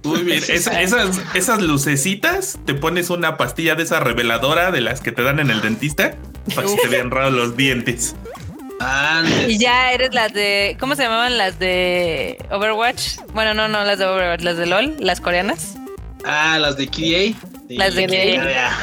Uy, 0.05 0.23
bien. 0.23 0.43
Esa- 0.49 0.81
esas, 0.81 1.21
esas 1.35 1.61
lucecitas, 1.61 2.59
te 2.65 2.75
pones 2.75 3.11
una 3.11 3.37
pastilla 3.37 3.75
de 3.75 3.83
esa 3.83 4.01
reveladora 4.01 4.71
de 4.71 4.81
las 4.81 5.01
que 5.01 5.13
te 5.13 5.23
dan 5.23 5.41
en 5.41 5.51
el 5.51 5.61
dentista 5.61 6.15
para 6.55 6.63
que 6.67 6.75
se 6.75 6.77
te 6.83 6.89
vean 6.89 7.11
raros 7.11 7.33
los 7.35 7.57
dientes. 7.57 8.15
Andes. 8.81 9.49
Y 9.51 9.59
ya 9.59 9.93
eres 9.93 10.15
las 10.15 10.33
de. 10.33 10.75
¿Cómo 10.81 10.95
se 10.97 11.03
llamaban 11.03 11.37
las 11.37 11.59
de 11.59 12.39
Overwatch? 12.51 13.19
Bueno, 13.35 13.53
no, 13.53 13.69
no, 13.69 13.85
las 13.85 13.99
de 13.99 14.07
Overwatch, 14.07 14.41
las 14.41 14.57
de 14.57 14.65
LOL, 14.67 14.97
las 15.01 15.21
coreanas. 15.21 15.75
Ah, 16.25 16.59
las 16.59 16.79
de 16.79 16.87
KDA. 16.87 17.37
Sí, 17.69 17.77
Las 17.77 17.95
de 17.95 18.07
KDA. 18.07 18.83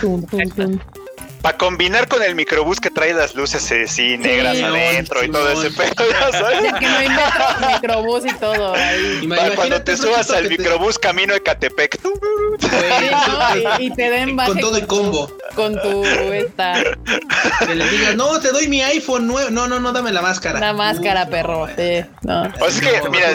Para 1.48 1.58
combinar 1.58 2.10
con 2.10 2.22
el 2.22 2.36
microbús 2.36 2.82
que 2.82 2.92
trae 2.92 3.14
las 3.14 3.34
luces 3.34 3.72
así 3.72 4.18
negras 4.18 4.62
adentro 4.62 5.24
y 5.24 5.32
todo 5.32 5.50
ese 5.50 5.72
pedo, 5.72 5.94
ya 6.62 6.78
que 6.78 6.86
no 6.86 6.98
hay 6.98 7.08
microbús 7.74 8.26
y 8.26 8.34
todo. 8.34 8.74
Ahí. 8.74 9.26
Para 9.30 9.56
cuando 9.56 9.82
te 9.82 9.96
subas 9.96 10.30
al 10.30 10.50
microbús 10.50 11.00
camino 11.00 11.34
de 11.34 11.42
Catepec. 11.42 12.00
y, 13.80 13.90
te 13.92 14.10
den 14.10 14.36
Con 14.36 14.60
todo 14.60 14.76
el 14.76 14.88
combo. 14.88 15.32
Con 15.56 15.82
tu 15.82 16.04
esta. 16.34 16.84
Que 17.66 17.76
le 17.76 17.90
digas, 17.92 18.16
no, 18.18 18.38
te 18.42 18.52
doy 18.52 18.68
mi 18.68 18.82
iPhone 18.82 19.28
nuevo. 19.28 19.50
No, 19.50 19.70
no, 19.70 19.80
no, 19.80 19.94
dame 19.94 20.12
la 20.12 20.22
máscara. 20.22 20.60
La 20.60 20.74
máscara, 20.74 21.28
perro. 21.28 21.70
Sí, 21.78 22.04
no. 22.24 22.44
O 22.60 22.66
es 22.66 22.82
que, 22.82 23.02
mira, 23.10 23.30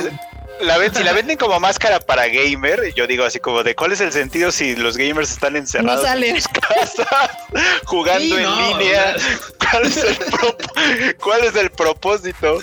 la 0.63 0.95
si 0.95 1.03
la 1.03 1.13
venden 1.13 1.37
como 1.37 1.59
máscara 1.61 2.01
para 2.01 2.29
gamer, 2.29 2.93
yo 2.95 3.07
digo 3.07 3.25
así 3.25 3.41
como 3.41 3.63
de 3.63 3.75
cuál 3.75 3.93
es 3.93 4.01
el 4.01 4.13
sentido 4.13 4.51
si 4.51 4.77
los 4.77 4.97
gamers 4.97 5.31
están 5.31 5.57
encerrados 5.57 6.07
en 6.07 6.37
sus 6.37 6.49
casas 6.49 7.31
jugando 7.85 8.39
en 8.39 8.57
línea. 8.57 9.17
¿Cuál 9.59 9.87
es, 9.87 9.97
el 9.97 11.17
¿Cuál 11.17 11.45
es 11.45 11.57
el 11.57 11.71
propósito? 11.71 12.59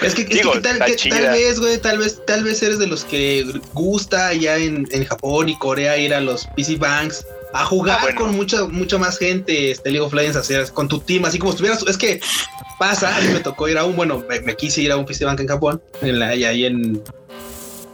Es 0.00 0.14
que, 0.14 0.24
tal, 0.24 0.78
vez, 1.30 1.60
güey, 1.60 1.78
tal 1.78 1.98
vez, 1.98 2.20
tal 2.26 2.44
vez 2.44 2.62
eres 2.62 2.78
de 2.78 2.86
los 2.86 3.04
que 3.04 3.44
gusta 3.72 4.32
ya 4.32 4.56
en, 4.56 4.86
en 4.90 5.04
Japón 5.04 5.48
y 5.48 5.58
Corea 5.58 5.96
ir 5.96 6.14
a 6.14 6.20
los 6.20 6.46
PC 6.56 6.76
Banks 6.76 7.24
a 7.52 7.64
jugar 7.64 7.98
ah, 8.00 8.14
con 8.14 8.34
mucha, 8.34 8.64
mucha 8.64 8.98
más 8.98 9.18
gente, 9.18 9.70
este 9.70 9.90
League 9.90 10.04
of 10.04 10.12
Legends, 10.12 10.36
así, 10.36 10.54
con 10.72 10.88
tu 10.88 11.00
team, 11.00 11.24
así 11.24 11.38
como 11.38 11.52
estuvieras. 11.52 11.84
Es 11.86 11.98
que 11.98 12.20
pasa, 12.78 13.14
mí 13.20 13.28
me 13.28 13.40
tocó 13.40 13.68
ir 13.68 13.78
a 13.78 13.84
un, 13.84 13.94
bueno, 13.94 14.24
me, 14.28 14.56
quise 14.56 14.82
ir 14.82 14.92
a 14.92 14.96
un 14.96 15.06
festival 15.06 15.38
en 15.38 15.46
Japón, 15.46 15.82
en 16.00 16.18
la, 16.18 16.28
ahí 16.28 16.64
en 16.64 17.02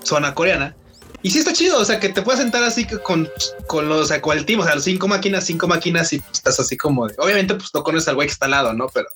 zona 0.03 0.35
coreana. 0.35 0.77
Y 1.23 1.31
sí 1.31 1.41
está 1.41 1.53
chido, 1.53 1.79
o 1.79 1.85
sea, 1.85 1.99
que 1.99 2.11
te 2.11 2.23
puedas 2.23 2.41
sentar 2.41 2.63
así 2.63 2.87
con, 2.87 3.29
con 3.67 3.89
los, 3.89 4.03
o 4.03 4.07
sea, 4.07 4.21
con 4.21 4.39
el 4.39 4.47
team, 4.47 4.61
o 4.61 4.65
sea, 4.65 4.77
los 4.77 4.85
cinco 4.85 5.09
máquinas, 5.09 5.45
cinco 5.45 5.67
máquinas 5.67 6.13
y 6.13 6.21
pues, 6.21 6.39
estás 6.39 6.61
así 6.61 6.77
como 6.77 7.09
de, 7.09 7.15
obviamente 7.19 7.55
pues 7.55 7.71
no 7.75 7.83
conoces 7.83 8.09
al 8.09 8.15
güey 8.15 8.29
que 8.29 8.33
está 8.33 8.45
al 8.45 8.53
lado, 8.53 8.73
¿no? 8.73 8.89
Pero 8.89 9.09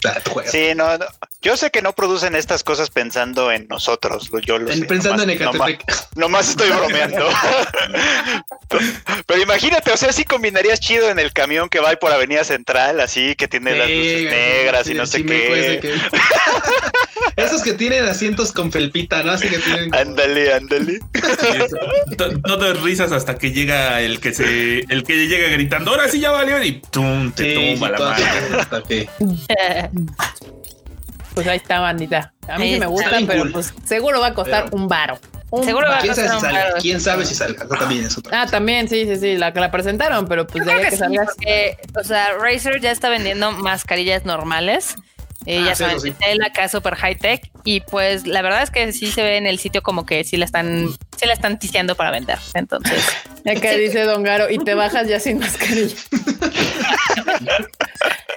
Sí, 0.50 0.74
no, 0.74 0.86
yo 1.42 1.56
sé 1.56 1.70
que 1.70 1.82
no 1.82 1.92
producen 1.94 2.34
estas 2.34 2.64
cosas 2.64 2.90
pensando 2.90 3.52
en 3.52 3.66
nosotros, 3.68 4.30
yo 4.44 4.58
lo 4.58 4.72
sé, 4.72 4.84
Pensando 4.84 5.22
en 5.22 5.30
Ecatepec. 5.30 5.84
Nomás, 6.16 6.50
estoy 6.50 6.70
bromeando. 6.70 7.28
pero 9.26 9.42
imagínate, 9.42 9.90
o 9.92 9.96
sea, 9.96 10.12
sí 10.12 10.24
combinarías 10.24 10.80
chido 10.80 11.10
en 11.10 11.18
el 11.18 11.32
camión 11.32 11.68
que 11.68 11.80
va 11.80 11.90
por 11.96 12.12
Avenida 12.12 12.44
Central, 12.44 13.00
así 13.00 13.34
que 13.36 13.48
tiene 13.48 13.76
las 13.76 13.88
luces 13.88 14.30
negras 14.30 14.88
y 14.88 14.94
no 14.94 15.06
sé 15.06 15.24
qué. 15.24 15.94
Esos 17.36 17.62
que 17.62 17.74
tienen 17.74 18.04
asientos 18.04 18.52
con 18.52 18.72
felpita, 18.72 19.22
¿no? 19.22 19.32
Así 19.32 19.48
que 19.48 19.58
tienen. 19.58 19.94
Ándale, 19.94 20.54
ándale. 20.54 21.00
No 22.46 22.58
te 22.58 22.72
risas 22.74 23.12
hasta 23.12 23.36
que 23.36 23.52
llega 23.52 24.00
el 24.00 24.20
que 24.20 24.32
se, 24.32 24.80
el 24.80 25.02
que 25.04 25.26
llega 25.26 25.48
gritando, 25.48 25.90
ahora 25.90 26.08
sí 26.08 26.20
ya 26.20 26.30
valió 26.30 26.62
y 26.62 26.80
tum, 26.90 27.32
te 27.32 27.74
tumba 27.74 27.90
la 27.90 27.98
mano. 27.98 28.24
Pues 31.34 31.46
ahí 31.46 31.58
está, 31.58 31.78
bandita. 31.78 32.32
A 32.48 32.58
mí 32.58 32.74
sí, 32.74 32.80
me 32.80 32.86
gusta, 32.86 33.18
pero 33.24 33.50
pues 33.52 33.72
seguro 33.84 34.20
va 34.20 34.28
a 34.28 34.34
costar 34.34 34.68
un 34.72 34.88
varo. 34.88 35.16
Seguro 35.64 35.88
va 35.88 35.98
a 35.98 36.00
¿Quién, 36.00 36.14
sabe 36.14 36.28
si 36.28 36.40
salga? 36.40 36.74
¿Quién 36.80 37.00
sabe 37.00 37.24
si 37.24 37.34
salga? 37.34 37.66
también 37.68 38.04
es 38.04 38.18
otra 38.18 38.42
Ah, 38.42 38.46
también, 38.46 38.88
sí, 38.88 39.04
sí, 39.06 39.16
sí, 39.16 39.36
la 39.36 39.52
que 39.52 39.60
la 39.60 39.70
presentaron, 39.70 40.26
pero 40.26 40.46
pues 40.46 40.64
de 40.64 40.72
ahí 40.72 40.82
que, 40.82 40.90
que 40.90 40.96
salgas. 40.96 41.28
o 41.96 42.04
sea, 42.04 42.34
Razer 42.34 42.80
ya 42.80 42.90
está 42.90 43.08
vendiendo 43.08 43.52
mascarillas 43.52 44.24
normales 44.24 44.96
eh, 45.46 45.62
ya 45.64 45.72
ah, 45.72 45.74
saben, 45.74 46.16
la 46.36 46.46
acá 46.46 46.68
super 46.68 46.94
high 46.94 47.16
tech 47.16 47.50
y 47.64 47.80
pues 47.80 48.26
la 48.26 48.42
verdad 48.42 48.62
es 48.62 48.70
que 48.70 48.92
sí 48.92 49.10
se 49.10 49.22
ve 49.22 49.38
en 49.38 49.46
el 49.46 49.58
sitio 49.58 49.82
como 49.82 50.04
que 50.04 50.22
sí 50.24 50.36
la 50.36 50.44
están, 50.44 50.88
sí 51.16 51.26
la 51.26 51.32
están 51.32 51.58
tiseando 51.58 51.94
para 51.94 52.10
vender. 52.10 52.38
Entonces, 52.54 53.02
acá 53.46 53.72
dice 53.72 54.04
Don 54.04 54.22
Garo 54.22 54.50
y 54.50 54.58
te 54.58 54.74
bajas 54.74 55.08
ya 55.08 55.18
sin 55.18 55.38
mascarilla. 55.38 55.96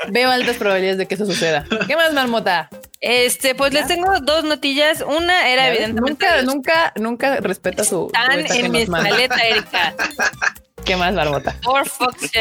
Veo 0.10 0.30
altas 0.30 0.58
probabilidades 0.58 0.98
de 0.98 1.08
que 1.08 1.16
eso 1.16 1.26
suceda. 1.26 1.66
¿Qué 1.88 1.96
más, 1.96 2.14
Marmota? 2.14 2.70
Este, 3.00 3.56
pues 3.56 3.74
les 3.74 3.88
tengo 3.88 4.20
dos 4.22 4.44
notillas. 4.44 5.02
Una 5.02 5.50
era 5.50 5.70
evidentemente. 5.70 6.26
Nunca, 6.42 6.42
nunca, 6.42 6.94
nunca 6.96 7.36
respeta 7.38 7.84
su. 7.84 8.08
Están 8.08 8.66
en 8.66 8.72
mi 8.72 8.82
escaleta, 8.82 9.36
Erika. 9.36 9.96
¿Qué 10.86 10.96
más, 10.96 11.16
Barbota? 11.16 11.56
Por 11.64 11.88
fuck's 11.88 12.32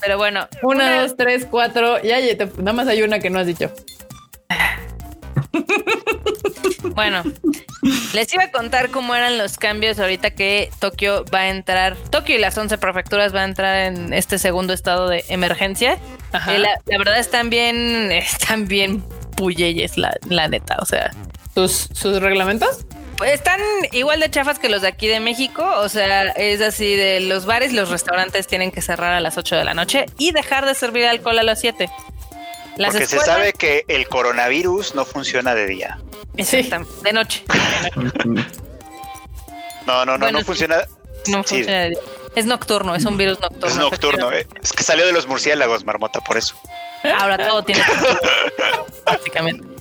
Pero 0.00 0.16
bueno. 0.16 0.48
Una, 0.62 1.02
dos, 1.02 1.16
tres, 1.16 1.46
cuatro. 1.50 2.02
Ya, 2.02 2.18
nada 2.58 2.72
más 2.72 2.88
hay 2.88 3.02
una 3.02 3.18
que 3.18 3.30
no 3.30 3.38
has 3.38 3.46
dicho. 3.46 3.70
Bueno, 6.94 7.22
les 8.12 8.32
iba 8.34 8.44
a 8.44 8.50
contar 8.50 8.90
cómo 8.90 9.14
eran 9.14 9.36
los 9.38 9.56
cambios 9.56 9.98
ahorita 9.98 10.30
que 10.30 10.70
Tokio 10.78 11.24
va 11.32 11.40
a 11.40 11.48
entrar, 11.48 11.96
Tokio 12.10 12.36
y 12.36 12.38
las 12.38 12.56
11 12.56 12.78
prefecturas 12.78 13.32
van 13.32 13.42
a 13.42 13.44
entrar 13.46 13.92
en 13.92 14.12
este 14.12 14.38
segundo 14.38 14.72
estado 14.72 15.08
de 15.08 15.24
emergencia. 15.28 15.98
Eh, 16.48 16.58
la, 16.58 16.98
verdad 16.98 17.18
están 17.18 17.50
bien, 17.50 18.12
están 18.12 18.68
bien 18.68 19.02
puyeyes, 19.36 19.98
la, 19.98 20.14
la 20.28 20.48
neta, 20.48 20.76
o 20.80 20.84
sea. 20.84 21.10
¿Sus, 21.54 21.88
sus 21.92 22.20
reglamentos? 22.20 22.86
Pues 23.16 23.32
están 23.32 23.60
igual 23.92 24.20
de 24.20 24.30
chafas 24.30 24.58
que 24.58 24.68
los 24.68 24.82
de 24.82 24.88
aquí 24.88 25.06
de 25.06 25.20
México, 25.20 25.64
o 25.78 25.88
sea, 25.88 26.30
es 26.30 26.60
así 26.60 26.96
de 26.96 27.20
los 27.20 27.46
bares 27.46 27.72
y 27.72 27.76
los 27.76 27.88
restaurantes 27.90 28.46
tienen 28.46 28.72
que 28.72 28.82
cerrar 28.82 29.12
a 29.12 29.20
las 29.20 29.38
8 29.38 29.56
de 29.56 29.64
la 29.64 29.74
noche 29.74 30.06
y 30.18 30.32
dejar 30.32 30.66
de 30.66 30.74
servir 30.74 31.06
alcohol 31.06 31.38
a 31.38 31.42
las 31.42 31.60
7. 31.60 31.88
Porque 32.76 33.06
se 33.06 33.20
sabe 33.20 33.52
que 33.52 33.84
el 33.88 34.08
coronavirus 34.08 34.94
no 34.94 35.04
funciona 35.04 35.54
de 35.54 35.66
día. 35.66 35.98
Sí, 36.42 36.68
de 37.02 37.12
noche. 37.12 37.44
no, 39.86 40.04
no, 40.04 40.18
no, 40.18 40.32
no 40.32 40.40
funciona. 40.40 40.84
No 41.28 41.44
funciona 41.44 41.82
de 41.82 41.90
día. 41.90 42.00
Es 42.34 42.46
nocturno, 42.46 42.96
es 42.96 43.04
un 43.04 43.16
virus 43.16 43.38
nocturno. 43.38 43.68
Es 43.68 43.76
nocturno, 43.76 44.32
eh. 44.32 44.44
es 44.60 44.72
que 44.72 44.82
salió 44.82 45.06
de 45.06 45.12
los 45.12 45.28
murciélagos, 45.28 45.84
marmota, 45.84 46.20
por 46.20 46.36
eso. 46.36 46.56
Ahora 47.20 47.38
todo 47.38 47.62
tiene 47.62 47.80
básicamente. 49.06 49.73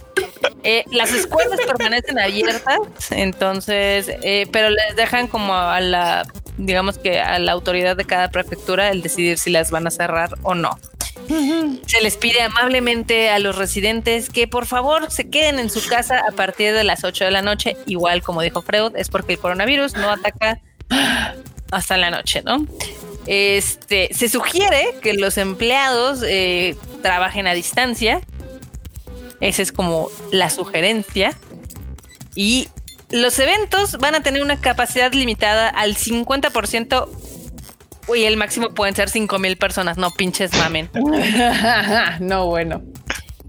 Eh, 0.63 0.85
las 0.91 1.11
escuelas 1.11 1.59
permanecen 1.65 2.19
abiertas, 2.19 2.79
entonces, 3.11 4.09
eh, 4.21 4.47
pero 4.51 4.69
les 4.69 4.95
dejan 4.95 5.27
como 5.27 5.55
a 5.55 5.79
la, 5.81 6.25
digamos 6.57 6.97
que 6.97 7.19
a 7.19 7.37
la 7.39 7.51
autoridad 7.51 7.97
de 7.97 8.05
cada 8.05 8.29
prefectura 8.29 8.89
el 8.89 9.01
decidir 9.01 9.37
si 9.37 9.49
las 9.49 9.71
van 9.71 9.87
a 9.87 9.91
cerrar 9.91 10.35
o 10.43 10.55
no. 10.55 10.77
Se 11.85 12.01
les 12.01 12.17
pide 12.17 12.41
amablemente 12.41 13.29
a 13.29 13.39
los 13.39 13.55
residentes 13.55 14.29
que 14.29 14.47
por 14.47 14.65
favor 14.65 15.09
se 15.09 15.29
queden 15.29 15.59
en 15.59 15.69
su 15.69 15.85
casa 15.87 16.21
a 16.27 16.31
partir 16.31 16.73
de 16.73 16.83
las 16.83 17.03
8 17.03 17.25
de 17.25 17.31
la 17.31 17.41
noche, 17.41 17.77
igual 17.85 18.21
como 18.21 18.41
dijo 18.41 18.61
Freud, 18.61 18.93
es 18.95 19.09
porque 19.09 19.33
el 19.33 19.39
coronavirus 19.39 19.93
no 19.95 20.09
ataca 20.09 20.59
hasta 21.71 21.97
la 21.97 22.09
noche, 22.09 22.41
¿no? 22.43 22.65
Este, 23.25 24.09
se 24.13 24.27
sugiere 24.27 24.95
que 25.01 25.13
los 25.13 25.37
empleados 25.37 26.21
eh, 26.25 26.75
trabajen 27.01 27.47
a 27.47 27.53
distancia, 27.53 28.21
esa 29.43 29.61
es 29.61 29.71
como 29.71 30.09
la 30.31 30.49
sugerencia. 30.49 31.37
Y 32.35 32.69
los 33.11 33.37
eventos 33.39 33.97
van 33.97 34.15
a 34.15 34.23
tener 34.23 34.41
una 34.41 34.59
capacidad 34.59 35.11
limitada 35.13 35.67
al 35.67 35.95
50% 35.95 37.09
y 38.15 38.23
el 38.23 38.37
máximo 38.37 38.73
pueden 38.73 38.95
ser 38.95 39.09
5 39.09 39.39
mil 39.39 39.57
personas. 39.57 39.97
No 39.97 40.11
pinches 40.11 40.53
mamen. 40.53 40.89
no, 42.19 42.47
bueno. 42.47 42.81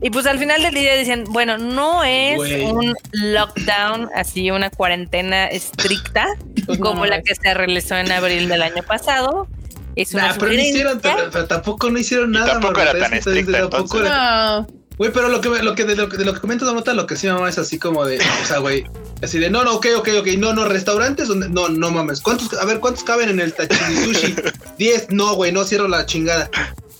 Y 0.03 0.11
pues 0.11 0.27
al 0.27 0.39
final 0.39 0.63
del 0.63 0.75
día 0.75 0.97
dicen, 0.97 1.25
bueno, 1.31 1.57
no 1.57 2.03
es 2.05 2.39
un 2.39 2.95
lockdown, 3.13 4.11
así 4.15 4.51
una 4.51 4.69
cuarentena 4.69 5.47
estricta 5.47 6.27
pues 6.67 6.79
como 6.79 7.07
la 7.07 7.23
que 7.23 7.35
se 7.35 7.55
realizó 7.55 7.97
en 7.97 8.11
abril 8.11 8.49
del 8.49 8.63
año 8.63 8.83
pasado. 8.83 9.49
Es 9.97 10.13
una 10.13 10.35
pero, 10.39 10.53
hicieron, 10.53 11.01
pero, 11.01 11.47
tampoco 11.47 11.89
no 11.89 12.01
hicieron 12.01 12.33
nada. 12.33 12.55
tampoco 12.55 12.81
era 12.81 12.99
tan 12.99 13.15
estricta. 13.15 13.71
Tampoco 13.71 14.01
era, 14.01 14.67
Güey, 14.97 15.13
pero 15.13 15.29
lo 15.29 15.41
que, 15.41 15.49
lo 15.49 15.75
que, 15.75 15.85
de 15.85 15.97
lo, 15.97 16.07
de 16.07 16.25
lo 16.25 16.35
que 16.35 16.41
comenta 16.41 16.65
nota, 16.67 16.95
lo 16.95 17.07
que 17.07 17.17
sí 17.17 17.27
mamá 17.27 17.49
es 17.49 17.59
así 17.59 17.79
como 17.81 18.05
de, 18.05 18.19
o 18.19 18.47
sea, 18.47 18.59
güey, 18.59 18.85
así 19.23 19.41
de, 19.41 19.51
no, 19.51 19.65
no, 19.65 19.75
ok, 19.75 19.87
ok, 19.97 20.09
ok, 20.21 20.27
no, 20.39 20.55
no, 20.55 20.67
restaurantes 20.67 21.27
donde, 21.27 21.49
no, 21.49 21.69
no 21.69 21.91
mames, 21.91 22.21
¿cuántos, 22.21 22.53
a 22.55 22.65
ver, 22.65 22.79
cuántos 22.79 23.03
caben 23.03 23.29
en 23.29 23.41
el 23.41 23.53
Sushi? 23.53 24.37
Diez, 24.79 25.09
no, 25.11 25.35
güey, 25.35 25.51
no 25.51 25.65
cierro 25.65 25.89
la 25.89 26.07
chingada. 26.07 26.49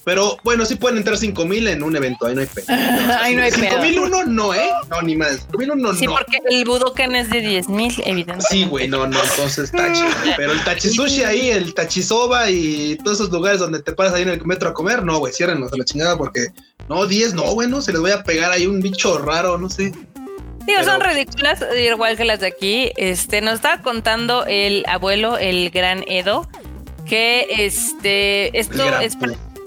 Pero 0.05 0.37
bueno, 0.45 0.65
sí 0.67 0.75
pueden 0.77 0.99
entrar 0.99 1.17
cinco 1.17 1.47
mil 1.47 1.67
en 1.67 1.83
un 1.83 1.97
evento, 1.97 2.27
ahí 2.27 2.35
no 2.35 2.43
hay 2.43 2.47
pedo. 2.47 2.67
ahí 3.21 3.35
no 3.35 3.43
hay 3.43 3.51
pedo. 3.51 3.81
mil 3.81 3.99
uno 3.99 4.25
no, 4.25 4.55
¿eh? 4.55 4.71
No, 4.91 5.01
ni 5.03 5.17
más. 5.17 5.41
Cinco 5.41 5.59
mil 5.59 5.71
uno 5.71 5.93
no. 5.93 5.99
Sí, 5.99 6.07
porque 6.07 6.39
el 6.51 6.65
Budokan 6.65 7.15
es 7.15 7.31
de 7.31 7.41
diez 7.41 7.69
mil, 7.69 7.93
evidentemente. 8.05 8.47
Sí, 8.51 8.65
güey, 8.65 8.89
no, 8.89 9.07
no, 9.07 9.23
entonces 9.23 9.71
tachi. 9.71 10.03
Pero 10.37 10.53
el 10.53 10.63
tachisushi 10.63 11.25
ahí, 11.25 11.51
el 11.51 11.73
tachisoba 11.75 12.51
y 12.51 12.97
todos 13.03 13.21
esos 13.21 13.33
lugares 13.33 13.61
donde 13.61 13.83
te 13.83 13.93
paras 13.93 14.15
ahí 14.15 14.23
en 14.23 14.31
el 14.31 14.45
metro 14.45 14.69
a 14.69 14.75
comer, 14.75 15.03
no, 15.03 15.19
güey, 15.19 15.33
ciérrenos 15.33 15.73
a 15.73 15.77
la 15.77 15.85
chingada 15.85 16.19
porque 16.19 16.49
no, 16.89 17.07
10 17.07 17.35
no, 17.35 17.55
bueno, 17.55 17.81
se 17.81 17.93
les 17.93 18.01
voy 18.01 18.11
a 18.11 18.23
pegar 18.23 18.53
ahí 18.53 18.67
un 18.67 18.81
bicho 18.81 19.19
raro, 19.19 19.57
no 19.57 19.71
sé. 19.71 19.93
Digo, 20.67 20.83
son 20.83 21.01
ridículas, 21.01 21.63
igual 21.79 22.17
que 22.17 22.25
las 22.25 22.41
de 22.41 22.47
aquí. 22.47 22.91
Este, 22.97 23.41
nos 23.43 23.55
estaba 23.55 23.83
contando 23.83 24.45
el 24.47 24.85
abuelo, 24.87 25.37
el 25.37 25.71
gran 25.71 26.05
Edo, 26.09 26.49
que 27.07 27.47
este, 27.51 28.59
esto 28.59 28.99
es 29.01 29.17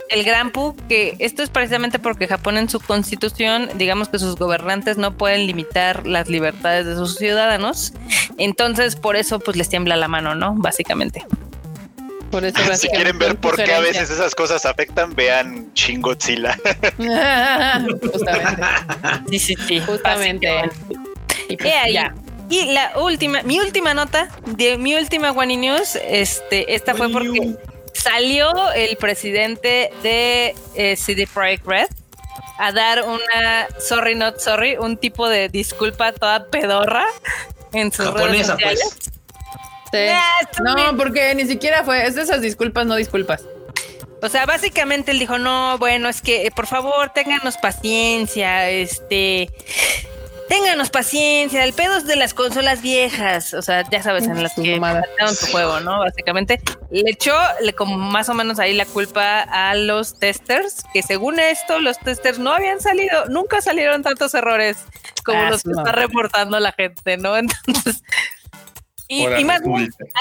el 0.10 0.24
gran 0.24 0.52
Pu, 0.52 0.76
que 0.88 1.16
esto 1.20 1.44
es 1.44 1.50
precisamente 1.50 2.00
porque 2.00 2.28
Japón 2.28 2.58
en 2.58 2.70
su 2.70 2.80
constitución, 2.80 3.70
digamos 3.76 4.10
que 4.10 4.20
sus 4.20 4.36
gobernantes 4.36 4.98
no 4.98 5.18
pueden 5.18 5.48
limitar 5.48 6.06
las 6.08 6.30
libertades 6.30 6.86
de 6.86 6.96
sus 6.96 7.16
ciudadanos. 7.16 7.94
Entonces, 8.38 8.96
por 8.96 9.16
eso, 9.16 9.40
pues 9.40 9.58
les 9.58 9.70
tiembla 9.70 9.96
la 9.96 10.08
mano, 10.08 10.36
¿no? 10.36 10.54
Básicamente. 10.56 11.26
Por 12.32 12.46
eso 12.46 12.58
si 12.76 12.88
quieren 12.90 13.18
ver 13.18 13.36
por 13.38 13.56
qué 13.56 13.74
a 13.74 13.80
veces 13.80 14.10
esas 14.10 14.36
cosas 14.36 14.66
afectan, 14.66 15.16
vean 15.16 15.72
Shin 15.74 16.02
Godzilla. 16.02 16.58
Justamente. 16.98 18.64
Sí, 19.30 19.40
sí, 19.40 19.56
sí. 19.68 19.80
Justamente. 19.80 20.50
Y, 21.50 21.58
pues, 21.58 21.74
ya. 21.92 22.14
y 22.50 22.74
la 22.74 22.92
última, 22.98 23.42
mi 23.44 23.60
última 23.60 23.94
nota 23.94 24.30
de 24.46 24.78
mi 24.78 24.96
última 24.96 25.32
One 25.32 25.58
News, 25.58 25.98
este, 26.04 26.76
esta 26.76 26.94
fue 26.94 27.10
porque 27.10 27.56
salió 27.98 28.72
el 28.74 28.98
presidente 28.98 29.92
de 30.04 30.56
eh, 30.76 30.96
CD 30.96 31.28
Projekt 31.28 31.66
Red 31.66 31.88
a 32.60 32.72
dar 32.72 33.04
una 33.04 33.68
sorry 33.80 34.16
not 34.16 34.40
sorry, 34.40 34.78
un 34.78 34.98
tipo 34.98 35.28
de 35.30 35.50
disculpa 35.50 36.12
toda 36.12 36.46
pedorra 36.46 37.06
en 37.74 37.92
sus 37.92 38.12
redes 38.14 38.48
sociales. 38.48 38.98
Pues. 39.92 40.18
No, 40.64 40.98
porque 40.98 41.34
ni 41.36 41.46
siquiera 41.46 41.84
fue, 41.84 42.06
es 42.06 42.16
de 42.16 42.24
esas 42.24 42.42
disculpas, 42.42 42.86
no 42.86 42.96
disculpas. 42.96 43.44
O 44.22 44.30
sea, 44.30 44.46
básicamente 44.46 45.12
él 45.12 45.20
dijo, 45.20 45.38
no, 45.38 45.78
bueno, 45.78 46.10
es 46.10 46.22
que 46.22 46.52
por 46.56 46.66
favor, 46.66 47.12
ténganos 47.14 47.58
paciencia, 47.58 48.70
este, 48.70 49.50
ténganos 50.48 50.90
paciencia, 50.90 51.64
el 51.64 51.74
pedo 51.74 51.98
es 51.98 52.06
de 52.06 52.16
las 52.16 52.34
consolas 52.34 52.82
viejas, 52.82 53.54
o 53.54 53.62
sea, 53.62 53.88
ya 53.90 54.02
sabes, 54.02 54.26
en 54.26 54.42
las 54.42 54.54
que 54.56 54.80
mataron 54.80 55.36
tu 55.40 55.46
juego, 55.48 55.80
¿no? 55.80 56.00
Básicamente, 56.00 56.62
le 56.90 57.12
echó 57.12 57.34
le, 57.62 57.74
como 57.74 57.98
más 57.98 58.30
o 58.30 58.34
menos 58.34 58.60
ahí 58.60 58.74
la 58.74 58.86
culpa 58.86 59.42
a 59.42 59.76
los 59.76 60.20
testers, 60.20 60.84
que 60.94 61.04
según 61.04 61.40
esto, 61.40 61.80
los 61.80 62.00
testers 62.00 62.40
no 62.40 62.52
habían 62.52 62.82
salido, 62.82 63.26
nunca 63.28 63.62
salieron 63.62 64.04
tantos 64.04 64.34
errores 64.34 64.78
como 65.24 65.40
ah, 65.40 65.50
los 65.50 65.64
que 65.64 65.72
está 65.72 65.92
reportando 65.92 66.60
la 66.60 66.72
gente, 66.72 67.18
¿no? 67.18 67.38
Entonces, 67.38 68.04
y, 69.10 69.26
más 69.46 69.62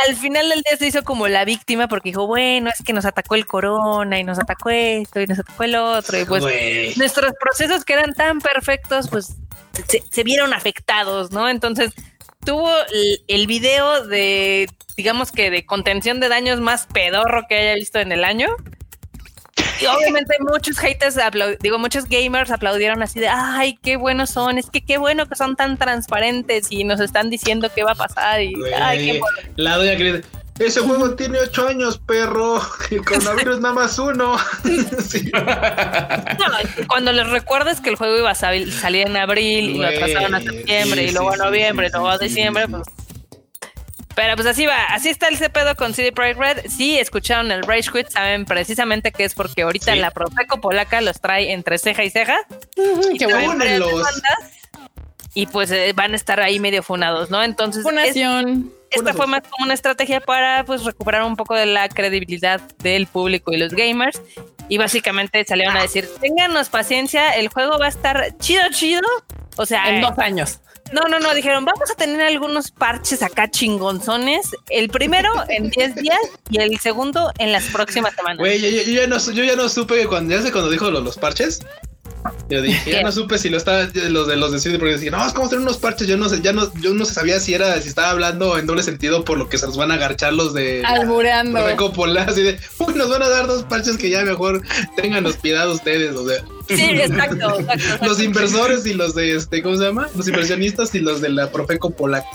al 0.07 0.15
final 0.15 0.49
del 0.49 0.63
día 0.63 0.77
se 0.79 0.87
hizo 0.87 1.03
como 1.03 1.27
la 1.27 1.45
víctima 1.45 1.89
porque 1.89 2.11
dijo, 2.11 2.27
bueno, 2.27 2.71
es 2.71 2.85
que 2.85 2.93
nos 2.93 3.05
atacó 3.05 3.35
el 3.35 3.45
corona 3.45 4.21
y 4.21 4.25
nos 4.25 4.39
atacó 4.39 4.71
esto 4.71 5.21
y 5.21 5.27
nos 5.27 5.41
atacó 5.41 5.65
el 5.65 5.75
otro. 5.75 6.21
Y 6.21 6.25
pues 6.25 6.97
nuestros 6.97 7.33
procesos 7.41 7.85
que 7.85 7.95
eran 7.95 8.15
tan 8.15 8.41
perfectos, 8.41 9.09
pues 9.09 9.35
se, 10.11 10.25
vieron 10.25 10.55
afectados, 10.55 11.31
¿no? 11.31 11.49
Entonces 11.49 11.93
tuvo 12.45 12.71
el, 12.93 13.23
el, 13.29 13.47
video 13.47 14.07
de, 14.07 14.69
digamos 14.97 15.33
que 15.33 15.51
de 15.51 15.67
contención 15.67 16.21
de 16.21 16.29
daños 16.29 16.61
más 16.61 16.87
pedorro 16.87 17.47
que 17.49 17.57
haya 17.57 17.75
visto 17.75 17.99
en 17.99 18.13
el 18.13 18.25
año. 18.25 18.49
Y 19.81 19.87
obviamente 19.87 20.37
muchos 20.41 20.79
haters, 20.79 21.17
digo, 21.61 21.79
muchos 21.79 22.07
gamers 22.07 22.51
aplaudieron 22.51 23.03
así 23.03 23.21
de, 23.21 23.29
ay, 23.29 23.79
qué 23.83 23.97
buenos 23.97 24.31
son, 24.31 24.59
es 24.59 24.71
que 24.71 24.83
qué 24.83 24.99
bueno 24.99 25.27
que 25.27 25.37
son 25.37 25.57
tan 25.57 25.77
transparentes 25.77 26.69
y 26.71 26.85
nos 26.85 27.01
están 27.01 27.31
diciendo 27.31 27.71
qué 27.75 27.85
va 27.85 27.93
a 27.93 27.97
pasar. 27.97 28.43
Y, 28.43 28.55
ay, 28.79 29.13
qué 29.13 29.19
bueno. 29.21 29.39
La 29.57 29.77
doña 29.77 30.23
ese 30.59 30.81
juego 30.81 31.15
tiene 31.15 31.39
ocho 31.39 31.69
años, 31.69 31.99
perro. 31.99 32.61
El 32.91 33.05
coronavirus 33.05 33.61
nada 33.61 33.75
más 33.75 33.99
uno. 33.99 34.37
cuando 36.89 37.13
les 37.13 37.29
recuerdas 37.29 37.81
que 37.81 37.91
el 37.91 37.97
juego 37.97 38.19
iba 38.19 38.31
a 38.31 38.35
salir 38.35 39.07
en 39.07 39.17
abril 39.17 39.71
y 39.71 39.79
lo 39.79 39.87
atrasaron 39.87 40.35
a 40.35 40.41
septiembre 40.41 41.05
y 41.05 41.13
luego 41.13 41.33
a 41.33 41.37
noviembre 41.37 41.89
y 41.89 41.91
luego 41.91 42.09
a 42.09 42.19
diciembre, 42.19 42.67
pues 42.69 42.87
pero 44.17 44.35
pues 44.35 44.49
así 44.49 44.65
va, 44.65 44.87
así 44.87 45.11
está 45.11 45.29
el 45.29 45.37
pedo 45.51 45.77
con 45.77 45.93
CD 45.93 46.11
Projekt 46.11 46.41
Red. 46.41 46.71
Si 46.71 46.99
escucharon 46.99 47.53
el 47.53 47.63
Rage 47.63 47.91
Quit, 47.93 48.09
saben 48.09 48.47
precisamente 48.47 49.13
que 49.13 49.25
es 49.25 49.35
porque 49.35 49.61
ahorita 49.61 49.95
la 49.95 50.11
Profeco 50.11 50.59
polaca 50.59 51.03
los 51.03 51.21
trae 51.21 51.53
entre 51.53 51.77
ceja 51.77 52.03
y 52.03 52.09
ceja. 52.09 52.39
y, 53.13 53.19
y 55.37 55.45
pues 55.47 55.71
eh, 55.71 55.93
van 55.95 56.15
a 56.15 56.17
estar 56.17 56.41
ahí 56.41 56.59
medio 56.59 56.83
funados, 56.83 57.31
¿no? 57.31 57.43
Entonces, 57.43 57.83
Funación. 57.83 58.73
esta 58.91 59.13
fue 59.13 59.27
más 59.27 59.43
como 59.43 59.67
una 59.67 59.75
estrategia 59.75 60.19
para 60.19 60.65
pues 60.65 60.83
recuperar 60.83 61.25
un 61.25 61.37
poco 61.37 61.55
de 61.55 61.67
la 61.67 61.91
credibilidad 61.91 62.59
del 62.79 63.07
público 63.07 63.53
y 63.53 63.59
los 63.59 63.75
gamers. 63.75 64.23
Y 64.71 64.79
básicamente 64.79 65.45
salieron 65.45 65.77
a 65.77 65.83
decir, 65.83 66.09
ténganos 66.23 66.71
paciencia, 66.71 67.33
el 67.33 67.49
juego 67.49 67.79
va 67.79 67.85
a 67.85 67.91
estar 67.91 68.35
chido, 68.39 68.63
chido. 68.71 69.07
O 69.59 69.67
sea, 69.67 69.95
en 69.95 70.01
dos 70.01 70.19
años. 70.19 70.61
No, 70.91 71.03
no, 71.03 71.19
no, 71.19 71.35
dijeron, 71.35 71.67
vamos 71.67 71.91
a 71.91 71.95
tener 71.97 72.23
algunos 72.23 72.71
parches 72.71 73.23
acá 73.23 73.51
chingonzones. 73.51 74.57
El 74.71 74.89
primero 74.89 75.31
en 75.51 75.69
10 75.69 75.97
días 75.97 76.19
y 76.49 76.59
el 76.59 76.79
segundo 76.79 77.31
en 77.37 77.53
las 77.53 77.65
próximas 77.65 78.15
semanas. 78.15 78.39
Güey, 78.39 78.59
yo, 78.87 78.91
ya 78.91 79.07
no, 79.07 79.19
yo 79.19 79.45
ya 79.45 79.55
no 79.55 79.69
supe 79.69 80.07
cuando, 80.07 80.35
ya 80.35 80.41
sé 80.41 80.51
cuando 80.51 80.71
dijo 80.71 80.91
los 80.91 81.19
parches. 81.19 81.61
Yo 82.49 82.63
dije, 82.63 82.91
ya 82.91 83.03
no 83.03 83.13
supe 83.13 83.39
si 83.39 83.49
lo 83.49 83.57
estaba, 83.57 83.89
los 84.09 84.27
de 84.27 84.37
los 84.37 84.53
de 84.53 84.59
CD 84.59 84.79
porque 84.79 84.95
decían, 84.95 85.13
no, 85.13 85.27
es 85.27 85.33
como 85.33 85.49
tener 85.49 85.63
unos 85.63 85.79
parches. 85.79 86.09
Yo 86.09 86.17
no 86.17 86.29
sé, 86.29 86.41
ya 86.41 86.53
no, 86.53 86.73
yo 86.81 86.95
no 86.95 87.05
sabía 87.05 87.41
si 87.41 87.55
era, 87.55 87.81
si 87.81 87.89
estaba 87.89 88.11
hablando 88.11 88.59
en 88.59 88.67
doble 88.67 88.83
sentido 88.83 89.25
por 89.25 89.39
lo 89.39 89.49
que 89.49 89.59
se 89.59 89.67
nos 89.67 89.77
van 89.77 89.91
a 89.91 89.95
agarchar 89.95 90.33
los 90.33 90.55
de 90.55 90.83
albureando. 90.85 91.65
Recopola, 91.65 92.23
así 92.23 92.43
de, 92.43 92.59
uy, 92.79 92.95
nos 92.95 93.09
van 93.09 93.23
a 93.23 93.29
dar 93.29 93.47
dos 93.47 93.65
parches 93.65 93.97
que 93.97 94.11
ya 94.11 94.23
mejor 94.23 94.63
tengan 94.97 95.25
piedad 95.35 95.71
ustedes, 95.71 96.15
o 96.17 96.29
sea. 96.29 96.45
Sí, 96.69 96.83
exacto, 96.83 97.59
los 98.03 98.21
inversores 98.21 98.87
y 98.87 98.95
los 98.95 99.15
de 99.15 99.37
este, 99.37 99.63
¿cómo 99.63 99.77
se 99.77 99.85
llama? 99.85 100.09
Los 100.17 100.27
inversionistas 100.27 100.95
y 100.95 101.01
los 101.01 101.21
de 101.21 101.29
la 101.29 101.51
Profeco 101.51 101.91
Polaca. 101.91 102.27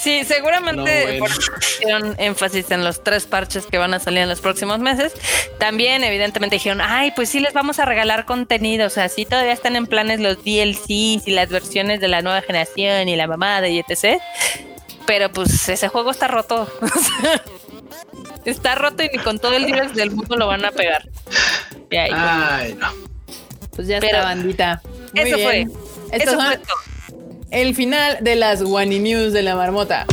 Sí, 0.00 0.24
seguramente 0.24 1.18
por 1.18 1.30
énfasis 2.18 2.70
en 2.70 2.84
los 2.84 3.02
tres 3.02 3.26
parches 3.26 3.66
que 3.66 3.78
van 3.78 3.94
a 3.94 3.98
salir 3.98 4.20
en 4.20 4.28
los 4.28 4.40
próximos 4.40 4.78
meses. 4.78 5.12
También, 5.58 6.04
evidentemente, 6.04 6.56
dijeron, 6.56 6.80
ay, 6.80 7.12
pues 7.16 7.28
sí 7.30 7.40
les 7.40 7.52
vamos 7.52 7.78
a 7.78 7.84
regalar 7.84 8.24
contenido. 8.24 8.86
O 8.86 8.90
sea, 8.90 9.08
sí 9.08 9.24
todavía 9.24 9.52
están 9.52 9.76
en 9.76 9.86
planes 9.86 10.20
los 10.20 10.36
DLCs 10.44 11.26
y 11.26 11.30
las 11.30 11.48
versiones 11.48 12.00
de 12.00 12.08
la 12.08 12.22
nueva 12.22 12.42
generación 12.42 13.08
y 13.08 13.16
la 13.16 13.26
mamada 13.26 13.68
y 13.68 13.78
etc. 13.78 14.20
Pero 15.06 15.32
pues 15.32 15.68
ese 15.68 15.88
juego 15.88 16.10
está 16.10 16.28
roto. 16.28 16.70
está 18.44 18.74
roto 18.74 19.02
y 19.02 19.08
ni 19.08 19.18
con 19.18 19.38
todo 19.38 19.54
el 19.54 19.66
dinero 19.66 19.90
del 19.90 20.10
mundo 20.10 20.36
lo 20.36 20.46
van 20.46 20.64
a 20.64 20.70
pegar. 20.70 21.08
ay, 21.90 22.74
no. 22.74 22.88
Pues 23.74 23.88
ya 23.88 23.98
está, 23.98 24.22
bandita. 24.22 24.82
eso 25.14 25.38
fue. 25.38 25.66
Eso 26.12 26.34
fue 26.34 26.58
todo 26.58 26.97
el 27.50 27.74
final 27.74 28.18
de 28.20 28.36
las 28.36 28.62
Wani 28.62 28.98
News 28.98 29.32
de 29.32 29.42
la 29.42 29.56
marmota. 29.56 30.06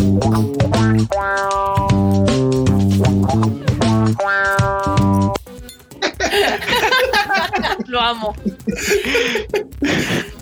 Lo 7.88 8.02
amo. 8.02 8.36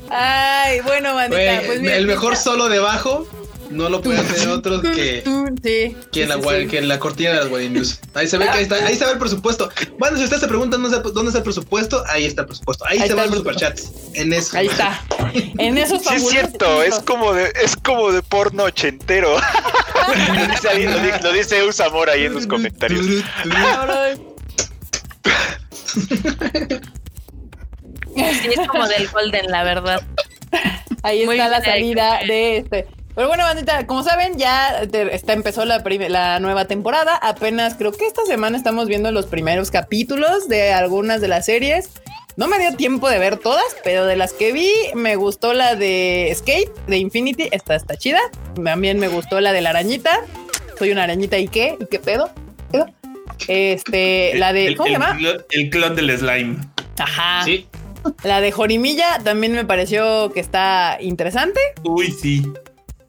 Ay, 0.10 0.80
bueno, 0.82 1.15
bandita. 1.15 1.61
Pues 1.65 1.80
el 1.82 2.07
mejor 2.07 2.36
solo 2.36 2.70
debajo 2.70 3.28
no 3.74 3.90
lo 3.90 4.02
puede 4.02 4.20
hacer 4.20 4.50
otros 4.50 4.82
que, 4.82 5.24
sí, 5.62 5.95
que, 6.12 6.24
en 6.24 6.30
la, 6.30 6.40
que 6.70 6.82
la 6.82 7.00
cortina 7.00 7.32
de 7.32 7.36
las 7.38 7.48
Wadi 7.50 7.70
News. 7.70 8.00
Ahí 8.14 8.28
se 8.28 8.38
ve 8.38 8.45
que 8.45 8.52
ahí 8.52 8.64
está, 8.64 8.76
ahí 8.76 8.95
se 8.95 9.06
ve 9.06 9.12
el 9.12 9.18
presupuesto. 9.18 9.70
Bueno, 9.98 10.18
si 10.18 10.24
ustedes 10.24 10.41
se 10.41 10.48
preguntan 10.48 10.82
dónde, 10.82 10.98
está 11.28 11.38
el 11.38 11.44
presupuesto, 11.44 12.04
ahí 12.08 12.26
está 12.26 12.41
el 12.41 12.48
presupuesto. 12.48 12.86
Ahí, 12.88 13.00
se 13.00 13.14
ven 13.14 13.30
los 13.30 13.38
superchats. 13.40 13.91
En 14.14 14.34
eso. 14.34 14.58
Ahí 14.58 14.68
está. 14.68 15.02
En 15.58 15.78
esos 15.78 16.04
Sí, 16.04 16.16
es 16.16 16.30
cierto, 16.30 16.84
es 16.84 17.00
como 17.00 17.34
de, 17.34 17.52
es 17.64 17.76
como 17.76 18.12
de 18.12 18.22
porno 18.22 18.64
ochentero. 18.64 19.36
lo, 20.08 20.48
dice, 20.48 21.22
lo, 21.22 21.34
dice 21.34 21.64
Usamor 21.64 22.10
ahí 22.10 22.26
en 22.26 22.34
los 22.34 22.48
comentarios. 22.48 23.06
Sí, 23.06 23.24
es 28.58 28.68
como 28.68 28.88
del 28.88 29.08
Golden, 29.10 29.50
la 29.50 29.64
verdad. 29.64 30.02
Ahí 31.04 31.24
está 31.24 31.50
la 31.50 31.62
salida 31.62 32.20
de 32.26 32.58
este. 32.58 32.88
Pero 33.15 33.27
bueno, 33.27 33.44
bandita, 33.44 33.85
como 33.85 34.03
saben, 34.03 34.38
ya 34.38 34.81
está, 34.81 35.34
empezó 35.34 35.65
la, 35.65 35.84
la 36.10 36.40
nueva 36.40 36.65
temporada. 36.65 37.15
Apenas 37.15 37.76
creo 37.76 37.91
que 37.91 38.07
esta 38.07 38.26
semana 38.26 38.57
estamos 38.57 38.88
viendo 38.88 39.11
los 39.11 39.27
primeros 39.27 39.69
capítulos 39.69 40.48
de 40.48 40.73
algunas 40.73 41.22
de 41.22 41.27
las 41.27 41.45
series. 41.45 41.90
No 42.35 42.48
me 42.48 42.57
dio 42.57 42.76
tiempo 42.76 43.07
de 43.10 43.19
ver 43.19 43.38
todas, 43.38 43.64
pero 43.84 44.06
de 44.06 44.15
las 44.15 44.34
que 44.34 44.52
vi, 44.52 44.72
me 44.95 45.15
gustó 45.15 45.53
la 45.53 45.76
de 45.76 46.31
Escape, 46.31 46.72
de 46.88 46.98
Infinity. 46.98 47.49
Esta 47.52 47.76
está 47.76 47.95
chida. 47.95 48.19
También 48.64 48.98
me 48.98 49.07
gustó 49.07 49.40
la 49.40 49.53
de 49.53 49.61
la 49.61 49.69
arañita. 49.69 50.22
Soy 50.80 50.90
una 50.91 51.03
arañita 51.03 51.38
y 51.38 51.48
qué, 51.48 51.77
y 51.80 51.85
qué 51.85 51.99
pedo. 51.99 52.31
Este, 53.48 54.34
la 54.35 54.53
de. 54.53 54.76
¿Cómo 54.76 54.88
se 54.88 54.94
llama? 54.94 55.18
El 55.52 55.69
clon 55.69 55.95
del 55.95 56.18
slime. 56.18 56.57
Ajá. 56.98 57.44
Sí. 57.45 57.68
La 58.23 58.41
de 58.41 58.52
Jorimilla 58.52 59.19
también 59.23 59.53
me 59.53 59.65
pareció 59.65 60.31
que 60.34 60.40
está 60.40 60.98
interesante. 60.99 61.60
Uy, 61.84 62.11
sí. 62.11 62.52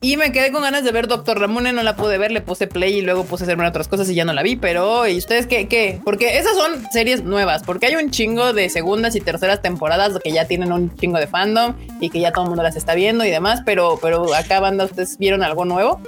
Y 0.04 0.18
me 0.18 0.32
quedé 0.32 0.52
con 0.52 0.60
ganas 0.60 0.84
de 0.84 0.92
ver 0.92 1.08
Doctor 1.08 1.40
Ramone, 1.40 1.72
no 1.72 1.82
la 1.82 1.96
pude 1.96 2.18
ver, 2.18 2.30
le 2.30 2.42
puse 2.42 2.66
play 2.66 2.98
y 2.98 3.00
luego 3.00 3.24
puse 3.24 3.44
a 3.44 3.46
hacerme 3.46 3.66
otras 3.66 3.88
cosas 3.88 4.06
y 4.10 4.14
ya 4.14 4.26
no 4.26 4.34
la 4.34 4.42
vi. 4.42 4.54
Pero, 4.54 5.08
¿y 5.08 5.16
ustedes 5.16 5.46
qué? 5.46 5.66
qué? 5.66 5.98
Porque 6.04 6.36
esas 6.36 6.54
son 6.58 6.84
series 6.92 7.24
nuevas, 7.24 7.62
porque 7.62 7.86
hay 7.86 7.96
un 7.96 8.10
chingo 8.10 8.52
de 8.52 8.68
segundas 8.68 9.16
y 9.16 9.22
terceras 9.22 9.62
temporadas 9.62 10.12
que 10.22 10.30
ya 10.30 10.46
tienen 10.46 10.72
un 10.72 10.94
chingo 10.94 11.16
de 11.16 11.26
fandom 11.26 11.74
y 12.02 12.10
que 12.10 12.20
ya 12.20 12.32
todo 12.32 12.44
el 12.44 12.50
mundo 12.50 12.62
las 12.62 12.76
está 12.76 12.94
viendo 12.94 13.24
y 13.24 13.30
demás. 13.30 13.62
Pero, 13.64 13.98
pero 14.02 14.34
acá, 14.34 14.60
banda, 14.60 14.84
¿ustedes 14.84 15.16
vieron 15.16 15.42
algo 15.42 15.64
nuevo? 15.64 16.02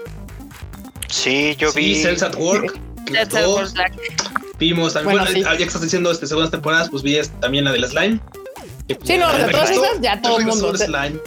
Sí, 1.09 1.57
yo 1.57 1.73
vi. 1.73 1.95
Cells 1.95 2.23
at 2.23 2.37
Work. 2.37 2.79
Vimos 4.59 4.93
también, 4.93 5.25
bueno, 5.25 5.33
ya 5.33 5.57
que 5.57 5.65
estás 5.65 5.81
diciendo 5.81 6.11
este, 6.11 6.27
segundas 6.27 6.51
temporadas, 6.51 6.91
pues 6.91 7.03
vi 7.03 7.19
también 7.41 7.65
la 7.65 7.73
de 7.73 7.79
la 7.79 7.89
slime. 7.89 8.21
sí, 9.05 9.17
no, 9.17 9.33
de 9.33 9.51
todas 9.51 9.71
esas 9.71 10.03
ya 10.03 10.21
todo 10.21 10.39
el 10.39 10.45
mundo. 10.45 10.77
Slime. 10.77 11.19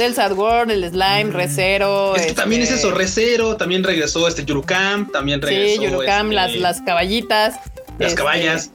El 0.00 0.14
Sad 0.14 0.32
World, 0.32 0.70
el 0.70 0.88
Slime, 0.88 1.26
mm. 1.26 1.32
Recero. 1.32 2.16
Es 2.16 2.26
que 2.26 2.32
también 2.34 2.62
es 2.62 2.70
eso, 2.70 2.88
este 2.88 2.98
Recero, 2.98 3.56
también 3.56 3.84
regresó 3.84 4.26
este 4.28 4.44
Yurukam, 4.44 5.10
también 5.10 5.42
regresó. 5.42 5.80
Sí, 5.80 5.86
Yurukam, 5.86 6.30
las, 6.30 6.48
este, 6.48 6.60
las 6.60 6.80
caballitas. 6.82 7.56
Las 7.98 8.10
este, 8.10 8.14
caballas. 8.14 8.70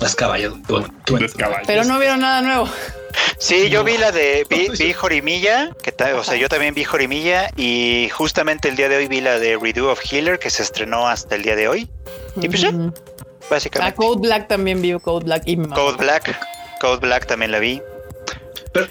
Las 0.00 0.14
caballas. 0.14 0.52
Pero 1.66 1.84
no 1.84 1.98
vieron 1.98 2.20
nada 2.20 2.40
nuevo. 2.42 2.68
Sí, 3.38 3.70
yo 3.70 3.84
vi 3.84 3.96
la 3.98 4.12
de 4.12 4.46
vi, 4.48 4.92
Jorimilla, 4.92 5.70
que 5.82 5.94
o 6.12 6.24
sea, 6.24 6.36
yo 6.36 6.48
también 6.48 6.74
vi 6.74 6.84
Jorimilla 6.84 7.50
y 7.56 8.08
justamente 8.12 8.68
el 8.68 8.76
día 8.76 8.88
de 8.88 8.96
hoy 8.96 9.08
vi 9.08 9.20
la 9.20 9.38
de 9.38 9.58
Redo 9.58 9.90
of 9.90 10.00
Healer 10.10 10.38
que 10.38 10.50
se 10.50 10.62
estrenó 10.62 11.08
hasta 11.08 11.36
el 11.36 11.42
día 11.42 11.56
de 11.56 11.68
hoy. 11.68 11.90
Y 12.40 12.48
pues 12.48 12.60
ya, 12.60 12.72
básicamente. 13.50 13.94
A 13.94 13.94
Code 13.94 14.20
Black 14.20 14.48
también 14.48 14.82
vi 14.82 14.92
Code 14.98 15.24
Black 15.24 15.42
y 15.46 15.56
Code 15.56 15.96
Black, 15.96 16.38
Code 16.80 17.00
Black 17.00 17.26
también 17.26 17.50
la 17.52 17.58
vi. 17.58 17.82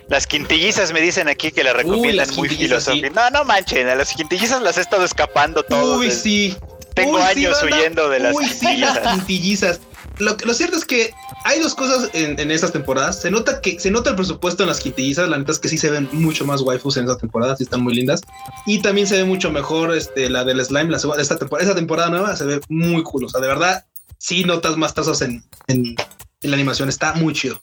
Las 0.07 0.27
quintillizas 0.27 0.91
me 0.93 1.01
dicen 1.01 1.27
aquí 1.27 1.51
que 1.51 1.63
la 1.63 1.73
recomiendan 1.73 2.27
muy 2.35 2.49
filosófica. 2.49 3.09
No, 3.09 3.29
no 3.29 3.43
manchen, 3.45 3.87
a 3.87 3.95
las 3.95 4.13
quintillizas 4.13 4.61
las 4.61 4.77
he 4.77 4.81
estado 4.81 5.05
escapando 5.05 5.63
todo. 5.63 5.99
Uy, 5.99 6.11
sí. 6.11 6.55
Tengo 6.93 7.17
años 7.17 7.61
huyendo 7.63 8.09
de 8.09 8.19
las 8.19 8.35
Uy, 8.35 8.45
quintillizas. 8.45 8.93
Sí, 8.93 8.99
las 9.03 9.15
quintillizas. 9.15 9.79
Lo, 10.17 10.35
lo, 10.43 10.53
cierto 10.53 10.77
es 10.77 10.83
que 10.83 11.13
hay 11.45 11.61
dos 11.61 11.73
cosas 11.75 12.09
en, 12.13 12.37
en, 12.37 12.51
estas 12.51 12.73
temporadas. 12.73 13.21
Se 13.21 13.31
nota 13.31 13.61
que 13.61 13.79
se 13.79 13.89
nota 13.89 14.09
el 14.09 14.17
presupuesto 14.17 14.63
en 14.63 14.69
las 14.69 14.81
quintillizas. 14.81 15.29
La 15.29 15.37
neta 15.37 15.53
es 15.53 15.59
que 15.59 15.69
sí 15.69 15.77
se 15.77 15.89
ven 15.89 16.09
mucho 16.11 16.45
más 16.45 16.59
waifus 16.61 16.97
en 16.97 17.05
esta 17.05 17.17
temporada. 17.17 17.55
Sí 17.55 17.63
están 17.63 17.81
muy 17.81 17.93
lindas. 17.93 18.21
Y 18.65 18.81
también 18.81 19.07
se 19.07 19.15
ve 19.15 19.23
mucho 19.23 19.49
mejor 19.49 19.95
este, 19.95 20.29
la 20.29 20.43
del 20.43 20.63
slime. 20.63 20.89
La, 20.89 20.97
esta, 20.97 21.37
temporada, 21.37 21.63
esta 21.63 21.75
temporada 21.75 22.09
nueva 22.09 22.35
se 22.35 22.43
ve 22.43 22.59
muy 22.67 23.01
cool. 23.03 23.23
O 23.25 23.29
sea, 23.29 23.39
de 23.39 23.47
verdad, 23.47 23.85
sí 24.17 24.43
notas 24.43 24.75
más 24.75 24.93
tazas 24.93 25.21
en, 25.21 25.41
en, 25.67 25.95
la 26.41 26.55
animación. 26.55 26.89
Está 26.89 27.13
muy 27.13 27.33
chido. 27.33 27.61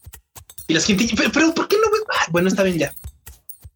Y 0.68 0.74
las 0.74 0.84
quintillizas, 0.84 1.30
pero, 1.32 1.54
¿por 1.54 1.68
qué 1.68 1.76
no? 1.76 1.88
bueno, 2.30 2.48
está 2.48 2.62
bien 2.62 2.78
ya. 2.78 2.92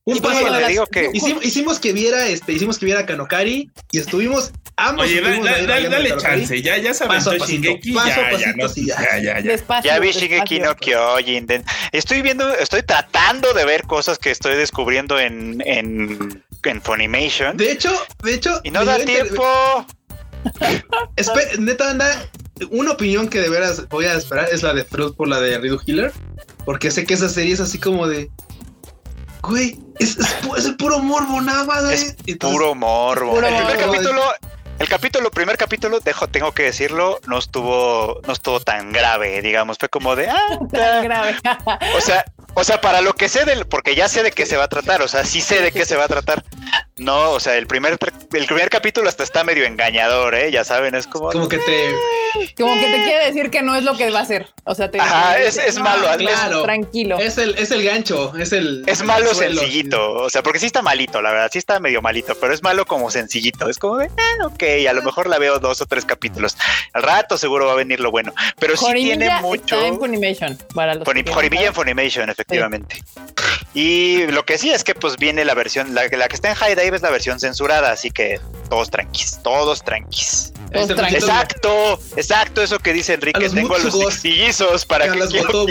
Un 0.05 0.19
paso 0.21 0.49
le 0.49 0.69
digo 0.69 0.87
que 0.87 1.11
hicimos, 1.13 1.45
hicimos, 1.45 1.79
que 1.79 1.93
viera 1.93 2.27
este, 2.27 2.53
hicimos 2.53 2.79
que 2.79 2.87
viera 2.87 3.07
Kanokari 3.07 3.71
y 3.93 3.99
estuvimos 3.99 4.51
ambos. 4.77 5.07
Oye, 5.07 5.21
dale 5.21 6.17
chance, 6.17 6.63
ya, 6.63 6.79
ya 6.79 6.95
sabes, 6.95 7.25
paso, 7.25 7.47
Shingeki, 7.47 7.93
paso, 7.93 8.21
ya, 8.33 8.55
ya, 8.57 9.19
ya, 9.21 9.41
ya, 9.41 9.83
ya, 9.83 9.99
vi 10.01 10.11
Shingeki 10.11 10.61
no 10.61 10.75
Kyojin. 10.75 11.47
Estoy 11.93 12.23
viendo, 12.23 12.53
estoy 12.55 12.83
tratando 12.83 13.53
de 13.53 13.65
ver 13.65 13.83
cosas 13.85 14.19
que 14.19 14.31
estoy 14.31 14.57
descubriendo 14.57 15.21
en, 15.21 15.63
en, 15.67 16.43
en 16.65 16.83
Funimation. 16.83 17.57
De 17.57 17.71
hecho, 17.71 17.93
de 18.25 18.35
hecho. 18.35 18.61
Y 18.65 18.71
no 18.71 18.85
da 18.85 18.99
tiempo. 18.99 19.87
neta, 21.59 21.91
anda, 21.91 22.27
una 22.71 22.93
opinión 22.93 23.29
que 23.29 23.41
de 23.41 23.51
veras 23.51 23.89
voy 23.89 24.07
a 24.07 24.15
esperar 24.15 24.49
es 24.51 24.63
la 24.63 24.73
de 24.73 24.85
Fruit 24.85 25.15
por 25.15 25.29
la 25.29 25.41
de 25.41 25.59
Ridu 25.59 25.79
Healer. 25.87 26.13
Porque 26.65 26.91
sé 26.91 27.05
que 27.05 27.15
esa 27.15 27.29
serie 27.29 27.55
es 27.55 27.61
así 27.61 27.79
como 27.79 28.07
de 28.07 28.31
güey, 29.43 29.79
es, 29.99 30.19
es, 30.19 30.65
el 30.67 30.77
puro 30.77 30.99
morbo, 31.01 31.41
nada 31.41 31.65
más, 31.65 31.85
Es 31.85 32.15
puro 32.39 32.75
morbo. 32.75 33.39
el 33.39 33.57
primer 33.57 33.79
capítulo, 33.79 34.23
el 34.79 34.89
capítulo, 34.89 35.31
primer 35.31 35.57
capítulo, 35.57 36.01
dejo, 36.01 36.29
tengo 36.29 36.53
que 36.53 36.65
decirlo, 36.65 37.21
no 37.27 37.39
estuvo, 37.39 38.21
no 38.27 38.33
estuvo 38.33 38.61
tan 38.61 38.93
grave, 38.93 39.43
digamos, 39.43 39.79
fue 39.79 39.89
como 39.89 40.17
de, 40.17 40.29
ah, 40.29 40.59
tan 40.73 41.05
grave. 41.05 41.37
o 41.97 42.01
sea, 42.01 42.25
o 42.55 42.65
sea, 42.65 42.81
para 42.81 43.01
lo 43.01 43.15
que 43.15 43.29
sé 43.29 43.45
del, 43.45 43.67
porque 43.67 43.95
ya 43.95 44.09
sé 44.09 44.23
de 44.23 44.33
qué 44.33 44.47
se 44.47 44.57
va 44.57 44.65
a 44.65 44.69
tratar, 44.69 45.03
o 45.03 45.09
sea, 45.09 45.25
sí 45.25 45.41
sé 45.41 45.61
de 45.61 45.73
qué 45.73 45.85
se 45.85 45.97
va 45.97 46.05
a 46.05 46.09
tratar. 46.09 46.45
No, 46.97 47.31
o 47.31 47.41
sea, 47.41 47.57
el 47.57 47.67
primer, 47.67 47.97
el 48.33 48.47
primer 48.47 48.69
capítulo 48.69 49.09
hasta 49.09 49.23
está 49.23 49.43
medio 49.43 49.65
engañador, 49.65 50.35
¿eh? 50.35 50.51
Ya 50.51 50.65
saben, 50.65 50.95
es 50.95 51.07
como... 51.07 51.31
Como 51.31 51.49
que 51.49 51.57
te... 51.59 51.95
Como 52.57 52.75
que 52.75 52.87
te 52.87 53.03
quiere 53.03 53.27
decir 53.27 53.51
que 53.51 53.63
no 53.63 53.75
es 53.75 53.85
lo 53.85 53.97
que 53.97 54.11
va 54.11 54.21
a 54.21 54.25
ser. 54.27 54.49
O 54.65 54.75
sea, 54.75 54.91
te... 54.91 55.01
Ajá, 55.01 55.39
es, 55.39 55.57
es 55.57 55.79
malo. 55.79 56.07
Claro. 56.19 56.63
tranquilo. 56.63 57.19
Es 57.19 57.39
el, 57.39 57.57
es 57.57 57.71
el 57.71 57.83
gancho, 57.83 58.37
es 58.37 58.53
el... 58.53 58.85
Es 58.87 59.03
malo 59.03 59.35
sencillito, 59.35 60.13
o 60.13 60.31
sea, 60.31 60.43
porque 60.43 60.59
sí 60.59 60.67
está 60.67 60.83
malito, 60.83 61.23
la 61.23 61.31
verdad, 61.31 61.51
sí 61.51 61.59
está 61.59 61.81
medio 61.81 62.03
malito, 62.03 62.35
pero 62.39 62.53
es 62.53 62.63
malo 62.63 62.85
como 62.85 63.11
sencillito. 63.11 63.69
Es 63.69 63.79
como 63.79 63.97
de, 63.97 64.11
ah, 64.17 64.47
ok, 64.47 64.63
a 64.89 64.93
lo 64.93 65.03
mejor 65.03 65.27
la 65.29 65.39
veo 65.39 65.59
dos 65.59 65.81
o 65.81 65.87
tres 65.87 66.05
capítulos. 66.05 66.57
Al 66.93 67.03
rato 67.03 67.39
seguro 67.39 67.67
va 67.67 67.73
a 67.73 67.77
venir 67.77 68.01
lo 68.01 68.11
bueno, 68.11 68.35
pero 68.59 68.77
sí 68.77 68.85
tiene 68.93 69.41
mucho... 69.41 69.77
Está 69.77 69.89
en 69.89 69.99
Funimation, 69.99 70.59
para 70.75 70.95
los 70.95 71.09
Jorimilla 71.09 71.69
en 71.69 71.75
Funimation, 71.75 72.29
efectivamente. 72.29 73.03
Y 73.73 74.27
lo 74.27 74.45
que 74.45 74.59
sí 74.59 74.71
es 74.71 74.83
que 74.83 74.95
pues 74.95 75.17
viene 75.17 75.45
la 75.45 75.55
versión, 75.55 75.95
la, 75.95 76.03
la 76.09 76.29
que 76.29 76.35
está 76.35 76.49
en 76.51 76.57
High 76.57 76.75
Dive 76.75 76.97
es 76.97 77.03
la 77.03 77.11
versión 77.11 77.39
censurada, 77.39 77.93
así 77.93 78.11
que 78.11 78.41
todos 78.71 78.91
tranquis, 78.91 79.39
todos 79.43 79.83
tranquis. 79.85 80.53
exacto, 80.73 81.99
exacto, 82.17 82.63
eso 82.63 82.79
que 82.79 82.93
dice 82.93 83.15
Enrique, 83.15 83.51
tengo 83.51 83.75
a 83.75 83.79
los 83.81 83.93
sixtillizos, 83.93 84.87
¿para 84.87 85.11
qué, 85.11 85.19
quiero? 85.29 85.67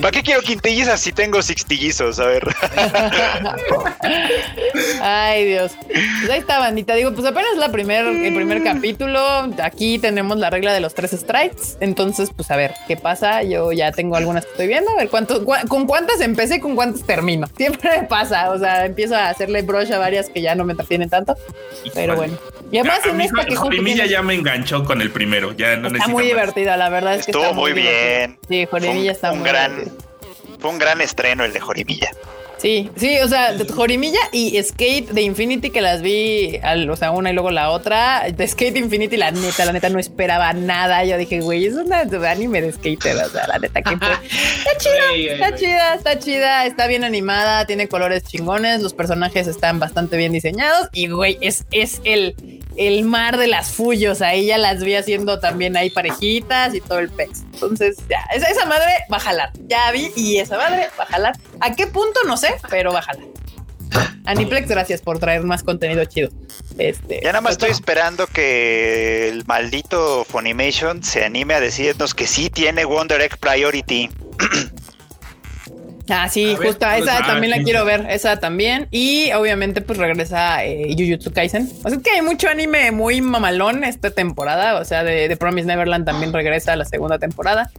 ¿para 0.00 0.10
qué 0.10 0.22
quiero 0.22 0.40
quintillizas 0.40 1.00
si 1.00 1.12
tengo 1.12 1.42
sixtillizos? 1.42 2.18
A 2.18 2.26
ver. 2.26 2.48
Ay, 5.02 5.44
Dios. 5.44 5.72
Pues 5.86 6.30
ahí 6.30 6.38
está, 6.38 6.58
bandita. 6.58 6.94
Digo, 6.94 7.12
pues 7.12 7.26
apenas 7.26 7.56
la 7.56 7.70
primer, 7.70 8.06
el 8.06 8.34
primer 8.34 8.62
capítulo. 8.64 9.20
Aquí 9.62 9.98
tenemos 9.98 10.38
la 10.38 10.48
regla 10.48 10.72
de 10.72 10.80
los 10.80 10.94
tres 10.94 11.10
strikes. 11.10 11.76
Entonces, 11.80 12.30
pues 12.34 12.50
a 12.50 12.56
ver 12.56 12.72
qué 12.88 12.96
pasa. 12.96 13.42
Yo 13.42 13.72
ya 13.72 13.92
tengo 13.92 14.16
algunas 14.16 14.44
que 14.46 14.52
estoy 14.52 14.66
viendo. 14.68 14.90
A 14.92 14.96
ver 14.96 15.10
cuántos, 15.10 15.42
con 15.68 15.86
cuántas 15.86 16.20
empecé 16.20 16.56
y 16.56 16.60
con 16.60 16.74
cuántas 16.74 17.02
termino. 17.22 17.46
Siempre 17.56 18.00
me 18.00 18.06
pasa. 18.06 18.50
O 18.50 18.58
sea, 18.58 18.84
empiezo 18.84 19.16
a 19.16 19.28
hacerle 19.28 19.62
brush 19.62 19.92
a 19.92 19.98
varias 19.98 20.28
que 20.28 20.42
ya 20.42 20.54
no 20.54 20.64
me 20.64 20.72
entretienen 20.72 21.08
tanto. 21.08 21.36
Pero 21.94 22.16
bueno. 22.16 22.36
Y 22.70 22.78
además 22.78 23.00
en 23.04 23.20
esta 23.20 23.44
que 23.44 23.54
Jorimilla 23.54 24.06
ya 24.06 24.22
me 24.22 24.34
enganchó 24.34 24.84
con 24.84 25.00
el 25.00 25.10
primero. 25.10 25.52
Ya 25.52 25.76
no 25.76 25.88
está 25.88 26.08
muy 26.08 26.24
divertida, 26.24 26.76
la 26.76 26.88
verdad 26.88 27.14
es 27.16 27.26
que 27.26 27.32
estuvo 27.32 27.52
muy, 27.52 27.72
bien. 27.72 28.38
Sí, 28.48 28.66
Jorimilla 28.66 29.12
está 29.12 29.32
un 29.32 29.40
muy 29.40 29.48
gran, 29.48 29.92
Fue 30.58 30.70
un 30.70 30.78
gran 30.78 31.00
estreno 31.00 31.44
el 31.44 31.52
de 31.52 31.60
Jorimilla. 31.60 32.10
Sí, 32.62 32.88
sí, 32.94 33.18
o 33.18 33.26
sea, 33.26 33.56
Jorimilla 33.74 34.20
y 34.30 34.62
Skate 34.62 35.10
de 35.10 35.22
Infinity 35.22 35.70
que 35.70 35.80
las 35.80 36.00
vi, 36.00 36.60
al, 36.62 36.88
o 36.88 36.94
sea, 36.94 37.10
una 37.10 37.30
y 37.30 37.32
luego 37.32 37.50
la 37.50 37.70
otra. 37.70 38.22
De 38.32 38.46
Skate 38.46 38.76
Infinity, 38.76 39.16
la 39.16 39.32
neta, 39.32 39.64
la 39.64 39.72
neta 39.72 39.88
no 39.88 39.98
esperaba 39.98 40.52
nada. 40.52 41.04
Yo 41.04 41.18
dije, 41.18 41.40
güey, 41.40 41.66
es 41.66 41.74
una 41.74 42.02
anime 42.30 42.62
de 42.62 42.72
skater, 42.72 43.16
o 43.16 43.28
sea, 43.30 43.48
la 43.48 43.58
neta 43.58 43.82
que 43.82 43.96
fue. 43.96 44.06
Está 44.12 44.78
chida, 44.78 45.32
está 45.32 45.56
chida, 45.56 45.94
está 45.94 46.18
chida, 46.20 46.66
está 46.66 46.86
bien 46.86 47.02
animada, 47.02 47.66
tiene 47.66 47.88
colores 47.88 48.22
chingones, 48.22 48.80
los 48.80 48.94
personajes 48.94 49.48
están 49.48 49.80
bastante 49.80 50.16
bien 50.16 50.30
diseñados 50.30 50.88
y, 50.92 51.08
güey, 51.08 51.38
es, 51.40 51.64
es 51.72 52.00
el, 52.04 52.61
el 52.76 53.04
mar 53.04 53.36
de 53.36 53.46
las 53.46 53.72
fullos. 53.72 54.22
Ahí 54.22 54.46
ya 54.46 54.58
las 54.58 54.82
vi 54.82 54.94
haciendo 54.94 55.40
también 55.40 55.76
ahí 55.76 55.90
parejitas 55.90 56.74
y 56.74 56.80
todo 56.80 56.98
el 56.98 57.10
pez. 57.10 57.44
Entonces, 57.52 57.96
ya, 58.08 58.20
esa, 58.34 58.46
esa 58.46 58.66
madre 58.66 58.92
va 59.12 59.16
a 59.16 59.20
jalar. 59.20 59.52
Ya 59.66 59.90
vi 59.92 60.10
y 60.16 60.38
esa 60.38 60.56
madre 60.56 60.88
va 60.98 61.04
a 61.04 61.06
jalar. 61.06 61.38
¿A 61.60 61.74
qué 61.74 61.86
punto? 61.86 62.20
No 62.26 62.36
sé, 62.36 62.54
pero 62.70 62.92
bájala. 62.92 63.22
Aniplex, 64.24 64.68
gracias 64.68 65.02
por 65.02 65.18
traer 65.18 65.42
más 65.42 65.62
contenido 65.62 66.04
chido. 66.04 66.30
Este, 66.78 67.20
ya 67.22 67.28
nada 67.28 67.40
más 67.40 67.52
estoy 67.52 67.70
esperando 67.70 68.26
que 68.26 69.28
el 69.28 69.44
maldito 69.46 70.24
Funimation 70.24 71.02
se 71.02 71.24
anime 71.24 71.54
a 71.54 71.60
decirnos 71.60 72.14
que 72.14 72.26
sí 72.26 72.48
tiene 72.48 72.84
Wonder 72.84 73.20
Egg 73.20 73.38
Priority. 73.38 74.10
Ah, 76.12 76.28
sí, 76.28 76.54
justo 76.56 76.86
esa 76.90 77.26
también 77.26 77.50
la 77.50 77.62
quiero 77.62 77.84
ver, 77.84 78.06
esa 78.10 78.38
también. 78.38 78.86
Y 78.90 79.32
obviamente, 79.32 79.80
pues 79.80 79.98
regresa 79.98 80.64
eh, 80.64 80.94
Jujutsu 80.96 81.32
Kaisen. 81.32 81.70
O 81.82 81.88
sea, 81.88 81.98
es 81.98 82.02
que 82.04 82.10
hay 82.10 82.22
mucho 82.22 82.48
anime 82.48 82.92
muy 82.92 83.20
mamalón 83.20 83.82
esta 83.84 84.10
temporada. 84.10 84.78
O 84.78 84.84
sea, 84.84 85.04
de, 85.04 85.28
de 85.28 85.36
Promise 85.36 85.66
Neverland 85.66 86.04
también 86.04 86.32
regresa 86.32 86.74
a 86.74 86.76
la 86.76 86.84
segunda 86.84 87.18
temporada 87.18 87.70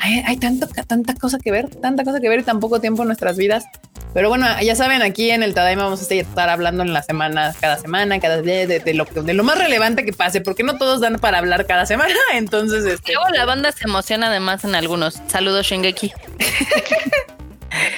hay, 0.00 0.36
tanto, 0.36 0.66
tanta 0.86 1.14
cosa 1.14 1.38
que 1.38 1.50
ver, 1.50 1.68
tanta 1.68 2.04
cosa 2.04 2.20
que 2.20 2.28
ver 2.28 2.40
y 2.40 2.42
tan 2.42 2.60
poco 2.60 2.80
tiempo 2.80 3.02
en 3.02 3.08
nuestras 3.08 3.36
vidas. 3.36 3.64
Pero 4.12 4.28
bueno, 4.28 4.46
ya 4.60 4.76
saben, 4.76 5.02
aquí 5.02 5.30
en 5.30 5.42
el 5.42 5.54
Tadaima 5.54 5.84
vamos 5.84 6.08
a 6.08 6.14
estar 6.14 6.48
hablando 6.48 6.82
en 6.82 6.92
la 6.92 7.02
semana, 7.02 7.54
cada 7.60 7.78
semana, 7.78 8.20
cada 8.20 8.42
día, 8.42 8.66
de, 8.66 8.94
lo, 8.94 9.04
de 9.04 9.34
lo 9.34 9.44
más 9.44 9.58
relevante 9.58 10.04
que 10.04 10.12
pase, 10.12 10.40
porque 10.40 10.62
no 10.62 10.76
todos 10.76 11.00
dan 11.00 11.18
para 11.18 11.38
hablar 11.38 11.66
cada 11.66 11.86
semana. 11.86 12.14
Entonces, 12.34 12.84
este. 12.84 13.12
Luego 13.14 13.30
la 13.30 13.44
banda 13.44 13.72
se 13.72 13.84
emociona 13.84 14.28
además 14.28 14.64
en 14.64 14.74
algunos. 14.74 15.20
Saludos, 15.26 15.66
Shingeki. 15.66 16.12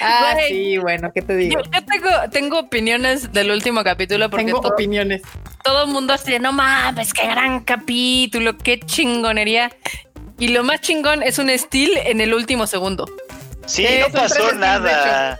ah, 0.03 0.37
sí, 0.49 0.79
bueno, 0.79 1.11
¿qué 1.15 1.23
te 1.23 1.37
digo? 1.37 1.61
Yo, 1.61 1.71
tengo, 1.85 2.09
tengo 2.31 2.59
opiniones 2.61 3.33
del 3.33 3.51
último 3.51 3.85
capítulo 3.85 4.31
porque 4.31 4.47
tengo 4.47 4.61
opiniones. 4.61 5.23
Todo 5.63 5.85
el 5.85 5.91
mundo 5.91 6.13
así, 6.13 6.39
no 6.39 6.53
mames, 6.53 7.13
qué 7.13 7.27
gran 7.27 7.61
capítulo, 7.61 8.57
qué 8.59 8.81
chingonería. 8.81 9.73
Y 10.39 10.49
lo 10.49 10.65
más 10.65 10.81
chingón 10.81 11.23
es 11.23 11.39
un 11.39 11.51
steel 11.57 11.97
en 12.05 12.21
el 12.21 12.35
último 12.35 12.67
segundo. 12.67 13.07
Sí, 13.67 13.87
no 14.01 14.13
pasó 14.13 14.53
nada. 14.53 15.39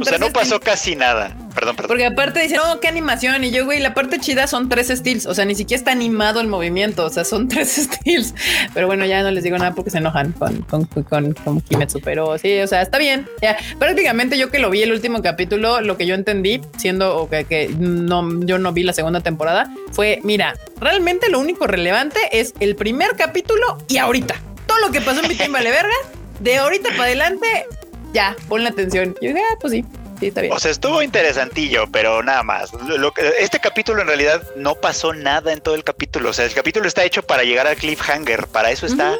O 0.00 0.04
sea, 0.04 0.18
no 0.18 0.30
pasó 0.30 0.60
casi 0.60 0.96
nada. 0.96 1.36
Perdón, 1.54 1.76
perdón. 1.76 1.88
Porque 1.88 2.06
aparte 2.06 2.40
dicen, 2.40 2.58
no, 2.58 2.80
qué 2.80 2.88
animación. 2.88 3.42
Y 3.44 3.50
yo, 3.50 3.64
güey, 3.64 3.80
la 3.80 3.94
parte 3.94 4.18
chida 4.18 4.46
son 4.46 4.68
tres 4.68 4.88
steals. 4.88 5.26
O 5.26 5.34
sea, 5.34 5.44
ni 5.44 5.54
siquiera 5.54 5.78
está 5.78 5.92
animado 5.92 6.40
el 6.40 6.46
movimiento. 6.46 7.04
O 7.04 7.10
sea, 7.10 7.24
son 7.24 7.48
tres 7.48 7.88
steals. 7.90 8.34
Pero 8.72 8.86
bueno, 8.86 9.04
ya 9.04 9.22
no 9.22 9.30
les 9.30 9.44
digo 9.44 9.58
nada 9.58 9.74
porque 9.74 9.90
se 9.90 9.98
enojan 9.98 10.32
con, 10.32 10.62
con, 10.62 10.84
con, 10.84 11.32
con 11.34 11.60
Kimetsu. 11.60 12.00
Pero 12.00 12.38
sí, 12.38 12.60
o 12.60 12.66
sea, 12.66 12.82
está 12.82 12.98
bien. 12.98 13.28
Ya, 13.42 13.56
prácticamente 13.78 14.38
yo 14.38 14.50
que 14.50 14.58
lo 14.58 14.70
vi 14.70 14.82
el 14.82 14.92
último 14.92 15.22
capítulo, 15.22 15.80
lo 15.80 15.96
que 15.96 16.06
yo 16.06 16.14
entendí, 16.14 16.60
siendo 16.76 17.16
o 17.16 17.28
que, 17.28 17.44
que 17.44 17.68
no, 17.68 18.40
yo 18.44 18.58
no 18.58 18.72
vi 18.72 18.82
la 18.82 18.92
segunda 18.92 19.20
temporada, 19.20 19.72
fue: 19.92 20.20
mira, 20.22 20.54
realmente 20.80 21.30
lo 21.30 21.40
único 21.40 21.66
relevante 21.66 22.20
es 22.32 22.54
el 22.60 22.76
primer 22.76 23.16
capítulo 23.16 23.78
y 23.88 23.98
ahorita. 23.98 24.36
Todo 24.66 24.78
lo 24.78 24.92
que 24.92 25.00
pasó 25.00 25.20
en 25.20 25.28
Bitcoin 25.28 25.52
vale 25.52 25.70
verga. 25.70 25.94
De 26.38 26.56
ahorita 26.56 26.90
para 26.90 27.04
adelante, 27.04 27.66
ya, 28.12 28.36
pon 28.48 28.64
la 28.64 28.70
atención. 28.70 29.16
Y 29.20 29.26
yo 29.28 29.34
dije, 29.34 29.44
ah, 29.50 29.56
pues 29.60 29.72
sí. 29.72 29.84
sí, 30.18 30.26
está 30.28 30.40
bien. 30.42 30.52
O 30.52 30.58
sea, 30.58 30.70
estuvo 30.70 31.02
interesantillo, 31.02 31.86
pero 31.90 32.22
nada 32.22 32.42
más. 32.42 32.72
Lo 32.72 33.12
que- 33.12 33.32
este 33.38 33.58
capítulo 33.60 34.02
en 34.02 34.08
realidad 34.08 34.42
no 34.56 34.74
pasó 34.74 35.12
nada 35.12 35.52
en 35.52 35.60
todo 35.60 35.74
el 35.74 35.84
capítulo. 35.84 36.30
O 36.30 36.32
sea, 36.32 36.44
el 36.44 36.52
capítulo 36.54 36.86
está 36.88 37.04
hecho 37.04 37.22
para 37.22 37.42
llegar 37.44 37.66
al 37.66 37.76
cliffhanger. 37.76 38.46
Para 38.48 38.70
eso 38.70 38.86
está. 38.86 39.18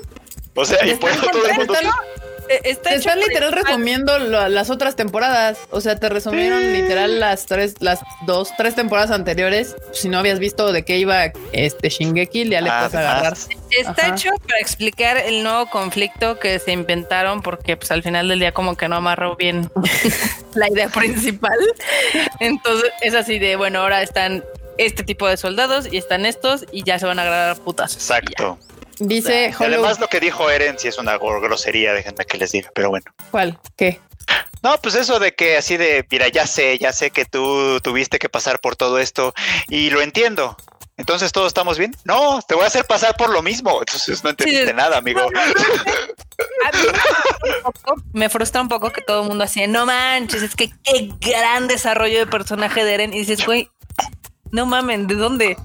O 0.54 0.64
sea, 0.64 0.84
y 0.86 0.94
por 0.96 1.10
eso 1.10 1.22
todo 1.30 1.46
el 1.46 1.54
mundo. 1.56 1.74
Están- 2.50 2.64
Eh, 2.64 2.70
Está 2.70 2.94
están 2.94 3.20
literal 3.20 3.52
resumiendo 3.52 4.18
las 4.18 4.70
otras 4.70 4.96
temporadas. 4.96 5.58
O 5.70 5.80
sea, 5.80 5.96
te 5.96 6.08
resumieron 6.08 6.72
literal 6.72 7.20
las 7.20 7.46
tres, 7.46 7.74
las 7.80 8.00
dos, 8.26 8.50
tres 8.56 8.74
temporadas 8.74 9.10
anteriores. 9.12 9.76
Si 9.92 10.08
no 10.08 10.18
habías 10.18 10.38
visto 10.40 10.72
de 10.72 10.84
qué 10.84 10.98
iba 10.98 11.26
este 11.52 11.88
Shingeki, 11.88 12.48
ya 12.48 12.60
le 12.60 12.70
Ah, 12.70 12.78
puedes 12.80 12.94
agarrar. 12.96 13.36
Está 13.70 13.90
Ajá. 14.06 14.14
hecho 14.14 14.30
para 14.48 14.58
explicar 14.60 15.16
el 15.16 15.42
nuevo 15.44 15.66
conflicto 15.70 16.38
que 16.40 16.58
se 16.58 16.72
inventaron 16.72 17.40
porque 17.42 17.76
pues 17.76 17.90
al 17.92 18.02
final 18.02 18.28
del 18.28 18.40
día 18.40 18.52
como 18.52 18.76
que 18.76 18.88
no 18.88 18.96
amarró 18.96 19.36
bien 19.36 19.70
la 20.54 20.68
idea 20.68 20.88
principal. 20.88 21.58
Entonces 22.40 22.90
es 23.00 23.14
así 23.14 23.38
de, 23.38 23.56
bueno, 23.56 23.80
ahora 23.80 24.02
están 24.02 24.44
este 24.78 25.04
tipo 25.04 25.28
de 25.28 25.36
soldados 25.36 25.86
y 25.92 25.98
están 25.98 26.26
estos 26.26 26.64
y 26.72 26.82
ya 26.84 26.98
se 26.98 27.06
van 27.06 27.18
a 27.18 27.22
agarrar 27.22 27.58
putas. 27.58 27.94
Exacto. 27.94 28.58
Dice 29.00 29.48
Y 29.50 29.54
Hollow. 29.54 29.78
además, 29.78 29.98
lo 29.98 30.08
que 30.08 30.20
dijo 30.20 30.50
Eren 30.50 30.78
sí 30.78 30.88
es 30.88 30.98
una 30.98 31.16
grosería, 31.16 31.92
déjenme 31.94 32.24
que 32.26 32.36
les 32.38 32.52
diga, 32.52 32.70
pero 32.74 32.90
bueno. 32.90 33.06
¿Cuál? 33.30 33.58
¿Qué? 33.76 33.98
No, 34.62 34.78
pues 34.80 34.94
eso 34.94 35.18
de 35.18 35.34
que 35.34 35.56
así 35.56 35.76
de, 35.78 36.06
mira, 36.10 36.28
ya 36.28 36.46
sé, 36.46 36.78
ya 36.78 36.92
sé 36.92 37.10
que 37.10 37.24
tú 37.24 37.80
tuviste 37.80 38.18
que 38.18 38.28
pasar 38.28 38.60
por 38.60 38.76
todo 38.76 38.98
esto 38.98 39.32
y 39.68 39.88
lo 39.90 40.02
entiendo. 40.02 40.56
Entonces 40.98 41.32
todos 41.32 41.46
estamos 41.46 41.78
bien. 41.78 41.96
No, 42.04 42.40
te 42.46 42.54
voy 42.54 42.64
a 42.64 42.66
hacer 42.66 42.84
pasar 42.84 43.16
por 43.16 43.30
lo 43.30 43.40
mismo. 43.42 43.78
Entonces 43.80 44.22
no 44.22 44.28
entendiste 44.30 44.66
Sí. 44.68 44.72
nada, 44.74 44.98
amigo. 44.98 45.22
A 46.66 46.72
mí 46.76 46.82
me 46.84 46.92
frustra 46.92 47.56
un 47.64 47.72
poco- 47.72 48.02
Me 48.12 48.28
frustra 48.28 48.60
un 48.60 48.68
poco 48.68 48.92
que 48.92 49.00
todo 49.00 49.22
el 49.22 49.28
mundo 49.28 49.44
así, 49.44 49.66
no 49.66 49.86
manches, 49.86 50.42
es 50.42 50.54
que 50.54 50.70
qué 50.84 51.10
gran 51.20 51.68
desarrollo 51.68 52.18
de 52.18 52.26
personaje 52.26 52.84
de 52.84 52.94
Eren. 52.94 53.14
Y 53.14 53.20
dices, 53.20 53.46
güey, 53.46 53.70
no 54.50 54.66
mamen, 54.66 55.06
¿de 55.06 55.14
dónde? 55.14 55.56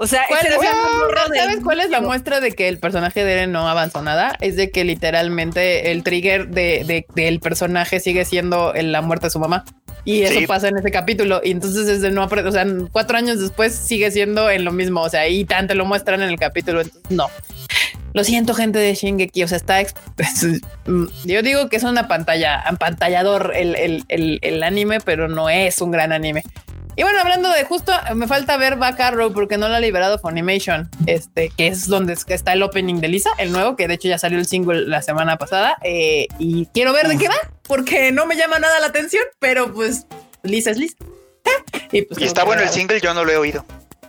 O 0.00 0.06
sea, 0.06 0.22
¿Cuál 0.28 0.40
ese 0.46 0.54
es, 0.54 0.62
era 0.62 0.70
un 0.72 0.98
morro 0.98 1.28
del- 1.28 1.40
¿Sabes 1.42 1.58
cuál 1.62 1.80
es 1.80 1.90
la 1.90 2.00
muestra 2.00 2.40
de 2.40 2.52
que 2.52 2.68
el 2.68 2.78
personaje 2.78 3.24
de 3.24 3.32
Eren 3.32 3.52
no 3.52 3.68
avanzó 3.68 4.00
nada? 4.00 4.36
Es 4.40 4.54
de 4.56 4.70
que 4.70 4.84
literalmente 4.84 5.90
el 5.90 6.04
trigger 6.04 6.48
de, 6.48 6.84
de- 6.86 7.06
del 7.16 7.40
personaje 7.40 7.98
sigue 7.98 8.24
siendo 8.24 8.72
la 8.74 9.02
muerte 9.02 9.26
de 9.26 9.30
su 9.30 9.40
mamá. 9.40 9.64
Y 10.04 10.22
eso 10.22 10.38
Sí. 10.38 10.46
pasa 10.46 10.68
en 10.68 10.78
ese 10.78 10.90
capítulo. 10.92 11.40
Y 11.44 11.50
entonces 11.50 11.86
desde 11.86 12.10
no 12.12 12.22
aprende, 12.22 12.48
o 12.48 12.52
sea, 12.52 12.64
cuatro 12.92 13.18
años 13.18 13.40
después 13.40 13.74
sigue 13.74 14.10
siendo 14.12 14.48
en 14.50 14.64
lo 14.64 14.70
mismo. 14.72 15.02
O 15.02 15.10
sea, 15.10 15.26
y 15.28 15.44
tanto 15.44 15.74
lo 15.74 15.84
muestran 15.84 16.22
en 16.22 16.28
el 16.28 16.38
capítulo. 16.38 16.80
Entonces, 16.80 17.10
no. 17.10 17.28
Lo 18.14 18.24
siento, 18.24 18.54
gente 18.54 18.78
de 18.78 18.94
Shingeki. 18.94 19.42
O 19.42 19.48
sea, 19.48 19.56
está. 19.56 19.80
Yo 21.24 21.42
digo 21.42 21.68
que 21.68 21.76
es 21.76 21.82
una 21.82 22.08
pantalla, 22.08 22.64
pantallador 22.78 23.52
el, 23.54 23.74
el, 23.76 24.04
el, 24.08 24.38
el 24.42 24.62
anime, 24.62 25.00
pero 25.00 25.28
no 25.28 25.50
es 25.50 25.80
un 25.80 25.90
gran 25.90 26.12
anime. 26.12 26.42
Y 26.98 27.02
bueno, 27.04 27.20
hablando 27.20 27.48
de 27.50 27.62
justo, 27.62 27.92
me 28.16 28.26
falta 28.26 28.56
ver 28.56 28.74
Back 28.74 28.98
Arrow 28.98 29.32
porque 29.32 29.56
no 29.56 29.68
lo 29.68 29.76
ha 29.76 29.78
liberado 29.80 30.18
Funimation, 30.18 30.90
este, 31.06 31.52
que 31.56 31.68
es 31.68 31.86
donde 31.86 32.14
está 32.26 32.52
el 32.54 32.62
opening 32.64 32.96
de 32.96 33.06
Lisa, 33.06 33.30
el 33.38 33.52
nuevo, 33.52 33.76
que 33.76 33.86
de 33.86 33.94
hecho 33.94 34.08
ya 34.08 34.18
salió 34.18 34.36
el 34.36 34.46
single 34.46 34.80
la 34.88 35.00
semana 35.00 35.36
pasada. 35.38 35.76
eh, 35.84 36.26
y 36.40 36.66
quiero 36.74 36.92
ver 36.92 37.06
de 37.06 37.16
qué 37.16 37.28
va, 37.28 37.36
porque 37.68 38.10
no 38.10 38.26
me 38.26 38.34
llama 38.34 38.58
nada 38.58 38.80
la 38.80 38.86
atención, 38.86 39.22
pero 39.38 39.72
pues 39.72 40.06
Lisa 40.42 40.72
es 40.72 40.78
Lisa. 40.78 40.96
Y, 41.92 42.02
pues, 42.02 42.20
Y 42.20 42.24
está 42.24 42.42
bueno 42.42 42.62
el 42.62 42.68
single, 42.68 43.00
yo 43.00 43.14
no 43.14 43.24
lo 43.24 43.30
he 43.30 43.36
oído. 43.36 43.64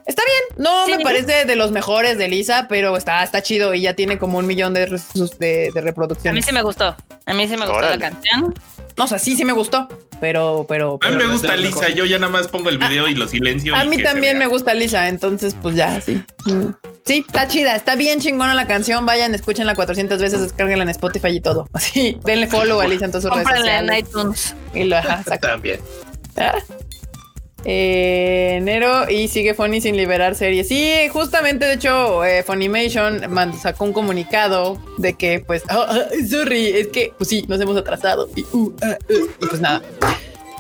Está 0.08 0.24
bien, 0.26 0.58
no 0.66 0.88
Sí. 0.88 0.98
me 0.98 1.04
parece 1.04 1.46
de 1.46 1.56
los 1.56 1.70
mejores 1.72 2.18
de 2.18 2.28
Lisa, 2.28 2.66
pero 2.68 2.98
está, 2.98 3.24
está 3.24 3.44
chido 3.44 3.76
y 3.76 3.82
ya 3.82 3.94
tiene 3.94 4.18
como 4.18 4.40
un 4.40 4.48
millón 4.48 4.74
de, 4.74 4.88
de, 4.88 4.98
de 5.40 5.70
A 5.70 5.72
mí 5.76 5.82
reproducciones. 5.82 6.44
sí 6.44 6.52
me 6.52 6.64
gustó. 6.64 6.96
A 7.30 7.34
mí 7.34 7.44
sí 7.48 7.52
me 7.52 7.58
gustó 7.66 7.74
Órale. 7.74 7.98
la 7.98 8.10
canción. 8.10 8.54
No, 8.98 9.04
o 9.06 9.08
sea, 9.08 9.20
sí, 9.20 9.36
sí 9.38 9.46
me 9.46 9.54
gustó, 9.54 9.88
pero, 10.20 10.66
pero. 10.68 11.00
A 11.02 11.10
mí 11.10 11.16
pero- 11.16 11.28
me 11.28 11.32
gusta 11.34 11.56
Lisa, 11.56 11.80
mejor. 11.80 11.94
yo 11.96 12.06
ya 12.06 12.20
nada 12.20 12.32
más 12.32 12.48
pongo 12.50 12.70
el 12.70 12.78
video 12.78 13.08
y 13.08 13.16
lo 13.16 13.28
silencio. 13.28 13.74
A 13.76 13.86
y 13.86 13.88
mí 13.88 13.96
que 13.98 14.02
se 14.04 14.10
también 14.10 14.38
vea. 14.38 14.48
me 14.48 14.52
gusta 14.52 14.74
Lisa, 14.74 15.08
entonces 15.08 15.56
pues 15.62 15.76
ya, 15.76 16.02
sí. 16.02 16.22
Mm. 16.46 16.74
Sí, 17.06 17.24
está 17.26 17.48
chida, 17.48 17.76
está 17.76 17.96
bien 17.96 18.20
chingona 18.20 18.54
la 18.54 18.68
canción. 18.68 19.06
Vayan, 19.06 19.34
escúchenla 19.34 19.74
400 19.74 20.20
veces, 20.20 20.42
descárguenla 20.42 20.84
en 20.84 20.90
Spotify 20.90 21.30
y 21.30 21.40
todo. 21.42 21.68
Así, 21.74 22.20
denle 22.26 22.48
follow 22.48 22.82
a 22.82 22.88
Lisa 22.88 23.06
en 23.06 23.12
todas 23.12 23.24
sus 23.24 23.32
redes 23.34 23.66
en 23.66 23.94
iTunes. 23.96 24.56
Y 24.74 24.84
lo 24.84 24.98
ajá. 24.98 25.24
También. 25.40 25.80
Ah. 26.36 26.54
Eh, 27.66 28.56
enero 28.58 29.10
y 29.10 29.28
sigue 29.28 29.54
Funny 29.54 29.82
sin 29.82 29.98
liberar 29.98 30.36
series. 30.36 30.68
Sí, 30.68 30.94
justamente, 31.12 31.66
de 31.66 31.74
hecho, 31.74 32.24
eh, 32.24 32.44
Funimation 32.44 33.22
sacó 33.60 33.86
un 33.86 33.94
comunicado 33.94 34.78
de 34.98 35.14
que, 35.14 35.44
pues, 35.46 35.64
sorry, 36.30 36.68
es 36.68 36.88
que, 36.88 37.14
pues 37.18 37.30
sí, 37.30 37.46
nos 37.48 37.60
hemos 37.60 37.78
atrasado. 37.78 38.30
Y, 38.36 38.44
uh, 38.54 38.68
uh, 38.68 38.74
y 39.42 39.46
pues 39.46 39.60
nada. 39.62 39.82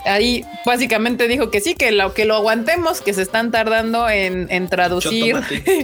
Ahí 0.06 0.46
básicamente 0.66 1.28
dijo 1.28 1.52
que 1.52 1.62
sí, 1.62 1.76
que 1.76 1.92
lo 1.92 2.14
que 2.14 2.26
lo 2.26 2.36
aguantemos, 2.36 3.02
que 3.02 3.14
se 3.14 3.22
están 3.22 3.52
tardando 3.52 4.10
en, 4.10 4.48
en 4.52 4.68
traducir, 4.70 5.36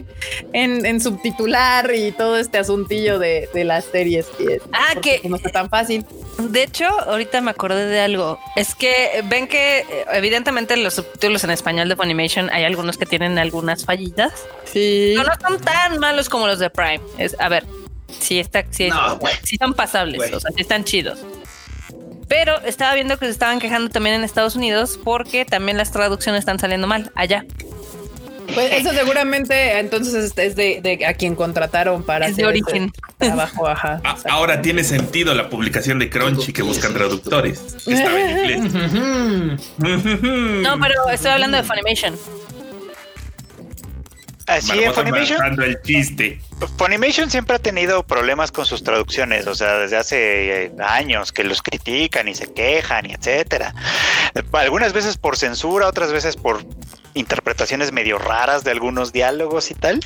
en, 0.54 0.86
en 0.86 1.02
subtitular 1.02 1.94
y 1.94 2.12
todo 2.12 2.38
este 2.38 2.58
asuntillo 2.58 3.20
de, 3.20 3.50
de 3.54 3.64
las 3.64 3.86
series. 3.86 4.28
Ah, 4.72 4.94
que- 5.02 5.20
pues, 5.22 5.30
no 5.30 5.38
está 5.38 5.50
tan 5.50 5.70
fácil. 5.70 6.06
De 6.38 6.64
hecho, 6.64 6.86
ahorita 6.86 7.40
me 7.42 7.52
acordé 7.52 7.86
de 7.86 8.00
algo. 8.02 8.40
Es 8.56 8.76
que 8.76 9.24
ven 9.26 9.48
que 9.48 9.80
eh, 9.80 9.86
evidentemente 10.14 10.76
los 10.78 10.96
subtítulos 10.96 11.44
en 11.46 11.52
español 11.52 11.88
de 11.88 11.96
Funimation 11.96 12.50
hay 12.52 12.64
algunos 12.66 12.98
que 12.98 13.06
tienen 13.06 13.38
algunas 13.40 13.86
fallitas. 13.86 14.34
Sí. 14.66 15.14
No, 15.16 15.24
no 15.24 15.32
son 15.42 15.60
tan 15.62 15.98
malos 16.00 16.28
como 16.30 16.48
los 16.48 16.60
de 16.60 16.70
Prime. 16.70 17.00
Es, 17.18 17.36
a 17.40 17.48
ver, 17.48 17.66
sí, 18.20 18.40
está, 18.40 18.66
sí, 18.70 18.90
No, 18.90 19.18
sí 19.44 19.56
son 19.58 19.74
pasables, 19.74 20.34
o 20.34 20.40
sea, 20.40 20.52
sí 20.56 20.62
están 20.62 20.84
chidos. 20.84 21.20
Pero 22.27 22.60
estaba 22.61 22.93
viendo 22.95 23.18
que 23.18 23.26
se 23.26 23.31
estaban 23.31 23.60
quejando 23.60 23.89
también 23.89 24.15
en 24.15 24.23
Estados 24.23 24.56
Unidos 24.56 24.99
porque 25.03 25.45
también 25.45 25.77
las 25.77 25.91
traducciones 25.91 26.39
están 26.39 26.60
saliendo 26.60 26.88
mal 26.88 27.11
allá. 27.15 27.45
Pues 28.53 28.72
eso 28.73 28.91
seguramente 28.93 29.80
entonces 29.80 30.31
es, 30.38 30.56
de, 30.56 30.80
de 30.81 31.03
a 31.07 31.15
quien 31.15 31.35
contrataron 31.35 32.03
para 32.03 32.27
Es 32.27 32.35
de 32.35 32.45
origen. 32.45 32.91
trabajo, 33.18 33.68
ajá. 33.68 34.02
A- 34.03 34.18
ahora 34.30 34.61
tiene 34.61 34.84
sentido 34.84 35.34
la 35.34 35.49
publicación 35.49 35.97
de 35.97 36.10
Crunchy 36.11 36.53
que 36.53 36.61
buscan 36.61 36.93
traductores. 36.93 37.76
Estaba 37.88 38.19
en 38.22 38.38
inglés. 38.38 39.60
No, 40.64 40.80
pero 40.80 41.10
estoy 41.11 41.31
hablando 41.31 41.57
de 41.57 41.64
Funimation. 41.64 42.15
Así 44.47 44.72
en 44.72 44.77
Marmota 44.77 45.01
Funimation. 45.01 45.38
marcando 45.39 45.63
el 45.63 45.81
chiste. 45.81 46.39
Funimation 46.77 47.31
siempre 47.31 47.55
ha 47.55 47.59
tenido 47.59 48.03
problemas 48.03 48.51
con 48.51 48.65
sus 48.65 48.84
traducciones, 48.84 49.47
o 49.47 49.55
sea, 49.55 49.80
desde 49.80 49.97
hace 49.97 50.65
eh, 50.65 50.72
años 50.85 51.31
que 51.31 51.43
los 51.43 51.61
critican 51.63 52.27
y 52.27 52.35
se 52.35 52.53
quejan 52.53 53.09
y 53.09 53.13
etcétera. 53.13 53.73
Algunas 54.53 54.93
veces 54.93 55.17
por 55.17 55.35
censura, 55.38 55.88
otras 55.88 56.11
veces 56.11 56.35
por 56.38 56.63
interpretaciones 57.15 57.91
medio 57.91 58.17
raras 58.19 58.63
de 58.63 58.72
algunos 58.72 59.11
diálogos 59.13 59.72
y 59.72 59.73
tal. 59.73 59.99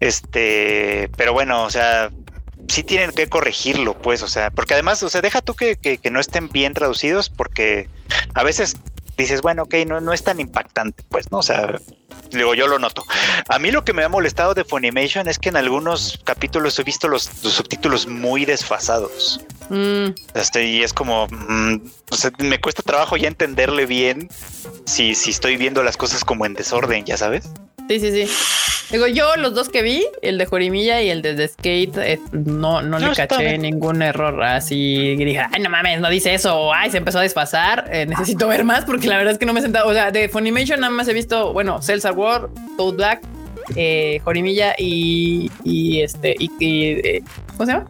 Este, 0.00 1.10
pero 1.16 1.32
bueno, 1.32 1.64
o 1.64 1.70
sea, 1.70 2.10
sí 2.68 2.82
tienen 2.84 3.10
que 3.10 3.28
corregirlo, 3.28 3.94
pues, 3.98 4.22
o 4.22 4.28
sea, 4.28 4.50
porque 4.50 4.74
además, 4.74 5.02
o 5.02 5.08
sea, 5.10 5.20
deja 5.20 5.40
tú 5.42 5.54
que, 5.54 5.76
que- 5.76 5.98
que 5.98 6.10
no 6.10 6.20
estén 6.20 6.48
bien 6.48 6.72
traducidos, 6.74 7.28
porque 7.28 7.88
a 8.34 8.42
veces 8.42 8.76
dices, 9.16 9.42
bueno, 9.42 9.64
ok, 9.64 9.74
no, 9.86 10.00
no 10.00 10.12
es 10.12 10.22
tan 10.24 10.40
impactante, 10.40 11.04
pues, 11.08 11.30
¿no? 11.30 11.38
O 11.38 11.42
sea, 11.42 11.78
digo, 12.30 12.54
yo 12.54 12.66
lo 12.66 12.78
noto. 12.78 13.04
A 13.48 13.58
mí 13.58 13.70
lo 13.70 13.84
que 13.84 13.92
me 13.92 14.04
ha 14.04 14.08
molestado 14.08 14.54
de 14.54 14.64
Funimation 14.64 15.28
es 15.28 15.38
que 15.38 15.48
en 15.48 15.56
algunos 15.56 16.20
capítulos 16.24 16.78
he 16.78 16.84
visto 16.84 17.08
los, 17.08 17.42
los 17.42 17.52
subtítulos 17.52 18.06
muy 18.06 18.44
desfasados. 18.44 19.40
Mm, 19.70 20.08
Este, 20.34 20.66
y 20.66 20.82
es 20.82 20.92
como, 20.92 21.26
mm, 21.28 21.80
o 22.10 22.16
sea, 22.16 22.30
me 22.38 22.60
cuesta 22.60 22.82
trabajo 22.82 23.16
ya 23.16 23.28
entenderle 23.28 23.86
bien 23.86 24.28
si, 24.84 25.14
si 25.14 25.30
estoy 25.30 25.56
viendo 25.56 25.82
las 25.82 25.96
cosas 25.96 26.24
como 26.24 26.46
en 26.46 26.54
desorden, 26.54 27.04
ya 27.04 27.16
sabes. 27.16 27.48
Sí, 27.88 28.00
sí, 28.00 28.26
sí. 28.26 28.32
Digo, 28.90 29.06
yo 29.06 29.34
los 29.36 29.54
dos 29.54 29.70
que 29.70 29.82
vi, 29.82 30.04
el 30.22 30.36
de 30.38 30.44
Jorimilla 30.46 31.00
y 31.02 31.08
el 31.08 31.22
de 31.22 31.34
The 31.34 31.48
Skate, 31.48 31.96
eh, 31.98 32.20
no, 32.32 32.82
no, 32.82 32.98
No, 32.98 33.08
le 33.08 33.16
caché 33.16 33.56
ningún 33.58 34.02
error 34.02 34.40
así. 34.44 35.14
que 35.18 35.24
Dije, 35.24 35.40
ay, 35.52 35.62
no 35.62 35.70
mames, 35.70 36.00
no 36.00 36.10
dice 36.10 36.34
eso. 36.34 36.54
o, 36.54 36.72
Ay, 36.72 36.90
se 36.90 36.98
empezó 36.98 37.18
a 37.18 37.22
desfasar. 37.22 37.88
eh, 37.90 38.04
necesito 38.06 38.46
ver 38.46 38.62
más 38.62 38.84
porque 38.84 39.08
la 39.08 39.16
verdad 39.16 39.32
es 39.32 39.38
que 39.38 39.46
no 39.46 39.52
me 39.54 39.60
he 39.60 39.62
sentado. 39.62 39.88
O 39.88 39.94
sea, 39.94 40.10
de 40.10 40.28
Funimation 40.28 40.80
nada 40.80 40.92
más 40.92 41.08
he 41.08 41.14
visto, 41.14 41.52
bueno, 41.54 41.80
Cells 41.82 42.04
at 42.04 42.14
War, 42.14 42.50
Toad 42.76 42.94
Black, 42.94 43.22
eh, 43.74 44.20
Jorimilla 44.22 44.74
y, 44.78 45.50
y 45.64 46.02
este, 46.02 46.36
y, 46.38 46.50
y, 46.60 46.90
eh, 46.90 47.22
¿cómo 47.56 47.64
se 47.66 47.72
llama? 47.72 47.86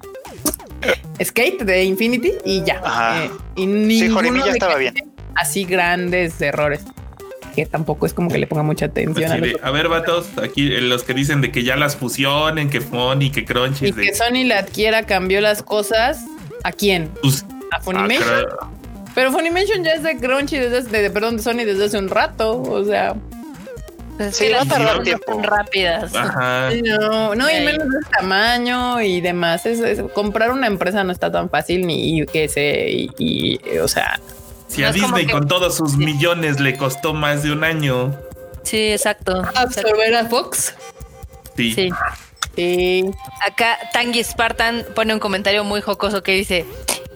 Skate 1.22 1.64
de 1.64 1.84
Infinity 1.84 2.32
y 2.44 2.62
ya. 2.64 2.80
Ajá. 2.84 3.24
Eh, 3.24 3.30
y 3.56 3.66
ninguno 3.66 4.14
Jorimilla 4.14 4.50
estaba 4.52 4.76
bien. 4.76 4.94
Así 5.34 5.64
grandes 5.64 6.40
errores. 6.40 6.82
Que 7.54 7.66
tampoco 7.66 8.06
es 8.06 8.14
como 8.14 8.30
que 8.30 8.38
le 8.38 8.46
ponga 8.46 8.62
mucha 8.64 8.86
atención 8.86 9.30
a 9.30 9.34
Así 9.34 9.40
los 9.40 9.60
de, 9.60 9.60
a 9.66 9.70
ver, 9.70 9.88
vatos, 9.88 10.26
aquí 10.42 10.72
eh, 10.72 10.80
los 10.80 11.04
que 11.04 11.14
dicen 11.14 11.40
de 11.40 11.52
que 11.52 11.62
ya 11.62 11.76
las 11.76 11.94
fusionen, 11.96 12.68
que 12.68 12.80
Funny, 12.80 13.30
que 13.30 13.44
Crunchy. 13.44 13.86
Y 13.86 13.92
de- 13.92 14.02
que 14.02 14.14
Sony 14.14 14.44
la 14.46 14.58
adquiera 14.58 15.04
cambió 15.04 15.40
las 15.40 15.62
cosas. 15.62 16.24
¿A 16.64 16.72
quién? 16.72 17.10
pues, 17.22 17.44
¿A 17.70 17.76
ah, 17.76 17.80
Funimation? 17.80 18.22
creo- 18.24 18.70
Pero 19.14 19.30
Funimation 19.32 19.84
ya 19.84 19.92
es 19.92 20.02
de 20.02 20.16
Crunchy 20.16 20.58
desde, 20.58 20.78
hace- 20.78 20.90
de, 21.02 21.10
perdón, 21.10 21.36
de 21.36 21.42
Sony 21.42 21.64
desde 21.64 21.84
hace 21.84 21.98
un 21.98 22.08
rato. 22.08 22.60
O 22.62 22.84
sea, 22.84 23.14
Pues 24.16 24.28
es 24.28 24.36
Sí, 24.36 24.52
a 24.52 25.02
tiempo. 25.02 25.24
son 25.32 25.42
rápidas. 25.42 26.14
Ajá. 26.14 26.70
no, 26.84 27.34
no, 27.34 27.50
y 27.50 27.64
menos 27.64 27.88
de 27.88 27.98
ese 28.00 28.10
tamaño 28.16 29.00
y 29.02 29.20
demás. 29.20 29.66
Es, 29.66 29.80
es- 29.80 30.02
comprar 30.12 30.50
una 30.52 30.66
empresa 30.68 31.02
no 31.04 31.10
está 31.12 31.30
tan 31.32 31.50
fácil 31.50 31.86
ni 31.86 32.18
y 32.20 32.26
que 32.26 32.48
se, 32.48 32.90
y, 32.90 33.10
y, 33.18 33.78
o 33.78 33.88
sea, 33.88 34.20
Si 34.68 34.82
a 34.82 34.92
Disney 34.92 35.26
con 35.26 35.46
todos 35.46 35.76
sus 35.76 35.96
millones 35.96 36.60
le 36.60 36.76
costó 36.76 37.14
más 37.14 37.42
de 37.42 37.52
un 37.52 37.64
año. 37.64 38.18
Sí, 38.62 38.92
exacto. 38.92 39.42
Absorber 39.54 40.14
a 40.14 40.26
Fox. 40.26 40.74
Sí. 41.56 41.92
Sí. 42.56 43.04
Acá 43.46 43.78
Tangi 43.92 44.22
Spartan 44.22 44.84
pone 44.94 45.12
un 45.12 45.20
comentario 45.20 45.64
muy 45.64 45.80
jocoso 45.80 46.22
que 46.22 46.32
dice: 46.32 46.64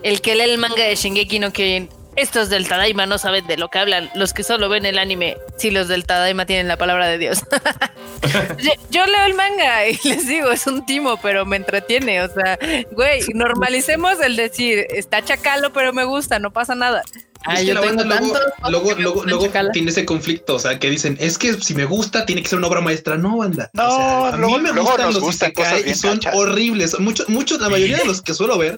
El 0.03 0.20
que 0.20 0.35
lee 0.35 0.43
el 0.43 0.59
manga 0.59 0.85
de 0.85 0.95
Shingeki 0.95 1.39
no 1.39 1.53
Kyojin 1.53 1.89
estos 2.19 2.49
del 2.51 2.66
Tadaima 2.66 3.07
no 3.07 3.16
saben 3.16 3.47
de 3.47 3.57
lo 3.57 3.69
que 3.70 3.78
hablan. 3.78 4.11
Los 4.15 4.32
que 4.32 4.43
solo 4.43 4.69
ven 4.69 4.86
el 4.86 4.99
anime, 4.99 5.36
si 5.57 5.70
los 5.70 5.89
del 5.89 6.05
Tadaima 6.05 6.47
tienen 6.47 6.66
la 6.69 6.77
palabra 6.77 7.07
de 7.07 7.19
Dios. 7.19 7.45
yo, 8.90 9.07
leo 9.07 9.24
el 9.24 9.35
manga 9.35 9.89
y 9.89 9.99
les 10.05 10.27
digo, 10.27 10.51
es 10.51 10.66
un 10.66 10.85
timo, 10.85 11.19
pero 11.20 11.47
me 11.47 11.57
entretiene. 11.57 12.23
O 12.23 12.28
sea, 12.28 12.59
güey, 12.93 13.20
normalicemos 13.35 14.20
el 14.20 14.36
decir, 14.36 14.86
está 14.90 15.24
chacalo, 15.24 15.73
pero 15.73 15.93
me 15.93 16.05
gusta, 16.05 16.39
no 16.39 16.53
pasa 16.53 16.74
nada. 16.74 17.03
Ay, 17.45 17.66
yo 17.66 17.81
tengo 17.81 18.03
luego, 18.03 18.95
luego, 18.95 19.24
luego, 19.24 19.70
tiene 19.73 19.93
ese 19.93 20.05
conflicto, 20.05 20.57
o 20.57 20.59
sea, 20.59 20.81
que 20.81 20.90
dicen, 20.90 21.16
es 21.20 21.39
que 21.39 21.55
si 21.55 21.73
me 21.73 21.85
gusta, 21.85 22.27
tiene 22.27 22.43
que 22.43 22.49
ser 22.49 22.59
una 22.59 22.66
obra 22.66 22.81
maestra. 22.81 23.16
No, 23.16 23.39
banda. 23.39 23.70
No, 23.74 24.27
a 24.27 24.36
mí 24.36 24.59
me 24.59 24.81
gustan 24.81 25.15
los 25.15 25.20
gustan 25.20 25.53
y 25.86 25.95
son 25.95 26.20
horribles. 26.35 26.99
Muchos, 26.99 27.28
muchos, 27.28 27.61
la 27.61 27.69
mayoría 27.69 27.99
de 27.99 28.07
los 28.07 28.23
que 28.23 28.35
suelo 28.35 28.59
ver 28.59 28.77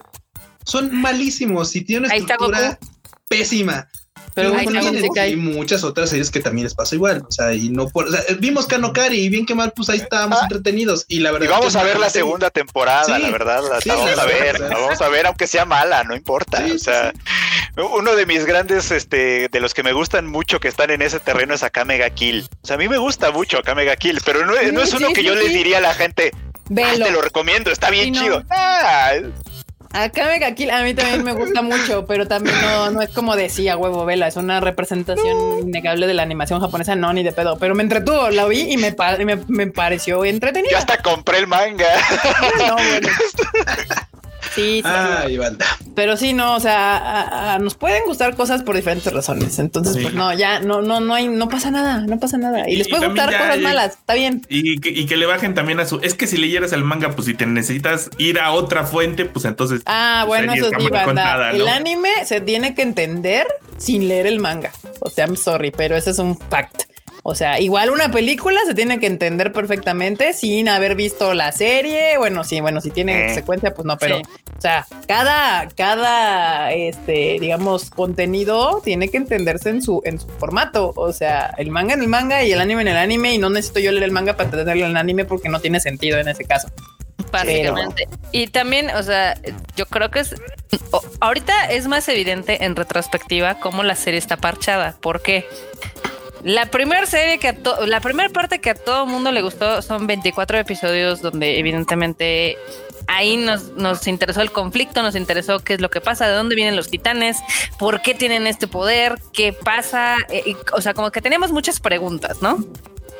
son 0.63 0.95
malísimos 0.95 1.75
y 1.75 1.81
tienen 1.81 2.05
una 2.05 2.15
estructura 2.15 2.79
pésima. 3.31 3.87
Pero 4.33 4.55
hay 5.19 5.35
muchas 5.35 5.83
otras 5.83 6.09
series 6.09 6.31
que 6.31 6.39
también 6.39 6.63
les 6.63 6.73
pasa 6.73 6.95
igual. 6.95 7.23
O 7.27 7.31
sea, 7.31 7.53
y 7.53 7.69
no 7.69 7.87
por. 7.87 8.07
vimos 8.39 8.65
Kanokari 8.65 9.17
y 9.17 9.29
bien 9.29 9.45
que 9.45 9.55
mal, 9.55 9.73
pues 9.75 9.89
ahí 9.89 9.99
estábamos 9.99 10.39
ah. 10.39 10.43
entretenidos. 10.43 11.05
Y 11.09 11.19
la 11.19 11.31
verdad. 11.31 11.47
Y 11.47 11.49
vamos 11.49 11.75
a 11.75 11.83
ver 11.83 11.99
la 11.99 12.09
segunda 12.09 12.49
temporada, 12.49 13.19
la 13.19 13.29
verdad. 13.29 13.61
La, 13.63 13.79
vamos 13.93 14.17
a 14.17 14.25
ver, 14.25 14.59
la 14.59 14.69
vamos 14.69 15.01
a 15.01 15.09
ver, 15.09 15.25
aunque 15.25 15.47
sea 15.47 15.65
mala, 15.65 16.03
no 16.03 16.15
importa. 16.15 16.63
o 16.73 16.77
sea, 16.77 17.13
uno 17.75 18.15
de 18.15 18.25
mis 18.25 18.45
grandes, 18.45 18.91
este, 18.91 19.49
de 19.49 19.59
los 19.59 19.73
que 19.73 19.83
me 19.83 19.91
gustan 19.91 20.27
mucho 20.27 20.59
que 20.59 20.69
están 20.69 20.91
en 20.91 21.01
ese 21.01 21.19
terreno 21.19 21.53
es 21.53 21.63
Akame 21.63 21.97
ga 21.97 22.09
Kill. 22.09 22.47
O 22.63 22.67
sea, 22.67 22.75
a 22.75 22.79
mí 22.79 22.87
me 22.87 22.99
gusta 22.99 23.31
mucho 23.31 23.57
Akame 23.57 23.83
ga 23.83 23.97
Kill, 23.97 24.21
pero 24.23 24.45
no, 24.45 24.53
no 24.53 24.81
es 24.81 24.93
uno 24.93 25.09
que 25.13 25.23
yo 25.23 25.35
les 25.35 25.53
diría 25.53 25.79
a 25.79 25.81
la 25.81 25.93
gente. 25.93 26.31
Ah, 26.77 26.93
te 26.95 27.11
lo 27.11 27.21
recomiendo, 27.21 27.69
está 27.69 27.89
bien 27.89 28.13
chido. 28.13 28.45
Ah, 28.49 29.11
Acá 29.93 30.29
aquí 30.45 30.69
a 30.69 30.83
mí 30.83 30.93
también 30.93 31.23
me 31.23 31.33
gusta 31.33 31.61
mucho, 31.61 32.05
pero 32.05 32.27
también 32.27 32.55
no, 32.61 32.91
no 32.91 33.01
es 33.01 33.09
como 33.09 33.35
decía 33.35 33.75
huevo 33.75 34.05
vela, 34.05 34.27
es 34.27 34.37
una 34.37 34.59
representación 34.59 35.59
innegable 35.67 36.07
de 36.07 36.13
la 36.13 36.23
animación 36.23 36.61
japonesa, 36.61 36.95
no 36.95 37.11
ni 37.11 37.23
de 37.23 37.31
pedo, 37.31 37.57
pero 37.57 37.75
me 37.75 37.83
entretuvo, 37.83 38.29
la 38.29 38.45
vi 38.45 38.71
y 38.71 38.77
me, 38.77 38.95
me, 39.25 39.39
me 39.47 39.67
pareció 39.67 40.23
entretenido. 40.23 40.71
Yo 40.71 40.77
hasta 40.77 40.97
compré 41.01 41.39
el 41.39 41.47
manga. 41.47 41.89
No, 42.67 42.75
bueno. 42.75 43.09
Sí, 44.55 44.83
sí. 44.83 45.37
Pero 45.95 46.17
sí, 46.17 46.33
no, 46.33 46.55
o 46.55 46.59
sea, 46.59 47.57
nos 47.61 47.75
pueden 47.75 48.03
gustar 48.05 48.35
cosas 48.35 48.63
por 48.63 48.75
diferentes 48.75 49.11
razones. 49.11 49.59
Entonces, 49.59 49.97
pues 50.01 50.13
no, 50.13 50.33
ya 50.33 50.59
no, 50.59 50.81
no, 50.81 50.99
no 50.99 51.13
hay, 51.13 51.27
no 51.27 51.49
pasa 51.49 51.71
nada, 51.71 52.01
no 52.01 52.19
pasa 52.19 52.37
nada. 52.37 52.69
Y, 52.69 52.75
les 52.75 52.87
puede 52.87 53.07
gustar 53.07 53.31
cosas 53.31 53.59
malas, 53.59 53.93
está 53.93 54.13
bien. 54.13 54.45
Y 54.49 54.79
que, 54.79 54.89
y 54.89 55.05
que, 55.05 55.17
le 55.17 55.25
bajen 55.25 55.53
también 55.53 55.79
a 55.79 55.85
su. 55.85 55.99
Es 55.99 56.13
que 56.13 56.27
si 56.27 56.37
leyeras 56.37 56.73
el 56.73 56.83
manga, 56.83 57.11
pues 57.11 57.27
si 57.27 57.33
te 57.33 57.45
necesitas 57.45 58.09
ir 58.17 58.39
a 58.39 58.51
otra 58.51 58.85
fuente, 58.85 59.25
pues 59.25 59.45
entonces. 59.45 59.81
Ah, 59.85 60.25
bueno, 60.27 60.53
eso 60.53 60.69
sí, 60.77 60.87
banda. 60.89 61.51
El 61.51 61.67
anime 61.67 62.09
se 62.25 62.41
tiene 62.41 62.75
que 62.75 62.81
entender 62.81 63.47
sin 63.77 64.07
leer 64.07 64.27
el 64.27 64.39
manga. 64.39 64.71
O 64.99 65.09
sea, 65.09 65.25
I'm 65.25 65.37
sorry, 65.37 65.71
pero 65.71 65.95
ese 65.95 66.11
es 66.11 66.19
un 66.19 66.37
fact. 66.37 66.90
O 67.23 67.35
sea, 67.35 67.59
igual 67.59 67.91
una 67.91 68.09
película 68.09 68.59
se 68.65 68.73
tiene 68.73 68.99
que 68.99 69.05
entender 69.05 69.53
perfectamente 69.53 70.33
sin 70.33 70.67
haber 70.67 70.95
visto 70.95 71.35
la 71.35 71.51
serie. 71.51 72.17
Bueno, 72.17 72.43
sí, 72.43 72.61
bueno, 72.61 72.81
si 72.81 72.89
tiene 72.89 73.27
eh. 73.31 73.33
secuencia, 73.35 73.75
pues 73.75 73.85
no, 73.85 73.97
pero, 73.97 74.17
o 74.17 74.61
sea, 74.61 74.87
cada, 75.07 75.67
cada, 75.69 76.71
este, 76.71 77.37
digamos, 77.39 77.91
contenido 77.91 78.81
tiene 78.83 79.09
que 79.09 79.17
entenderse 79.17 79.69
en 79.69 79.83
su, 79.83 80.01
en 80.03 80.19
su 80.19 80.27
formato. 80.27 80.93
O 80.95 81.13
sea, 81.13 81.53
el 81.57 81.69
manga 81.69 81.93
en 81.93 82.01
el 82.01 82.07
manga 82.07 82.43
y 82.43 82.53
el 82.53 82.59
anime 82.59 82.81
en 82.81 82.87
el 82.87 82.97
anime. 82.97 83.35
Y 83.35 83.37
no 83.37 83.51
necesito 83.51 83.79
yo 83.79 83.91
leer 83.91 84.05
el 84.05 84.11
manga 84.11 84.33
para 84.33 84.49
entenderlo 84.49 84.85
en 84.85 84.91
el 84.91 84.97
anime 84.97 85.25
porque 85.25 85.47
no 85.47 85.59
tiene 85.59 85.79
sentido 85.79 86.17
en 86.17 86.27
ese 86.27 86.45
caso. 86.45 86.69
Básicamente. 87.31 88.07
Y 88.31 88.47
también, 88.47 88.89
o 88.89 89.03
sea, 89.03 89.39
yo 89.75 89.85
creo 89.85 90.09
que 90.09 90.21
es. 90.21 90.35
ahorita 91.19 91.65
es 91.65 91.87
más 91.87 92.07
evidente 92.09 92.65
en 92.65 92.75
retrospectiva 92.75 93.59
cómo 93.59 93.83
la 93.83 93.95
serie 93.95 94.17
está 94.17 94.37
parchada. 94.37 94.97
¿Por 94.99 95.21
qué? 95.21 95.45
La 96.43 96.65
primera 96.67 97.05
serie 97.05 97.37
que 97.37 97.49
a 97.49 97.55
la 97.85 97.99
primera 97.99 98.29
parte 98.29 98.59
que 98.59 98.71
a 98.71 98.75
todo 98.75 99.05
mundo 99.05 99.31
le 99.31 99.41
gustó 99.41 99.81
son 99.81 100.07
24 100.07 100.57
episodios 100.57 101.21
donde 101.21 101.59
evidentemente 101.59 102.57
ahí 103.07 103.37
nos, 103.37 103.69
nos 103.73 104.07
interesó 104.07 104.41
el 104.41 104.51
conflicto, 104.51 105.01
nos 105.01 105.15
interesó 105.15 105.59
qué 105.59 105.75
es 105.75 105.81
lo 105.81 105.89
que 105.89 106.01
pasa, 106.01 106.27
de 106.27 106.33
dónde 106.33 106.55
vienen 106.55 106.75
los 106.75 106.89
titanes, 106.89 107.37
por 107.77 108.01
qué 108.01 108.13
tienen 108.15 108.47
este 108.47 108.67
poder, 108.67 109.19
qué 109.33 109.53
pasa, 109.53 110.17
eh, 110.29 110.55
o 110.73 110.81
sea, 110.81 110.93
como 110.93 111.11
que 111.11 111.21
tenemos 111.21 111.51
muchas 111.51 111.79
preguntas, 111.79 112.41
¿no? 112.41 112.63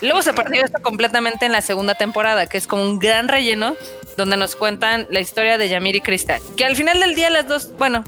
Luego 0.02 0.24
se 0.24 0.34
perdió 0.34 0.64
esto 0.64 0.82
completamente 0.82 1.46
en 1.46 1.52
la 1.52 1.62
segunda 1.62 1.94
temporada, 1.94 2.48
que 2.48 2.58
es 2.58 2.66
como 2.66 2.84
un 2.84 2.98
gran 2.98 3.28
relleno 3.28 3.76
donde 4.18 4.36
nos 4.36 4.56
cuentan 4.56 5.08
la 5.12 5.20
historia 5.20 5.58
de 5.60 5.70
Yamir 5.70 5.96
y 5.96 6.02
Crystal, 6.02 6.42
que 6.58 6.66
al 6.66 6.76
final 6.76 7.00
del 7.00 7.14
día 7.14 7.30
las 7.30 7.48
dos, 7.48 7.72
bueno, 7.78 8.04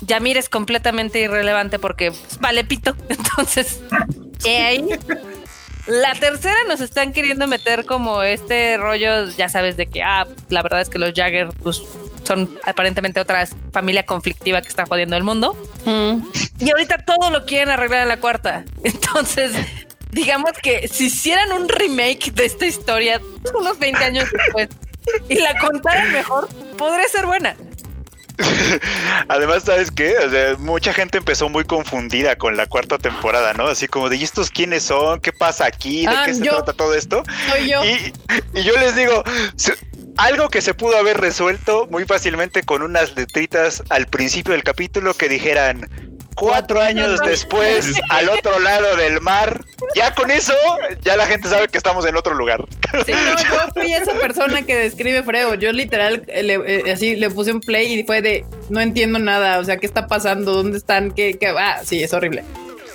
Yamir 0.00 0.36
es 0.36 0.48
completamente 0.48 1.20
irrelevante 1.20 1.78
porque 1.78 2.12
vale 2.40 2.64
pito, 2.64 2.96
entonces 3.08 3.80
ahí. 4.50 4.84
La 5.86 6.14
tercera 6.14 6.56
nos 6.66 6.80
están 6.80 7.12
queriendo 7.12 7.46
meter 7.46 7.84
como 7.84 8.22
este 8.22 8.78
rollo, 8.78 9.28
ya 9.30 9.50
sabes, 9.50 9.76
de 9.76 9.86
que, 9.86 10.02
ah, 10.02 10.26
la 10.48 10.62
verdad 10.62 10.80
es 10.80 10.88
que 10.88 10.98
los 10.98 11.12
Jagger 11.12 11.48
pues, 11.62 11.82
son 12.22 12.58
aparentemente 12.64 13.20
otra 13.20 13.46
familia 13.70 14.06
conflictiva 14.06 14.62
que 14.62 14.68
está 14.68 14.86
jodiendo 14.86 15.16
el 15.16 15.24
mundo. 15.24 15.54
Mm. 15.84 16.22
Y 16.58 16.70
ahorita 16.70 17.04
todo 17.04 17.30
lo 17.30 17.44
quieren 17.44 17.68
arreglar 17.68 18.02
en 18.02 18.08
la 18.08 18.16
cuarta. 18.18 18.64
Entonces, 18.84 19.52
digamos 20.10 20.52
que 20.62 20.88
si 20.88 21.06
hicieran 21.06 21.52
un 21.52 21.68
remake 21.68 22.32
de 22.32 22.46
esta 22.46 22.64
historia 22.64 23.20
unos 23.54 23.78
20 23.78 24.04
años 24.04 24.24
después 24.32 24.70
y 25.28 25.34
la 25.34 25.58
contaran 25.58 26.12
mejor, 26.12 26.48
podría 26.78 27.06
ser 27.08 27.26
buena. 27.26 27.56
Además, 29.28 29.64
¿sabes 29.64 29.90
qué? 29.90 30.16
O 30.18 30.30
sea, 30.30 30.56
mucha 30.58 30.92
gente 30.92 31.18
empezó 31.18 31.48
muy 31.48 31.64
confundida 31.64 32.36
con 32.36 32.56
la 32.56 32.66
cuarta 32.66 32.98
temporada, 32.98 33.54
¿no? 33.54 33.66
Así 33.66 33.86
como 33.86 34.08
de, 34.08 34.16
¿y 34.16 34.24
estos 34.24 34.50
quiénes 34.50 34.84
son? 34.84 35.20
¿Qué 35.20 35.32
pasa 35.32 35.66
aquí? 35.66 36.06
¿De 36.06 36.08
ah, 36.08 36.22
qué 36.26 36.34
se 36.34 36.42
trata 36.42 36.72
todo 36.72 36.94
esto? 36.94 37.22
Y, 37.58 38.62
yo 38.62 38.76
les 38.78 38.96
digo, 38.96 39.22
algo 40.16 40.48
que 40.48 40.60
se 40.60 40.74
pudo 40.74 40.96
haber 40.96 41.20
resuelto 41.20 41.86
muy 41.90 42.04
fácilmente 42.04 42.62
con 42.62 42.82
unas 42.82 43.16
letritas 43.16 43.82
al 43.88 44.06
principio 44.06 44.52
del 44.52 44.62
capítulo 44.62 45.14
que 45.14 45.28
dijeran, 45.28 45.88
cuatro 46.34 46.80
años 46.80 47.20
después, 47.24 47.94
al 48.10 48.28
otro 48.28 48.58
lado 48.60 48.96
del 48.96 49.20
mar. 49.20 49.64
Ya 49.94 50.14
con 50.14 50.30
eso, 50.30 50.54
ya 51.02 51.16
la 51.16 51.26
gente 51.26 51.48
sabe 51.48 51.68
que 51.68 51.78
estamos 51.78 52.06
en 52.06 52.16
otro 52.16 52.34
lugar. 52.34 52.64
Sí, 53.04 53.12
no, 53.12 53.36
yo 53.38 53.72
fui 53.72 53.92
esa 53.92 54.14
persona 54.14 54.62
que 54.62 54.76
describe 54.76 55.22
Freo. 55.22 55.54
Yo 55.54 55.72
literal, 55.72 56.22
eh, 56.28 56.92
así 56.92 57.16
le 57.16 57.30
puse 57.30 57.52
un 57.52 57.60
play 57.60 58.00
y 58.00 58.04
fue 58.04 58.22
de, 58.22 58.44
no 58.70 58.80
entiendo 58.80 59.18
nada, 59.18 59.58
o 59.58 59.64
sea, 59.64 59.76
¿qué 59.78 59.86
está 59.86 60.06
pasando? 60.06 60.54
¿Dónde 60.54 60.78
están? 60.78 61.10
¿Qué? 61.10 61.38
qué? 61.38 61.48
Ah, 61.48 61.80
sí, 61.84 62.02
es 62.02 62.12
horrible. 62.12 62.44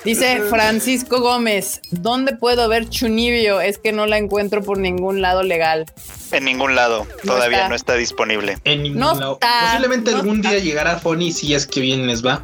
Dice 0.06 0.42
Francisco 0.50 1.20
Gómez, 1.20 1.82
¿dónde 1.92 2.34
puedo 2.34 2.70
ver 2.70 2.90
Chunibio? 2.90 3.60
Es 3.60 3.78
que 3.78 3.92
no 3.92 4.06
la 4.06 4.18
encuentro 4.18 4.64
por 4.64 4.78
ningún 4.78 5.22
lado 5.22 5.44
legal. 5.44 5.86
En 6.32 6.46
ningún 6.46 6.76
lado, 6.76 7.06
todavía 7.26 7.68
no 7.68 7.76
está 7.76 7.96
disponible. 7.96 8.58
En 8.64 8.84
ningún 8.84 9.02
lado. 9.02 9.40
Posiblemente 9.40 10.12
algún 10.12 10.42
día 10.42 10.58
llegará 10.60 11.00
Fony 11.00 11.32
si 11.32 11.54
es 11.54 11.68
que 11.68 11.82
bien 11.82 12.08
les 12.08 12.26
va. 12.26 12.44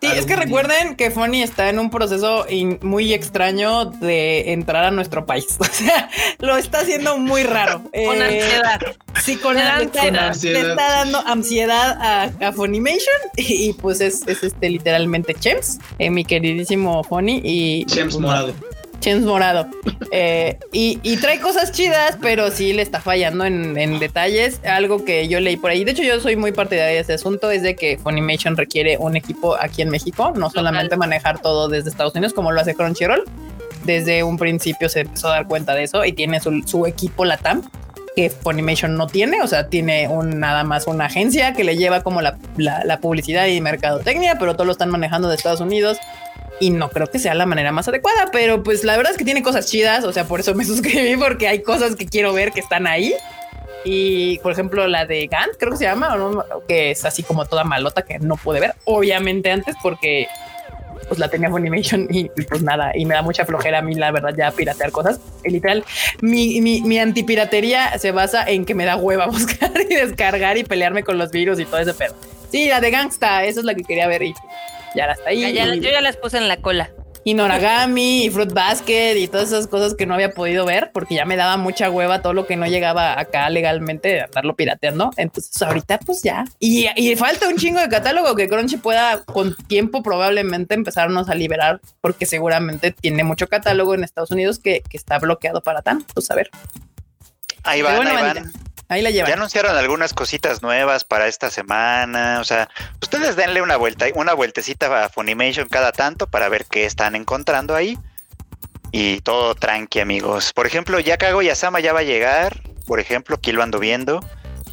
Sí, 0.00 0.08
es 0.14 0.26
que 0.26 0.36
recuerden 0.36 0.94
que 0.96 1.10
Fonny 1.10 1.42
está 1.42 1.68
en 1.70 1.78
un 1.78 1.90
proceso 1.90 2.46
muy 2.82 3.14
extraño 3.14 3.86
de 3.86 4.52
entrar 4.52 4.84
a 4.84 4.90
nuestro 4.90 5.26
país. 5.26 5.46
O 5.66 5.78
sea, 5.78 6.08
lo 6.38 6.56
está 6.56 6.80
haciendo 6.80 7.18
muy 7.18 7.42
raro. 7.42 7.82
Con 7.92 8.22
eh, 8.22 8.40
ansiedad. 8.40 8.80
Sí, 9.22 9.36
con 9.36 9.58
ansiedad. 9.58 10.34
Le 10.42 10.60
está 10.60 10.88
dando 10.88 11.18
ansiedad 11.26 11.98
a, 12.00 12.22
a 12.48 12.52
Funimation 12.52 13.14
y, 13.36 13.74
pues 13.74 14.00
es, 14.00 14.26
este 14.26 14.70
literalmente 14.70 15.34
Chems, 15.34 15.78
eh, 15.98 16.10
mi 16.10 16.24
queridísimo 16.24 17.04
Fonny 17.04 17.40
y 17.44 17.84
Chems 17.86 18.14
pues, 18.14 18.22
morado. 18.22 18.54
Chens 19.00 19.24
Morado. 19.24 19.68
Eh, 20.10 20.58
y, 20.72 21.16
trae 21.18 21.40
cosas 21.40 21.72
chidas, 21.72 22.18
pero 22.20 22.50
sí 22.50 22.72
le 22.72 22.82
está 22.82 23.00
fallando 23.00 23.44
en, 23.44 23.98
detalles. 23.98 24.60
Algo 24.64 25.04
que 25.04 25.28
yo 25.28 25.40
leí 25.40 25.56
por 25.56 25.70
ahí. 25.70 25.84
De 25.84 25.92
hecho, 25.92 26.02
yo 26.02 26.20
soy 26.20 26.36
muy 26.36 26.52
partidaria 26.52 26.94
de 26.94 27.00
este 27.00 27.14
asunto. 27.14 27.50
Es 27.50 27.62
de 27.62 27.76
que 27.76 27.98
Funimation 27.98 28.56
requiere 28.56 28.98
un 28.98 29.16
equipo 29.16 29.56
aquí 29.60 29.82
en 29.82 29.90
México, 29.90 30.32
no 30.36 30.50
solamente 30.50 30.96
manejar 30.96 31.40
todo 31.40 31.68
desde 31.68 31.90
Estados 31.90 32.14
Unidos, 32.14 32.32
como 32.32 32.52
lo 32.52 32.60
hace 32.60 32.74
Crunchyroll. 32.74 33.24
Desde 33.84 34.22
un 34.22 34.36
principio 34.36 34.88
se 34.88 35.00
empezó 35.00 35.28
a 35.28 35.32
dar 35.32 35.46
cuenta 35.46 35.74
de 35.74 35.84
eso 35.84 36.04
y 36.04 36.12
tiene 36.12 36.40
su, 36.40 36.86
equipo 36.86 37.24
Latam 37.24 37.62
que 38.16 38.30
Funimation 38.30 38.96
no 38.96 39.06
tiene, 39.06 39.42
o 39.42 39.46
sea, 39.46 39.68
tiene 39.68 40.08
un, 40.08 40.40
nada 40.40 40.64
más 40.64 40.86
una 40.86 41.04
agencia 41.04 41.52
que 41.52 41.64
le 41.64 41.76
lleva 41.76 42.02
como 42.02 42.22
la, 42.22 42.38
la 42.56 42.98
publicidad 42.98 43.46
y 43.46 43.60
mercadotecnia, 43.60 44.38
pero 44.38 44.54
todo 44.54 44.64
lo 44.64 44.72
están 44.72 44.88
manejando 44.88 45.28
de 45.28 45.36
Estados 45.36 45.60
Unidos 45.60 45.98
y 46.60 46.70
no 46.70 46.90
creo 46.90 47.08
que 47.08 47.18
sea 47.18 47.34
la 47.34 47.46
manera 47.46 47.72
más 47.72 47.88
adecuada, 47.88 48.30
pero 48.32 48.62
pues 48.62 48.84
la 48.84 48.96
verdad 48.96 49.12
es 49.12 49.18
que 49.18 49.24
tiene 49.24 49.42
cosas 49.42 49.66
chidas, 49.66 50.04
o 50.04 50.12
sea, 50.12 50.24
por 50.24 50.40
eso 50.40 50.54
me 50.54 50.64
suscribí 50.66 51.16
porque 51.16 51.48
hay 51.48 51.62
cosas 51.62 51.96
que 51.96 52.06
quiero 52.06 52.32
ver 52.32 52.52
que 52.52 52.60
están 52.60 52.86
ahí. 52.86 53.14
Y 53.84 54.38
por 54.38 54.50
ejemplo, 54.50 54.88
la 54.88 55.06
de 55.06 55.28
Gant, 55.28 55.52
creo 55.58 55.70
que 55.70 55.76
se 55.76 55.84
llama, 55.84 56.16
que 56.66 56.90
es 56.90 57.04
así 57.04 57.22
como 57.22 57.44
toda 57.46 57.62
malota 57.62 58.02
que 58.02 58.18
no 58.18 58.36
pude 58.36 58.58
ver, 58.58 58.74
obviamente 58.84 59.52
antes 59.52 59.76
porque 59.80 60.26
pues 61.08 61.20
la 61.20 61.28
tenía 61.28 61.50
Funimation 61.50 62.08
y, 62.10 62.28
pues 62.48 62.62
nada, 62.62 62.90
y 62.96 63.04
me 63.04 63.14
da 63.14 63.22
mucha 63.22 63.44
flojera 63.44 63.78
a 63.78 63.82
mí, 63.82 63.94
la 63.94 64.10
verdad, 64.10 64.34
ya 64.36 64.50
piratear 64.50 64.90
cosas. 64.90 65.20
Y 65.44 65.50
literal, 65.50 65.84
mi, 66.20 66.60
mi, 66.60 66.82
mi 66.82 66.98
antipiratería 66.98 67.96
se 67.98 68.10
basa 68.10 68.44
en 68.44 68.64
que 68.64 68.74
me 68.74 68.84
da 68.84 68.96
hueva 68.96 69.26
buscar 69.28 69.70
y 69.88 69.94
descargar 69.94 70.58
y 70.58 70.64
pelearme 70.64 71.04
con 71.04 71.18
los 71.18 71.30
virus 71.30 71.60
y 71.60 71.64
todo 71.64 71.78
ese 71.78 71.94
pedo. 71.94 72.14
Sí, 72.50 72.68
la 72.68 72.80
de 72.80 72.90
Gangsta, 72.90 73.44
esa 73.44 73.60
es 73.60 73.66
la 73.66 73.74
que 73.74 73.84
quería 73.84 74.08
ver 74.08 74.22
y 74.22 74.34
ya 74.96 75.04
está 75.12 75.30
ahí. 75.30 75.54
yo 75.54 75.90
ya 75.90 76.00
las 76.00 76.16
puse 76.16 76.38
en 76.38 76.48
la 76.48 76.56
cola 76.58 76.90
y 77.26 77.34
Noragami 77.34 78.26
y 78.26 78.30
Fruit 78.30 78.52
Basket 78.52 79.16
y 79.16 79.26
todas 79.26 79.48
esas 79.48 79.66
cosas 79.66 79.94
que 79.94 80.06
no 80.06 80.14
había 80.14 80.30
podido 80.30 80.64
ver 80.64 80.92
porque 80.92 81.16
ya 81.16 81.24
me 81.24 81.34
daba 81.34 81.56
mucha 81.56 81.90
hueva 81.90 82.22
todo 82.22 82.34
lo 82.34 82.46
que 82.46 82.54
no 82.54 82.68
llegaba 82.68 83.18
acá 83.18 83.50
legalmente 83.50 84.10
de 84.10 84.20
andarlo 84.20 84.54
pirateando. 84.54 85.10
Entonces 85.16 85.60
ahorita 85.60 85.98
pues 86.06 86.22
ya. 86.22 86.44
Y, 86.60 86.86
falta 87.16 87.48
un 87.48 87.56
chingo 87.56 87.80
de 87.80 87.88
catálogo 87.88 88.36
que 88.36 88.48
Crunchy 88.48 88.76
pueda 88.76 89.24
con 89.24 89.56
tiempo 89.56 90.04
probablemente 90.04 90.76
empezarnos 90.76 91.28
a 91.28 91.34
liberar 91.34 91.80
porque 92.00 92.26
seguramente 92.26 92.92
tiene 92.92 93.24
mucho 93.24 93.48
catálogo 93.48 93.96
en 93.96 94.04
Estados 94.04 94.30
Unidos 94.30 94.60
que, 94.60 94.84
está 94.92 95.18
bloqueado 95.18 95.64
para 95.64 95.82
tanto. 95.82 96.06
Pues 96.14 96.30
a 96.30 96.36
ver. 96.36 96.48
Ahí 97.64 97.82
van, 97.82 98.06
ahí 98.06 98.14
van. 98.22 98.52
Ahí 98.88 99.02
la 99.02 99.10
llevan. 99.10 99.28
Ya 99.28 99.34
anunciaron 99.34 99.76
algunas 99.76 100.14
cositas 100.14 100.62
nuevas 100.62 101.04
para 101.04 101.26
esta 101.26 101.50
semana. 101.50 102.38
O 102.40 102.44
sea, 102.44 102.68
ustedes 103.02 103.34
denle 103.34 103.62
una 103.62 103.76
vuelta, 103.76 104.06
una 104.14 104.32
vueltecita 104.32 105.04
a 105.04 105.08
Funimation 105.08 105.68
cada 105.68 105.92
tanto 105.92 106.28
para 106.28 106.48
ver 106.48 106.66
qué 106.66 106.84
están 106.84 107.16
encontrando 107.16 107.74
ahí. 107.74 107.98
Y 108.92 109.20
todo 109.20 109.54
tranqui, 109.54 110.00
amigos. 110.00 110.52
Por 110.52 110.66
ejemplo, 110.66 111.00
ya 111.00 111.18
Kago 111.18 111.42
Yasama 111.42 111.80
ya 111.80 111.92
va 111.92 112.00
a 112.00 112.04
llegar. 112.04 112.60
Por 112.86 113.00
ejemplo, 113.00 113.36
aquí 113.36 113.50
lo 113.52 113.62
ando 113.62 113.80
viendo. 113.80 114.20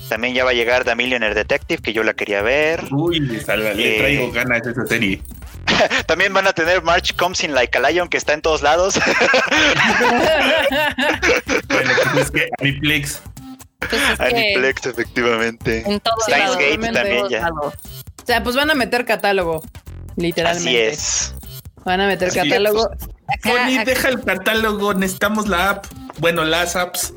También 0.10 0.36
ya 0.36 0.44
va 0.44 0.52
a 0.52 0.54
llegar 0.54 0.84
The 0.84 0.96
Millionaire 0.96 1.34
Detective, 1.34 1.82
que 1.82 1.94
yo 1.94 2.04
la 2.04 2.14
quería 2.14 2.44
ver. 2.44 2.84
Uy, 2.92 3.20
le 3.20 3.38
eh, 3.40 3.98
traigo 3.98 4.32
ganas 4.32 4.62
de 4.62 4.72
esa 4.72 4.86
serie. 4.86 5.22
También 6.06 6.34
van 6.34 6.46
a 6.46 6.54
tener 6.54 6.84
March 6.84 7.16
Comes 7.16 7.44
in 7.44 7.54
Like 7.56 7.78
a 7.78 7.90
Lion, 7.90 8.08
que 8.10 8.18
está 8.18 8.34
en 8.34 8.42
todos 8.42 8.62
lados. 8.62 9.00
bueno, 11.70 11.92
pues 12.12 12.26
es 12.26 12.32
que 12.32 12.50
Aniplex 12.60 13.22
pues 13.90 14.20
Aniplex, 14.20 14.86
efectivamente. 14.86 15.84
En 15.86 16.00
todos 16.00 16.26
también 16.26 17.30
ya. 17.30 17.50
O 17.52 18.26
sea, 18.26 18.44
pues 18.44 18.56
van 18.56 18.72
a 18.72 18.74
meter 18.74 19.06
catálogo, 19.06 19.62
literalmente. 20.16 20.70
Así 20.70 20.78
es. 20.78 21.36
Van 21.84 22.00
a 22.00 22.08
meter 22.08 22.34
catálogo. 22.34 22.90
deja 23.86 24.10
el 24.10 24.24
catálogo, 24.24 24.94
necesitamos 24.94 25.48
la 25.48 25.72
app. 25.72 25.86
Bueno, 26.20 26.46
las 26.46 26.76
apps. 26.76 27.14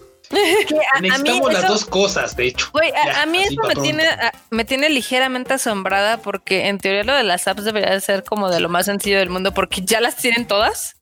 Necesitamos 1.01 1.53
las 1.53 1.69
dos 1.69 1.85
cosas, 1.85 2.35
de 2.35 2.49
hecho. 2.49 2.71
a, 3.15 3.27
mí 3.27 3.43
eso 3.43 3.63
me 3.69 3.77
tiene, 3.77 4.05
me 4.51 4.65
tiene 4.65 4.89
ligeramente 4.89 5.55
asombrada 5.55 6.19
porque 6.19 6.67
en 6.67 6.79
teoría 6.79 7.05
lo 7.05 7.15
de 7.15 7.23
las 7.23 7.47
apps 7.47 7.65
debería 7.65 7.99
ser 8.01 8.25
como 8.25 8.51
de 8.51 8.59
lo 8.59 8.69
más 8.69 8.87
sencillo 8.87 9.19
del 9.19 9.31
mundo 9.31 9.55
porque 9.55 9.83
ya 9.85 10.01
las 10.01 10.17
tienen 10.17 10.47
todas. 10.47 10.96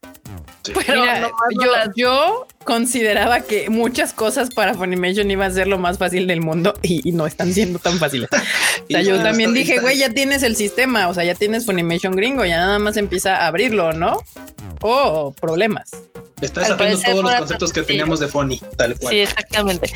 Pero 0.87 1.05
yo, 1.51 1.71
yo 1.95 2.47
consideraba 2.65 3.41
que 3.41 3.69
muchas 3.69 4.13
cosas 4.13 4.49
para 4.55 4.75
Funimation 4.75 5.31
iba 5.31 5.45
a 5.45 5.51
ser 5.51 5.69
lo 5.69 5.79
más 5.79 5.99
fácil 5.99 6.27
del 6.27 6.41
mundo 6.41 6.75
y, 6.83 7.13
no 7.13 7.27
están 7.27 7.53
siendo 7.53 7.79
tan 7.79 7.99
fáciles. 7.99 8.29
o 8.33 8.87
sea, 8.89 9.03
yo 9.03 9.23
también 9.23 9.53
dije, 9.53 9.81
güey, 9.81 9.99
ya 9.99 10.11
tienes 10.11 10.43
el 10.43 10.57
sistema, 10.57 11.09
o 11.09 11.15
sea, 11.15 11.25
ya 11.25 11.35
tienes 11.35 11.67
Funimation 11.67 12.17
gringo, 12.17 12.45
ya 12.45 12.57
nada 12.59 12.79
más 12.79 12.97
empieza 12.97 13.37
a 13.37 13.47
abrirlo, 13.47 13.93
¿no? 13.93 14.19
Oh, 14.81 15.35
problemas. 15.39 15.91
Estás 16.41 16.71
aprendiendo 16.71 17.11
todos 17.11 17.25
los 17.25 17.35
conceptos 17.37 17.73
que 17.73 17.83
teníamos 17.83 18.21
de 18.21 18.29
Funny, 18.29 18.61
tal 18.77 18.99
cual. 18.99 19.15
Sí, 19.15 19.21
exactamente. 19.21 19.91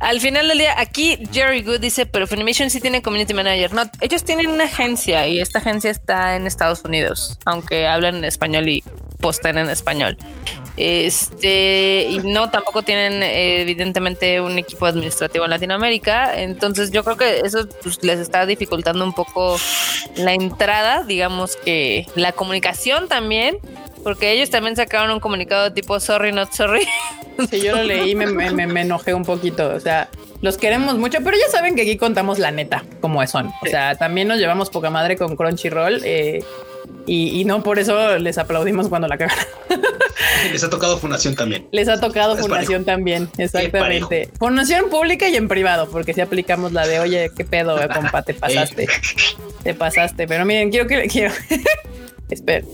Al 0.00 0.20
final 0.20 0.48
del 0.48 0.58
día, 0.58 0.74
aquí 0.80 1.18
Jerry 1.30 1.62
Good 1.62 1.80
dice, 1.80 2.06
pero 2.06 2.26
Funimation 2.26 2.70
sí 2.70 2.80
tiene 2.80 3.02
community 3.02 3.34
manager. 3.34 3.74
No, 3.74 3.88
ellos 4.00 4.24
tienen 4.24 4.48
una 4.48 4.64
agencia 4.64 5.28
y 5.28 5.40
esta 5.40 5.58
agencia 5.58 5.90
está 5.90 6.36
en 6.36 6.46
Estados 6.46 6.82
Unidos, 6.84 7.38
aunque 7.44 7.86
hablan 7.86 8.16
en 8.16 8.24
español 8.24 8.68
y 8.68 8.82
posten 9.24 9.56
en 9.56 9.70
español. 9.70 10.18
Este, 10.76 12.08
y 12.10 12.18
no, 12.18 12.50
tampoco 12.50 12.82
tienen 12.82 13.22
evidentemente 13.22 14.42
un 14.42 14.58
equipo 14.58 14.84
administrativo 14.84 15.46
en 15.46 15.50
Latinoamérica. 15.50 16.38
Entonces 16.38 16.90
yo 16.90 17.02
creo 17.04 17.16
que 17.16 17.40
eso 17.40 17.66
pues, 17.82 18.04
les 18.04 18.20
está 18.20 18.44
dificultando 18.44 19.02
un 19.02 19.14
poco 19.14 19.56
la 20.16 20.34
entrada, 20.34 21.04
digamos 21.04 21.56
que 21.56 22.06
la 22.16 22.32
comunicación 22.32 23.08
también 23.08 23.56
porque 24.02 24.32
ellos 24.32 24.50
también 24.50 24.76
sacaron 24.76 25.10
un 25.10 25.18
comunicado 25.18 25.72
tipo 25.72 25.98
sorry, 25.98 26.30
not 26.30 26.52
sorry. 26.52 26.86
Sí, 27.50 27.60
yo 27.60 27.74
lo 27.74 27.82
leí 27.82 28.12
y 28.12 28.14
me, 28.14 28.26
me, 28.28 28.80
enojé 28.82 29.12
un 29.12 29.24
poquito. 29.24 29.74
O 29.74 29.80
sea, 29.80 30.08
los 30.40 30.56
queremos 30.56 30.96
mucho, 30.98 31.18
pero 31.24 31.36
ya 31.36 31.50
saben 31.50 31.74
que 31.74 31.82
aquí 31.82 31.96
contamos 31.96 32.38
la 32.38 32.52
neta, 32.52 32.84
como 33.00 33.26
son. 33.26 33.48
O 33.48 33.66
sea, 33.66 33.96
también 33.96 34.28
nos 34.28 34.38
llevamos 34.38 34.70
poca 34.70 34.88
madre 34.88 35.16
con 35.16 35.34
Crunchyroll. 35.34 36.02
Eh, 36.04 36.44
y, 37.06 37.40
y, 37.40 37.44
no 37.44 37.62
por 37.62 37.78
eso 37.78 38.18
les 38.18 38.38
aplaudimos 38.38 38.88
cuando 38.88 39.08
la 39.08 39.18
cagan. 39.18 39.36
Les 40.52 40.62
ha 40.62 40.70
tocado 40.70 40.98
fundación 40.98 41.34
también. 41.34 41.66
Les 41.72 41.88
ha 41.88 42.00
tocado 42.00 42.36
fundación 42.36 42.84
también, 42.84 43.28
exactamente. 43.38 44.30
Fundación 44.38 44.90
pública 44.90 45.28
y 45.28 45.36
en 45.36 45.48
privado, 45.48 45.88
porque 45.90 46.14
si 46.14 46.20
aplicamos 46.20 46.72
la 46.72 46.86
de, 46.86 47.00
oye, 47.00 47.30
qué 47.36 47.44
pedo, 47.44 47.76
compa, 47.94 48.22
te 48.22 48.34
pasaste. 48.34 48.86
te 49.62 49.74
pasaste. 49.74 50.26
Pero 50.26 50.44
miren, 50.44 50.70
quiero 50.70 50.86
que 50.86 51.06
quiero. 51.08 51.32
Espera. 52.30 52.64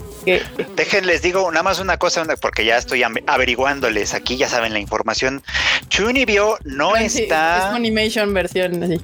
Déjenles 0.76 1.22
digo 1.22 1.50
nada 1.50 1.62
más 1.62 1.80
una 1.80 1.96
cosa, 1.96 2.24
porque 2.40 2.64
ya 2.64 2.76
estoy 2.76 3.02
averiguándoles 3.02 4.14
aquí, 4.14 4.36
ya 4.36 4.48
saben 4.48 4.72
la 4.72 4.78
información. 4.78 5.42
Chunibyo 5.88 6.56
no 6.64 6.96
está. 6.96 7.58
Es 7.58 7.74
animation 7.74 8.32
versión 8.32 8.82
así. 8.82 9.00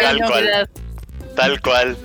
tal, 0.00 0.18
cual, 0.26 0.68
tal 1.34 1.60
cual. 1.60 1.96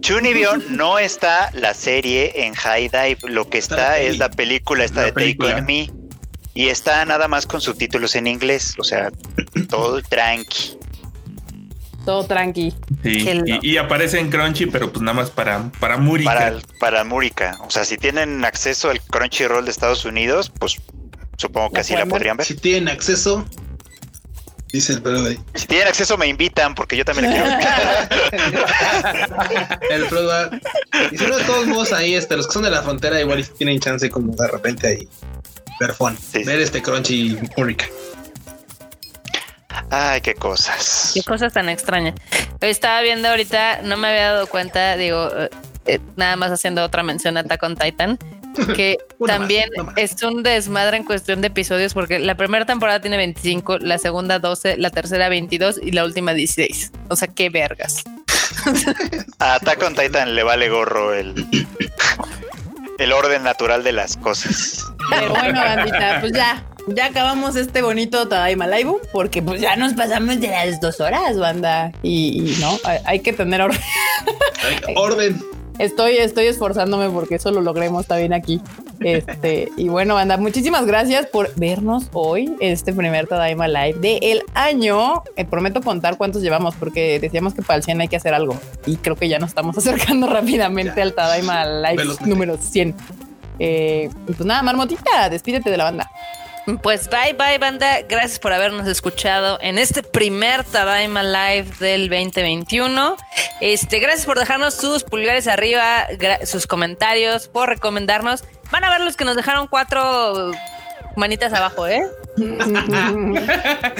Chunibyo 0.00 0.56
no 0.70 0.98
está 0.98 1.50
la 1.52 1.74
serie 1.74 2.46
en 2.46 2.54
High 2.54 2.88
Dive, 2.88 3.18
lo 3.28 3.48
que 3.48 3.58
está, 3.58 3.98
es 3.98 4.18
la 4.18 4.30
película 4.30 4.84
esta 4.84 5.04
de 5.04 5.12
Take 5.12 5.36
On 5.40 5.64
Me 5.64 5.90
y 6.54 6.68
está 6.68 7.04
nada 7.04 7.28
más 7.28 7.46
con 7.46 7.60
subtítulos 7.60 8.14
en 8.14 8.26
inglés, 8.26 8.74
o 8.78 8.84
sea, 8.84 9.10
todo 9.68 10.00
tranqui 10.02 10.78
todo 12.06 12.24
tranqui. 12.24 12.72
Sí, 13.02 13.42
y, 13.62 13.76
aparece 13.76 14.18
en 14.18 14.30
Crunchy, 14.30 14.66
pero 14.66 14.90
pues 14.90 15.02
nada 15.02 15.14
más 15.14 15.30
para, 15.30 15.70
para 15.80 15.98
Murica. 15.98 16.32
Para, 16.32 16.58
para 16.80 17.04
Murica. 17.04 17.58
O 17.66 17.70
sea, 17.70 17.84
si 17.84 17.98
tienen 17.98 18.44
acceso 18.44 18.88
al 18.88 19.02
Crunchyroll 19.02 19.64
de 19.64 19.72
Estados 19.72 20.04
Unidos, 20.06 20.50
pues 20.58 20.76
supongo 21.36 21.72
que 21.72 21.80
así 21.80 21.94
la 21.94 22.06
podrían 22.06 22.36
ver. 22.38 22.46
Si 22.46 22.54
tienen 22.54 22.88
acceso, 22.88 23.44
dice 24.76 24.94
el 24.94 25.02
Pro 25.02 25.18
Si 25.54 25.66
tienen 25.66 25.88
acceso, 25.88 26.16
me 26.16 26.26
invitan, 26.26 26.74
porque 26.74 26.96
yo 26.96 27.04
también 27.04 27.30
le 27.30 27.36
quiero 27.36 27.50
el 29.90 30.06
Pro 30.06 30.22
Y 31.10 31.18
si 31.18 31.26
no, 31.26 31.36
de 31.36 31.44
todos 31.44 31.66
modos, 31.66 31.92
ahí 31.92 32.14
este, 32.14 32.36
los 32.36 32.46
que 32.46 32.52
son 32.52 32.62
de 32.62 32.70
la 32.70 32.82
frontera, 32.82 33.20
igual 33.20 33.44
tienen 33.58 33.80
chance 33.80 34.08
como 34.10 34.34
de 34.34 34.48
repente 34.48 34.86
ahí 34.86 35.08
ver 35.80 35.94
ver 36.44 36.60
este 36.60 36.82
Crunchy 36.82 37.38
Murica. 37.56 37.86
Ay, 39.90 40.20
qué 40.20 40.34
cosas. 40.34 41.12
Qué 41.14 41.22
cosas 41.22 41.52
tan 41.52 41.68
extrañas. 41.68 42.14
Estaba 42.60 43.02
viendo 43.02 43.28
ahorita, 43.28 43.82
no 43.82 43.96
me 43.96 44.08
había 44.08 44.32
dado 44.32 44.46
cuenta, 44.46 44.96
digo, 44.96 45.28
eh, 45.36 45.50
eh, 45.86 46.00
nada 46.16 46.36
más 46.36 46.50
haciendo 46.50 46.82
otra 46.82 47.02
mención 47.02 47.36
a 47.36 47.40
Attack 47.40 47.62
on 47.62 47.76
Titan, 47.76 48.18
que 48.76 48.98
también 49.26 49.70
es 49.96 50.22
un 50.22 50.42
desmadre 50.42 50.96
en 50.96 51.04
cuestión 51.04 51.40
de 51.40 51.48
episodios, 51.48 51.94
porque 51.94 52.18
la 52.18 52.36
primera 52.36 52.66
temporada 52.66 53.00
tiene 53.00 53.16
25, 53.16 53.78
la 53.78 53.98
segunda 53.98 54.38
12, 54.38 54.76
la 54.76 54.90
tercera 54.90 55.28
22 55.28 55.80
y 55.82 55.92
la 55.92 56.04
última 56.04 56.34
16. 56.34 56.92
O 57.08 57.16
sea, 57.16 57.28
qué 57.28 57.50
vergas. 57.50 58.02
A 59.38 59.54
Attack 59.54 59.82
on 59.82 59.94
Titan 59.94 60.34
le 60.34 60.42
vale 60.42 60.68
gorro 60.68 61.14
el, 61.14 61.34
el 62.98 63.12
orden 63.12 63.42
natural 63.42 63.84
de 63.84 63.92
las 63.92 64.16
cosas. 64.16 64.84
Pero 65.10 65.30
bueno, 65.30 65.60
bandita, 65.60 66.18
pues 66.20 66.32
ya, 66.32 66.64
ya 66.88 67.06
acabamos 67.06 67.56
este 67.56 67.82
bonito 67.82 68.28
Tadaima 68.28 68.66
Live 68.66 68.92
porque 69.12 69.42
pues 69.42 69.60
ya 69.60 69.76
nos 69.76 69.94
pasamos 69.94 70.40
de 70.40 70.48
las 70.48 70.80
dos 70.80 71.00
horas, 71.00 71.38
banda. 71.38 71.92
Y, 72.02 72.56
no, 72.60 72.78
hay, 73.04 73.20
que 73.20 73.32
tener 73.32 73.60
orden. 73.60 73.80
orden. 74.96 75.55
Estoy, 75.78 76.16
estoy 76.16 76.46
esforzándome 76.46 77.10
porque 77.10 77.36
eso 77.36 77.50
lo 77.50 77.60
logremos 77.60 78.06
también 78.06 78.32
aquí. 78.32 78.60
Este, 79.00 79.68
y 79.76 79.88
bueno, 79.88 80.14
banda, 80.14 80.36
muchísimas 80.36 80.86
gracias 80.86 81.26
por 81.26 81.54
vernos 81.56 82.08
hoy, 82.12 82.54
este 82.60 82.92
primer 82.92 83.26
Tadaima 83.26 83.68
Live 83.68 83.98
del 84.00 84.42
año. 84.54 85.22
Eh, 85.36 85.44
prometo 85.44 85.82
contar 85.82 86.16
cuántos 86.16 86.42
llevamos 86.42 86.74
porque 86.76 87.20
decíamos 87.20 87.54
que 87.54 87.62
para 87.62 87.76
el 87.76 87.82
100 87.82 88.00
hay 88.00 88.08
que 88.08 88.16
hacer 88.16 88.34
algo. 88.34 88.58
Y 88.86 88.96
creo 88.96 89.16
que 89.16 89.28
ya 89.28 89.38
nos 89.38 89.50
estamos 89.50 89.76
acercando 89.78 90.26
rápidamente 90.26 91.02
al 91.02 91.12
Tadaima 91.12 91.64
Live 91.66 92.04
número 92.24 92.56
100. 92.56 92.94
Eh, 93.58 94.10
pues 94.26 94.40
nada, 94.40 94.62
Marmotita, 94.62 95.28
despídete 95.30 95.70
de 95.70 95.76
la 95.76 95.84
banda. 95.84 96.10
Pues 96.82 97.08
bye 97.08 97.32
bye 97.32 97.58
banda, 97.58 98.02
gracias 98.08 98.40
por 98.40 98.52
habernos 98.52 98.88
escuchado 98.88 99.56
en 99.60 99.78
este 99.78 100.02
primer 100.02 100.64
Tadaima 100.64 101.22
Live 101.22 101.70
del 101.78 102.08
2021. 102.08 103.16
Este, 103.60 104.00
gracias 104.00 104.26
por 104.26 104.36
dejarnos 104.36 104.74
sus 104.74 105.04
pulgares 105.04 105.46
arriba, 105.46 106.08
sus 106.44 106.66
comentarios, 106.66 107.46
por 107.46 107.68
recomendarnos. 107.68 108.42
Van 108.72 108.82
a 108.82 108.90
ver 108.90 109.00
los 109.02 109.16
que 109.16 109.24
nos 109.24 109.36
dejaron 109.36 109.68
cuatro 109.68 110.50
manitas 111.14 111.52
abajo, 111.52 111.86
¿eh? 111.86 112.02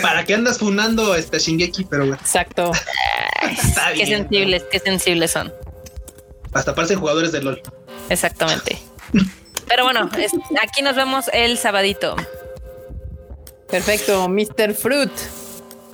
¿Para 0.02 0.24
qué 0.24 0.34
andas 0.34 0.58
funando 0.58 1.14
este 1.14 1.38
Shingeki? 1.38 1.84
Pero 1.84 2.14
exacto. 2.14 2.72
qué 3.94 4.06
sensibles, 4.06 4.64
qué 4.72 4.80
sensibles 4.80 5.30
son. 5.30 5.54
Hasta 6.52 6.74
parecen 6.74 6.98
jugadores 6.98 7.30
de 7.30 7.42
LOL. 7.42 7.62
Exactamente. 8.10 8.76
Pero 9.68 9.84
bueno, 9.84 10.10
aquí 10.60 10.82
nos 10.82 10.96
vemos 10.96 11.26
el 11.32 11.58
sabadito. 11.58 12.16
Perfecto, 13.68 14.28
Mr. 14.28 14.74
Fruit. 14.74 15.10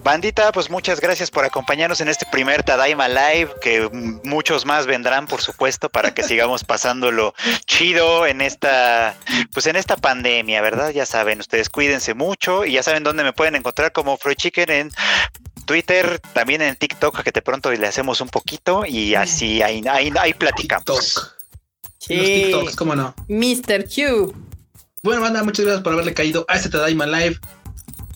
Bandita, 0.05 0.51
pues 0.51 0.69
muchas 0.69 1.01
gracias 1.01 1.31
por 1.31 1.45
acompañarnos 1.45 2.01
en 2.01 2.09
este 2.09 2.27
primer 2.27 2.65
Tadaima 2.65 3.09
Live, 3.09 3.51
que 3.61 3.89
muchos 4.25 4.67
más 4.67 4.87
vendrán, 4.87 5.29
por 5.29 5.41
supuesto, 5.41 5.89
para 5.89 6.13
que 6.13 6.25
sigamos 6.25 6.65
pasándolo 6.65 7.35
chido 7.67 8.27
en 8.27 8.41
esta, 8.41 9.15
pues 9.55 9.67
en 9.67 9.77
esta 9.77 9.97
pandemia, 9.97 10.61
¿verdad? 10.61 10.91
Ya 10.91 11.07
saben, 11.07 11.39
ustedes 11.39 11.71
cuídense 11.71 12.15
mucho 12.15 12.65
y 12.65 12.73
ya 12.73 12.83
saben 12.83 13.05
dónde 13.05 13.23
me 13.23 13.33
pueden 13.33 13.55
encontrar 13.55 13.93
como 13.93 14.17
Fruit 14.17 14.39
Chicken 14.39 14.71
en 14.71 14.91
Twitter, 15.67 16.21
también 16.33 16.63
en 16.63 16.75
TikTok, 16.75 17.23
que 17.23 17.31
de 17.31 17.43
pronto 17.43 17.71
le 17.71 17.87
hacemos 17.87 18.21
un 18.21 18.29
poquito 18.29 18.85
y 18.85 19.15
así 19.15 19.63
ahí, 19.63 19.85
ahí, 19.89 20.13
ahí 20.19 20.35
platicamos. 20.35 21.33
Sí. 21.99 22.17
Los 22.17 22.27
TikToks, 22.27 22.77
cómo 22.77 22.97
no. 22.97 23.15
Mr. 23.29 23.85
Q. 23.85 24.35
Bueno, 25.05 25.21
banda, 25.21 25.45
muchas 25.45 25.65
gracias 25.65 25.85
por 25.85 25.93
haberle 25.93 26.13
caído 26.13 26.45
a 26.49 26.57
este 26.57 26.69
Tadaima 26.69 27.07
Live 27.07 27.39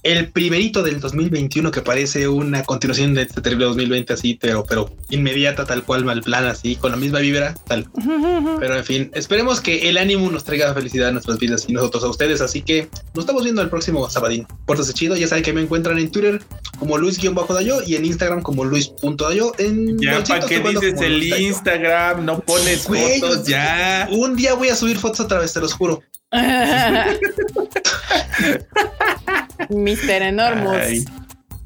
el 0.06 0.30
primerito 0.30 0.82
del 0.82 1.00
2021 1.00 1.70
que 1.70 1.82
parece 1.82 2.28
una 2.28 2.62
continuación 2.62 3.14
de 3.14 3.22
este 3.22 3.40
terrible 3.40 3.66
2020 3.66 4.12
así, 4.12 4.38
pero, 4.40 4.64
pero 4.64 4.90
inmediata 5.08 5.64
tal 5.64 5.82
cual 5.82 6.04
mal 6.04 6.22
plan 6.22 6.46
así, 6.46 6.76
con 6.76 6.92
la 6.92 6.96
misma 6.96 7.18
vibra, 7.18 7.54
tal. 7.66 7.88
Pero 8.58 8.76
en 8.76 8.84
fin, 8.84 9.10
esperemos 9.14 9.60
que 9.60 9.88
el 9.88 9.98
ánimo 9.98 10.30
nos 10.30 10.44
traiga 10.44 10.72
felicidad 10.74 11.08
a 11.08 11.12
nuestras 11.12 11.38
vidas 11.38 11.64
y 11.68 11.72
nosotros 11.72 12.04
a 12.04 12.08
ustedes, 12.08 12.40
así 12.40 12.62
que 12.62 12.88
nos 13.14 13.24
estamos 13.24 13.42
viendo 13.42 13.62
el 13.62 13.68
próximo 13.68 14.08
sabadín. 14.08 14.46
Pórtese 14.64 14.92
chido, 14.92 15.16
ya 15.16 15.28
saben 15.28 15.44
que 15.44 15.52
me 15.52 15.62
encuentran 15.62 15.98
en 15.98 16.10
Twitter 16.10 16.42
como 16.78 16.98
Luis-Dayo 16.98 17.82
y 17.86 17.96
en 17.96 18.04
Instagram 18.04 18.42
como 18.42 18.64
Luis.dayo. 18.64 19.52
En 19.58 19.98
ya, 19.98 20.22
¿para 20.24 20.46
qué 20.46 20.60
dices 20.60 21.00
el 21.00 21.22
Instagram? 21.22 22.24
No 22.24 22.40
pones 22.40 22.82
fotos 22.82 23.46
ya. 23.46 24.08
Un 24.10 24.36
día 24.36 24.54
voy 24.54 24.68
a 24.68 24.76
subir 24.76 24.98
fotos 24.98 25.20
otra 25.20 25.40
vez, 25.40 25.52
te 25.52 25.60
los 25.60 25.72
juro. 25.72 26.02
Mister 29.70 30.23
Enormous. 30.23 31.05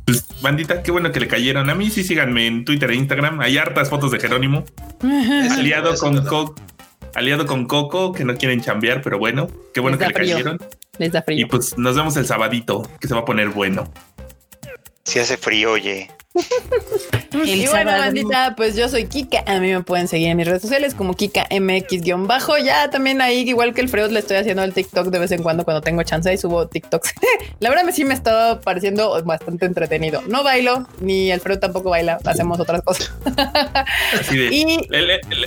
Pues, 0.05 0.27
bandita, 0.43 0.83
qué 0.83 0.91
bueno 0.91 1.13
que 1.13 1.21
le 1.21 1.29
cayeron. 1.29 1.71
A 1.71 1.75
mí 1.75 1.91
sí 1.91 2.05
síganme 2.05 2.47
en 2.47 2.65
Twitter 2.65 2.91
e 2.91 2.97
Instagram. 2.97 3.41
Hay 3.41 3.59
hartas 3.59 3.91
fotos 3.91 4.13
de 4.13 4.21
Jerónimo. 4.21 4.65
aliado 5.51 5.95
con 5.97 6.25
Coco. 6.25 6.55
Aliado 7.15 7.47
con 7.47 7.67
Coco, 7.67 8.13
que 8.13 8.25
no 8.25 8.37
quieren 8.37 8.61
chambear, 8.61 9.03
pero 9.03 9.19
bueno, 9.19 9.49
qué 9.75 9.81
bueno 9.81 9.99
que 9.99 10.07
le 10.07 10.13
cayeron. 10.13 10.59
Les 10.99 11.13
da 11.13 11.23
frío. 11.23 11.41
Y 11.41 11.45
pues 11.47 11.77
nos 11.77 11.97
vemos 11.97 12.17
el 12.17 12.27
sabadito, 12.27 12.89
que 13.01 13.09
se 13.09 13.15
va 13.15 13.21
a 13.21 13.25
poner 13.25 13.49
bueno. 13.49 13.93
Si 15.05 15.19
hace 15.19 15.37
frío, 15.37 15.73
oye 15.73 16.09
y 17.45 17.67
bueno, 17.67 17.91
bandita, 17.91 18.55
pues 18.57 18.77
yo 18.77 18.89
soy 18.89 19.07
Kika. 19.07 19.43
A 19.47 19.59
mí 19.59 19.73
me 19.73 19.83
pueden 19.83 20.07
seguir 20.07 20.29
en 20.29 20.37
mis 20.37 20.47
redes 20.47 20.63
sociales 20.63 20.95
como 20.95 21.15
Kika 21.15 21.49
MX-bajo. 21.51 22.59
Ya 22.59 22.89
también 22.89 23.21
ahí, 23.21 23.41
igual 23.49 23.75
que 23.75 23.81
el 23.81 23.89
Freud, 23.89 24.11
le 24.11 24.21
estoy 24.21 24.37
haciendo 24.37 24.63
el 24.63 24.73
TikTok 24.73 25.09
de 25.09 25.19
vez 25.19 25.33
en 25.33 25.43
cuando 25.43 25.65
cuando 25.65 25.81
tengo 25.81 26.03
chance 26.05 26.33
y 26.33 26.39
subo 26.39 26.69
TikToks. 26.69 27.15
La 27.61 27.69
verdad, 27.69 27.85
me 27.85 27.93
sí 27.93 28.05
me 28.05 28.15
está 28.15 28.61
pareciendo 28.61 29.23
bastante 29.25 29.67
entretenido. 29.67 30.23
No 30.29 30.45
bailo, 30.45 30.87
ni 31.01 31.33
el 31.33 31.41
Freud 31.41 31.59
tampoco 31.59 31.91
baila. 31.91 32.19
Hacemos 32.25 32.61
otras 32.61 32.83
cosas. 32.83 33.13
Así 34.21 34.39
y 34.39 34.89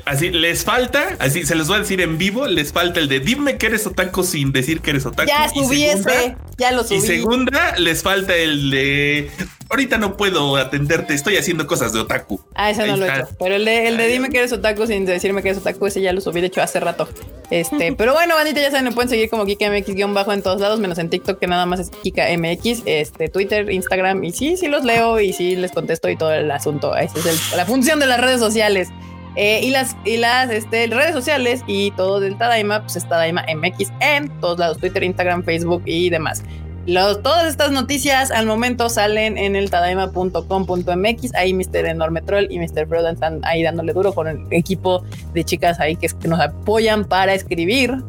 así 0.05 0.29
les 0.29 0.63
falta, 0.63 1.15
así 1.19 1.45
se 1.45 1.55
les 1.55 1.67
voy 1.67 1.77
a 1.77 1.79
decir 1.79 2.01
en 2.01 2.17
vivo, 2.17 2.47
les 2.47 2.71
falta 2.71 2.99
el 2.99 3.07
de 3.07 3.19
dime 3.19 3.57
que 3.57 3.67
eres 3.67 3.85
otaku 3.85 4.23
sin 4.23 4.51
decir 4.51 4.81
que 4.81 4.91
eres 4.91 5.05
otaku. 5.05 5.27
Ya 5.27 5.49
subí 5.49 5.83
ese, 5.83 6.35
ya 6.57 6.71
lo 6.71 6.83
subí. 6.83 6.97
Y 6.97 7.01
segunda, 7.01 7.75
les 7.77 8.01
falta 8.01 8.35
el 8.35 8.69
de 8.71 9.31
ahorita 9.73 9.97
no 9.97 10.15
puedo 10.17 10.55
atenderte, 10.73 11.13
estoy 11.13 11.37
haciendo 11.37 11.67
cosas 11.67 11.93
de 11.93 11.99
otaku. 11.99 12.41
Ah, 12.55 12.71
ese 12.71 12.87
no 12.87 12.97
lo 12.97 13.05
he 13.05 13.09
hecho. 13.09 13.27
Pero 13.37 13.55
el 13.55 13.65
de, 13.65 13.87
el 13.87 13.97
de 13.97 14.07
dime 14.07 14.29
que 14.29 14.39
eres 14.39 14.51
otaku 14.51 14.87
sin 14.87 15.05
decirme 15.05 15.43
que 15.43 15.49
eres 15.49 15.61
otaku, 15.61 15.85
ese 15.85 16.01
ya 16.01 16.11
lo 16.13 16.21
subí, 16.21 16.41
de 16.41 16.47
hecho, 16.47 16.61
hace 16.61 16.79
rato. 16.79 17.07
Este, 17.51 17.93
pero 17.93 18.13
bueno, 18.13 18.35
bandita, 18.35 18.59
ya 18.59 18.71
saben, 18.71 18.85
me 18.85 18.91
pueden 18.91 19.09
seguir 19.09 19.29
como 19.29 19.45
KikaMX-bajo 19.45 20.33
en 20.33 20.41
todos 20.41 20.59
lados, 20.59 20.79
menos 20.79 20.97
en 20.97 21.09
TikTok, 21.09 21.39
que 21.39 21.47
nada 21.47 21.65
más 21.67 21.79
es 21.79 21.91
KikaMX, 21.91 22.83
este, 22.85 23.29
Twitter, 23.29 23.69
Instagram, 23.71 24.23
y 24.23 24.31
sí, 24.31 24.57
sí 24.57 24.67
los 24.67 24.83
leo 24.83 25.19
y 25.19 25.33
sí 25.33 25.55
les 25.55 25.71
contesto 25.71 26.09
y 26.09 26.17
todo 26.17 26.33
el 26.33 26.49
asunto. 26.49 26.95
Esa 26.95 27.19
es 27.19 27.55
la 27.55 27.65
función 27.65 27.99
de 27.99 28.07
las 28.07 28.19
redes 28.19 28.39
sociales. 28.39 28.89
Eh, 29.35 29.61
y 29.63 29.71
las, 29.71 29.95
y 30.05 30.17
las 30.17 30.51
este, 30.51 30.85
redes 30.85 31.13
sociales 31.13 31.61
y 31.65 31.89
todo 31.91 32.19
del 32.19 32.37
Tadaima, 32.37 32.81
pues 32.81 32.95
es 32.97 33.09
Tadaima 33.09 33.43
MX 33.51 33.91
en 33.99 34.29
todos 34.39 34.59
lados, 34.59 34.77
Twitter, 34.77 35.03
Instagram, 35.03 35.43
Facebook 35.43 35.81
y 35.85 36.11
demás 36.11 36.43
todas 36.85 37.47
estas 37.47 37.71
noticias 37.71 38.31
al 38.31 38.45
momento 38.45 38.89
salen 38.89 39.37
en 39.37 39.55
el 39.55 39.69
tadaima.com.mx. 39.69 41.35
Ahí 41.35 41.53
Mr. 41.53 41.85
Enorme 41.85 42.21
Troll 42.21 42.47
y 42.49 42.59
Mr. 42.59 42.87
Frodo 42.87 43.09
están 43.09 43.39
ahí 43.43 43.63
dándole 43.63 43.93
duro 43.93 44.13
con 44.13 44.27
el 44.27 44.45
equipo 44.51 45.03
de 45.33 45.43
chicas 45.43 45.79
ahí 45.79 45.95
que, 45.95 46.07
que 46.07 46.27
nos 46.27 46.39
apoyan 46.39 47.05
para 47.05 47.33
escribir. 47.33 48.03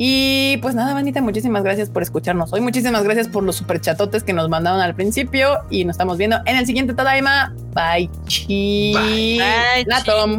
Y 0.00 0.58
pues 0.58 0.76
nada, 0.76 0.94
bandita, 0.94 1.20
muchísimas 1.20 1.64
gracias 1.64 1.90
por 1.90 2.02
escucharnos 2.04 2.52
hoy. 2.52 2.60
Muchísimas 2.60 3.02
gracias 3.02 3.26
por 3.26 3.42
los 3.42 3.56
superchatotes 3.56 4.22
que 4.22 4.32
nos 4.32 4.48
mandaron 4.48 4.80
al 4.80 4.94
principio. 4.94 5.58
Y 5.70 5.84
nos 5.84 5.94
estamos 5.94 6.18
viendo 6.18 6.38
en 6.46 6.56
el 6.56 6.66
siguiente 6.66 6.94
Tadaima. 6.94 7.52
Bye, 7.74 8.08
chi. 8.28 8.94
Bye. 8.94 9.84
La 9.86 10.04
Tom. 10.04 10.38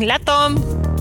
La 0.00 0.18
Tom. 0.18 0.95